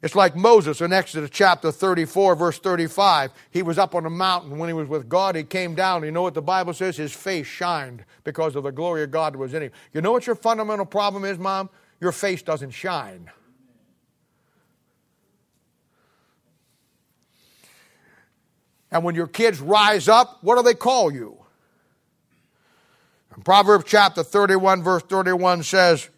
It's 0.00 0.14
like 0.14 0.36
Moses 0.36 0.80
in 0.80 0.92
Exodus 0.92 1.30
chapter 1.32 1.72
34, 1.72 2.36
verse 2.36 2.58
35. 2.60 3.32
He 3.50 3.62
was 3.62 3.78
up 3.78 3.96
on 3.96 4.06
a 4.06 4.10
mountain 4.10 4.56
when 4.56 4.68
he 4.68 4.72
was 4.72 4.88
with 4.88 5.08
God. 5.08 5.34
He 5.34 5.42
came 5.42 5.74
down. 5.74 6.04
You 6.04 6.12
know 6.12 6.22
what 6.22 6.34
the 6.34 6.42
Bible 6.42 6.72
says? 6.72 6.96
His 6.96 7.12
face 7.12 7.48
shined 7.48 8.04
because 8.22 8.54
of 8.54 8.62
the 8.62 8.70
glory 8.70 9.02
of 9.02 9.10
God 9.10 9.34
was 9.34 9.54
in 9.54 9.62
him. 9.62 9.72
You 9.92 10.00
know 10.00 10.12
what 10.12 10.26
your 10.26 10.36
fundamental 10.36 10.86
problem 10.86 11.24
is, 11.24 11.36
Mom? 11.36 11.68
Your 12.00 12.12
face 12.12 12.42
doesn't 12.42 12.70
shine. 12.70 13.30
And 18.90 19.04
when 19.04 19.14
your 19.14 19.26
kids 19.26 19.60
rise 19.60 20.08
up, 20.08 20.38
what 20.42 20.56
do 20.56 20.62
they 20.62 20.74
call 20.74 21.12
you? 21.12 21.44
And 23.34 23.44
Proverbs 23.44 23.84
chapter 23.86 24.22
31, 24.22 24.82
verse 24.82 25.02
31 25.02 25.62
says, 25.62 26.08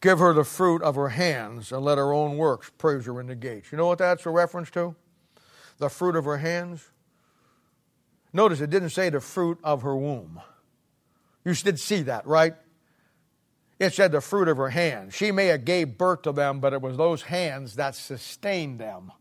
Give 0.00 0.18
her 0.18 0.32
the 0.34 0.44
fruit 0.44 0.82
of 0.82 0.96
her 0.96 1.08
hands, 1.08 1.72
and 1.72 1.82
let 1.82 1.96
her 1.96 2.12
own 2.12 2.36
works 2.36 2.70
praise 2.76 3.06
her 3.06 3.20
in 3.20 3.26
the 3.26 3.34
gates. 3.34 3.72
You 3.72 3.78
know 3.78 3.86
what 3.86 3.98
that's 3.98 4.26
a 4.26 4.30
reference 4.30 4.70
to? 4.72 4.94
The 5.78 5.88
fruit 5.88 6.14
of 6.14 6.24
her 6.26 6.38
hands. 6.38 6.90
Notice 8.32 8.60
it 8.60 8.68
didn't 8.68 8.90
say 8.90 9.08
the 9.08 9.20
fruit 9.20 9.58
of 9.64 9.82
her 9.82 9.96
womb. 9.96 10.40
You 11.44 11.54
did 11.54 11.78
see 11.78 12.02
that, 12.02 12.26
right? 12.26 12.54
It 13.78 13.92
said 13.92 14.12
the 14.12 14.20
fruit 14.20 14.48
of 14.48 14.56
her 14.56 14.70
hands. 14.70 15.14
She 15.14 15.32
may 15.32 15.46
have 15.46 15.64
gave 15.64 15.98
birth 15.98 16.22
to 16.22 16.32
them, 16.32 16.60
but 16.60 16.72
it 16.72 16.80
was 16.80 16.96
those 16.96 17.22
hands 17.22 17.76
that 17.76 17.94
sustained 17.94 18.78
them. 18.78 19.12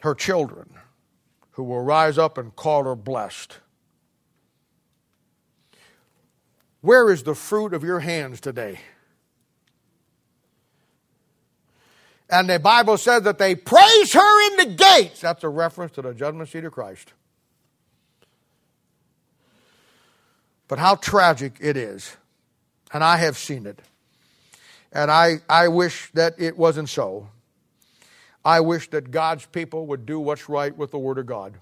Her 0.00 0.14
children, 0.14 0.74
who 1.52 1.64
will 1.64 1.80
rise 1.80 2.18
up 2.18 2.38
and 2.38 2.54
call 2.54 2.84
her 2.84 2.94
blessed. 2.94 3.58
Where 6.80 7.10
is 7.10 7.22
the 7.22 7.34
fruit 7.34 7.72
of 7.72 7.82
your 7.82 8.00
hands 8.00 8.40
today? 8.40 8.80
And 12.28 12.48
the 12.48 12.58
Bible 12.58 12.98
says 12.98 13.22
that 13.22 13.38
they 13.38 13.54
praise 13.54 14.12
her 14.12 14.50
in 14.50 14.56
the 14.56 14.76
gates. 14.76 15.20
That's 15.20 15.44
a 15.44 15.48
reference 15.48 15.92
to 15.92 16.02
the 16.02 16.12
judgment 16.12 16.48
seat 16.48 16.64
of 16.64 16.72
Christ. 16.72 17.12
But 20.68 20.78
how 20.78 20.96
tragic 20.96 21.56
it 21.60 21.76
is. 21.76 22.16
And 22.92 23.02
I 23.02 23.16
have 23.18 23.36
seen 23.36 23.66
it. 23.66 23.80
And 24.92 25.10
I, 25.10 25.36
I 25.48 25.68
wish 25.68 26.10
that 26.12 26.34
it 26.38 26.56
wasn't 26.56 26.88
so. 26.88 27.28
I 28.44 28.60
wish 28.60 28.88
that 28.90 29.10
God's 29.10 29.46
people 29.46 29.86
would 29.86 30.06
do 30.06 30.20
what's 30.20 30.48
right 30.48 30.76
with 30.76 30.90
the 30.90 30.98
Word 30.98 31.18
of 31.18 31.26
God. 31.26 31.54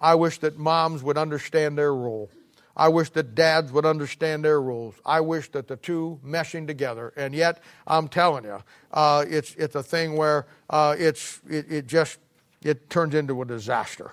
I 0.00 0.14
wish 0.14 0.38
that 0.38 0.58
moms 0.58 1.02
would 1.02 1.16
understand 1.16 1.78
their 1.78 1.94
role. 1.94 2.30
I 2.76 2.88
wish 2.88 3.10
that 3.10 3.34
dads 3.34 3.72
would 3.72 3.84
understand 3.84 4.44
their 4.44 4.60
rules. 4.60 4.94
I 5.04 5.20
wish 5.20 5.50
that 5.50 5.66
the 5.66 5.76
two 5.76 6.20
meshing 6.24 6.66
together. 6.66 7.12
And 7.16 7.34
yet, 7.34 7.60
I'm 7.86 8.06
telling 8.06 8.44
you, 8.44 8.62
uh, 8.92 9.24
it's, 9.28 9.54
it's 9.56 9.74
a 9.74 9.82
thing 9.82 10.16
where 10.16 10.46
uh, 10.70 10.94
it's, 10.96 11.40
it, 11.48 11.72
it 11.72 11.86
just 11.88 12.18
it 12.62 12.90
turns 12.90 13.14
into 13.14 13.40
a 13.42 13.44
disaster. 13.44 14.12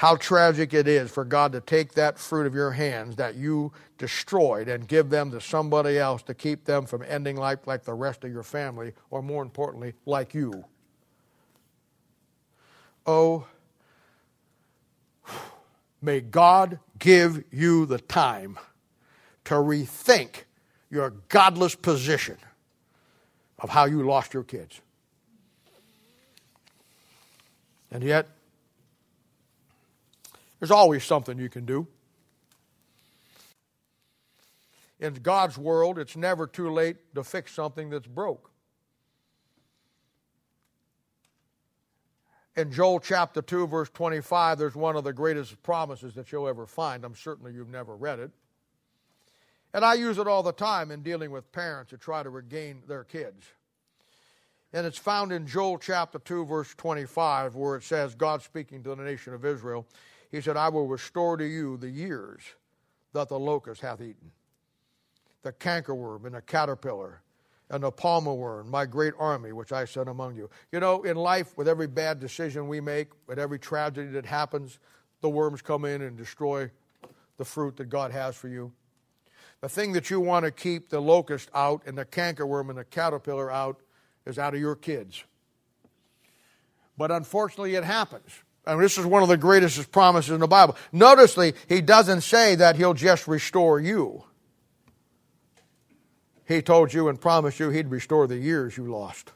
How 0.00 0.16
tragic 0.16 0.72
it 0.72 0.88
is 0.88 1.10
for 1.10 1.26
God 1.26 1.52
to 1.52 1.60
take 1.60 1.92
that 1.92 2.18
fruit 2.18 2.46
of 2.46 2.54
your 2.54 2.70
hands 2.70 3.16
that 3.16 3.34
you 3.34 3.70
destroyed 3.98 4.66
and 4.66 4.88
give 4.88 5.10
them 5.10 5.30
to 5.30 5.42
somebody 5.42 5.98
else 5.98 6.22
to 6.22 6.32
keep 6.32 6.64
them 6.64 6.86
from 6.86 7.04
ending 7.06 7.36
life 7.36 7.66
like 7.66 7.84
the 7.84 7.92
rest 7.92 8.24
of 8.24 8.32
your 8.32 8.42
family, 8.42 8.94
or 9.10 9.20
more 9.20 9.42
importantly, 9.42 9.92
like 10.06 10.32
you. 10.32 10.64
Oh, 13.06 13.46
May 16.00 16.20
God 16.20 16.78
give 16.98 17.44
you 17.50 17.84
the 17.84 17.98
time 17.98 18.58
to 19.44 19.56
rethink 19.56 20.44
your 20.88 21.10
godless 21.28 21.74
position 21.74 22.38
of 23.58 23.68
how 23.68 23.84
you 23.84 24.02
lost 24.02 24.32
your 24.32 24.44
kids. 24.44 24.80
And 27.90 28.02
yet, 28.02 28.28
there's 30.60 30.70
always 30.70 31.02
something 31.02 31.38
you 31.38 31.48
can 31.48 31.64
do. 31.64 31.88
In 35.00 35.14
God's 35.14 35.58
world, 35.58 35.98
it's 35.98 36.16
never 36.16 36.46
too 36.46 36.70
late 36.70 36.96
to 37.14 37.24
fix 37.24 37.52
something 37.52 37.90
that's 37.90 38.06
broke. 38.06 38.50
in 42.56 42.70
Joel 42.70 43.00
chapter 43.00 43.42
2, 43.42 43.66
verse 43.66 43.88
25, 43.90 44.58
there's 44.58 44.74
one 44.74 44.96
of 44.96 45.04
the 45.04 45.12
greatest 45.12 45.60
promises 45.62 46.14
that 46.14 46.30
you'll 46.30 46.48
ever 46.48 46.66
find. 46.66 47.04
I'm 47.04 47.14
certainly 47.14 47.52
you've 47.52 47.70
never 47.70 47.96
read 47.96 48.18
it. 48.18 48.30
And 49.72 49.84
I 49.84 49.94
use 49.94 50.18
it 50.18 50.26
all 50.26 50.42
the 50.42 50.52
time 50.52 50.90
in 50.90 51.02
dealing 51.02 51.30
with 51.30 51.50
parents 51.52 51.90
who 51.90 51.96
try 51.96 52.22
to 52.22 52.30
regain 52.30 52.82
their 52.88 53.04
kids. 53.04 53.46
And 54.72 54.86
it's 54.86 54.98
found 54.98 55.32
in 55.32 55.46
Joel 55.46 55.78
chapter 55.78 56.18
2, 56.18 56.44
verse 56.44 56.74
25, 56.74 57.54
where 57.54 57.76
it 57.76 57.82
says, 57.82 58.14
God 58.14 58.42
speaking 58.42 58.82
to 58.82 58.94
the 58.94 59.02
nation 59.02 59.32
of 59.32 59.44
Israel, 59.44 59.86
He 60.30 60.40
said, 60.40 60.56
I 60.56 60.68
will 60.68 60.86
restore 60.86 61.36
to 61.36 61.44
you 61.44 61.76
the 61.76 61.90
years 61.90 62.42
that 63.12 63.28
the 63.28 63.38
locust 63.38 63.80
hath 63.80 64.00
eaten, 64.00 64.30
the 65.42 65.52
cankerworm 65.52 66.24
and 66.24 66.34
the 66.34 66.42
caterpillar, 66.42 67.22
and 67.70 67.82
the 67.82 67.90
palmer 67.90 68.34
worm, 68.34 68.68
my 68.68 68.84
great 68.84 69.14
army, 69.18 69.52
which 69.52 69.72
I 69.72 69.84
sent 69.84 70.08
among 70.08 70.36
you. 70.36 70.50
You 70.72 70.80
know, 70.80 71.02
in 71.02 71.16
life, 71.16 71.56
with 71.56 71.68
every 71.68 71.86
bad 71.86 72.18
decision 72.18 72.68
we 72.68 72.80
make, 72.80 73.08
with 73.26 73.38
every 73.38 73.58
tragedy 73.58 74.10
that 74.12 74.26
happens, 74.26 74.78
the 75.20 75.28
worms 75.28 75.62
come 75.62 75.84
in 75.84 76.02
and 76.02 76.16
destroy 76.16 76.70
the 77.36 77.44
fruit 77.44 77.76
that 77.76 77.88
God 77.88 78.10
has 78.10 78.34
for 78.34 78.48
you. 78.48 78.72
The 79.60 79.68
thing 79.68 79.92
that 79.92 80.10
you 80.10 80.20
want 80.20 80.44
to 80.44 80.50
keep 80.50 80.88
the 80.88 81.00
locust 81.00 81.48
out 81.54 81.82
and 81.86 81.96
the 81.96 82.04
cankerworm 82.04 82.70
and 82.70 82.78
the 82.78 82.84
caterpillar 82.84 83.50
out 83.50 83.80
is 84.26 84.38
out 84.38 84.54
of 84.54 84.60
your 84.60 84.74
kids. 84.74 85.24
But 86.96 87.10
unfortunately, 87.10 87.76
it 87.76 87.84
happens. 87.84 88.30
And 88.70 88.80
this 88.80 88.98
is 88.98 89.04
one 89.04 89.24
of 89.24 89.28
the 89.28 89.36
greatest 89.36 89.90
promises 89.90 90.30
in 90.30 90.38
the 90.38 90.46
Bible. 90.46 90.76
Notice 90.92 91.36
he 91.68 91.80
doesn't 91.80 92.20
say 92.20 92.54
that 92.54 92.76
he'll 92.76 92.94
just 92.94 93.26
restore 93.26 93.80
you. 93.80 94.22
He 96.46 96.62
told 96.62 96.94
you 96.94 97.08
and 97.08 97.20
promised 97.20 97.58
you 97.58 97.70
he'd 97.70 97.88
restore 97.88 98.28
the 98.28 98.36
years 98.36 98.76
you 98.76 98.84
lost. 98.84 99.32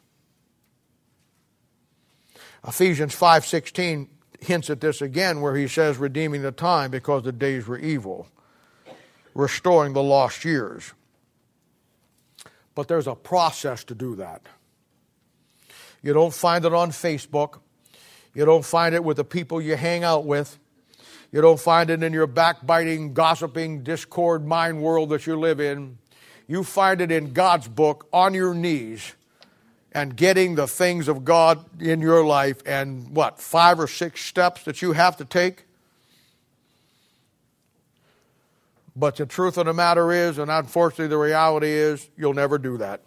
Ephesians 2.65 3.13
5:16 3.13 4.09
hints 4.39 4.71
at 4.71 4.81
this 4.81 5.03
again 5.03 5.41
where 5.41 5.57
he 5.57 5.67
says 5.67 5.99
redeeming 5.99 6.43
the 6.43 6.53
time 6.53 6.93
because 6.93 7.25
the 7.25 7.33
days 7.33 7.67
were 7.67 7.79
evil, 7.79 8.29
restoring 9.35 9.95
the 9.95 10.03
lost 10.03 10.45
years. 10.45 10.93
But 12.77 12.87
there's 12.87 13.09
a 13.09 13.17
process 13.17 13.83
to 13.85 13.97
do 13.97 14.15
that. 14.15 14.43
You 16.03 16.13
don't 16.13 16.33
find 16.33 16.65
it 16.65 16.73
on 16.73 16.93
Facebook. 16.93 17.59
You 18.35 18.45
don't 18.45 18.65
find 18.65 18.95
it 18.95 19.05
with 19.05 19.17
the 19.17 19.25
people 19.25 19.61
you 19.61 19.77
hang 19.77 20.05
out 20.05 20.25
with. 20.25 20.59
You 21.33 21.41
don't 21.41 21.61
find 21.61 21.91
it 21.91 22.03
in 22.03 22.13
your 22.13 22.27
backbiting, 22.27 23.15
gossiping, 23.15 23.83
discord 23.83 24.47
mind 24.47 24.83
world 24.83 25.09
that 25.11 25.27
you 25.27 25.39
live 25.39 25.61
in 25.61 25.99
you 26.47 26.63
find 26.63 27.01
it 27.01 27.11
in 27.11 27.33
God's 27.33 27.69
book 27.69 28.07
on 28.13 28.35
your 28.35 28.55
knees 28.55 29.15
and 29.93 30.17
getting 30.17 30.57
the 30.57 30.67
things 30.67 31.09
of 31.09 31.25
God 31.25 31.65
in 31.81 32.01
your 32.01 32.25
life 32.25 32.63
and 32.67 33.11
what, 33.11 33.41
five 33.41 33.79
or 33.79 33.87
six 33.87 34.25
steps 34.25 34.65
that 34.65 34.83
you 34.83 34.93
have 34.93 35.17
to 35.19 35.25
take? 35.25 35.65
But 38.97 39.17
the 39.17 39.27
truth 39.27 39.57
of 39.57 39.67
the 39.67 39.73
matter 39.73 40.13
is, 40.13 40.39
and 40.39 40.51
unfortunately 40.51 41.09
the 41.09 41.19
reality 41.19 41.69
is, 41.69 42.09
you'll 42.17 42.35
never 42.35 42.59
do 42.59 42.77
that. 42.79 43.01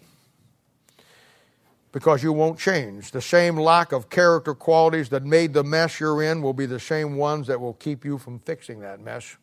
Because 1.97 2.21
you 2.21 2.31
won't 2.31 2.59
change. 2.59 3.09
The 3.09 3.23
same 3.23 3.57
lack 3.57 3.91
of 3.91 4.07
character 4.07 4.53
qualities 4.53 5.09
that 5.09 5.23
made 5.23 5.53
the 5.53 5.63
mess 5.63 5.99
you're 5.99 6.21
in 6.21 6.43
will 6.43 6.53
be 6.53 6.67
the 6.67 6.79
same 6.79 7.15
ones 7.15 7.47
that 7.47 7.59
will 7.59 7.73
keep 7.73 8.05
you 8.05 8.19
from 8.19 8.37
fixing 8.37 8.81
that 8.81 8.99
mess. 8.99 9.35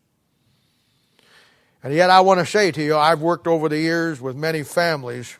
And 1.82 1.92
yet, 1.92 2.10
I 2.10 2.20
want 2.20 2.38
to 2.38 2.46
say 2.46 2.70
to 2.70 2.80
you, 2.80 2.96
I've 2.96 3.20
worked 3.20 3.48
over 3.48 3.68
the 3.68 3.80
years 3.80 4.20
with 4.20 4.36
many 4.36 4.62
families 4.62 5.36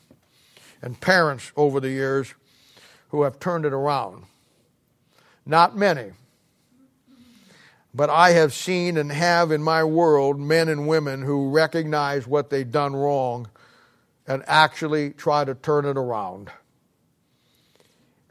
and 0.82 1.00
parents 1.00 1.52
over 1.56 1.78
the 1.78 1.90
years 1.90 2.34
who 3.10 3.22
have 3.22 3.38
turned 3.38 3.64
it 3.64 3.72
around. 3.72 4.24
Not 5.46 5.76
many. 5.76 6.10
But 7.94 8.10
I 8.10 8.30
have 8.30 8.52
seen 8.52 8.96
and 8.96 9.12
have 9.12 9.52
in 9.52 9.62
my 9.62 9.84
world 9.84 10.40
men 10.40 10.68
and 10.68 10.88
women 10.88 11.22
who 11.22 11.50
recognize 11.50 12.26
what 12.26 12.50
they've 12.50 12.68
done 12.68 12.96
wrong 12.96 13.48
and 14.26 14.42
actually 14.48 15.10
try 15.10 15.44
to 15.44 15.54
turn 15.54 15.84
it 15.84 15.96
around. 15.96 16.50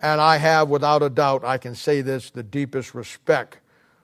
And 0.03 0.19
I 0.19 0.35
have, 0.35 0.67
without 0.67 1.01
a 1.01 1.09
doubt, 1.09 1.45
I 1.45 1.57
can 1.57 1.75
say 1.75 2.01
this, 2.01 2.29
the 2.29 2.43
deepest 2.43 2.93
respect 2.93 3.59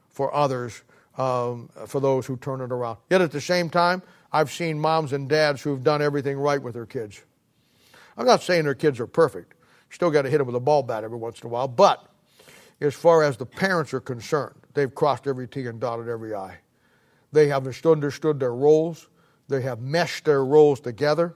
for 0.07 0.33
others 0.33 0.81
um, 1.17 1.69
for 1.87 1.99
those 1.99 2.25
who 2.25 2.37
turn 2.37 2.61
it 2.61 2.71
around. 2.71 2.99
Yet 3.09 3.19
at 3.19 3.33
the 3.33 3.41
same 3.41 3.69
time, 3.69 4.01
I've 4.31 4.49
seen 4.49 4.79
moms 4.79 5.11
and 5.11 5.27
dads 5.27 5.61
who've 5.61 5.83
done 5.83 6.01
everything 6.01 6.37
right 6.37 6.61
with 6.61 6.75
their 6.75 6.85
kids. 6.85 7.21
I'm 8.15 8.25
not 8.25 8.41
saying 8.41 8.63
their 8.63 8.75
kids 8.75 9.01
are 9.01 9.07
perfect. 9.07 9.55
Still 9.89 10.09
got 10.09 10.21
to 10.21 10.29
hit 10.29 10.37
them 10.37 10.47
with 10.47 10.55
a 10.55 10.61
ball 10.61 10.83
bat 10.83 11.03
every 11.03 11.17
once 11.17 11.41
in 11.41 11.47
a 11.47 11.49
while. 11.49 11.67
But 11.67 12.05
as 12.79 12.95
far 12.95 13.21
as 13.21 13.35
the 13.35 13.45
parents 13.45 13.93
are 13.93 13.99
concerned, 13.99 14.55
they've 14.73 14.93
crossed 14.95 15.27
every 15.27 15.49
T 15.49 15.65
and 15.65 15.81
dotted 15.81 16.07
every 16.07 16.33
I. 16.33 16.59
They 17.33 17.47
have 17.49 17.67
understood 17.85 18.39
their 18.39 18.55
roles. 18.55 19.09
They 19.49 19.61
have 19.63 19.81
meshed 19.81 20.23
their 20.23 20.45
roles 20.45 20.79
together. 20.79 21.35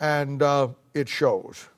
And 0.00 0.42
uh, 0.42 0.68
it 0.94 1.08
shows. 1.08 1.68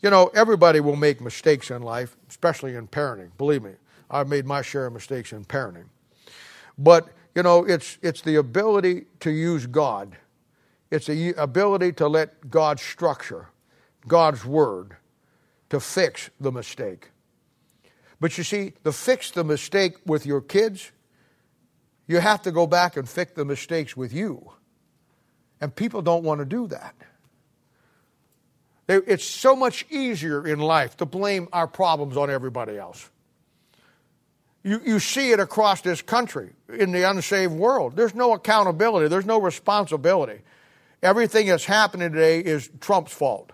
You 0.00 0.10
know, 0.10 0.30
everybody 0.34 0.80
will 0.80 0.96
make 0.96 1.20
mistakes 1.20 1.70
in 1.70 1.82
life, 1.82 2.16
especially 2.28 2.74
in 2.74 2.88
parenting. 2.88 3.30
Believe 3.38 3.62
me, 3.62 3.72
I've 4.10 4.28
made 4.28 4.46
my 4.46 4.62
share 4.62 4.86
of 4.86 4.92
mistakes 4.92 5.32
in 5.32 5.44
parenting. 5.44 5.86
But, 6.78 7.08
you 7.34 7.42
know, 7.42 7.64
it's, 7.64 7.98
it's 8.02 8.22
the 8.22 8.36
ability 8.36 9.06
to 9.20 9.30
use 9.30 9.66
God, 9.66 10.16
it's 10.90 11.06
the 11.06 11.34
ability 11.34 11.92
to 11.94 12.08
let 12.08 12.50
God's 12.50 12.82
structure, 12.82 13.48
God's 14.06 14.44
word, 14.44 14.96
to 15.70 15.80
fix 15.80 16.28
the 16.38 16.52
mistake. 16.52 17.10
But 18.20 18.36
you 18.38 18.44
see, 18.44 18.74
to 18.84 18.92
fix 18.92 19.30
the 19.30 19.42
mistake 19.42 19.96
with 20.06 20.26
your 20.26 20.40
kids, 20.40 20.92
you 22.06 22.20
have 22.20 22.42
to 22.42 22.52
go 22.52 22.66
back 22.66 22.96
and 22.96 23.08
fix 23.08 23.32
the 23.32 23.44
mistakes 23.44 23.96
with 23.96 24.12
you. 24.12 24.52
And 25.60 25.74
people 25.74 26.02
don't 26.02 26.24
want 26.24 26.40
to 26.40 26.44
do 26.44 26.66
that. 26.68 26.94
It's 28.88 29.24
so 29.24 29.54
much 29.54 29.86
easier 29.90 30.46
in 30.46 30.58
life 30.58 30.96
to 30.98 31.06
blame 31.06 31.48
our 31.52 31.66
problems 31.66 32.16
on 32.16 32.30
everybody 32.30 32.76
else. 32.76 33.08
You, 34.64 34.80
you 34.84 34.98
see 35.00 35.32
it 35.32 35.40
across 35.40 35.80
this 35.80 36.02
country 36.02 36.50
in 36.68 36.92
the 36.92 37.08
unsaved 37.08 37.52
world. 37.52 37.96
There's 37.96 38.14
no 38.14 38.32
accountability, 38.32 39.08
there's 39.08 39.26
no 39.26 39.40
responsibility. 39.40 40.40
Everything 41.02 41.46
that's 41.48 41.64
happening 41.64 42.12
today 42.12 42.40
is 42.40 42.70
Trump's 42.80 43.12
fault. 43.12 43.52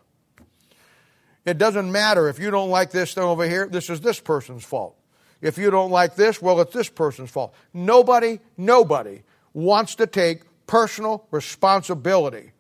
It 1.47 1.57
doesn't 1.57 1.91
matter 1.91 2.29
if 2.29 2.39
you 2.39 2.51
don't 2.51 2.69
like 2.69 2.91
this 2.91 3.15
thing 3.15 3.25
over 3.25 3.49
here, 3.49 3.67
this 3.67 3.89
is 3.89 4.03
this 4.03 4.21
person's 4.21 4.65
fault. 4.65 4.97
If 5.41 5.57
you 5.57 5.71
don't 5.71 5.91
like 5.91 6.15
this, 6.15 6.43
well, 6.43 6.61
it's 6.61 6.75
this 6.75 6.91
person's 6.91 7.31
fault. 7.31 7.55
Nobody, 7.73 8.41
nobody 8.57 9.23
wants 9.55 9.95
to 9.97 10.07
take 10.07 10.43
personal 10.67 11.27
responsibility 11.31 12.53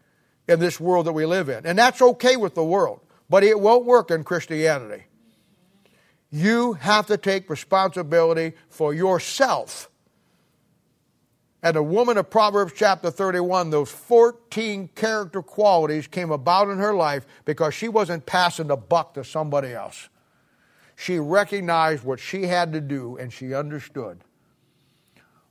in 0.48 0.58
this 0.58 0.80
world 0.80 1.06
that 1.06 1.12
we 1.12 1.26
live 1.26 1.48
in. 1.48 1.66
And 1.66 1.78
that's 1.78 2.00
okay 2.00 2.36
with 2.36 2.54
the 2.54 2.64
world, 2.64 3.00
but 3.28 3.44
it 3.44 3.60
won't 3.60 3.84
work 3.84 4.10
in 4.10 4.24
Christianity. 4.24 5.04
You 6.30 6.74
have 6.74 7.06
to 7.06 7.16
take 7.16 7.48
responsibility 7.48 8.54
for 8.68 8.92
yourself. 8.92 9.90
And 11.62 11.76
a 11.76 11.82
woman 11.82 12.16
of 12.18 12.30
Proverbs 12.30 12.72
chapter 12.76 13.10
31, 13.10 13.70
those 13.70 13.90
14 13.90 14.88
character 14.94 15.42
qualities 15.42 16.06
came 16.06 16.30
about 16.30 16.68
in 16.68 16.78
her 16.78 16.94
life 16.94 17.26
because 17.44 17.74
she 17.74 17.88
wasn't 17.88 18.26
passing 18.26 18.68
the 18.68 18.76
buck 18.76 19.14
to 19.14 19.24
somebody 19.24 19.72
else. 19.72 20.08
She 20.96 21.18
recognized 21.18 22.04
what 22.04 22.20
she 22.20 22.44
had 22.44 22.72
to 22.72 22.80
do 22.80 23.16
and 23.16 23.32
she 23.32 23.54
understood 23.54 24.20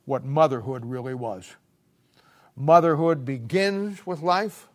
what 0.04 0.24
motherhood 0.24 0.86
really 0.86 1.14
was. 1.14 1.56
Motherhood 2.56 3.24
begins 3.24 4.06
with 4.06 4.22
life, 4.22 4.67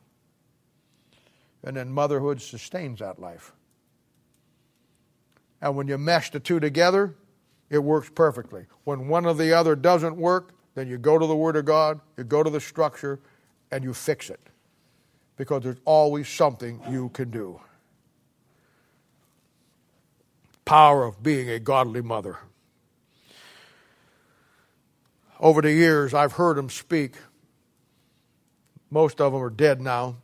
and 1.63 1.77
then 1.77 1.91
motherhood 1.91 2.41
sustains 2.41 2.99
that 2.99 3.19
life. 3.19 3.53
And 5.61 5.75
when 5.75 5.87
you 5.87 5.97
mesh 5.97 6.31
the 6.31 6.39
two 6.39 6.59
together, 6.59 7.15
it 7.69 7.79
works 7.79 8.09
perfectly. 8.13 8.65
When 8.83 9.07
one 9.07 9.25
or 9.25 9.33
the 9.33 9.53
other 9.53 9.75
doesn't 9.75 10.17
work, 10.17 10.53
then 10.75 10.87
you 10.87 10.97
go 10.97 11.17
to 11.17 11.25
the 11.25 11.35
Word 11.35 11.55
of 11.55 11.65
God, 11.65 12.01
you 12.17 12.23
go 12.23 12.43
to 12.43 12.49
the 12.49 12.59
structure, 12.59 13.19
and 13.71 13.83
you 13.83 13.93
fix 13.93 14.29
it. 14.29 14.39
Because 15.37 15.63
there's 15.63 15.79
always 15.85 16.27
something 16.27 16.81
you 16.89 17.09
can 17.09 17.31
do. 17.31 17.59
Power 20.65 21.05
of 21.05 21.23
being 21.23 21.49
a 21.49 21.59
godly 21.59 22.01
mother. 22.01 22.39
Over 25.39 25.61
the 25.61 25.71
years, 25.71 26.13
I've 26.13 26.33
heard 26.33 26.57
them 26.57 26.69
speak. 26.69 27.15
Most 28.89 29.19
of 29.19 29.33
them 29.33 29.41
are 29.41 29.49
dead 29.49 29.81
now. 29.81 30.17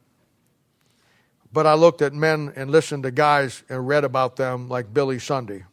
But 1.51 1.65
I 1.65 1.73
looked 1.73 2.01
at 2.01 2.13
men 2.13 2.53
and 2.55 2.69
listened 2.69 3.03
to 3.03 3.11
guys 3.11 3.63
and 3.69 3.87
read 3.87 4.03
about 4.03 4.35
them 4.35 4.69
like 4.69 4.93
Billy 4.93 5.17
Sunday, 5.19 5.65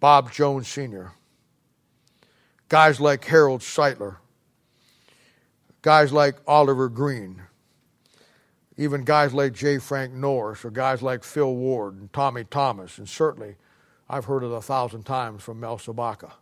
Bob 0.00 0.32
Jones 0.32 0.66
Sr., 0.66 1.12
guys 2.68 2.98
like 2.98 3.24
Harold 3.26 3.60
Sightler, 3.60 4.16
guys 5.82 6.12
like 6.12 6.36
Oliver 6.46 6.88
Greene, 6.88 7.42
even 8.78 9.04
guys 9.04 9.34
like 9.34 9.52
J. 9.52 9.78
Frank 9.78 10.12
Norris, 10.12 10.64
or 10.64 10.70
guys 10.70 11.02
like 11.02 11.22
Phil 11.22 11.54
Ward 11.54 11.94
and 12.00 12.12
Tommy 12.12 12.44
Thomas, 12.44 12.98
and 12.98 13.08
certainly 13.08 13.56
I've 14.08 14.24
heard 14.24 14.42
it 14.42 14.52
a 14.52 14.62
thousand 14.62 15.04
times 15.04 15.42
from 15.42 15.60
Mel 15.60 15.78
Sabaka, 15.78 16.32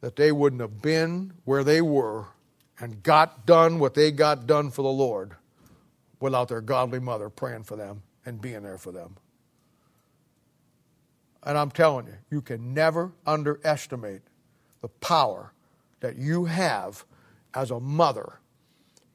that 0.00 0.16
they 0.16 0.32
wouldn't 0.32 0.60
have 0.60 0.82
been 0.82 1.34
where 1.44 1.62
they 1.62 1.80
were 1.80 2.26
and 2.80 3.02
got 3.04 3.46
done 3.46 3.78
what 3.78 3.94
they 3.94 4.10
got 4.10 4.46
done 4.48 4.70
for 4.70 4.82
the 4.82 4.88
Lord 4.88 5.36
without 6.22 6.48
their 6.48 6.60
godly 6.60 7.00
mother 7.00 7.28
praying 7.28 7.64
for 7.64 7.76
them 7.76 8.02
and 8.24 8.40
being 8.40 8.62
there 8.62 8.78
for 8.78 8.92
them. 8.92 9.16
And 11.42 11.58
I'm 11.58 11.70
telling 11.70 12.06
you, 12.06 12.14
you 12.30 12.40
can 12.40 12.72
never 12.72 13.12
underestimate 13.26 14.22
the 14.80 14.88
power 14.88 15.52
that 16.00 16.16
you 16.16 16.44
have 16.44 17.04
as 17.54 17.70
a 17.70 17.80
mother 17.80 18.38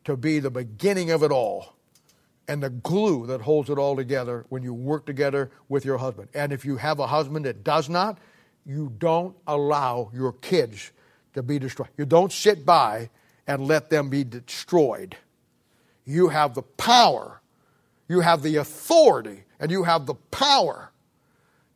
to 0.04 0.18
be 0.18 0.40
the 0.40 0.52
beginning 0.52 1.10
of 1.12 1.24
it 1.24 1.32
all 1.32 1.78
and 2.50 2.62
the 2.62 2.70
glue 2.70 3.26
that 3.28 3.42
holds 3.42 3.70
it 3.70 3.78
all 3.78 3.96
together 3.96 4.46
when 4.50 4.62
you 4.62 4.74
work 4.74 5.06
together 5.06 5.50
with 5.70 5.86
your 5.86 5.98
husband. 5.98 6.30
And 6.34 6.52
if 6.52 6.66
you 6.66 6.78
have 6.78 7.00
a 7.00 7.08
husband 7.08 7.46
that 7.46 7.64
does 7.64 7.90
not, 7.90 8.20
you 8.66 8.92
don't 8.98 9.36
allow 9.48 10.12
your 10.14 10.34
kids 10.34 10.92
to 11.34 11.44
be 11.44 11.60
destroyed. 11.60 11.90
You 11.98 12.06
don't 12.06 12.32
sit 12.32 12.66
by 12.66 13.10
and 13.48 13.66
let 13.66 13.90
them 13.90 14.10
be 14.10 14.26
destroyed. 14.26 15.16
You 16.08 16.30
have 16.30 16.56
the 16.56 16.64
power, 16.64 17.42
you 18.08 18.22
have 18.22 18.42
the 18.42 18.56
authority, 18.56 19.44
and 19.60 19.70
you 19.70 19.84
have 19.84 20.06
the 20.06 20.16
power 20.16 20.92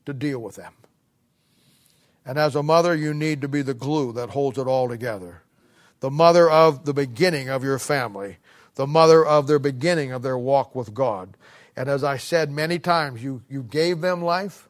to 0.06 0.14
deal 0.14 0.40
with 0.40 0.56
them. 0.56 0.74
And 2.26 2.40
as 2.40 2.56
a 2.56 2.64
mother, 2.64 2.96
you 2.96 3.14
need 3.14 3.42
to 3.42 3.50
be 3.50 3.62
the 3.62 3.74
glue 3.74 4.14
that 4.14 4.30
holds 4.30 4.58
it 4.58 4.68
all 4.68 4.88
together. 4.88 5.44
The 6.00 6.10
mother 6.10 6.50
of 6.50 6.86
the 6.86 6.94
beginning 6.94 7.50
of 7.50 7.64
your 7.64 7.78
family, 7.78 8.38
the 8.76 8.88
mother 8.88 9.26
of 9.26 9.48
their 9.48 9.60
beginning 9.60 10.14
of 10.14 10.22
their 10.22 10.38
walk 10.38 10.74
with 10.76 10.94
God. 10.94 11.36
And 11.76 11.90
as 11.90 12.04
I 12.04 12.16
said 12.16 12.50
many 12.50 12.80
times, 12.80 13.22
you, 13.22 13.44
you 13.50 13.64
gave 13.64 14.00
them 14.00 14.24
life, 14.24 14.70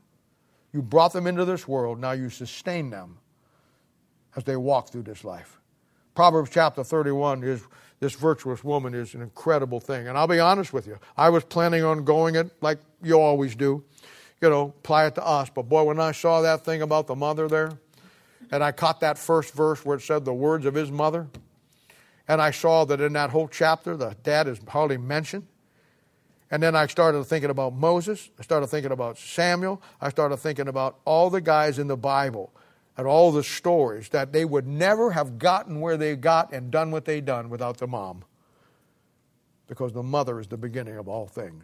you 0.73 0.81
brought 0.81 1.13
them 1.13 1.27
into 1.27 1.45
this 1.45 1.67
world, 1.67 1.99
now 1.99 2.13
you 2.13 2.31
sustain 2.31 2.89
them 2.89 3.19
as 4.35 4.43
they 4.43 4.55
walk 4.55 4.89
through 4.89 5.03
this 5.03 5.23
life. 5.23 5.59
Proverbs 6.15 6.49
chapter 6.51 6.83
31 6.83 7.43
is 7.43 7.61
this 8.01 8.15
virtuous 8.15 8.61
woman 8.61 8.93
is 8.93 9.15
an 9.15 9.21
incredible 9.21 9.79
thing. 9.79 10.09
And 10.09 10.17
I'll 10.17 10.27
be 10.27 10.39
honest 10.39 10.73
with 10.73 10.85
you, 10.85 10.99
I 11.15 11.29
was 11.29 11.45
planning 11.45 11.85
on 11.85 12.03
going 12.03 12.35
it 12.35 12.51
like 12.61 12.79
you 13.01 13.17
always 13.17 13.55
do 13.55 13.85
you 14.41 14.49
know, 14.49 14.73
apply 14.79 15.05
it 15.05 15.15
to 15.15 15.25
us. 15.25 15.49
But 15.53 15.69
boy, 15.69 15.83
when 15.83 15.99
I 15.99 16.11
saw 16.11 16.41
that 16.41 16.65
thing 16.65 16.81
about 16.81 17.07
the 17.07 17.15
mother 17.15 17.47
there, 17.47 17.77
and 18.51 18.63
I 18.63 18.71
caught 18.71 18.99
that 19.01 19.17
first 19.17 19.53
verse 19.53 19.85
where 19.85 19.97
it 19.97 20.01
said 20.01 20.25
the 20.25 20.33
words 20.33 20.65
of 20.65 20.73
his 20.73 20.91
mother, 20.91 21.27
and 22.27 22.41
I 22.41 22.51
saw 22.51 22.85
that 22.85 22.99
in 22.99 23.13
that 23.13 23.29
whole 23.29 23.47
chapter, 23.47 23.95
the 23.95 24.15
dad 24.23 24.47
is 24.47 24.59
hardly 24.67 24.97
mentioned. 24.97 25.47
And 26.49 26.61
then 26.61 26.75
I 26.75 26.87
started 26.87 27.23
thinking 27.23 27.49
about 27.49 27.73
Moses. 27.73 28.29
I 28.37 28.43
started 28.43 28.67
thinking 28.67 28.91
about 28.91 29.17
Samuel. 29.17 29.81
I 30.01 30.09
started 30.09 30.37
thinking 30.37 30.67
about 30.67 30.99
all 31.05 31.29
the 31.29 31.39
guys 31.39 31.79
in 31.79 31.87
the 31.87 31.95
Bible 31.95 32.51
and 33.01 33.07
all 33.07 33.31
the 33.31 33.43
stories 33.43 34.09
that 34.09 34.31
they 34.31 34.45
would 34.45 34.67
never 34.67 35.09
have 35.09 35.39
gotten 35.39 35.81
where 35.81 35.97
they 35.97 36.15
got 36.15 36.53
and 36.53 36.69
done 36.69 36.91
what 36.91 37.03
they 37.03 37.19
done 37.19 37.49
without 37.49 37.77
the 37.77 37.87
mom. 37.87 38.23
Because 39.65 39.91
the 39.91 40.03
mother 40.03 40.39
is 40.39 40.45
the 40.45 40.55
beginning 40.55 40.97
of 40.97 41.07
all 41.07 41.25
things. 41.25 41.63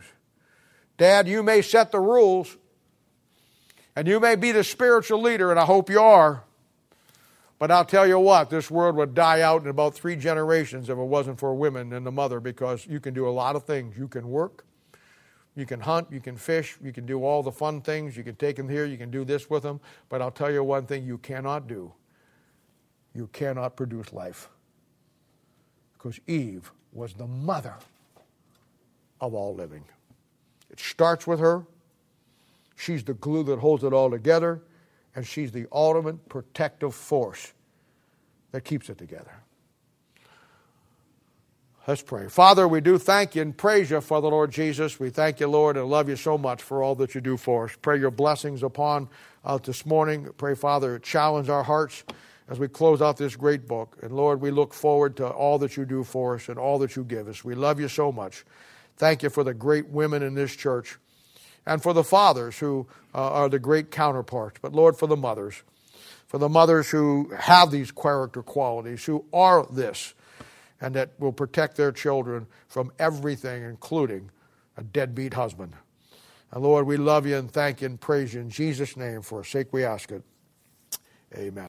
Dad, 0.98 1.28
you 1.28 1.44
may 1.44 1.62
set 1.62 1.92
the 1.92 2.00
rules, 2.00 2.58
and 3.96 4.08
you 4.08 4.20
may 4.20 4.36
be 4.36 4.52
the 4.52 4.64
spiritual 4.64 5.22
leader, 5.22 5.52
and 5.52 5.60
I 5.60 5.66
hope 5.66 5.92
you 5.92 6.00
are. 6.00 6.42
But 7.60 7.70
I'll 7.70 7.86
tell 7.86 8.08
you 8.08 8.18
what, 8.18 8.50
this 8.50 8.72
world 8.72 8.96
would 8.96 9.14
die 9.14 9.42
out 9.42 9.62
in 9.62 9.68
about 9.68 9.94
three 9.94 10.16
generations 10.16 10.90
if 10.90 10.98
it 10.98 11.04
wasn't 11.04 11.40
for 11.40 11.54
women 11.54 11.94
and 11.94 12.04
the 12.04 12.12
mother 12.12 12.40
because 12.40 12.88
you 12.88 13.00
can 13.00 13.14
do 13.14 13.28
a 13.28 13.30
lot 13.30 13.56
of 13.56 13.64
things. 13.64 13.96
You 13.96 14.08
can 14.08 14.28
work, 14.28 14.66
you 15.58 15.66
can 15.66 15.82
hunt, 15.82 16.08
you 16.12 16.22
can 16.22 16.38
fish, 16.38 16.78
you 16.82 16.94
can 16.94 17.06
do 17.06 17.26
all 17.26 17.44
the 17.44 17.52
fun 17.52 17.82
things, 17.82 18.16
you 18.16 18.24
can 18.24 18.36
take 18.36 18.56
them 18.56 18.70
here, 18.70 18.86
you 18.86 18.98
can 18.98 19.12
do 19.12 19.26
this 19.26 19.50
with 19.50 19.64
them. 19.64 19.82
But 20.08 20.22
I'll 20.22 20.32
tell 20.32 20.52
you 20.52 20.64
one 20.64 20.86
thing 20.86 21.06
you 21.06 21.18
cannot 21.18 21.68
do 21.68 21.92
you 23.14 23.28
cannot 23.34 23.76
produce 23.76 24.14
life. 24.14 24.48
Because 25.94 26.20
Eve 26.28 26.72
was 26.94 27.14
the 27.14 27.26
mother 27.26 27.74
of 29.20 29.34
all 29.34 29.56
living. 29.56 29.84
It 30.70 30.80
starts 30.80 31.26
with 31.26 31.40
her, 31.40 31.66
She's 32.78 33.04
the 33.04 33.16
glue 33.16 33.44
that 33.46 33.58
holds 33.58 33.84
it 33.84 33.92
all 33.92 34.12
together, 34.12 34.62
and 35.16 35.26
she's 35.26 35.52
the 35.52 35.66
ultimate 35.72 36.30
protective 36.30 36.94
force 36.94 37.54
that 38.52 38.64
keeps 38.64 38.88
it 38.90 39.00
together. 39.00 39.44
Let's 41.88 42.02
pray. 42.02 42.28
Father, 42.28 42.68
we 42.68 42.82
do 42.82 42.98
thank 42.98 43.34
you 43.34 43.42
and 43.42 43.56
praise 43.56 43.92
you 43.92 44.02
for 44.02 44.20
the 44.20 44.30
Lord 44.30 44.52
Jesus. 44.52 45.00
We 45.00 45.10
thank 45.10 45.40
you, 45.40 45.48
Lord, 45.48 45.78
and 45.78 45.86
love 45.90 46.10
you 46.10 46.18
so 46.18 46.38
much 46.38 46.62
for 46.62 46.84
all 46.84 46.96
that 46.96 47.16
you 47.16 47.22
do 47.22 47.38
for 47.38 47.64
us. 47.64 47.78
Pray 47.82 47.98
your 47.98 48.12
blessings 48.12 48.62
upon 48.62 49.08
us 49.46 49.62
this 49.64 49.86
morning. 49.86 50.28
Pray, 50.36 50.54
Father, 50.54 51.00
challenge 51.00 51.48
our 51.48 51.64
hearts 51.64 52.04
as 52.50 52.60
we 52.60 52.68
close 52.68 53.02
out 53.02 53.16
this 53.16 53.38
great 53.38 53.70
book. 53.70 53.98
And 54.02 54.12
Lord, 54.12 54.42
we 54.42 54.52
look 54.52 54.74
forward 54.74 55.16
to 55.16 55.30
all 55.30 55.60
that 55.60 55.78
you 55.78 55.86
do 55.86 56.04
for 56.04 56.36
us 56.36 56.50
and 56.50 56.60
all 56.60 56.78
that 56.80 56.98
you 56.98 57.06
give 57.06 57.30
us. 57.30 57.46
We 57.46 57.56
love 57.56 57.80
you 57.80 57.88
so 57.88 58.12
much. 58.12 58.44
Thank 58.98 59.24
you 59.24 59.30
for 59.30 59.46
the 59.46 59.54
great 59.54 59.88
women 59.88 60.24
in 60.24 60.36
this 60.36 60.54
church 60.54 60.98
and 61.66 61.82
for 61.82 61.94
the 61.94 62.04
fathers 62.04 62.60
who 62.60 62.86
uh, 63.16 63.32
are 63.32 63.48
the 63.48 63.60
great 63.60 63.92
counterparts, 63.92 64.60
but 64.62 64.74
Lord, 64.74 64.98
for 64.98 65.08
the 65.08 65.16
mothers, 65.16 65.64
for 66.28 66.38
the 66.38 66.50
mothers 66.50 66.90
who 66.90 67.32
have 67.38 67.72
these 67.72 67.92
character 67.92 68.44
qualities, 68.44 69.06
who 69.06 69.24
are 69.32 69.66
this, 69.72 70.14
and 70.82 70.96
that 70.96 71.12
will 71.20 71.32
protect 71.32 71.76
their 71.78 71.92
children 71.92 72.48
from 72.68 72.92
everything, 73.00 73.64
including 73.64 74.30
a 74.78 74.84
deadbeat 74.84 75.34
husband. 75.34 75.74
And 76.52 76.64
Lord, 76.64 76.88
we 76.88 76.98
love 76.98 77.26
you 77.26 77.38
and 77.38 77.52
thank 77.52 77.82
you 77.82 77.88
and 77.88 78.00
praise 78.00 78.34
you 78.34 78.42
in 78.42 78.50
Jesus' 78.50 78.96
name. 78.96 79.22
For 79.22 79.40
our 79.40 79.44
sake, 79.44 79.74
we 79.74 79.84
ask 79.84 80.12
it. 80.12 80.24
Amen. 81.36 81.66